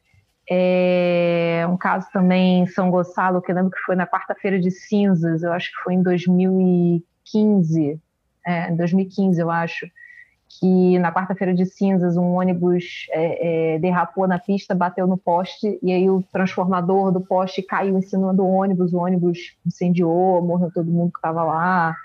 É, 0.50 1.66
um 1.70 1.78
caso 1.78 2.08
também 2.12 2.64
em 2.64 2.68
São 2.68 2.90
Gonçalo, 2.90 3.42
que 3.42 3.52
eu 3.52 3.56
lembro 3.56 3.72
que 3.72 3.80
foi 3.80 3.96
na 3.96 4.08
quarta-feira 4.08 4.60
de 4.60 4.72
cinzas, 4.72 5.44
eu 5.44 5.54
acho 5.54 5.72
que 5.72 5.78
foi 5.84 5.94
em 5.94 6.02
2015, 6.04 8.00
é, 8.46 8.70
em 8.70 8.76
2015, 8.76 9.40
eu 9.40 9.50
acho, 9.50 9.88
que 10.60 10.98
na 11.00 11.12
quarta-feira 11.12 11.54
de 11.54 11.66
cinzas 11.66 12.16
um 12.16 12.36
ônibus 12.36 13.08
é, 13.12 13.76
é, 13.76 13.80
derrapou 13.80 14.28
na 14.28 14.40
pista, 14.40 14.74
bateu 14.74 15.06
no 15.08 15.18
poste 15.18 15.78
e 15.82 15.92
aí 15.92 16.10
o 16.10 16.24
transformador 16.32 17.12
do 17.12 17.20
poste 17.20 17.62
caiu 17.62 17.98
em 17.98 18.02
cima 18.02 18.34
do 18.34 18.46
ônibus, 18.46 18.94
o 18.94 18.98
ônibus 18.98 19.58
incendiou, 19.66 20.42
morreu 20.42 20.72
todo 20.74 20.90
mundo 20.90 21.12
que 21.12 21.18
estava 21.18 21.44
lá. 21.44 21.96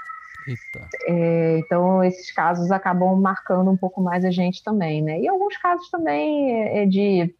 É, 1.07 1.59
então 1.59 2.03
esses 2.03 2.33
casos 2.33 2.71
acabam 2.73 3.15
marcando 3.21 3.71
um 3.71 3.77
pouco 3.77 4.01
mais 4.01 4.25
a 4.25 4.31
gente 4.31 4.65
também, 4.65 5.03
né? 5.03 5.21
E 5.21 5.29
alguns 5.29 5.57
casos 5.59 5.89
também 5.91 6.53
é, 6.53 6.83
é 6.83 6.87
de 6.87 7.35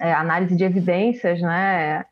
é, 0.00 0.12
análise 0.12 0.56
de 0.56 0.64
evidências, 0.64 1.42
né? 1.42 2.04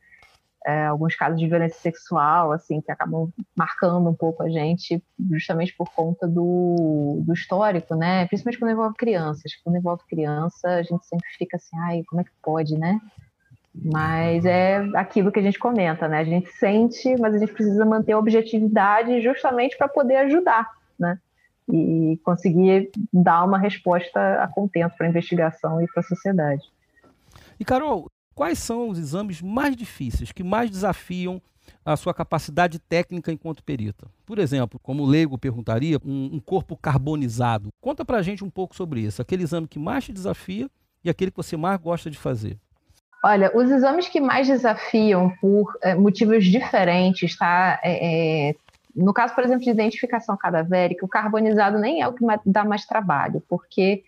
É, 0.67 0.87
alguns 0.87 1.14
casos 1.14 1.39
de 1.39 1.47
violência 1.47 1.79
sexual, 1.79 2.51
assim, 2.51 2.81
que 2.81 2.91
acabam 2.91 3.33
marcando 3.55 4.11
um 4.11 4.14
pouco 4.14 4.43
a 4.43 4.51
gente, 4.51 5.01
justamente 5.31 5.73
por 5.77 5.89
conta 5.95 6.27
do, 6.27 7.23
do 7.25 7.33
histórico, 7.33 7.95
né? 7.95 8.27
Principalmente 8.27 8.59
quando 8.59 8.73
envolve 8.73 8.97
crianças. 8.97 9.53
Quando 9.62 9.77
envolve 9.77 10.03
criança, 10.09 10.69
a 10.69 10.83
gente 10.83 11.07
sempre 11.07 11.29
fica 11.39 11.57
assim, 11.57 11.79
ai, 11.79 12.03
como 12.09 12.21
é 12.21 12.25
que 12.25 12.33
pode, 12.43 12.77
né? 12.77 13.01
Mas 13.73 14.45
é 14.45 14.79
aquilo 14.97 15.31
que 15.31 15.39
a 15.39 15.43
gente 15.43 15.59
comenta, 15.59 16.09
né? 16.09 16.19
A 16.19 16.25
gente 16.25 16.51
sente, 16.55 17.17
mas 17.17 17.35
a 17.35 17.39
gente 17.39 17.53
precisa 17.53 17.85
manter 17.85 18.12
a 18.12 18.19
objetividade 18.19 19.21
justamente 19.21 19.79
para 19.79 19.87
poder 19.87 20.17
ajudar, 20.17 20.69
né? 20.99 21.17
E 21.71 22.19
conseguir 22.25 22.91
dar 23.12 23.45
uma 23.45 23.59
resposta 23.59 24.43
a 24.43 24.49
contento 24.49 24.97
para 24.97 25.07
a 25.07 25.11
investigação 25.11 25.81
e 25.81 25.87
para 25.87 26.01
a 26.01 26.05
sociedade. 26.05 26.64
E 27.61 27.64
Carol, 27.64 28.11
quais 28.37 28.59
são 28.59 28.91
os 28.91 28.99
exames 28.99 29.41
mais 29.41 29.74
difíceis, 29.74 30.30
que 30.30 30.45
mais 30.45 30.70
desafiam 30.70 31.41
a 31.84 31.97
sua 31.97 32.12
capacidade 32.12 32.78
técnica 32.78 33.32
enquanto 33.32 33.64
perita? 33.64 34.07
Por 34.26 34.39
exemplo, 34.39 34.78
como 34.78 35.03
o 35.03 35.07
leigo 35.07 35.39
perguntaria, 35.39 35.99
um, 36.05 36.30
um 36.34 36.39
corpo 36.39 36.76
carbonizado. 36.76 37.70
Conta 37.80 38.05
pra 38.05 38.22
gente 38.22 38.45
um 38.45 38.51
pouco 38.51 38.76
sobre 38.76 39.01
isso, 39.01 39.22
aquele 39.22 39.43
exame 39.43 39.66
que 39.66 39.78
mais 39.78 40.05
te 40.05 40.12
desafia 40.12 40.70
e 41.03 41.09
aquele 41.09 41.30
que 41.30 41.37
você 41.39 41.57
mais 41.57 41.80
gosta 41.80 42.11
de 42.11 42.18
fazer. 42.18 42.59
Olha, 43.24 43.51
os 43.57 43.70
exames 43.70 44.07
que 44.07 44.20
mais 44.20 44.47
desafiam 44.47 45.30
por 45.41 45.74
é, 45.82 45.95
motivos 45.95 46.45
diferentes, 46.45 47.37
tá? 47.37 47.80
É, 47.82 48.51
é, 48.51 48.55
no 48.95 49.14
caso, 49.14 49.34
por 49.34 49.45
exemplo, 49.45 49.64
de 49.64 49.70
identificação 49.70 50.37
cadavérica, 50.37 51.05
o 51.05 51.09
carbonizado 51.09 51.78
nem 51.78 52.03
é 52.03 52.07
o 52.07 52.12
que 52.12 52.24
dá 52.45 52.64
mais 52.64 52.84
trabalho, 52.84 53.43
porque 53.49 54.05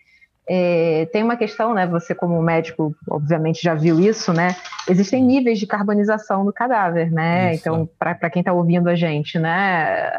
é, 0.51 1.07
tem 1.13 1.23
uma 1.23 1.37
questão, 1.37 1.75
né? 1.75 1.85
Você, 1.85 2.15
como 2.15 2.41
médico, 2.41 2.95
obviamente 3.07 3.61
já 3.61 3.75
viu 3.75 3.99
isso, 3.99 4.33
né? 4.33 4.55
Existem 4.89 5.23
níveis 5.23 5.59
de 5.59 5.67
carbonização 5.67 6.43
do 6.43 6.51
cadáver, 6.51 7.11
né? 7.11 7.53
Isso. 7.53 7.61
Então, 7.61 7.87
para 7.99 8.31
quem 8.31 8.39
está 8.39 8.51
ouvindo 8.51 8.89
a 8.89 8.95
gente, 8.95 9.37
né? 9.37 10.11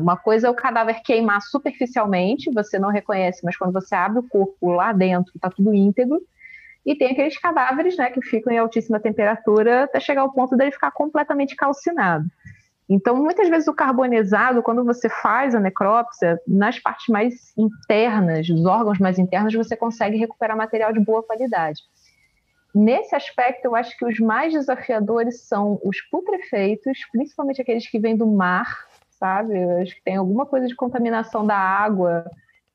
Uma 0.00 0.16
coisa 0.16 0.46
é 0.46 0.50
o 0.50 0.54
cadáver 0.54 1.02
queimar 1.04 1.42
superficialmente, 1.42 2.50
você 2.50 2.78
não 2.78 2.88
reconhece, 2.88 3.44
mas 3.44 3.54
quando 3.54 3.74
você 3.74 3.94
abre 3.94 4.20
o 4.20 4.26
corpo 4.26 4.70
lá 4.72 4.94
dentro, 4.94 5.30
está 5.36 5.50
tudo 5.50 5.74
íntegro. 5.74 6.22
E 6.86 6.94
tem 6.94 7.10
aqueles 7.10 7.36
cadáveres, 7.36 7.98
né, 7.98 8.10
que 8.10 8.22
ficam 8.22 8.52
em 8.52 8.58
altíssima 8.58 8.98
temperatura 8.98 9.84
até 9.84 10.00
chegar 10.00 10.22
ao 10.22 10.32
ponto 10.32 10.56
dele 10.56 10.70
ficar 10.70 10.92
completamente 10.92 11.54
calcinado. 11.54 12.24
Então, 12.88 13.16
muitas 13.16 13.48
vezes 13.48 13.66
o 13.66 13.74
carbonizado, 13.74 14.62
quando 14.62 14.84
você 14.84 15.08
faz 15.08 15.54
a 15.54 15.60
necrópsia, 15.60 16.40
nas 16.46 16.78
partes 16.78 17.08
mais 17.08 17.52
internas, 17.58 18.48
os 18.48 18.64
órgãos 18.64 18.98
mais 18.98 19.18
internos, 19.18 19.54
você 19.54 19.76
consegue 19.76 20.16
recuperar 20.16 20.56
material 20.56 20.92
de 20.92 21.00
boa 21.00 21.22
qualidade. 21.22 21.82
Nesse 22.72 23.16
aspecto, 23.16 23.64
eu 23.64 23.74
acho 23.74 23.96
que 23.96 24.04
os 24.04 24.20
mais 24.20 24.52
desafiadores 24.52 25.40
são 25.42 25.80
os 25.82 26.00
putrefeitos, 26.02 26.98
principalmente 27.10 27.60
aqueles 27.60 27.88
que 27.88 27.98
vêm 27.98 28.16
do 28.16 28.26
mar, 28.26 28.86
sabe? 29.18 29.58
Eu 29.58 29.82
acho 29.82 29.94
que 29.94 30.04
tem 30.04 30.16
alguma 30.16 30.46
coisa 30.46 30.68
de 30.68 30.74
contaminação 30.74 31.44
da 31.44 31.56
água 31.56 32.24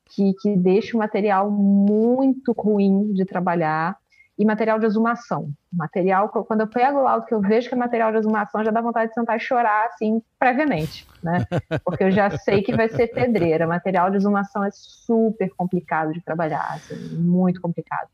que, 0.06 0.34
que 0.42 0.56
deixa 0.56 0.96
o 0.96 0.98
material 0.98 1.50
muito 1.50 2.52
ruim 2.52 3.14
de 3.14 3.24
trabalhar 3.24 3.96
e 4.38 4.44
material 4.44 4.78
de 4.78 4.86
exumação. 4.86 5.50
Material, 5.72 6.28
quando 6.28 6.60
eu 6.60 6.66
pego 6.66 6.98
o 6.98 7.02
laudo 7.02 7.26
que 7.26 7.34
eu 7.34 7.40
vejo 7.40 7.68
que 7.68 7.74
é 7.74 7.78
material 7.78 8.10
de 8.10 8.18
exumação, 8.18 8.64
já 8.64 8.70
dá 8.70 8.80
vontade 8.80 9.08
de 9.08 9.14
sentar 9.14 9.36
e 9.36 9.40
chorar, 9.40 9.86
assim, 9.86 10.22
previamente, 10.38 11.06
né? 11.22 11.46
Porque 11.84 12.04
eu 12.04 12.10
já 12.10 12.30
sei 12.38 12.62
que 12.62 12.74
vai 12.74 12.88
ser 12.88 13.08
pedreira. 13.08 13.66
Material 13.66 14.10
de 14.10 14.16
exumação 14.16 14.64
é 14.64 14.70
super 14.72 15.50
complicado 15.54 16.12
de 16.12 16.20
trabalhar, 16.20 16.72
assim, 16.74 16.96
muito 17.18 17.60
complicado. 17.60 18.08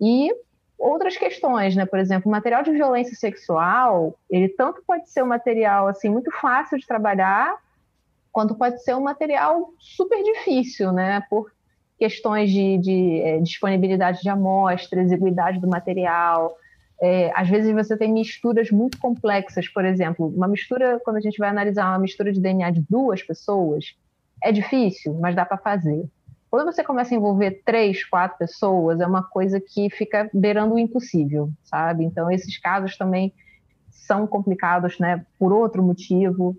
E 0.00 0.30
outras 0.78 1.16
questões, 1.16 1.74
né? 1.74 1.86
Por 1.86 1.98
exemplo, 1.98 2.30
material 2.30 2.62
de 2.62 2.70
violência 2.70 3.16
sexual, 3.16 4.14
ele 4.30 4.48
tanto 4.50 4.82
pode 4.86 5.10
ser 5.10 5.22
um 5.22 5.26
material, 5.26 5.88
assim, 5.88 6.10
muito 6.10 6.30
fácil 6.38 6.78
de 6.78 6.86
trabalhar, 6.86 7.56
quanto 8.30 8.54
pode 8.54 8.82
ser 8.82 8.94
um 8.94 9.00
material 9.00 9.70
super 9.78 10.22
difícil, 10.22 10.92
né? 10.92 11.22
Questões 11.98 12.50
de, 12.50 12.78
de 12.78 13.20
é, 13.22 13.38
disponibilidade 13.38 14.20
de 14.20 14.28
amostra, 14.28 15.00
exiguidade 15.00 15.60
do 15.60 15.68
material. 15.68 16.56
É, 17.00 17.30
às 17.34 17.48
vezes 17.48 17.72
você 17.72 17.96
tem 17.96 18.12
misturas 18.12 18.70
muito 18.70 18.98
complexas, 18.98 19.68
por 19.68 19.84
exemplo, 19.84 20.26
uma 20.28 20.48
mistura, 20.48 21.00
quando 21.04 21.16
a 21.16 21.20
gente 21.20 21.38
vai 21.38 21.48
analisar 21.48 21.90
uma 21.90 21.98
mistura 21.98 22.32
de 22.32 22.40
DNA 22.40 22.70
de 22.70 22.84
duas 22.88 23.22
pessoas, 23.22 23.96
é 24.42 24.52
difícil, 24.52 25.14
mas 25.20 25.34
dá 25.34 25.44
para 25.44 25.58
fazer. 25.58 26.04
Quando 26.50 26.72
você 26.72 26.82
começa 26.84 27.14
a 27.14 27.16
envolver 27.16 27.62
três, 27.64 28.04
quatro 28.04 28.38
pessoas, 28.38 29.00
é 29.00 29.06
uma 29.06 29.22
coisa 29.22 29.60
que 29.60 29.90
fica 29.90 30.30
beirando 30.32 30.74
o 30.74 30.78
impossível, 30.78 31.50
sabe? 31.64 32.04
Então, 32.04 32.30
esses 32.30 32.56
casos 32.58 32.96
também 32.96 33.32
são 33.90 34.26
complicados, 34.26 34.98
né, 34.98 35.24
por 35.38 35.52
outro 35.52 35.82
motivo. 35.82 36.56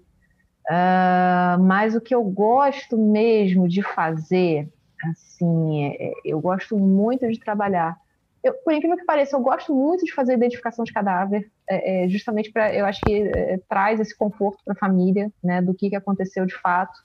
Uh, 0.69 1.63
mas 1.63 1.95
o 1.95 2.01
que 2.01 2.13
eu 2.13 2.23
gosto 2.23 2.97
mesmo 2.97 3.67
de 3.69 3.81
fazer 3.81 4.69
Assim, 5.03 5.85
é, 5.85 6.09
é, 6.09 6.13
eu 6.25 6.39
gosto 6.39 6.77
muito 6.77 7.27
de 7.27 7.39
trabalhar. 7.39 7.95
Eu, 8.43 8.53
por 8.63 8.73
incrível 8.73 8.97
que 8.97 9.05
pareça, 9.05 9.35
eu 9.35 9.41
gosto 9.41 9.73
muito 9.73 10.05
de 10.05 10.13
fazer 10.13 10.33
identificação 10.33 10.85
de 10.85 10.93
cadáver, 10.93 11.49
é, 11.69 12.05
é, 12.05 12.09
justamente 12.09 12.51
para, 12.51 12.73
eu 12.73 12.85
acho 12.85 13.01
que 13.03 13.13
é, 13.13 13.59
traz 13.67 13.99
esse 13.99 14.15
conforto 14.15 14.61
para 14.63 14.73
a 14.73 14.77
família, 14.77 15.31
né, 15.43 15.61
do 15.61 15.73
que, 15.73 15.89
que 15.89 15.95
aconteceu 15.95 16.45
de 16.45 16.55
fato. 16.55 16.97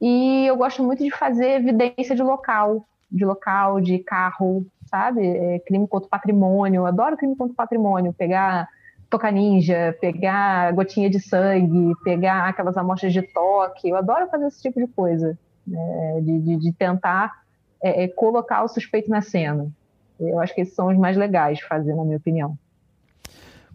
E 0.00 0.46
eu 0.46 0.56
gosto 0.56 0.82
muito 0.82 1.02
de 1.02 1.10
fazer 1.10 1.60
evidência 1.60 2.14
de 2.14 2.22
local, 2.22 2.86
de 3.10 3.24
local, 3.24 3.80
de 3.80 3.98
carro, 3.98 4.66
sabe? 4.86 5.26
É, 5.26 5.58
crime 5.60 5.88
contra 5.88 6.08
patrimônio. 6.08 6.80
Eu 6.80 6.86
adoro 6.86 7.16
crime 7.16 7.36
contra 7.36 7.54
patrimônio. 7.54 8.12
Pegar 8.12 8.68
toca 9.10 9.30
ninja, 9.30 9.96
pegar 10.00 10.72
gotinha 10.72 11.08
de 11.10 11.18
sangue, 11.18 11.94
pegar 12.04 12.48
aquelas 12.48 12.76
amostras 12.76 13.12
de 13.12 13.22
toque. 13.22 13.88
Eu 13.88 13.96
adoro 13.96 14.28
fazer 14.28 14.46
esse 14.46 14.62
tipo 14.62 14.78
de 14.78 14.86
coisa 14.86 15.36
né, 15.68 16.20
de, 16.22 16.38
de, 16.40 16.56
de, 16.56 16.72
tentar 16.72 17.42
é, 17.82 18.04
é, 18.04 18.08
colocar 18.08 18.62
o 18.62 18.68
suspeito 18.68 19.10
na 19.10 19.20
cena. 19.20 19.70
Eu 20.18 20.40
acho 20.40 20.54
que 20.54 20.62
esses 20.62 20.74
são 20.74 20.88
os 20.88 20.96
mais 20.96 21.16
legais 21.16 21.58
de 21.58 21.64
fazer, 21.64 21.94
na 21.94 22.04
minha 22.04 22.16
opinião. 22.16 22.58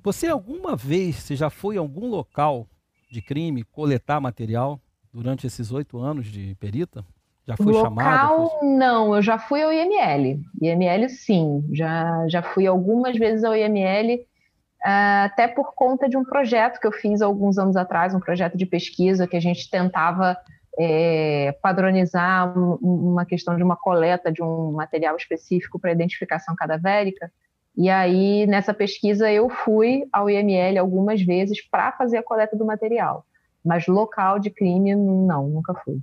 Você 0.04 0.28
alguma 0.28 0.76
vez, 0.76 1.16
você 1.16 1.36
já 1.36 1.50
foi 1.50 1.78
a 1.78 1.80
algum 1.80 2.10
local 2.10 2.68
de 3.10 3.22
crime 3.22 3.64
coletar 3.64 4.20
material 4.20 4.80
durante 5.14 5.48
esses 5.48 5.72
oito 5.72 5.98
anos 6.00 6.28
de 6.28 6.56
perita? 6.56 7.06
Já 7.48 7.56
foi 7.56 7.72
local, 7.72 7.84
chamada? 7.84 8.50
Foi... 8.50 8.68
Não, 8.68 9.16
eu 9.16 9.22
já 9.22 9.38
fui 9.38 9.62
ao 9.62 9.72
IML. 9.72 10.42
IML, 10.62 11.10
sim. 11.10 11.64
Já, 11.72 12.28
já 12.28 12.42
fui 12.42 12.66
algumas 12.66 13.18
vezes 13.18 13.44
ao 13.44 13.56
IML, 13.56 14.26
ah, 14.84 15.26
até 15.26 15.48
por 15.48 15.74
conta 15.74 16.10
de 16.10 16.18
um 16.18 16.24
projeto 16.24 16.80
que 16.80 16.88
eu 16.88 16.92
fiz 16.92 17.22
alguns 17.22 17.58
anos 17.58 17.78
atrás, 17.78 18.14
um 18.14 18.20
projeto 18.20 18.58
de 18.58 18.66
pesquisa 18.66 19.28
que 19.28 19.38
a 19.38 19.42
gente 19.42 19.70
tentava 19.70 20.38
é, 20.78 21.52
padronizar 21.62 22.54
uma 22.58 23.26
questão 23.26 23.56
de 23.56 23.64
uma 23.64 23.76
coleta 23.76 24.32
de 24.32 24.42
um 24.42 24.72
material 24.72 25.16
específico 25.16 25.80
para 25.80 25.92
identificação 25.92 26.56
cadavérica. 26.56 27.32
E 27.76 27.90
aí, 27.90 28.46
nessa 28.48 28.74
pesquisa, 28.74 29.32
eu 29.32 29.50
fui 29.50 30.04
ao 30.12 30.30
IML 30.30 30.78
algumas 30.78 31.22
vezes 31.22 31.62
para 31.68 31.92
fazer 31.92 32.18
a 32.18 32.24
coleta 32.24 32.56
do 32.56 32.66
material. 32.66 33.26
Mas 33.64 33.88
local 33.88 34.40
de 34.40 34.50
crime, 34.50 34.96
não, 34.96 35.48
nunca 35.48 35.74
fui. 35.74 36.00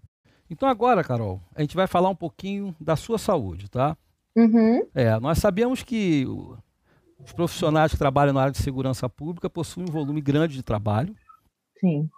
Então 0.48 0.68
agora, 0.68 1.04
Carol, 1.04 1.40
a 1.54 1.60
gente 1.60 1.76
vai 1.76 1.86
falar 1.86 2.08
um 2.08 2.14
pouquinho 2.14 2.74
da 2.80 2.96
sua 2.96 3.18
saúde, 3.18 3.70
tá? 3.70 3.96
Uhum. 4.34 4.84
É, 4.94 5.18
nós 5.20 5.38
sabemos 5.38 5.82
que 5.82 6.26
os 7.24 7.32
profissionais 7.32 7.92
que 7.92 7.98
trabalham 7.98 8.32
na 8.32 8.40
área 8.40 8.52
de 8.52 8.58
segurança 8.58 9.08
pública 9.08 9.48
possuem 9.48 9.86
um 9.88 9.92
volume 9.92 10.20
grande 10.20 10.54
de 10.54 10.62
trabalho. 10.62 11.14
Sim. 11.78 12.08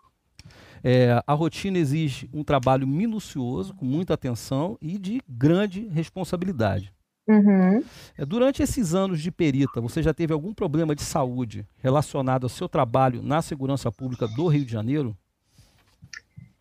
É, 0.85 1.23
a 1.27 1.33
rotina 1.33 1.79
exige 1.79 2.29
um 2.33 2.43
trabalho 2.43 2.87
minucioso, 2.87 3.75
com 3.75 3.85
muita 3.85 4.15
atenção 4.15 4.77
e 4.81 4.99
de 4.99 5.21
grande 5.29 5.87
responsabilidade. 5.89 6.93
Uhum. 7.27 7.83
É, 8.19 8.25
durante 8.27 8.63
esses 8.63 8.95
anos 8.95 9.21
de 9.21 9.31
perita, 9.31 9.81
você 9.81 10.03
já 10.03 10.13
teve 10.13 10.33
algum 10.33 10.53
problema 10.53 10.95
de 10.95 11.03
saúde 11.03 11.67
relacionado 11.79 12.45
ao 12.45 12.49
seu 12.49 12.69
trabalho 12.69 13.23
na 13.23 13.41
segurança 13.41 13.93
pública 13.93 14.27
do 14.27 14.49
Rio 14.49 14.65
de 14.65 14.73
Janeiro? 14.73 15.17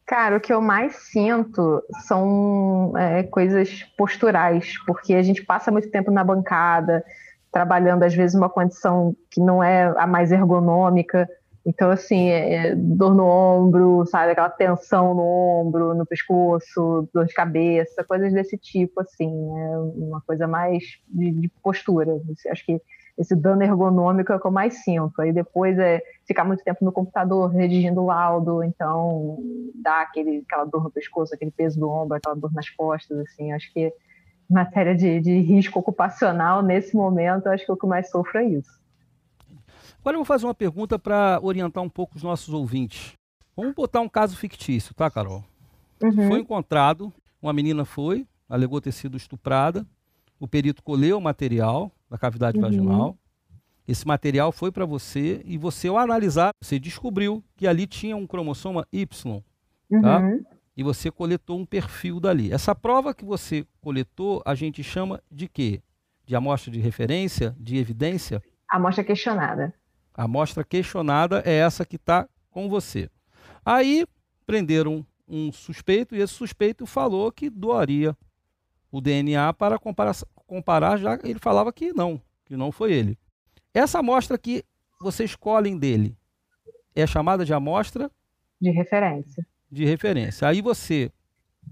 Cara, 0.05 0.37
o 0.37 0.41
que 0.41 0.53
eu 0.53 0.61
mais 0.61 0.95
sinto 0.95 1.81
são 2.05 2.93
é, 2.97 3.23
coisas 3.23 3.83
posturais, 3.97 4.75
porque 4.85 5.15
a 5.15 5.23
gente 5.23 5.43
passa 5.43 5.71
muito 5.71 5.89
tempo 5.89 6.11
na 6.11 6.23
bancada, 6.23 7.03
trabalhando 7.51 8.03
às 8.03 8.13
vezes 8.13 8.35
uma 8.35 8.49
condição 8.49 9.15
que 9.29 9.39
não 9.39 9.63
é 9.63 9.93
a 9.97 10.05
mais 10.05 10.31
ergonômica. 10.31 11.29
Então, 11.65 11.91
assim, 11.91 12.29
é, 12.29 12.69
é, 12.69 12.75
dor 12.75 13.13
no 13.13 13.23
ombro, 13.23 14.05
sabe? 14.07 14.31
Aquela 14.31 14.49
tensão 14.49 15.13
no 15.13 15.21
ombro, 15.21 15.93
no 15.93 16.05
pescoço, 16.05 17.07
dor 17.13 17.25
de 17.25 17.33
cabeça, 17.33 18.03
coisas 18.03 18.33
desse 18.33 18.57
tipo, 18.57 19.01
assim. 19.01 19.29
É 19.29 19.77
uma 19.95 20.21
coisa 20.21 20.47
mais 20.47 20.83
de, 21.07 21.31
de 21.31 21.49
postura. 21.61 22.19
Acho 22.49 22.65
que 22.65 22.81
esse 23.17 23.35
dano 23.35 23.61
ergonômico 23.61 24.31
é 24.31 24.35
o 24.35 24.39
que 24.39 24.47
eu 24.47 24.51
mais 24.51 24.83
sinto. 24.83 25.21
Aí 25.21 25.31
depois 25.31 25.77
é 25.77 26.01
ficar 26.25 26.43
muito 26.43 26.63
tempo 26.63 26.83
no 26.83 26.91
computador 26.91 27.51
redigindo 27.51 28.05
laudo, 28.05 28.63
então 28.63 29.37
dá 29.75 30.01
aquele, 30.01 30.43
aquela 30.47 30.65
dor 30.65 30.83
no 30.83 30.91
pescoço, 30.91 31.35
aquele 31.35 31.51
peso 31.51 31.79
do 31.79 31.89
ombro, 31.89 32.17
aquela 32.17 32.35
dor 32.35 32.51
nas 32.53 32.69
costas, 32.69 33.19
assim. 33.19 33.51
Acho 33.51 33.71
que 33.71 33.87
em 33.87 33.93
matéria 34.53 34.95
de, 34.95 35.19
de 35.19 35.39
risco 35.41 35.79
ocupacional, 35.79 36.63
nesse 36.63 36.95
momento, 36.95 37.47
acho 37.47 37.65
que 37.65 37.71
o 37.71 37.77
que 37.77 37.85
mais 37.85 38.09
sofro 38.09 38.39
é 38.39 38.45
isso. 38.45 38.80
Agora 40.01 40.15
eu 40.15 40.19
vou 40.19 40.25
fazer 40.25 40.45
uma 40.45 40.53
pergunta 40.53 40.97
para 40.97 41.39
orientar 41.41 41.83
um 41.83 41.89
pouco 41.89 42.17
os 42.17 42.23
nossos 42.23 42.53
ouvintes. 42.53 43.13
Vamos 43.55 43.75
botar 43.75 44.01
um 44.01 44.09
caso 44.09 44.35
fictício, 44.35 44.95
tá, 44.95 45.09
Carol? 45.09 45.43
Uhum. 46.01 46.27
Foi 46.27 46.39
encontrado, 46.39 47.13
uma 47.39 47.53
menina 47.53 47.85
foi, 47.85 48.27
alegou 48.49 48.81
ter 48.81 48.91
sido 48.91 49.15
estuprada, 49.15 49.85
o 50.39 50.47
perito 50.47 50.81
colheu 50.81 51.19
o 51.19 51.21
material 51.21 51.91
da 52.09 52.17
cavidade 52.17 52.57
uhum. 52.57 52.63
vaginal, 52.63 53.17
esse 53.87 54.07
material 54.07 54.51
foi 54.51 54.71
para 54.71 54.85
você 54.85 55.41
e 55.45 55.57
você, 55.57 55.87
ao 55.87 55.97
analisar, 55.97 56.51
você 56.59 56.79
descobriu 56.79 57.43
que 57.55 57.67
ali 57.67 57.85
tinha 57.85 58.15
um 58.15 58.25
cromossoma 58.25 58.87
Y, 58.91 59.43
tá? 60.01 60.19
Uhum. 60.19 60.43
E 60.75 60.81
você 60.81 61.11
coletou 61.11 61.59
um 61.59 61.65
perfil 61.65 62.19
dali. 62.19 62.51
Essa 62.51 62.73
prova 62.73 63.13
que 63.13 63.25
você 63.25 63.65
coletou, 63.81 64.41
a 64.45 64.55
gente 64.55 64.81
chama 64.81 65.21
de 65.29 65.47
quê? 65.47 65.81
De 66.25 66.35
amostra 66.35 66.71
de 66.71 66.79
referência, 66.79 67.55
de 67.59 67.77
evidência? 67.77 68.41
Amostra 68.69 69.03
questionada. 69.03 69.73
A 70.21 70.25
amostra 70.25 70.63
questionada 70.63 71.41
é 71.47 71.51
essa 71.51 71.83
que 71.83 71.95
está 71.95 72.29
com 72.51 72.69
você. 72.69 73.09
Aí 73.65 74.05
prenderam 74.45 75.03
um 75.27 75.51
suspeito 75.51 76.15
e 76.15 76.21
esse 76.21 76.35
suspeito 76.35 76.85
falou 76.85 77.31
que 77.31 77.49
doaria 77.49 78.15
o 78.91 79.01
DNA 79.01 79.51
para 79.53 79.79
comparar, 79.79 80.15
comparar 80.45 80.97
já 80.97 81.17
ele 81.23 81.39
falava 81.39 81.73
que 81.73 81.91
não, 81.91 82.21
que 82.45 82.55
não 82.55 82.71
foi 82.71 82.93
ele. 82.93 83.17
Essa 83.73 83.97
amostra 83.97 84.37
que 84.37 84.63
vocês 84.99 85.31
escolhem 85.31 85.75
dele 85.75 86.15
é 86.95 87.07
chamada 87.07 87.43
de 87.43 87.51
amostra 87.51 88.11
de 88.61 88.69
referência. 88.69 89.43
De 89.71 89.85
referência. 89.85 90.47
Aí 90.47 90.61
você 90.61 91.11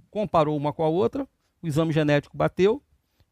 comparou 0.09 0.57
uma 0.57 0.73
com 0.73 0.81
a 0.81 0.89
outra, 0.89 1.27
o 1.61 1.67
exame 1.67 1.93
genético 1.93 2.35
bateu, 2.35 2.81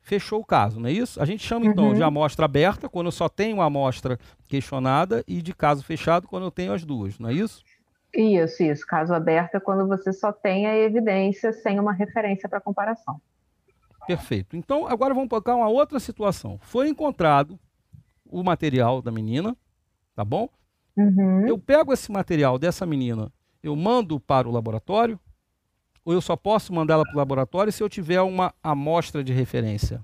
fechou 0.07 0.39
o 0.39 0.45
caso, 0.45 0.79
não 0.79 0.87
é 0.87 0.91
isso? 0.93 1.21
A 1.21 1.25
gente 1.25 1.45
chama 1.45 1.65
então 1.65 1.93
de 1.93 1.99
uhum. 1.99 2.07
amostra 2.07 2.45
aberta 2.45 2.87
quando 2.87 3.07
eu 3.07 3.11
só 3.11 3.27
tenho 3.27 3.57
uma 3.57 3.65
amostra 3.65 4.17
questionada 4.47 5.21
e 5.27 5.41
de 5.41 5.53
caso 5.53 5.83
fechado 5.83 6.29
quando 6.29 6.43
eu 6.43 6.51
tenho 6.51 6.71
as 6.71 6.85
duas, 6.85 7.19
não 7.19 7.29
é 7.29 7.33
isso? 7.33 7.61
Isso, 8.15 8.63
isso. 8.63 8.87
Caso 8.87 9.13
aberto 9.13 9.55
é 9.55 9.59
quando 9.59 9.85
você 9.85 10.13
só 10.13 10.31
tem 10.31 10.65
a 10.65 10.77
evidência 10.77 11.51
sem 11.51 11.77
uma 11.77 11.91
referência 11.91 12.47
para 12.47 12.61
comparação. 12.61 13.19
Perfeito. 14.07 14.55
Então, 14.55 14.87
agora 14.87 15.13
vamos 15.13 15.27
colocar 15.27 15.53
uma 15.55 15.67
outra 15.67 15.99
situação. 15.99 16.57
Foi 16.61 16.87
encontrado 16.87 17.59
o 18.25 18.41
material 18.41 19.01
da 19.01 19.11
menina, 19.11 19.57
tá 20.15 20.23
bom? 20.23 20.47
Uhum. 20.95 21.45
Eu 21.45 21.59
pego 21.59 21.91
esse 21.91 22.09
material 22.09 22.57
dessa 22.57 22.85
menina, 22.85 23.29
eu 23.61 23.75
mando 23.75 24.21
para 24.21 24.47
o 24.47 24.51
laboratório, 24.51 25.19
ou 26.07 26.13
eu 26.13 26.21
só 26.21 26.37
posso 26.37 26.73
mandá-la 26.73 27.03
para 27.03 27.13
o 27.13 27.17
laboratório 27.17 27.69
se 27.69 27.83
eu 27.83 27.89
tiver 27.89 28.21
uma 28.21 28.53
amostra 28.63 29.21
de 29.21 29.33
referência? 29.33 29.99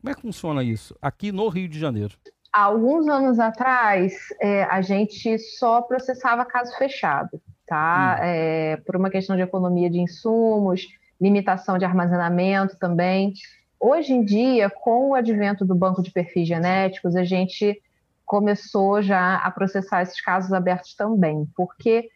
Como 0.00 0.10
é 0.10 0.14
que 0.14 0.22
funciona 0.22 0.64
isso 0.64 0.96
aqui 1.02 1.30
no 1.30 1.46
Rio 1.48 1.68
de 1.68 1.78
Janeiro? 1.78 2.14
Há 2.50 2.62
alguns 2.62 3.06
anos 3.08 3.38
atrás, 3.38 4.14
é, 4.40 4.64
a 4.64 4.80
gente 4.80 5.38
só 5.38 5.82
processava 5.82 6.46
caso 6.46 6.74
fechado. 6.78 7.38
tá? 7.66 8.16
Hum. 8.18 8.24
É, 8.24 8.76
por 8.86 8.96
uma 8.96 9.10
questão 9.10 9.36
de 9.36 9.42
economia 9.42 9.90
de 9.90 10.00
insumos, 10.00 10.88
limitação 11.20 11.76
de 11.76 11.84
armazenamento 11.84 12.78
também. 12.78 13.34
Hoje 13.78 14.14
em 14.14 14.24
dia, 14.24 14.70
com 14.70 15.10
o 15.10 15.14
advento 15.14 15.62
do 15.62 15.74
banco 15.74 16.02
de 16.02 16.10
perfis 16.10 16.48
genéticos, 16.48 17.14
a 17.14 17.24
gente 17.24 17.82
começou 18.24 19.02
já 19.02 19.36
a 19.36 19.50
processar 19.50 20.00
esses 20.00 20.22
casos 20.22 20.54
abertos 20.54 20.94
também, 20.94 21.46
porque 21.54 22.08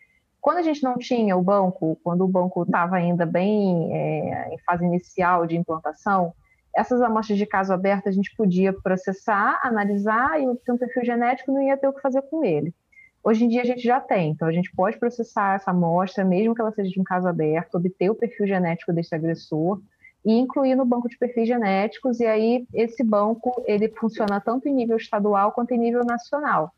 quando 0.49 0.61
a 0.61 0.63
gente 0.63 0.83
não 0.83 0.97
tinha 0.97 1.37
o 1.37 1.43
banco, 1.43 2.01
quando 2.03 2.25
o 2.25 2.27
banco 2.27 2.63
estava 2.63 2.97
ainda 2.97 3.27
bem 3.27 3.95
é, 3.95 4.55
em 4.55 4.59
fase 4.61 4.83
inicial 4.83 5.47
de 5.47 5.59
implantação, 5.59 6.33
essas 6.75 7.03
amostras 7.03 7.37
de 7.37 7.45
caso 7.45 7.71
aberto 7.71 8.09
a 8.09 8.11
gente 8.11 8.35
podia 8.35 8.73
processar, 8.73 9.61
analisar 9.63 10.41
e 10.41 10.47
ter 10.65 10.73
um 10.73 10.79
perfil 10.79 11.05
genético 11.05 11.53
não 11.53 11.61
ia 11.61 11.77
ter 11.77 11.87
o 11.87 11.93
que 11.93 12.01
fazer 12.01 12.23
com 12.23 12.43
ele. 12.43 12.75
Hoje 13.23 13.45
em 13.45 13.49
dia 13.49 13.61
a 13.61 13.65
gente 13.67 13.83
já 13.83 14.01
tem, 14.01 14.31
então 14.31 14.49
a 14.49 14.53
gente 14.53 14.75
pode 14.75 14.99
processar 14.99 15.57
essa 15.57 15.71
amostra, 15.71 16.25
mesmo 16.25 16.55
que 16.55 16.63
ela 16.63 16.73
seja 16.73 16.91
de 16.91 16.99
um 16.99 17.05
caso 17.05 17.29
aberto, 17.29 17.75
obter 17.75 18.09
o 18.09 18.15
perfil 18.15 18.47
genético 18.47 18.91
desse 18.91 19.15
agressor 19.15 19.83
e 20.25 20.33
incluir 20.33 20.77
no 20.77 20.87
banco 20.87 21.11
de 21.11 21.19
perfis 21.19 21.47
genéticos, 21.47 22.21
e 22.21 22.27
aí 22.27 22.67
esse 22.73 23.05
banco 23.05 23.53
ele 23.67 23.91
funciona 23.91 24.41
tanto 24.41 24.67
em 24.67 24.73
nível 24.73 24.97
estadual 24.97 25.53
quanto 25.53 25.73
em 25.73 25.79
nível 25.79 26.07
nacional. 26.07 26.73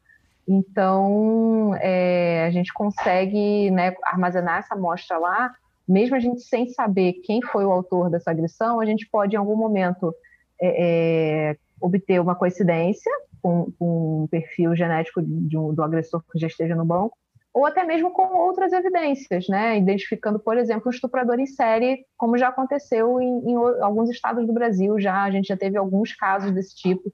Então, 0.49 1.75
é, 1.77 2.45
a 2.47 2.51
gente 2.51 2.73
consegue 2.73 3.71
né, 3.71 3.95
armazenar 4.05 4.59
essa 4.59 4.75
amostra 4.75 5.19
lá, 5.19 5.53
mesmo 5.87 6.17
a 6.17 6.21
gente 6.21 6.43
sem 6.43 6.69
saber 6.69 7.15
quem 7.25 7.43
foi 7.43 7.65
o 7.65 7.71
autor 7.71 8.11
dessa 8.11 8.31
agressão, 8.31 8.81
a 8.81 8.85
gente 8.85 9.09
pode, 9.09 9.35
em 9.35 9.39
algum 9.39 9.57
momento, 9.57 10.15
é, 10.61 11.51
é, 11.51 11.57
obter 11.81 12.21
uma 12.21 12.35
coincidência 12.35 13.11
com, 13.43 13.73
com 13.79 14.25
um 14.25 14.27
perfil 14.27 14.77
genético 14.77 15.21
um, 15.21 15.75
do 15.75 15.83
agressor 15.83 16.23
que 16.31 16.39
já 16.39 16.47
esteja 16.47 16.75
no 16.75 16.85
banco, 16.85 17.17
ou 17.53 17.67
até 17.67 17.83
mesmo 17.83 18.12
com 18.12 18.23
outras 18.37 18.73
evidências, 18.73 19.49
né? 19.49 19.77
identificando, 19.77 20.39
por 20.39 20.57
exemplo, 20.57 20.85
um 20.87 20.91
estuprador 20.91 21.41
em 21.41 21.47
série, 21.47 22.05
como 22.17 22.39
já 22.39 22.49
aconteceu 22.49 23.21
em, 23.21 23.51
em 23.51 23.57
alguns 23.83 24.09
estados 24.09 24.47
do 24.47 24.53
Brasil, 24.53 25.01
já 25.01 25.25
a 25.25 25.31
gente 25.31 25.49
já 25.49 25.57
teve 25.57 25.77
alguns 25.77 26.15
casos 26.15 26.53
desse 26.53 26.77
tipo, 26.77 27.12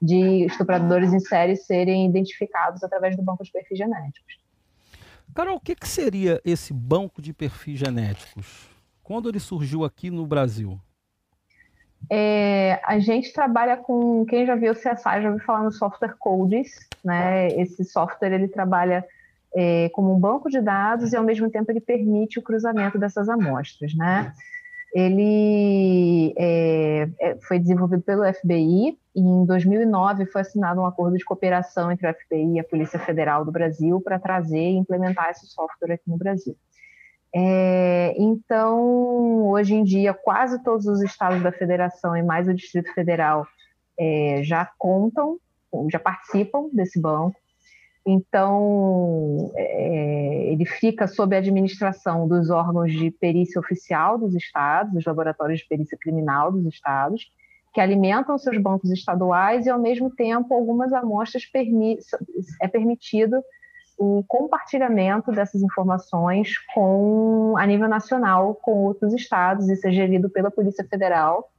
de 0.00 0.46
estupradores 0.46 1.12
em 1.12 1.20
série 1.20 1.56
serem 1.56 2.06
identificados 2.06 2.82
através 2.82 3.16
do 3.16 3.22
banco 3.22 3.44
de 3.44 3.50
perfis 3.50 3.78
genéticos. 3.78 4.38
Carol, 5.34 5.56
o 5.56 5.60
que, 5.60 5.74
que 5.74 5.88
seria 5.88 6.40
esse 6.44 6.72
banco 6.72 7.20
de 7.20 7.32
perfis 7.32 7.78
genéticos? 7.78 8.68
Quando 9.02 9.28
ele 9.28 9.40
surgiu 9.40 9.84
aqui 9.84 10.10
no 10.10 10.26
Brasil? 10.26 10.78
É, 12.10 12.80
a 12.84 12.98
gente 12.98 13.32
trabalha 13.32 13.76
com, 13.76 14.24
quem 14.26 14.46
já 14.46 14.54
viu 14.54 14.72
o 14.72 14.74
CSI 14.74 15.22
já 15.22 15.30
ouviu 15.30 15.44
falar 15.44 15.64
no 15.64 15.72
software 15.72 16.14
Codes, 16.18 16.88
né? 17.04 17.48
Esse 17.48 17.84
software 17.84 18.32
ele 18.32 18.48
trabalha 18.48 19.04
é, 19.54 19.88
como 19.90 20.14
um 20.14 20.18
banco 20.18 20.48
de 20.48 20.60
dados 20.60 21.12
e 21.12 21.16
ao 21.16 21.24
mesmo 21.24 21.50
tempo 21.50 21.70
ele 21.70 21.80
permite 21.80 22.38
o 22.38 22.42
cruzamento 22.42 22.98
dessas 22.98 23.28
amostras, 23.28 23.94
né? 23.94 24.32
Ele 24.94 26.34
é, 26.36 27.08
é 27.20 27.36
foi 27.46 27.58
desenvolvido 27.58 28.02
pelo 28.02 28.24
FBI 28.32 28.98
e 29.14 29.20
em 29.20 29.44
2009 29.44 30.26
foi 30.26 30.40
assinado 30.40 30.80
um 30.80 30.86
acordo 30.86 31.16
de 31.16 31.24
cooperação 31.24 31.90
entre 31.92 32.06
a 32.06 32.14
FBI 32.14 32.54
e 32.54 32.60
a 32.60 32.64
Polícia 32.64 32.98
Federal 32.98 33.44
do 33.44 33.52
Brasil 33.52 34.00
para 34.00 34.18
trazer 34.18 34.70
e 34.70 34.76
implementar 34.76 35.30
esse 35.30 35.46
software 35.46 35.94
aqui 35.94 36.08
no 36.08 36.16
Brasil. 36.16 36.56
É, 37.34 38.14
então, 38.16 39.48
hoje 39.48 39.74
em 39.74 39.84
dia, 39.84 40.14
quase 40.14 40.62
todos 40.62 40.86
os 40.86 41.02
estados 41.02 41.42
da 41.42 41.52
federação 41.52 42.16
e 42.16 42.22
mais 42.22 42.48
o 42.48 42.54
Distrito 42.54 42.92
Federal 42.94 43.46
é, 43.98 44.40
já 44.42 44.70
contam, 44.78 45.38
já 45.90 45.98
participam 45.98 46.68
desse 46.72 47.00
banco. 47.00 47.36
Então, 48.10 49.52
é, 49.54 50.50
ele 50.50 50.64
fica 50.64 51.06
sob 51.06 51.36
a 51.36 51.40
administração 51.40 52.26
dos 52.26 52.48
órgãos 52.48 52.90
de 52.90 53.10
perícia 53.10 53.60
oficial 53.60 54.16
dos 54.16 54.34
estados, 54.34 54.94
os 54.96 55.04
laboratórios 55.04 55.60
de 55.60 55.66
perícia 55.68 55.98
criminal 56.00 56.50
dos 56.50 56.64
estados, 56.64 57.30
que 57.74 57.82
alimentam 57.82 58.38
seus 58.38 58.56
bancos 58.56 58.90
estaduais 58.90 59.66
e, 59.66 59.70
ao 59.70 59.78
mesmo 59.78 60.08
tempo, 60.10 60.54
algumas 60.54 60.90
amostras 60.94 61.44
permi 61.44 61.98
é 62.62 62.66
permitido 62.66 63.36
o 63.98 64.24
compartilhamento 64.26 65.30
dessas 65.30 65.60
informações 65.60 66.54
com 66.72 67.56
a 67.58 67.66
nível 67.66 67.88
nacional 67.88 68.54
com 68.54 68.84
outros 68.84 69.12
estados, 69.12 69.68
isso 69.68 69.86
é 69.86 69.92
gerido 69.92 70.30
pela 70.30 70.50
Polícia 70.50 70.86
Federal, 70.88 71.50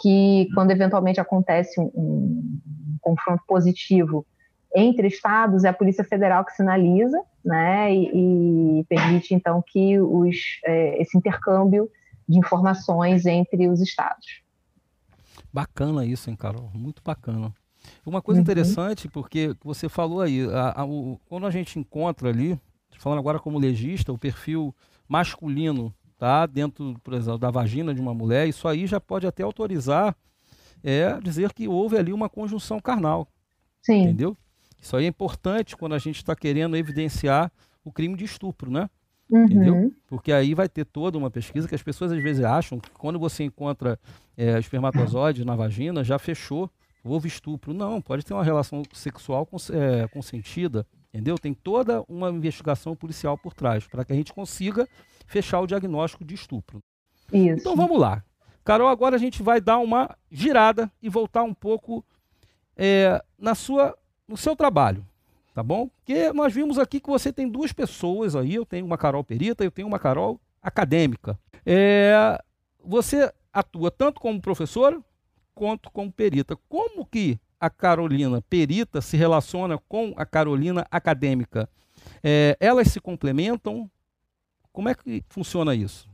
que 0.00 0.48
quando 0.54 0.70
eventualmente 0.70 1.20
acontece 1.20 1.80
um, 1.80 1.90
um 1.92 2.98
confronto 3.00 3.42
positivo 3.48 4.24
entre 4.74 5.06
estados, 5.08 5.64
é 5.64 5.68
a 5.68 5.72
Polícia 5.72 6.04
Federal 6.04 6.44
que 6.44 6.52
sinaliza, 6.52 7.20
né, 7.44 7.94
e, 7.94 8.80
e 8.80 8.84
permite 8.84 9.34
então 9.34 9.62
que 9.66 10.00
os, 10.00 10.36
é, 10.64 11.00
esse 11.00 11.16
intercâmbio 11.16 11.90
de 12.28 12.38
informações 12.38 13.26
entre 13.26 13.68
os 13.68 13.80
estados. 13.80 14.42
Bacana 15.52 16.06
isso, 16.06 16.30
hein, 16.30 16.36
Carol? 16.36 16.70
Muito 16.72 17.02
bacana. 17.02 17.52
Uma 18.06 18.22
coisa 18.22 18.40
uhum. 18.40 18.42
interessante, 18.42 19.08
porque 19.08 19.54
você 19.62 19.88
falou 19.88 20.20
aí, 20.20 20.48
a, 20.50 20.80
a, 20.80 20.84
o, 20.84 21.20
quando 21.28 21.46
a 21.46 21.50
gente 21.50 21.78
encontra 21.78 22.28
ali, 22.28 22.58
falando 22.98 23.18
agora 23.18 23.38
como 23.38 23.58
legista, 23.58 24.12
o 24.12 24.18
perfil 24.18 24.74
masculino, 25.08 25.92
tá? 26.16 26.46
Dentro, 26.46 26.96
por 27.02 27.12
exemplo, 27.14 27.38
da 27.38 27.50
vagina 27.50 27.92
de 27.92 28.00
uma 28.00 28.14
mulher, 28.14 28.46
isso 28.48 28.68
aí 28.68 28.86
já 28.86 29.00
pode 29.00 29.26
até 29.26 29.42
autorizar 29.42 30.16
é 30.82 31.20
dizer 31.20 31.52
que 31.52 31.68
houve 31.68 31.96
ali 31.96 32.12
uma 32.12 32.28
conjunção 32.28 32.80
carnal. 32.80 33.28
Sim. 33.82 34.02
Entendeu? 34.02 34.36
Isso 34.82 34.96
aí 34.96 35.04
é 35.04 35.08
importante 35.08 35.76
quando 35.76 35.94
a 35.94 35.98
gente 35.98 36.16
está 36.16 36.34
querendo 36.34 36.76
evidenciar 36.76 37.52
o 37.84 37.92
crime 37.92 38.16
de 38.16 38.24
estupro, 38.24 38.68
né? 38.68 38.90
Uhum. 39.30 39.44
Entendeu? 39.44 39.92
Porque 40.08 40.32
aí 40.32 40.54
vai 40.54 40.68
ter 40.68 40.84
toda 40.84 41.16
uma 41.16 41.30
pesquisa 41.30 41.68
que 41.68 41.74
as 41.74 41.82
pessoas 41.82 42.10
às 42.10 42.20
vezes 42.20 42.44
acham 42.44 42.80
que 42.80 42.90
quando 42.90 43.18
você 43.18 43.44
encontra 43.44 43.98
é, 44.36 44.58
espermatozoide 44.58 45.44
na 45.44 45.54
vagina, 45.54 46.02
já 46.02 46.18
fechou, 46.18 46.68
houve 47.04 47.28
estupro. 47.28 47.72
Não, 47.72 48.02
pode 48.02 48.24
ter 48.24 48.34
uma 48.34 48.42
relação 48.42 48.82
sexual 48.92 49.48
é, 49.70 50.08
consentida, 50.08 50.84
entendeu? 51.14 51.38
Tem 51.38 51.54
toda 51.54 52.02
uma 52.08 52.28
investigação 52.30 52.96
policial 52.96 53.38
por 53.38 53.54
trás, 53.54 53.86
para 53.86 54.04
que 54.04 54.12
a 54.12 54.16
gente 54.16 54.32
consiga 54.32 54.88
fechar 55.26 55.60
o 55.60 55.66
diagnóstico 55.66 56.24
de 56.24 56.34
estupro. 56.34 56.82
Isso. 57.32 57.60
Então 57.60 57.76
vamos 57.76 57.98
lá. 58.00 58.22
Carol, 58.64 58.88
agora 58.88 59.14
a 59.14 59.18
gente 59.18 59.42
vai 59.42 59.60
dar 59.60 59.78
uma 59.78 60.16
girada 60.30 60.90
e 61.00 61.08
voltar 61.08 61.44
um 61.44 61.54
pouco 61.54 62.04
é, 62.76 63.22
na 63.38 63.54
sua, 63.54 63.96
no 64.32 64.36
seu 64.36 64.56
trabalho 64.56 65.06
tá 65.54 65.62
bom? 65.62 65.88
Porque 65.88 66.32
nós 66.32 66.52
vimos 66.52 66.78
aqui 66.78 67.00
que 67.00 67.08
você 67.08 67.32
tem 67.32 67.48
duas 67.48 67.72
pessoas 67.72 68.34
aí, 68.34 68.54
eu 68.54 68.64
tenho 68.64 68.86
uma 68.86 68.98
Carol 68.98 69.22
perita, 69.22 69.64
eu 69.64 69.70
tenho 69.70 69.88
uma 69.88 69.98
Carol 69.98 70.40
acadêmica. 70.62 71.38
É, 71.64 72.42
você 72.82 73.32
atua 73.52 73.90
tanto 73.90 74.20
como 74.20 74.40
professora 74.40 75.00
quanto 75.54 75.90
como 75.90 76.10
perita. 76.10 76.56
Como 76.68 77.04
que 77.04 77.38
a 77.60 77.68
Carolina 77.68 78.42
perita 78.42 79.00
se 79.00 79.16
relaciona 79.16 79.78
com 79.88 80.14
a 80.16 80.24
Carolina 80.24 80.86
acadêmica? 80.90 81.68
É, 82.22 82.56
elas 82.58 82.88
se 82.88 83.00
complementam? 83.00 83.90
Como 84.72 84.88
é 84.88 84.94
que 84.94 85.22
funciona 85.28 85.74
isso? 85.74 86.08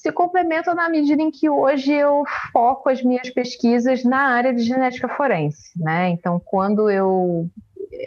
Se 0.00 0.12
complementam 0.12 0.76
na 0.76 0.88
medida 0.88 1.20
em 1.20 1.28
que 1.28 1.50
hoje 1.50 1.92
eu 1.92 2.22
foco 2.52 2.88
as 2.88 3.02
minhas 3.02 3.30
pesquisas 3.30 4.04
na 4.04 4.28
área 4.28 4.54
de 4.54 4.62
genética 4.62 5.08
forense, 5.08 5.72
né? 5.76 6.10
Então, 6.10 6.40
quando 6.44 6.88
eu 6.88 7.50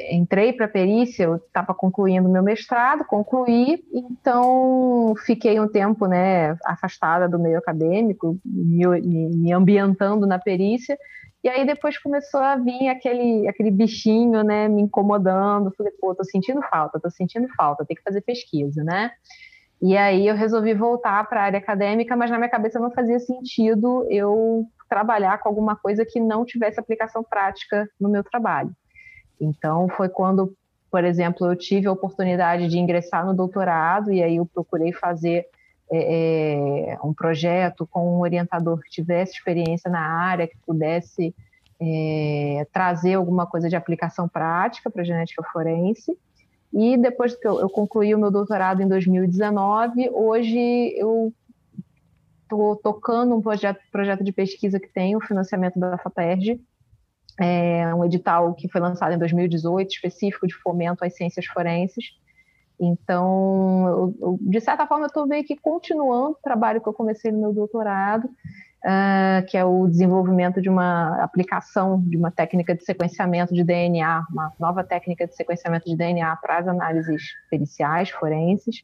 entrei 0.10 0.54
para 0.54 0.68
a 0.68 0.70
perícia, 0.70 1.26
eu 1.26 1.36
estava 1.36 1.74
concluindo 1.74 2.30
meu 2.30 2.42
mestrado, 2.42 3.04
concluí, 3.04 3.84
então 3.92 5.14
fiquei 5.26 5.60
um 5.60 5.68
tempo 5.68 6.06
né, 6.06 6.56
afastada 6.66 7.28
do 7.28 7.38
meio 7.38 7.58
acadêmico, 7.58 8.40
me, 8.46 8.86
me 9.02 9.52
ambientando 9.52 10.26
na 10.26 10.40
perícia, 10.40 10.98
e 11.44 11.50
aí 11.50 11.66
depois 11.66 11.98
começou 11.98 12.40
a 12.40 12.56
vir 12.56 12.88
aquele, 12.88 13.50
aquele 13.50 13.70
bichinho, 13.70 14.44
né, 14.44 14.70
me 14.70 14.84
incomodando, 14.84 15.74
falei, 15.76 15.92
pô, 16.00 16.16
tô 16.16 16.24
sentindo 16.24 16.62
falta, 16.70 17.02
tô 17.02 17.10
sentindo 17.10 17.50
falta, 17.50 17.84
tem 17.84 17.98
que 17.98 18.04
fazer 18.04 18.22
pesquisa, 18.22 18.82
né? 18.82 19.12
E 19.82 19.98
aí 19.98 20.28
eu 20.28 20.36
resolvi 20.36 20.74
voltar 20.74 21.28
para 21.28 21.42
a 21.42 21.44
área 21.46 21.58
acadêmica, 21.58 22.16
mas 22.16 22.30
na 22.30 22.38
minha 22.38 22.50
cabeça 22.50 22.80
não 22.80 22.92
fazia 22.92 23.20
sentido 23.20 24.06
eu 24.10 24.66
trabalhar 24.88 25.40
com 25.40 25.50
alguma 25.50 25.76
coisa 25.76 26.06
que 26.06 26.20
não 26.20 26.46
tivesse 26.46 26.80
aplicação 26.80 27.24
prática 27.24 27.90
no 28.00 28.08
meu 28.08 28.24
trabalho. 28.24 28.72
Então, 29.40 29.90
foi 29.90 30.08
quando, 30.08 30.54
por 30.92 31.04
exemplo, 31.04 31.48
eu 31.48 31.56
tive 31.56 31.88
a 31.88 31.92
oportunidade 31.92 32.68
de 32.68 32.78
ingressar 32.78 33.26
no 33.26 33.34
doutorado, 33.34 34.12
e 34.12 34.22
aí 34.22 34.36
eu 34.36 34.46
procurei 34.46 34.94
fazer 34.94 35.48
é, 35.92 36.92
é, 36.94 36.98
um 37.04 37.14
projeto 37.14 37.88
com 37.88 38.18
um 38.18 38.20
orientador 38.20 38.80
que 38.82 38.90
tivesse 38.90 39.34
experiência 39.34 39.90
na 39.90 40.00
área, 40.00 40.48
que 40.48 40.58
pudesse 40.66 41.34
é, 41.82 42.68
trazer 42.72 43.16
alguma 43.16 43.48
coisa 43.48 43.68
de 43.68 43.76
aplicação 43.76 44.30
prática 44.30 44.92
para 44.92 45.02
a 45.02 45.06
genética 45.06 45.44
forense. 45.52 46.16
E 46.74 46.98
depois 46.98 47.36
que 47.36 47.48
eu, 47.48 47.60
eu, 47.60 47.70
concluí 47.70 48.16
o 48.16 48.20
meu 48.20 48.32
doutorado 48.32 48.82
em 48.82 48.88
2019, 48.88 50.10
hoje 50.14 50.94
eu 50.96 51.34
estou 52.44 52.76
tocando 52.78 53.36
um 53.36 53.42
projeto, 53.42 53.80
projeto 53.92 54.24
de 54.24 54.32
pesquisa 54.32 54.80
que 54.80 54.88
tem 54.88 55.16
o 55.16 55.22
financiamento 55.22 55.80
da 55.80 55.98
FAPERJ, 55.98 56.62
é 57.40 57.94
um 57.94 58.06
edital 58.06 58.54
que 58.54 58.70
foi 58.70 58.80
lançado 58.80 59.14
em 59.14 59.18
2018, 59.18 59.90
específico 59.90 60.48
de 60.48 60.54
fomento 60.56 61.04
às 61.04 61.16
ciências 61.16 61.46
forenses. 61.46 62.06
Então, 62.80 63.88
eu, 63.88 64.16
eu, 64.22 64.40
de 64.42 64.60
certa 64.60 64.88
forma, 64.88 65.06
eu 65.06 65.08
estou 65.08 65.28
meio 65.28 65.44
que 65.44 65.56
continuando 65.56 66.32
o 66.32 66.42
trabalho 66.42 66.82
que 66.82 66.88
eu 66.88 66.94
comecei 66.94 67.32
no 67.32 67.40
meu 67.40 67.54
doutorado, 67.54 68.30
uh, 68.86 69.46
que 69.48 69.58
é 69.58 69.64
o 69.64 69.88
desenvolvimento 69.88 70.62
de 70.62 70.70
uma 70.70 71.24
aplicação 71.24 72.02
de 72.02 72.18
uma 72.18 72.32
técnica 72.32 72.76
de 72.76 72.84
sequenciamento 72.84 73.54
de 73.54 73.64
DNA, 73.64 74.26
uma 74.32 74.52
nova 74.60 74.84
técnica 74.84 75.28
de 75.28 75.36
sequenciamento 75.36 75.86
de 75.86 75.96
DNA 75.96 76.36
para 76.38 76.60
as 76.60 76.68
análises 76.68 77.24
periciais, 77.50 78.10
forenses. 78.10 78.84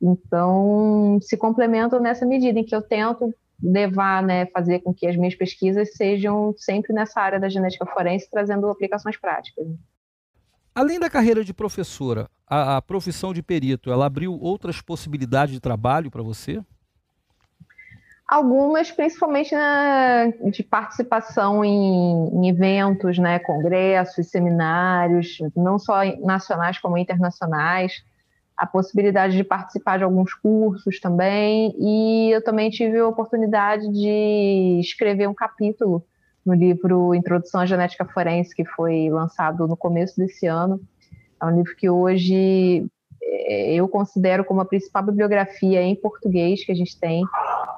Então, 0.00 1.18
se 1.22 1.36
complementam 1.36 2.00
nessa 2.00 2.26
medida 2.26 2.58
em 2.58 2.64
que 2.64 2.74
eu 2.74 2.82
tento 2.82 3.34
levar, 3.62 4.22
né, 4.22 4.46
fazer 4.46 4.80
com 4.80 4.92
que 4.92 5.06
as 5.06 5.16
minhas 5.16 5.34
pesquisas 5.34 5.94
sejam 5.94 6.54
sempre 6.56 6.92
nessa 6.92 7.20
área 7.20 7.40
da 7.40 7.48
genética 7.48 7.86
forense, 7.86 8.28
trazendo 8.30 8.68
aplicações 8.68 9.16
práticas. 9.16 9.66
Além 10.74 10.98
da 10.98 11.08
carreira 11.08 11.44
de 11.44 11.54
professora, 11.54 12.28
a, 12.46 12.76
a 12.76 12.82
profissão 12.82 13.32
de 13.32 13.42
perito, 13.42 13.90
ela 13.90 14.06
abriu 14.06 14.36
outras 14.38 14.80
possibilidades 14.80 15.54
de 15.54 15.60
trabalho 15.60 16.10
para 16.10 16.22
você? 16.22 16.60
Algumas, 18.26 18.90
principalmente 18.90 19.54
na, 19.54 20.32
de 20.50 20.62
participação 20.62 21.62
em, 21.62 22.28
em, 22.32 22.48
eventos, 22.48 23.18
né, 23.18 23.38
congressos, 23.38 24.30
seminários, 24.30 25.38
não 25.54 25.78
só 25.78 26.04
nacionais 26.20 26.78
como 26.78 26.96
internacionais, 26.96 28.02
a 28.56 28.66
possibilidade 28.66 29.36
de 29.36 29.44
participar 29.44 29.98
de 29.98 30.04
alguns 30.04 30.32
cursos 30.32 31.00
também, 31.00 31.74
e 31.78 32.30
eu 32.30 32.42
também 32.42 32.70
tive 32.70 32.98
a 32.98 33.06
oportunidade 33.06 33.86
de 33.92 34.80
escrever 34.80 35.28
um 35.28 35.34
capítulo 35.34 36.02
no 36.46 36.54
livro 36.54 37.14
Introdução 37.14 37.60
à 37.60 37.66
Genética 37.66 38.06
Forense, 38.06 38.54
que 38.54 38.64
foi 38.64 39.10
lançado 39.10 39.66
no 39.66 39.76
começo 39.76 40.16
desse 40.16 40.46
ano. 40.46 40.80
É 41.40 41.44
um 41.44 41.56
livro 41.56 41.74
que 41.76 41.90
hoje 41.90 42.86
é, 43.22 43.74
eu 43.74 43.88
considero 43.88 44.44
como 44.44 44.60
a 44.60 44.64
principal 44.64 45.02
bibliografia 45.02 45.82
em 45.82 45.94
português 45.94 46.64
que 46.64 46.72
a 46.72 46.74
gente 46.74 46.98
tem 46.98 47.22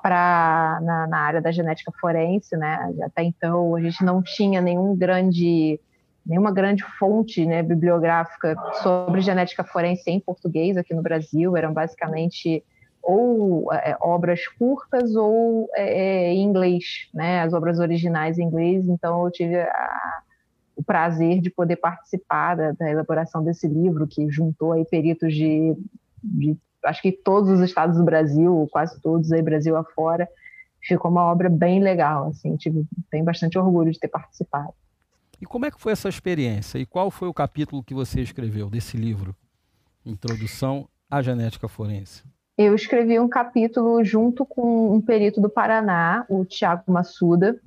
para 0.07 0.79
na, 0.85 1.07
na, 1.09 1.19
área 1.19 1.43
da 1.43 1.51
genética 1.51 1.91
forense, 2.01 2.57
né? 2.57 2.95
Até 3.03 3.25
então 3.25 3.75
a 3.75 3.81
gente 3.81 4.05
não 4.05 4.23
tinha 4.23 4.61
nenhum 4.61 4.95
grande 4.95 5.81
nenhuma 6.25 6.53
grande 6.53 6.85
fonte 6.97 7.45
né, 7.45 7.61
bibliográfica 7.63 8.57
sobre 8.83 9.21
genética 9.21 9.65
forense 9.65 10.09
em 10.09 10.21
português 10.21 10.77
aqui 10.77 10.95
no 10.95 11.03
Brasil. 11.03 11.57
Eram 11.57 11.73
basicamente 11.73 12.63
ou 13.03 13.73
é, 13.73 13.97
obras 14.01 14.47
curtas 14.47 15.17
ou 15.17 15.69
é, 15.75 16.29
é, 16.29 16.33
em 16.35 16.43
inglês, 16.45 17.09
né, 17.13 17.43
as 17.43 17.53
obras 17.53 17.81
originais 17.81 18.39
em 18.39 18.45
inglês. 18.45 18.89
Então 18.89 19.25
eu 19.25 19.31
tive 19.33 19.57
a, 19.61 20.21
o 20.77 20.85
prazer 20.85 21.41
de 21.41 21.51
poder 21.51 21.77
participar 21.77 22.55
da, 22.55 22.71
da, 22.73 22.89
elaboração 22.89 23.43
desse 23.43 23.67
livro 23.67 24.07
que 24.07 24.31
juntou 24.31 24.73
aí 24.73 24.85
peritos 24.85 25.35
de, 25.35 25.77
de, 26.23 26.57
acho 26.87 27.03
que 27.03 27.13
todos 27.13 27.51
os 27.51 27.61
estados 27.61 27.97
do 27.97 28.05
Brasil, 28.05 28.69
quase 28.71 29.01
todos 29.01 29.33
aí 29.33 29.43
Brasil 29.43 29.77
afora. 29.77 30.29
Ficou 30.81 31.11
uma 31.11 31.25
obra 31.25 31.49
bem 31.49 31.81
legal, 31.83 32.29
assim, 32.29 32.57
tive, 32.57 32.87
tenho 33.11 33.25
bastante 33.25 33.59
orgulho 33.59 33.91
de 33.91 33.99
ter 33.99 34.09
participado. 34.09 34.73
E 35.41 35.45
como 35.45 35.67
é 35.67 35.71
que 35.71 35.81
foi 35.81 35.93
essa 35.93 36.09
experiência? 36.09 36.79
E 36.79 36.87
qual 36.87 37.11
foi 37.11 37.29
o 37.29 37.35
capítulo 37.35 37.83
que 37.83 37.93
você 37.93 38.21
escreveu 38.21 38.71
desse 38.71 38.97
livro? 38.97 39.35
Introdução 40.05 40.89
à 41.11 41.21
Genética 41.21 41.69
Forense 41.69 42.23
eu 42.57 42.75
escrevi 42.75 43.21
um 43.21 43.29
capítulo 43.29 44.03
junto 44.03 44.47
com 44.47 44.95
um 44.95 45.01
perito 45.01 45.41
do 45.41 45.51
Paraná, 45.51 46.25
o 46.29 46.45
Tiago 46.45 46.91
Massuda, 46.91 47.61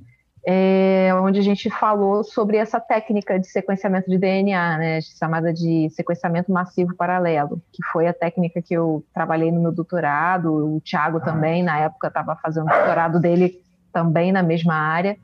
é, 0.45 1.11
onde 1.15 1.39
a 1.39 1.43
gente 1.43 1.69
falou 1.69 2.23
sobre 2.23 2.57
essa 2.57 2.79
técnica 2.79 3.39
de 3.39 3.47
sequenciamento 3.47 4.09
de 4.09 4.17
DNA, 4.17 4.77
né, 4.77 5.01
chamada 5.01 5.53
de 5.53 5.89
sequenciamento 5.91 6.51
massivo 6.51 6.95
paralelo, 6.95 7.61
que 7.71 7.83
foi 7.91 8.07
a 8.07 8.13
técnica 8.13 8.61
que 8.61 8.73
eu 8.73 9.03
trabalhei 9.13 9.51
no 9.51 9.61
meu 9.61 9.71
doutorado, 9.71 10.75
o 10.75 10.81
Tiago 10.81 11.19
também, 11.19 11.61
na 11.61 11.79
época, 11.79 12.07
estava 12.07 12.35
fazendo 12.37 12.67
o 12.67 12.73
doutorado 12.73 13.19
dele 13.19 13.61
também 13.91 14.31
na 14.31 14.41
mesma 14.41 14.75
área, 14.75 15.17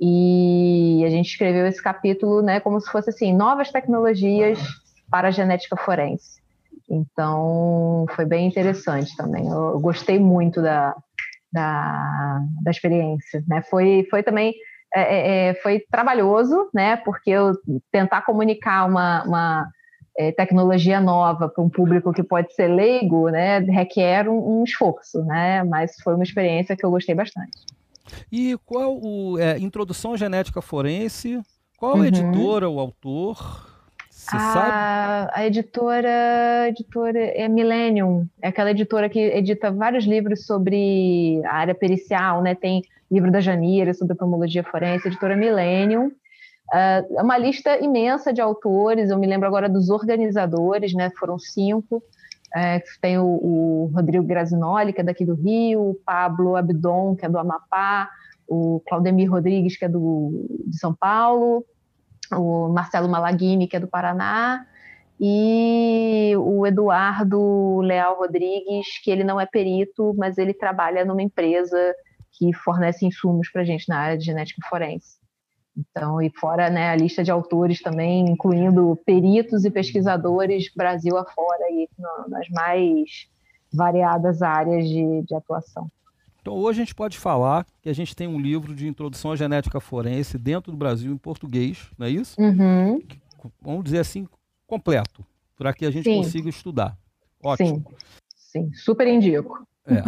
e 0.00 1.02
a 1.06 1.10
gente 1.10 1.30
escreveu 1.30 1.66
esse 1.66 1.82
capítulo 1.82 2.42
né, 2.42 2.60
como 2.60 2.80
se 2.80 2.90
fosse 2.90 3.10
assim, 3.10 3.34
novas 3.34 3.70
tecnologias 3.70 4.58
para 5.10 5.28
a 5.28 5.30
genética 5.30 5.76
forense. 5.76 6.40
Então, 6.88 8.06
foi 8.16 8.24
bem 8.24 8.48
interessante 8.48 9.16
também. 9.16 9.46
Eu, 9.46 9.72
eu 9.72 9.80
gostei 9.80 10.18
muito 10.18 10.60
da, 10.60 10.96
da, 11.52 12.40
da, 12.62 12.70
experiência. 12.70 13.44
Né? 13.48 13.62
Foi, 13.62 14.06
foi 14.10 14.22
também 14.22 14.54
é, 14.94 15.00
é, 15.00 15.48
é, 15.48 15.54
foi 15.54 15.80
trabalhoso, 15.90 16.68
né? 16.74 16.96
Porque 16.96 17.30
eu 17.30 17.52
tentar 17.92 18.22
comunicar 18.22 18.86
uma, 18.88 19.22
uma 19.24 19.70
é, 20.18 20.32
tecnologia 20.32 21.00
nova 21.00 21.48
para 21.48 21.62
um 21.62 21.68
público 21.68 22.12
que 22.12 22.22
pode 22.22 22.52
ser 22.54 22.68
leigo, 22.68 23.28
né? 23.28 23.60
Requer 23.60 24.28
um, 24.28 24.60
um, 24.60 24.64
esforço, 24.64 25.22
né? 25.24 25.62
Mas 25.62 25.94
foi 26.02 26.14
uma 26.14 26.24
experiência 26.24 26.76
que 26.76 26.84
eu 26.84 26.90
gostei 26.90 27.14
bastante. 27.14 27.56
E 28.32 28.58
qual 28.66 28.98
o 29.00 29.38
é, 29.38 29.58
introdução 29.58 30.16
genética 30.16 30.60
forense? 30.60 31.40
Qual 31.78 31.96
uhum. 31.96 32.04
editora, 32.04 32.68
o 32.68 32.80
autor? 32.80 33.69
Você 34.20 34.36
a, 34.36 34.38
sabe? 34.38 35.30
A 35.34 35.46
editora, 35.46 36.68
editora 36.68 37.18
é 37.18 37.48
Millennium, 37.48 38.28
é 38.42 38.48
aquela 38.48 38.70
editora 38.70 39.08
que 39.08 39.18
edita 39.18 39.70
vários 39.70 40.04
livros 40.04 40.44
sobre 40.44 41.40
a 41.46 41.54
área 41.54 41.74
pericial, 41.74 42.42
né? 42.42 42.54
Tem 42.54 42.82
livro 43.10 43.32
da 43.32 43.40
Janeira 43.40 43.94
sobre 43.94 44.14
pomologia 44.14 44.62
forense, 44.62 45.08
editora 45.08 45.34
Millennium. 45.34 46.08
Uh, 46.08 47.18
é 47.18 47.22
uma 47.22 47.38
lista 47.38 47.78
imensa 47.78 48.30
de 48.32 48.42
autores, 48.42 49.08
eu 49.08 49.18
me 49.18 49.26
lembro 49.26 49.48
agora 49.48 49.68
dos 49.70 49.88
organizadores, 49.88 50.92
né? 50.92 51.10
Foram 51.18 51.38
cinco. 51.38 52.02
É, 52.54 52.82
tem 53.00 53.16
o, 53.16 53.24
o, 53.24 53.90
Rodrigo 53.94 54.24
Grazinoli, 54.24 54.92
que 54.92 55.00
é 55.00 55.04
daqui 55.04 55.24
do 55.24 55.34
Rio, 55.34 55.90
o 55.90 55.94
Pablo 56.04 56.56
Abdon, 56.56 57.16
que 57.16 57.24
é 57.24 57.28
do 57.28 57.38
Amapá, 57.38 58.10
o 58.46 58.82
Claudemir 58.86 59.30
Rodrigues, 59.30 59.78
que 59.78 59.84
é 59.84 59.88
do, 59.88 60.46
de 60.66 60.76
São 60.76 60.92
Paulo, 60.92 61.64
o 62.32 62.68
Marcelo 62.68 63.08
Malaguini, 63.08 63.66
que 63.66 63.76
é 63.76 63.80
do 63.80 63.88
Paraná, 63.88 64.66
e 65.20 66.32
o 66.38 66.66
Eduardo 66.66 67.80
Leal 67.80 68.16
Rodrigues, 68.16 68.86
que 69.04 69.10
ele 69.10 69.22
não 69.22 69.40
é 69.40 69.46
perito, 69.46 70.14
mas 70.16 70.38
ele 70.38 70.54
trabalha 70.54 71.04
numa 71.04 71.22
empresa 71.22 71.94
que 72.32 72.52
fornece 72.54 73.04
insumos 73.04 73.50
para 73.50 73.60
a 73.60 73.64
gente 73.64 73.88
na 73.88 73.98
área 73.98 74.16
de 74.16 74.24
genética 74.24 74.66
forense. 74.68 75.18
Então, 75.76 76.20
e 76.20 76.30
fora 76.30 76.70
né, 76.70 76.90
a 76.90 76.96
lista 76.96 77.22
de 77.22 77.30
autores 77.30 77.80
também, 77.82 78.24
incluindo 78.28 78.98
peritos 79.04 79.64
e 79.64 79.70
pesquisadores 79.70 80.72
Brasil 80.74 81.16
afora, 81.16 81.64
aí, 81.66 81.88
nas 82.28 82.48
mais 82.48 83.28
variadas 83.72 84.42
áreas 84.42 84.88
de, 84.88 85.22
de 85.22 85.34
atuação. 85.34 85.90
Então 86.40 86.54
hoje 86.54 86.80
a 86.80 86.84
gente 86.84 86.94
pode 86.94 87.18
falar 87.18 87.66
que 87.82 87.88
a 87.88 87.92
gente 87.92 88.16
tem 88.16 88.26
um 88.26 88.40
livro 88.40 88.74
de 88.74 88.86
introdução 88.86 89.32
à 89.32 89.36
genética 89.36 89.80
forense 89.80 90.38
dentro 90.38 90.72
do 90.72 90.78
Brasil 90.78 91.12
em 91.12 91.18
português, 91.18 91.90
não 91.98 92.06
é 92.06 92.10
isso? 92.10 92.40
Uhum. 92.40 93.02
Vamos 93.60 93.84
dizer 93.84 93.98
assim, 93.98 94.26
completo, 94.66 95.24
para 95.56 95.72
que 95.72 95.84
a 95.84 95.90
gente 95.90 96.04
Sim. 96.04 96.16
consiga 96.16 96.48
estudar. 96.48 96.96
Ótimo. 97.42 97.84
Sim, 98.34 98.68
Sim. 98.68 98.74
super 98.74 99.06
indico. 99.06 99.66
É. 99.86 100.02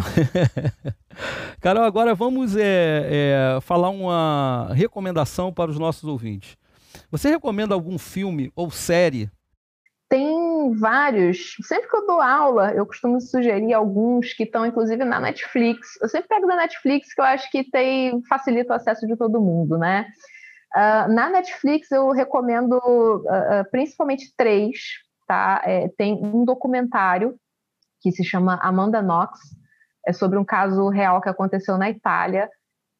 Carol, 1.61 1.85
agora 1.85 2.15
vamos 2.15 2.57
é, 2.57 3.57
é, 3.57 3.61
falar 3.61 3.91
uma 3.91 4.71
recomendação 4.75 5.53
para 5.53 5.71
os 5.71 5.79
nossos 5.79 6.05
ouvintes. 6.05 6.57
Você 7.11 7.31
recomenda 7.31 7.75
algum 7.75 7.99
filme 7.99 8.53
ou 8.55 8.71
série 8.71 9.31
tem 10.13 10.75
vários. 10.75 11.57
Sempre 11.63 11.89
que 11.89 11.97
eu 11.97 12.07
dou 12.07 12.21
aula, 12.21 12.75
eu 12.75 12.85
costumo 12.85 13.19
sugerir 13.19 13.73
alguns 13.73 14.35
que 14.35 14.43
estão, 14.43 14.67
inclusive, 14.67 15.03
na 15.07 15.19
Netflix. 15.19 15.99
Eu 16.03 16.09
sempre 16.11 16.29
pego 16.29 16.47
da 16.47 16.55
Netflix, 16.55 17.15
que 17.15 17.21
eu 17.23 17.25
acho 17.25 17.51
que 17.51 17.65
tem 17.71 18.23
facilita 18.29 18.75
o 18.75 18.77
acesso 18.77 19.07
de 19.07 19.17
todo 19.17 19.41
mundo, 19.41 19.79
né? 19.79 20.07
Uh, 20.77 21.11
na 21.15 21.31
Netflix, 21.31 21.91
eu 21.91 22.11
recomendo 22.11 22.77
uh, 22.77 23.71
principalmente 23.71 24.35
três, 24.37 24.77
tá? 25.27 25.63
É, 25.65 25.89
tem 25.97 26.13
um 26.23 26.45
documentário 26.45 27.35
que 28.03 28.13
se 28.13 28.23
chama 28.23 28.61
Amanda 28.63 29.01
Knox, 29.01 29.41
é 30.07 30.13
sobre 30.13 30.39
um 30.39 30.45
caso 30.45 30.91
real 30.91 31.23
que 31.23 31.29
aconteceu 31.31 31.79
na 31.79 31.89
Itália, 31.89 32.51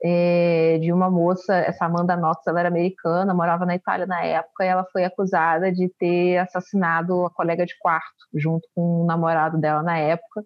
é, 0.05 0.79
de 0.79 0.93
uma 0.93 1.09
moça, 1.11 1.55
essa 1.55 1.85
Amanda 1.85 2.17
Knox, 2.17 2.45
ela 2.47 2.61
era 2.61 2.69
americana, 2.69 3.33
morava 3.33 3.65
na 3.65 3.77
Itália 3.77 4.07
na 4.07 4.25
época, 4.25 4.65
e 4.65 4.69
ela 4.69 4.85
foi 4.93 5.05
acusada 5.05 5.71
de 5.71 5.89
ter 5.99 6.39
assassinado 6.39 7.25
a 7.27 7.31
colega 7.31 7.65
de 7.65 7.79
quarto, 7.79 8.27
junto 8.35 8.69
com 8.75 9.03
o 9.03 9.07
namorado 9.07 9.59
dela 9.59 9.83
na 9.83 9.97
época, 9.97 10.45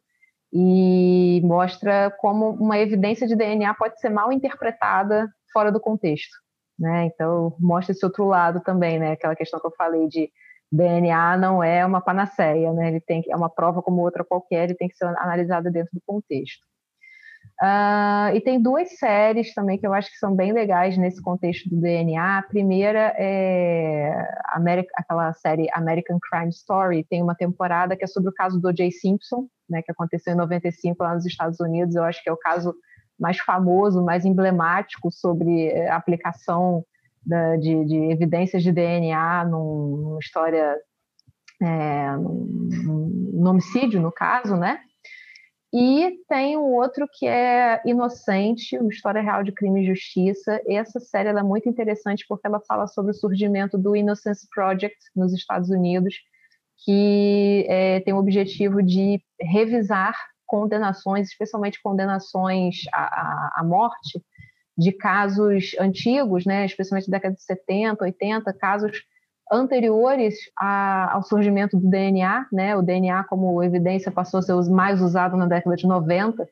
e 0.53 1.41
mostra 1.45 2.15
como 2.19 2.51
uma 2.51 2.79
evidência 2.79 3.27
de 3.27 3.35
DNA 3.35 3.75
pode 3.75 3.99
ser 3.99 4.11
mal 4.11 4.31
interpretada 4.31 5.29
fora 5.53 5.73
do 5.73 5.81
contexto. 5.81 6.37
Né? 6.79 7.07
Então, 7.07 7.57
mostra 7.59 7.93
esse 7.93 8.05
outro 8.05 8.27
lado 8.27 8.61
também, 8.61 8.99
né? 8.99 9.13
aquela 9.13 9.35
questão 9.35 9.59
que 9.59 9.67
eu 9.67 9.75
falei 9.77 10.07
de 10.09 10.31
DNA 10.71 11.39
não 11.39 11.63
é 11.63 11.85
uma 11.87 12.03
panaceia, 12.03 12.73
né? 12.73 12.89
ele 12.89 13.01
tem, 13.01 13.23
é 13.31 13.37
uma 13.37 13.49
prova 13.49 13.83
como 13.83 14.03
outra 14.03 14.23
qualquer, 14.25 14.65
ele 14.65 14.75
tem 14.75 14.89
que 14.89 14.97
ser 14.97 15.07
analisado 15.07 15.71
dentro 15.71 15.91
do 15.95 16.03
contexto. 16.07 16.61
Uh, 17.63 18.35
e 18.35 18.41
tem 18.43 18.61
duas 18.61 18.99
séries 18.99 19.55
também 19.55 19.79
que 19.79 19.87
eu 19.87 19.95
acho 19.95 20.11
que 20.11 20.19
são 20.19 20.35
bem 20.35 20.53
legais 20.53 20.99
nesse 20.99 21.23
contexto 21.23 21.71
do 21.71 21.81
DNA. 21.81 22.39
A 22.39 22.43
primeira 22.43 23.15
é 23.17 24.13
America, 24.53 24.91
aquela 24.95 25.33
série 25.33 25.67
American 25.73 26.19
Crime 26.21 26.51
Story, 26.51 27.05
tem 27.05 27.23
uma 27.23 27.35
temporada 27.35 27.97
que 27.97 28.05
é 28.05 28.07
sobre 28.07 28.29
o 28.29 28.35
caso 28.35 28.61
do 28.61 28.69
O.J. 28.69 28.91
Simpson, 28.91 29.49
né, 29.71 29.81
que 29.81 29.91
aconteceu 29.91 30.35
em 30.35 30.37
95 30.37 31.03
lá 31.03 31.15
nos 31.15 31.25
Estados 31.25 31.59
Unidos. 31.59 31.95
Eu 31.95 32.05
acho 32.05 32.23
que 32.23 32.29
é 32.29 32.33
o 32.33 32.37
caso 32.37 32.75
mais 33.19 33.39
famoso, 33.39 34.05
mais 34.05 34.27
emblemático 34.27 35.11
sobre 35.11 35.71
a 35.71 35.79
eh, 35.79 35.89
aplicação 35.89 36.85
da, 37.25 37.57
de, 37.57 37.87
de, 37.87 37.97
evidências 38.13 38.63
de 38.63 38.71
DNA 38.71 39.47
num, 39.47 39.97
numa 39.97 40.19
história, 40.19 40.77
é, 41.63 42.17
num, 42.17 43.33
num 43.33 43.51
homicídio, 43.51 44.01
no 44.01 44.13
caso, 44.13 44.57
né? 44.57 44.79
E 45.79 46.25
tem 46.27 46.57
um 46.57 46.73
outro 46.73 47.07
que 47.07 47.27
é 47.27 47.83
Inocente, 47.85 48.79
uma 48.79 48.89
história 48.89 49.21
real 49.21 49.45
de 49.45 49.53
crime 49.53 49.83
e 49.83 49.87
justiça. 49.87 50.59
Essa 50.67 50.99
série 50.99 51.29
é 51.29 51.43
muito 51.43 51.69
interessante 51.69 52.25
porque 52.27 52.47
ela 52.47 52.63
fala 52.67 52.87
sobre 52.87 53.11
o 53.11 53.15
surgimento 53.15 53.77
do 53.77 53.95
Innocence 53.95 54.49
Project 54.55 54.97
nos 55.15 55.35
Estados 55.35 55.69
Unidos, 55.69 56.15
que 56.83 57.67
é, 57.69 58.01
tem 58.01 58.15
o 58.15 58.17
objetivo 58.17 58.83
de 58.83 59.21
revisar 59.39 60.15
condenações, 60.47 61.29
especialmente 61.29 61.83
condenações 61.83 62.77
à, 62.91 63.61
à, 63.61 63.63
morte, 63.63 64.25
de 64.79 64.93
casos 64.93 65.77
antigos, 65.79 66.47
né, 66.47 66.65
especialmente 66.65 67.11
da 67.11 67.19
década 67.19 67.35
de 67.35 67.43
70, 67.43 68.03
80, 68.03 68.51
casos 68.55 69.03
anteriores 69.51 70.35
a, 70.59 71.15
ao 71.15 71.23
surgimento 71.23 71.79
do 71.79 71.89
DNA, 71.89 72.47
né? 72.53 72.77
O 72.77 72.83
DNA 72.83 73.25
como 73.25 73.63
evidência 73.63 74.11
passou 74.11 74.39
a 74.39 74.43
ser 74.43 74.55
mais 74.71 75.01
usado 75.01 75.37
na 75.37 75.47
década 75.47 75.77
de 75.77 75.87
90. 75.87 76.49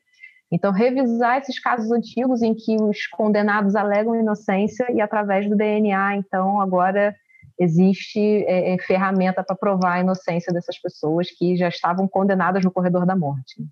Então, 0.51 0.71
revisar 0.71 1.39
esses 1.39 1.59
casos 1.59 1.91
antigos 1.91 2.41
em 2.41 2.53
que 2.53 2.77
os 2.81 3.07
condenados 3.07 3.75
alegam 3.75 4.15
inocência 4.15 4.85
e 4.91 5.01
através 5.01 5.49
do 5.49 5.55
DNA, 5.55 6.17
então, 6.17 6.61
agora 6.61 7.15
existe 7.57 8.19
é, 8.19 8.73
é, 8.73 8.77
ferramenta 8.79 9.43
para 9.43 9.55
provar 9.55 9.93
a 9.93 9.99
inocência 10.01 10.53
dessas 10.53 10.77
pessoas 10.77 11.29
que 11.31 11.55
já 11.55 11.69
estavam 11.69 12.07
condenadas 12.07 12.63
no 12.63 12.71
corredor 12.71 13.05
da 13.05 13.15
morte. 13.15 13.65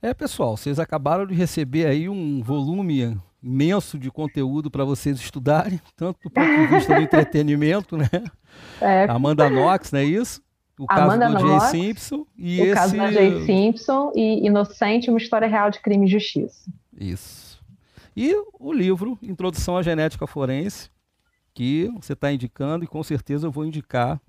É, 0.00 0.12
pessoal, 0.12 0.56
vocês 0.56 0.78
acabaram 0.78 1.26
de 1.26 1.34
receber 1.34 1.86
aí 1.86 2.08
um 2.08 2.42
volume 2.42 3.18
imenso 3.44 3.98
de 3.98 4.10
conteúdo 4.10 4.70
para 4.70 4.84
vocês 4.84 5.18
estudarem, 5.20 5.78
tanto 5.94 6.18
do 6.22 6.30
ponto 6.30 6.46
de 6.46 6.66
vista 6.66 6.94
do 6.94 7.02
entretenimento, 7.02 7.96
né? 7.96 8.08
É. 8.80 9.04
Amanda 9.04 9.48
Knox, 9.50 9.92
não 9.92 10.00
é 10.00 10.04
isso? 10.04 10.42
O 10.78 10.86
caso 10.86 11.02
Amanda 11.02 11.28
do 11.28 11.46
Knox, 11.46 11.70
Jay 11.70 11.82
Simpson 11.82 12.26
e 12.36 12.60
o 12.60 12.64
esse... 12.64 12.74
caso 12.74 12.96
da 12.96 13.12
Jay 13.12 13.44
Simpson 13.44 14.12
e 14.14 14.46
Inocente, 14.46 15.10
uma 15.10 15.18
história 15.18 15.46
real 15.46 15.70
de 15.70 15.78
crime 15.80 16.06
e 16.06 16.10
justiça. 16.10 16.70
Isso. 16.98 17.62
E 18.16 18.34
o 18.58 18.72
livro 18.72 19.18
Introdução 19.22 19.76
à 19.76 19.82
Genética 19.82 20.26
Forense, 20.26 20.88
que 21.52 21.90
você 22.00 22.14
está 22.14 22.32
indicando 22.32 22.84
e 22.84 22.88
com 22.88 23.02
certeza 23.02 23.46
eu 23.46 23.52
vou 23.52 23.66
indicar 23.66 24.20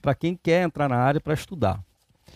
para 0.00 0.14
quem 0.14 0.38
quer 0.40 0.62
entrar 0.62 0.88
na 0.88 0.96
área 0.96 1.20
para 1.20 1.34
estudar. 1.34 1.82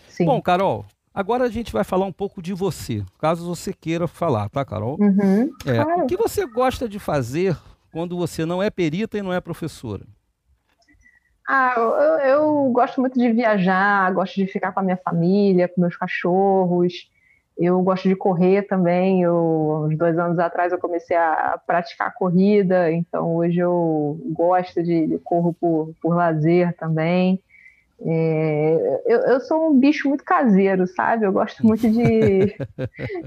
Sim. 0.09 0.25
Bom, 0.25 0.41
Carol, 0.41 0.85
Agora 1.15 1.45
a 1.45 1.49
gente 1.49 1.71
vai 1.71 1.85
falar 1.85 2.05
um 2.05 2.11
pouco 2.11 2.41
de 2.41 2.53
você, 2.53 3.01
caso 3.21 3.47
você 3.47 3.71
queira 3.71 4.05
falar, 4.05 4.49
tá, 4.49 4.65
Carol? 4.65 4.97
Uhum, 4.99 5.49
é, 5.65 5.81
claro. 5.81 6.03
O 6.03 6.07
que 6.07 6.17
você 6.17 6.45
gosta 6.45 6.89
de 6.89 6.99
fazer 6.99 7.55
quando 7.89 8.17
você 8.17 8.45
não 8.45 8.61
é 8.61 8.69
perita 8.69 9.17
e 9.17 9.21
não 9.21 9.31
é 9.31 9.39
professora? 9.39 10.03
Ah, 11.47 11.73
eu, 11.77 11.89
eu, 12.31 12.69
gosto 12.73 12.99
muito 12.99 13.17
de 13.17 13.31
viajar, 13.31 14.11
gosto 14.11 14.35
de 14.35 14.45
ficar 14.45 14.73
com 14.73 14.81
a 14.81 14.83
minha 14.83 14.97
família, 14.97 15.69
com 15.69 15.79
meus 15.79 15.95
cachorros. 15.95 17.09
Eu 17.57 17.81
gosto 17.81 18.09
de 18.09 18.15
correr 18.17 18.63
também. 18.63 19.21
Eu, 19.21 19.87
uns 19.87 19.97
dois 19.97 20.19
anos 20.19 20.37
atrás 20.37 20.73
eu 20.73 20.79
comecei 20.79 21.15
a 21.15 21.57
praticar 21.65 22.13
corrida, 22.13 22.91
então 22.91 23.37
hoje 23.37 23.59
eu 23.59 24.19
gosto 24.33 24.83
de, 24.83 25.07
de 25.07 25.17
corro 25.19 25.53
por, 25.53 25.93
por 26.01 26.13
lazer 26.13 26.75
também. 26.75 27.41
É, 28.01 29.01
eu, 29.05 29.19
eu, 29.21 29.39
sou 29.39 29.69
um 29.69 29.79
bicho 29.79 30.09
muito 30.09 30.23
caseiro, 30.23 30.85
sabe? 30.85 31.25
Eu 31.25 31.31
gosto 31.31 31.63
muito 31.65 31.89
de, 31.89 32.55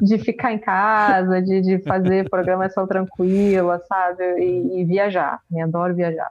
de 0.01 0.19
ficar 0.19 0.53
em 0.53 0.59
casa, 0.59 1.41
de, 1.41 1.61
de 1.61 1.79
fazer 1.79 2.29
programação 2.29 2.87
tranquila, 2.87 3.83
sabe? 3.89 4.23
E, 4.39 4.81
e 4.81 4.85
viajar. 4.85 5.41
Eu 5.51 5.65
adoro 5.65 5.95
viajar. 5.95 6.31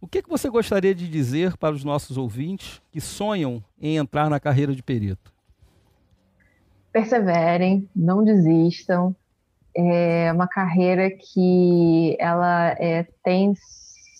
O 0.00 0.06
que, 0.06 0.22
que 0.22 0.28
você 0.28 0.48
gostaria 0.48 0.94
de 0.94 1.08
dizer 1.08 1.56
para 1.56 1.74
os 1.74 1.82
nossos 1.82 2.16
ouvintes 2.16 2.80
que 2.92 3.00
sonham 3.00 3.62
em 3.80 3.96
entrar 3.96 4.30
na 4.30 4.38
carreira 4.38 4.74
de 4.74 4.82
perito? 4.82 5.32
Perseverem, 6.92 7.88
não 7.94 8.22
desistam. 8.22 9.14
É 9.74 10.32
uma 10.32 10.46
carreira 10.46 11.10
que 11.10 12.16
ela 12.18 12.70
é, 12.78 13.06
tem 13.22 13.52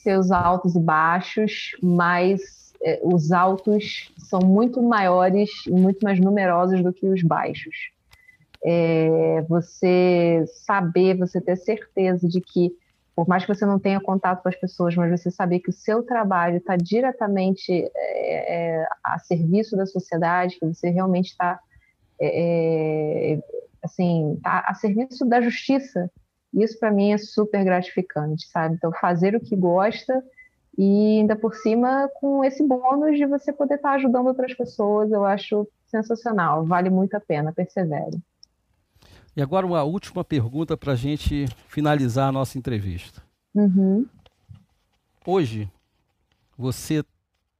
seus 0.03 0.31
altos 0.31 0.75
e 0.75 0.81
baixos, 0.81 1.71
mas 1.83 2.66
os 3.03 3.33
altos 3.33 4.13
são 4.19 4.41
muito 4.41 4.83
maiores 4.83 5.51
e 5.67 5.71
muito 5.71 6.01
mais 6.05 6.21
numerosos 6.21 6.83
do 6.83 6.93
que 6.93 7.07
os 7.07 7.23
baixos. 7.23 7.75
É, 8.65 9.43
você 9.49 10.45
saber, 10.65 11.17
você 11.17 11.41
ter 11.41 11.57
certeza 11.57 12.27
de 12.27 12.41
que, 12.41 12.73
por 13.15 13.29
mais 13.29 13.45
que 13.45 13.55
você 13.55 13.65
não 13.65 13.79
tenha 13.79 14.01
contato 14.01 14.43
com 14.43 14.49
as 14.49 14.57
pessoas, 14.57 14.95
mas 14.97 15.11
você 15.11 15.31
saber 15.31 15.61
que 15.61 15.71
o 15.71 15.73
seu 15.73 16.03
trabalho 16.03 16.57
está 16.57 16.77
diretamente 16.77 17.73
é, 17.73 18.81
é, 18.81 18.89
a 19.05 19.19
serviço 19.19 19.77
da 19.77 19.87
sociedade, 19.87 20.59
que 20.59 20.67
você 20.67 20.91
realmente 20.91 21.31
está 21.31 21.61
é, 22.21 23.35
é, 23.35 23.39
assim, 23.83 24.39
tá 24.43 24.65
a 24.67 24.75
serviço 24.75 25.25
da 25.25 25.41
justiça, 25.41 26.11
isso 26.55 26.79
para 26.79 26.91
mim 26.91 27.13
é 27.13 27.19
super 27.19 27.65
gratificante, 27.65 28.49
sabe? 28.49 28.77
Então, 28.77 28.91
fazer 28.93 29.35
o 29.35 29.41
que 29.41 29.55
gosta 29.55 30.23
e 30.79 31.21
ainda 31.21 31.35
por 31.35 31.55
cima, 31.55 32.09
com 32.21 32.45
esse 32.45 32.63
bônus 32.67 33.17
de 33.17 33.27
você 33.27 33.53
poder 33.53 33.77
estar 33.77 33.93
ajudando 33.93 34.27
outras 34.27 34.53
pessoas, 34.55 35.11
eu 35.11 35.25
acho 35.25 35.67
sensacional. 35.87 36.65
Vale 36.67 36.91
muito 36.91 37.15
a 37.15 37.21
pena, 37.21 37.53
persevere. 37.53 38.21
E 39.35 39.43
agora 39.43 39.67
uma 39.67 39.83
última 39.83 40.25
pergunta 40.25 40.77
para 40.77 40.93
a 40.93 40.97
gente 40.97 41.47
finalizar 41.69 42.29
a 42.29 42.33
nossa 42.33 42.59
entrevista. 42.59 43.23
Uhum. 43.55 44.07
Hoje, 45.27 45.71
você 46.57 47.05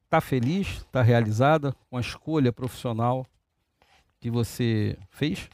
está 0.05 0.21
feliz, 0.21 0.69
está 0.79 1.03
realizada 1.03 1.75
com 1.91 1.97
a 1.97 2.01
escolha 2.01 2.53
profissional 2.53 3.27
que 4.21 4.31
você 4.31 4.97
fez? 5.11 5.49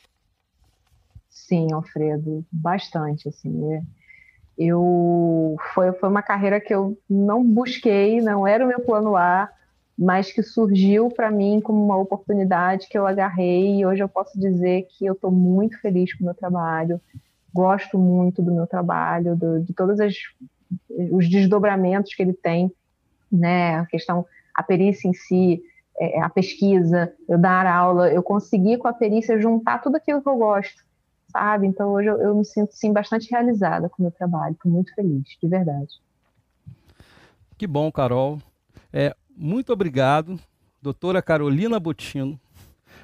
Sim, 1.28 1.72
Alfredo, 1.72 2.44
bastante. 2.52 3.28
Assim, 3.28 3.72
é 3.72 3.82
eu 4.57 5.57
foi, 5.74 5.93
foi 5.93 6.09
uma 6.09 6.23
carreira 6.23 6.61
que 6.61 6.74
eu 6.74 6.97
não 7.09 7.45
busquei, 7.45 8.20
não 8.20 8.47
era 8.47 8.65
o 8.65 8.69
meu 8.69 8.81
plano 8.81 9.16
A, 9.16 9.49
mas 9.99 10.33
que 10.33 10.43
surgiu 10.43 11.09
para 11.11 11.31
mim 11.31 11.61
como 11.61 11.85
uma 11.85 11.97
oportunidade 11.97 12.89
que 12.89 12.99
eu 12.99 13.07
agarrei 13.07 13.79
e 13.79 13.87
hoje 13.87 14.03
eu 14.03 14.09
posso 14.09 14.39
dizer 14.39 14.87
que 14.91 15.07
eu 15.07 15.15
estou 15.15 15.31
muito 15.31 15.81
feliz 15.81 16.12
com 16.15 16.24
o 16.24 16.27
meu 16.27 16.35
trabalho, 16.35 17.01
gosto 17.53 17.99
muito 17.99 18.43
do 18.43 18.53
meu 18.53 18.66
trabalho, 18.66 19.37
do, 19.37 19.61
de 19.61 19.73
todos 19.73 20.01
as, 20.01 20.15
os 21.11 21.29
desdobramentos 21.29 22.15
que 22.15 22.23
ele 22.23 22.33
tem, 22.33 22.73
né, 23.31 23.77
a 23.77 23.87
questão, 23.87 24.27
a 24.55 24.62
perícia 24.62 25.09
em 25.09 25.15
si, 25.15 25.62
é, 25.99 26.20
a 26.20 26.29
pesquisa, 26.29 27.12
eu 27.29 27.39
dar 27.39 27.66
aula, 27.66 28.11
eu 28.11 28.23
consegui 28.23 28.77
com 28.77 28.89
a 28.89 28.93
perícia 28.93 29.41
juntar 29.41 29.79
tudo 29.79 29.97
aquilo 29.97 30.23
que 30.23 30.29
eu 30.29 30.37
gosto 30.37 30.83
sabe? 31.33 31.67
Então 31.67 31.93
hoje 31.93 32.09
eu, 32.09 32.19
eu 32.19 32.35
me 32.35 32.45
sinto 32.45 32.75
sim 32.75 32.93
bastante 32.93 33.31
realizada 33.31 33.89
com 33.89 33.97
o 33.99 34.03
meu 34.03 34.13
trabalho, 34.13 34.53
estou 34.53 34.71
muito 34.71 34.95
feliz, 34.95 35.25
de 35.41 35.49
verdade. 35.49 36.01
Que 37.57 37.67
bom, 37.67 37.91
Carol. 37.91 38.39
É, 38.93 39.15
muito 39.37 39.73
obrigado, 39.73 40.39
doutora 40.81 41.23
Carolina 41.23 41.81
Botino, 41.81 42.39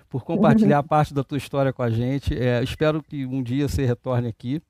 por 0.08 0.24
compartilhar 0.24 0.82
parte 0.84 1.14
da 1.14 1.24
tua 1.24 1.38
história 1.38 1.72
com 1.72 1.82
a 1.82 1.90
gente. 1.90 2.38
É, 2.38 2.62
espero 2.62 3.02
que 3.02 3.24
um 3.24 3.42
dia 3.42 3.68
você 3.68 3.84
retorne 3.84 4.28
aqui. 4.28 4.62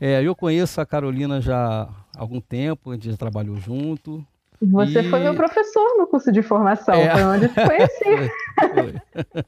É, 0.00 0.22
eu 0.22 0.34
conheço 0.34 0.80
a 0.80 0.86
Carolina 0.86 1.40
já 1.40 1.82
há 1.82 2.20
algum 2.20 2.40
tempo, 2.40 2.90
a 2.90 2.94
gente 2.94 3.10
já 3.10 3.16
trabalhou 3.16 3.56
junto. 3.56 4.24
Você 4.60 5.00
e... 5.00 5.10
foi 5.10 5.20
meu 5.20 5.34
professor 5.34 5.98
no 5.98 6.06
curso 6.06 6.30
de 6.32 6.42
formação, 6.42 6.94
é. 6.94 7.10
foi 7.10 7.22
onde 7.22 7.44
eu 7.44 7.48
te 7.48 7.66
conheci. 7.66 8.30
foi, 8.60 9.24
foi. 9.24 9.44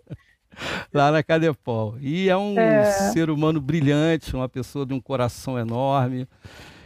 lá 0.93 1.11
na 1.11 1.23
Cadepol. 1.23 1.97
E 2.01 2.29
é 2.29 2.37
um 2.37 2.59
é. 2.59 2.85
ser 3.13 3.31
humano 3.31 3.61
brilhante, 3.61 4.35
uma 4.35 4.49
pessoa 4.49 4.87
de 4.87 4.95
um 4.95 5.01
coração 5.01 5.59
enorme. 5.59 6.27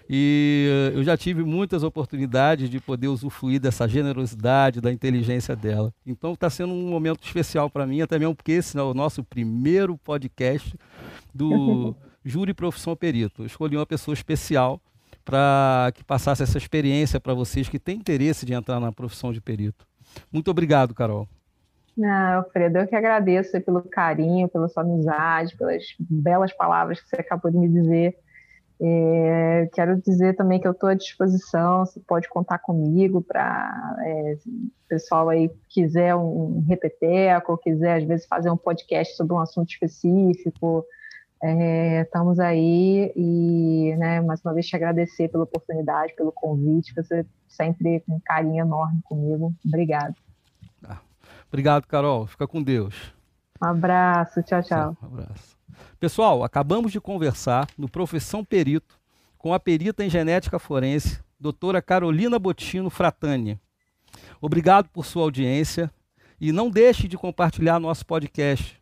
E 0.08 0.92
eu 0.94 1.02
já 1.02 1.16
tive 1.16 1.42
muitas 1.42 1.82
oportunidades 1.82 2.70
de 2.70 2.78
poder 2.78 3.08
usufruir 3.08 3.60
dessa 3.60 3.88
generosidade, 3.88 4.80
da 4.80 4.92
inteligência 4.92 5.56
dela. 5.56 5.92
Então 6.06 6.34
está 6.34 6.48
sendo 6.48 6.72
um 6.72 6.88
momento 6.88 7.24
especial 7.24 7.68
para 7.68 7.86
mim, 7.86 8.00
até 8.00 8.18
mesmo 8.18 8.34
porque 8.34 8.52
esse 8.52 8.78
é 8.78 8.82
o 8.82 8.94
nosso 8.94 9.24
primeiro 9.24 9.98
podcast 9.98 10.76
do 11.34 11.94
Júri 12.24 12.54
Profissão 12.54 12.94
Perito. 12.94 13.42
Eu 13.42 13.46
escolhi 13.46 13.76
uma 13.76 13.86
pessoa 13.86 14.14
especial 14.14 14.80
para 15.24 15.90
que 15.92 16.04
passasse 16.04 16.44
essa 16.44 16.56
experiência 16.56 17.18
para 17.18 17.34
vocês 17.34 17.68
que 17.68 17.80
têm 17.80 17.96
interesse 17.96 18.46
de 18.46 18.54
entrar 18.54 18.78
na 18.78 18.92
profissão 18.92 19.32
de 19.32 19.40
perito. 19.40 19.84
Muito 20.32 20.48
obrigado, 20.52 20.94
Carol. 20.94 21.28
Alfredo, 22.04 22.78
eu 22.78 22.86
que 22.86 22.94
agradeço 22.94 23.60
pelo 23.62 23.82
carinho, 23.82 24.48
pela 24.48 24.68
sua 24.68 24.82
amizade, 24.82 25.56
pelas 25.56 25.82
belas 25.98 26.52
palavras 26.52 27.00
que 27.00 27.08
você 27.08 27.16
acabou 27.16 27.50
de 27.50 27.58
me 27.58 27.68
dizer. 27.68 28.18
É, 28.78 29.70
quero 29.72 29.96
dizer 30.02 30.36
também 30.36 30.60
que 30.60 30.68
eu 30.68 30.72
estou 30.72 30.90
à 30.90 30.94
disposição, 30.94 31.86
você 31.86 31.98
pode 32.00 32.28
contar 32.28 32.58
comigo 32.58 33.22
para 33.22 33.96
é, 34.04 34.36
pessoal 34.86 35.30
aí 35.30 35.50
quiser 35.70 36.14
um 36.14 36.62
repeteco, 36.68 37.56
quiser 37.56 37.96
às 37.96 38.04
vezes 38.04 38.26
fazer 38.26 38.50
um 38.50 38.56
podcast 38.56 39.16
sobre 39.16 39.32
um 39.32 39.40
assunto 39.40 39.70
específico, 39.70 40.84
é, 41.42 42.02
estamos 42.02 42.38
aí 42.38 43.12
e 43.16 43.96
né, 43.96 44.20
mais 44.20 44.42
uma 44.44 44.52
vez 44.52 44.66
te 44.66 44.76
agradecer 44.76 45.28
pela 45.28 45.44
oportunidade, 45.44 46.14
pelo 46.14 46.32
convite, 46.32 46.94
você 46.94 47.24
sempre 47.48 48.00
com 48.00 48.16
um 48.16 48.20
carinho 48.20 48.62
enorme 48.62 49.00
comigo. 49.04 49.54
Obrigado. 49.64 50.25
Obrigado, 51.56 51.86
Carol. 51.86 52.26
Fica 52.26 52.46
com 52.46 52.62
Deus. 52.62 52.94
Um 53.62 53.66
abraço, 53.66 54.42
tchau, 54.42 54.62
tchau. 54.62 54.96
Um 55.02 55.06
abraço. 55.06 55.56
Pessoal, 55.98 56.44
acabamos 56.44 56.92
de 56.92 57.00
conversar 57.00 57.66
no 57.78 57.88
Profissão 57.88 58.44
Perito 58.44 59.00
com 59.38 59.54
a 59.54 59.58
perita 59.58 60.04
em 60.04 60.10
genética 60.10 60.58
forense, 60.58 61.18
doutora 61.40 61.80
Carolina 61.80 62.38
Botino 62.38 62.90
Fratani. 62.90 63.58
Obrigado 64.38 64.90
por 64.90 65.06
sua 65.06 65.22
audiência 65.22 65.90
e 66.38 66.52
não 66.52 66.68
deixe 66.68 67.08
de 67.08 67.16
compartilhar 67.16 67.80
nosso 67.80 68.04
podcast. 68.04 68.78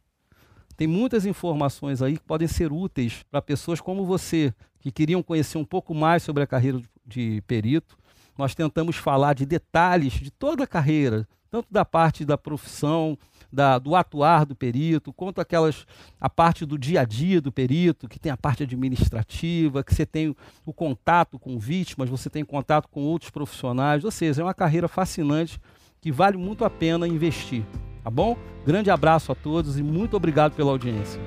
Tem 0.76 0.88
muitas 0.88 1.24
informações 1.24 2.02
aí 2.02 2.18
que 2.18 2.24
podem 2.24 2.48
ser 2.48 2.72
úteis 2.72 3.22
para 3.30 3.40
pessoas 3.40 3.80
como 3.80 4.04
você, 4.04 4.52
que 4.80 4.90
queriam 4.90 5.22
conhecer 5.22 5.58
um 5.58 5.64
pouco 5.64 5.94
mais 5.94 6.24
sobre 6.24 6.42
a 6.42 6.46
carreira 6.46 6.80
de 7.06 7.40
perito. 7.46 7.96
Nós 8.36 8.54
tentamos 8.54 8.96
falar 8.96 9.34
de 9.34 9.46
detalhes 9.46 10.14
de 10.14 10.30
toda 10.30 10.64
a 10.64 10.66
carreira, 10.66 11.26
tanto 11.50 11.68
da 11.70 11.84
parte 11.84 12.24
da 12.24 12.36
profissão, 12.36 13.16
da, 13.52 13.78
do 13.78 13.94
atuar 13.94 14.44
do 14.44 14.56
perito, 14.56 15.12
quanto 15.12 15.40
aquelas 15.40 15.86
a 16.20 16.28
parte 16.28 16.66
do 16.66 16.76
dia 16.76 17.02
a 17.02 17.04
dia 17.04 17.40
do 17.40 17.52
perito, 17.52 18.08
que 18.08 18.18
tem 18.18 18.32
a 18.32 18.36
parte 18.36 18.64
administrativa, 18.64 19.84
que 19.84 19.94
você 19.94 20.04
tem 20.04 20.34
o 20.66 20.72
contato 20.72 21.38
com 21.38 21.58
vítimas, 21.58 22.10
você 22.10 22.28
tem 22.28 22.44
contato 22.44 22.88
com 22.88 23.02
outros 23.02 23.30
profissionais, 23.30 24.04
ou 24.04 24.10
seja, 24.10 24.42
é 24.42 24.44
uma 24.44 24.54
carreira 24.54 24.88
fascinante 24.88 25.60
que 26.00 26.10
vale 26.10 26.36
muito 26.36 26.64
a 26.64 26.70
pena 26.70 27.06
investir, 27.06 27.64
tá 28.02 28.10
bom? 28.10 28.36
Grande 28.66 28.90
abraço 28.90 29.30
a 29.30 29.34
todos 29.34 29.78
e 29.78 29.82
muito 29.82 30.16
obrigado 30.16 30.54
pela 30.54 30.72
audiência. 30.72 31.20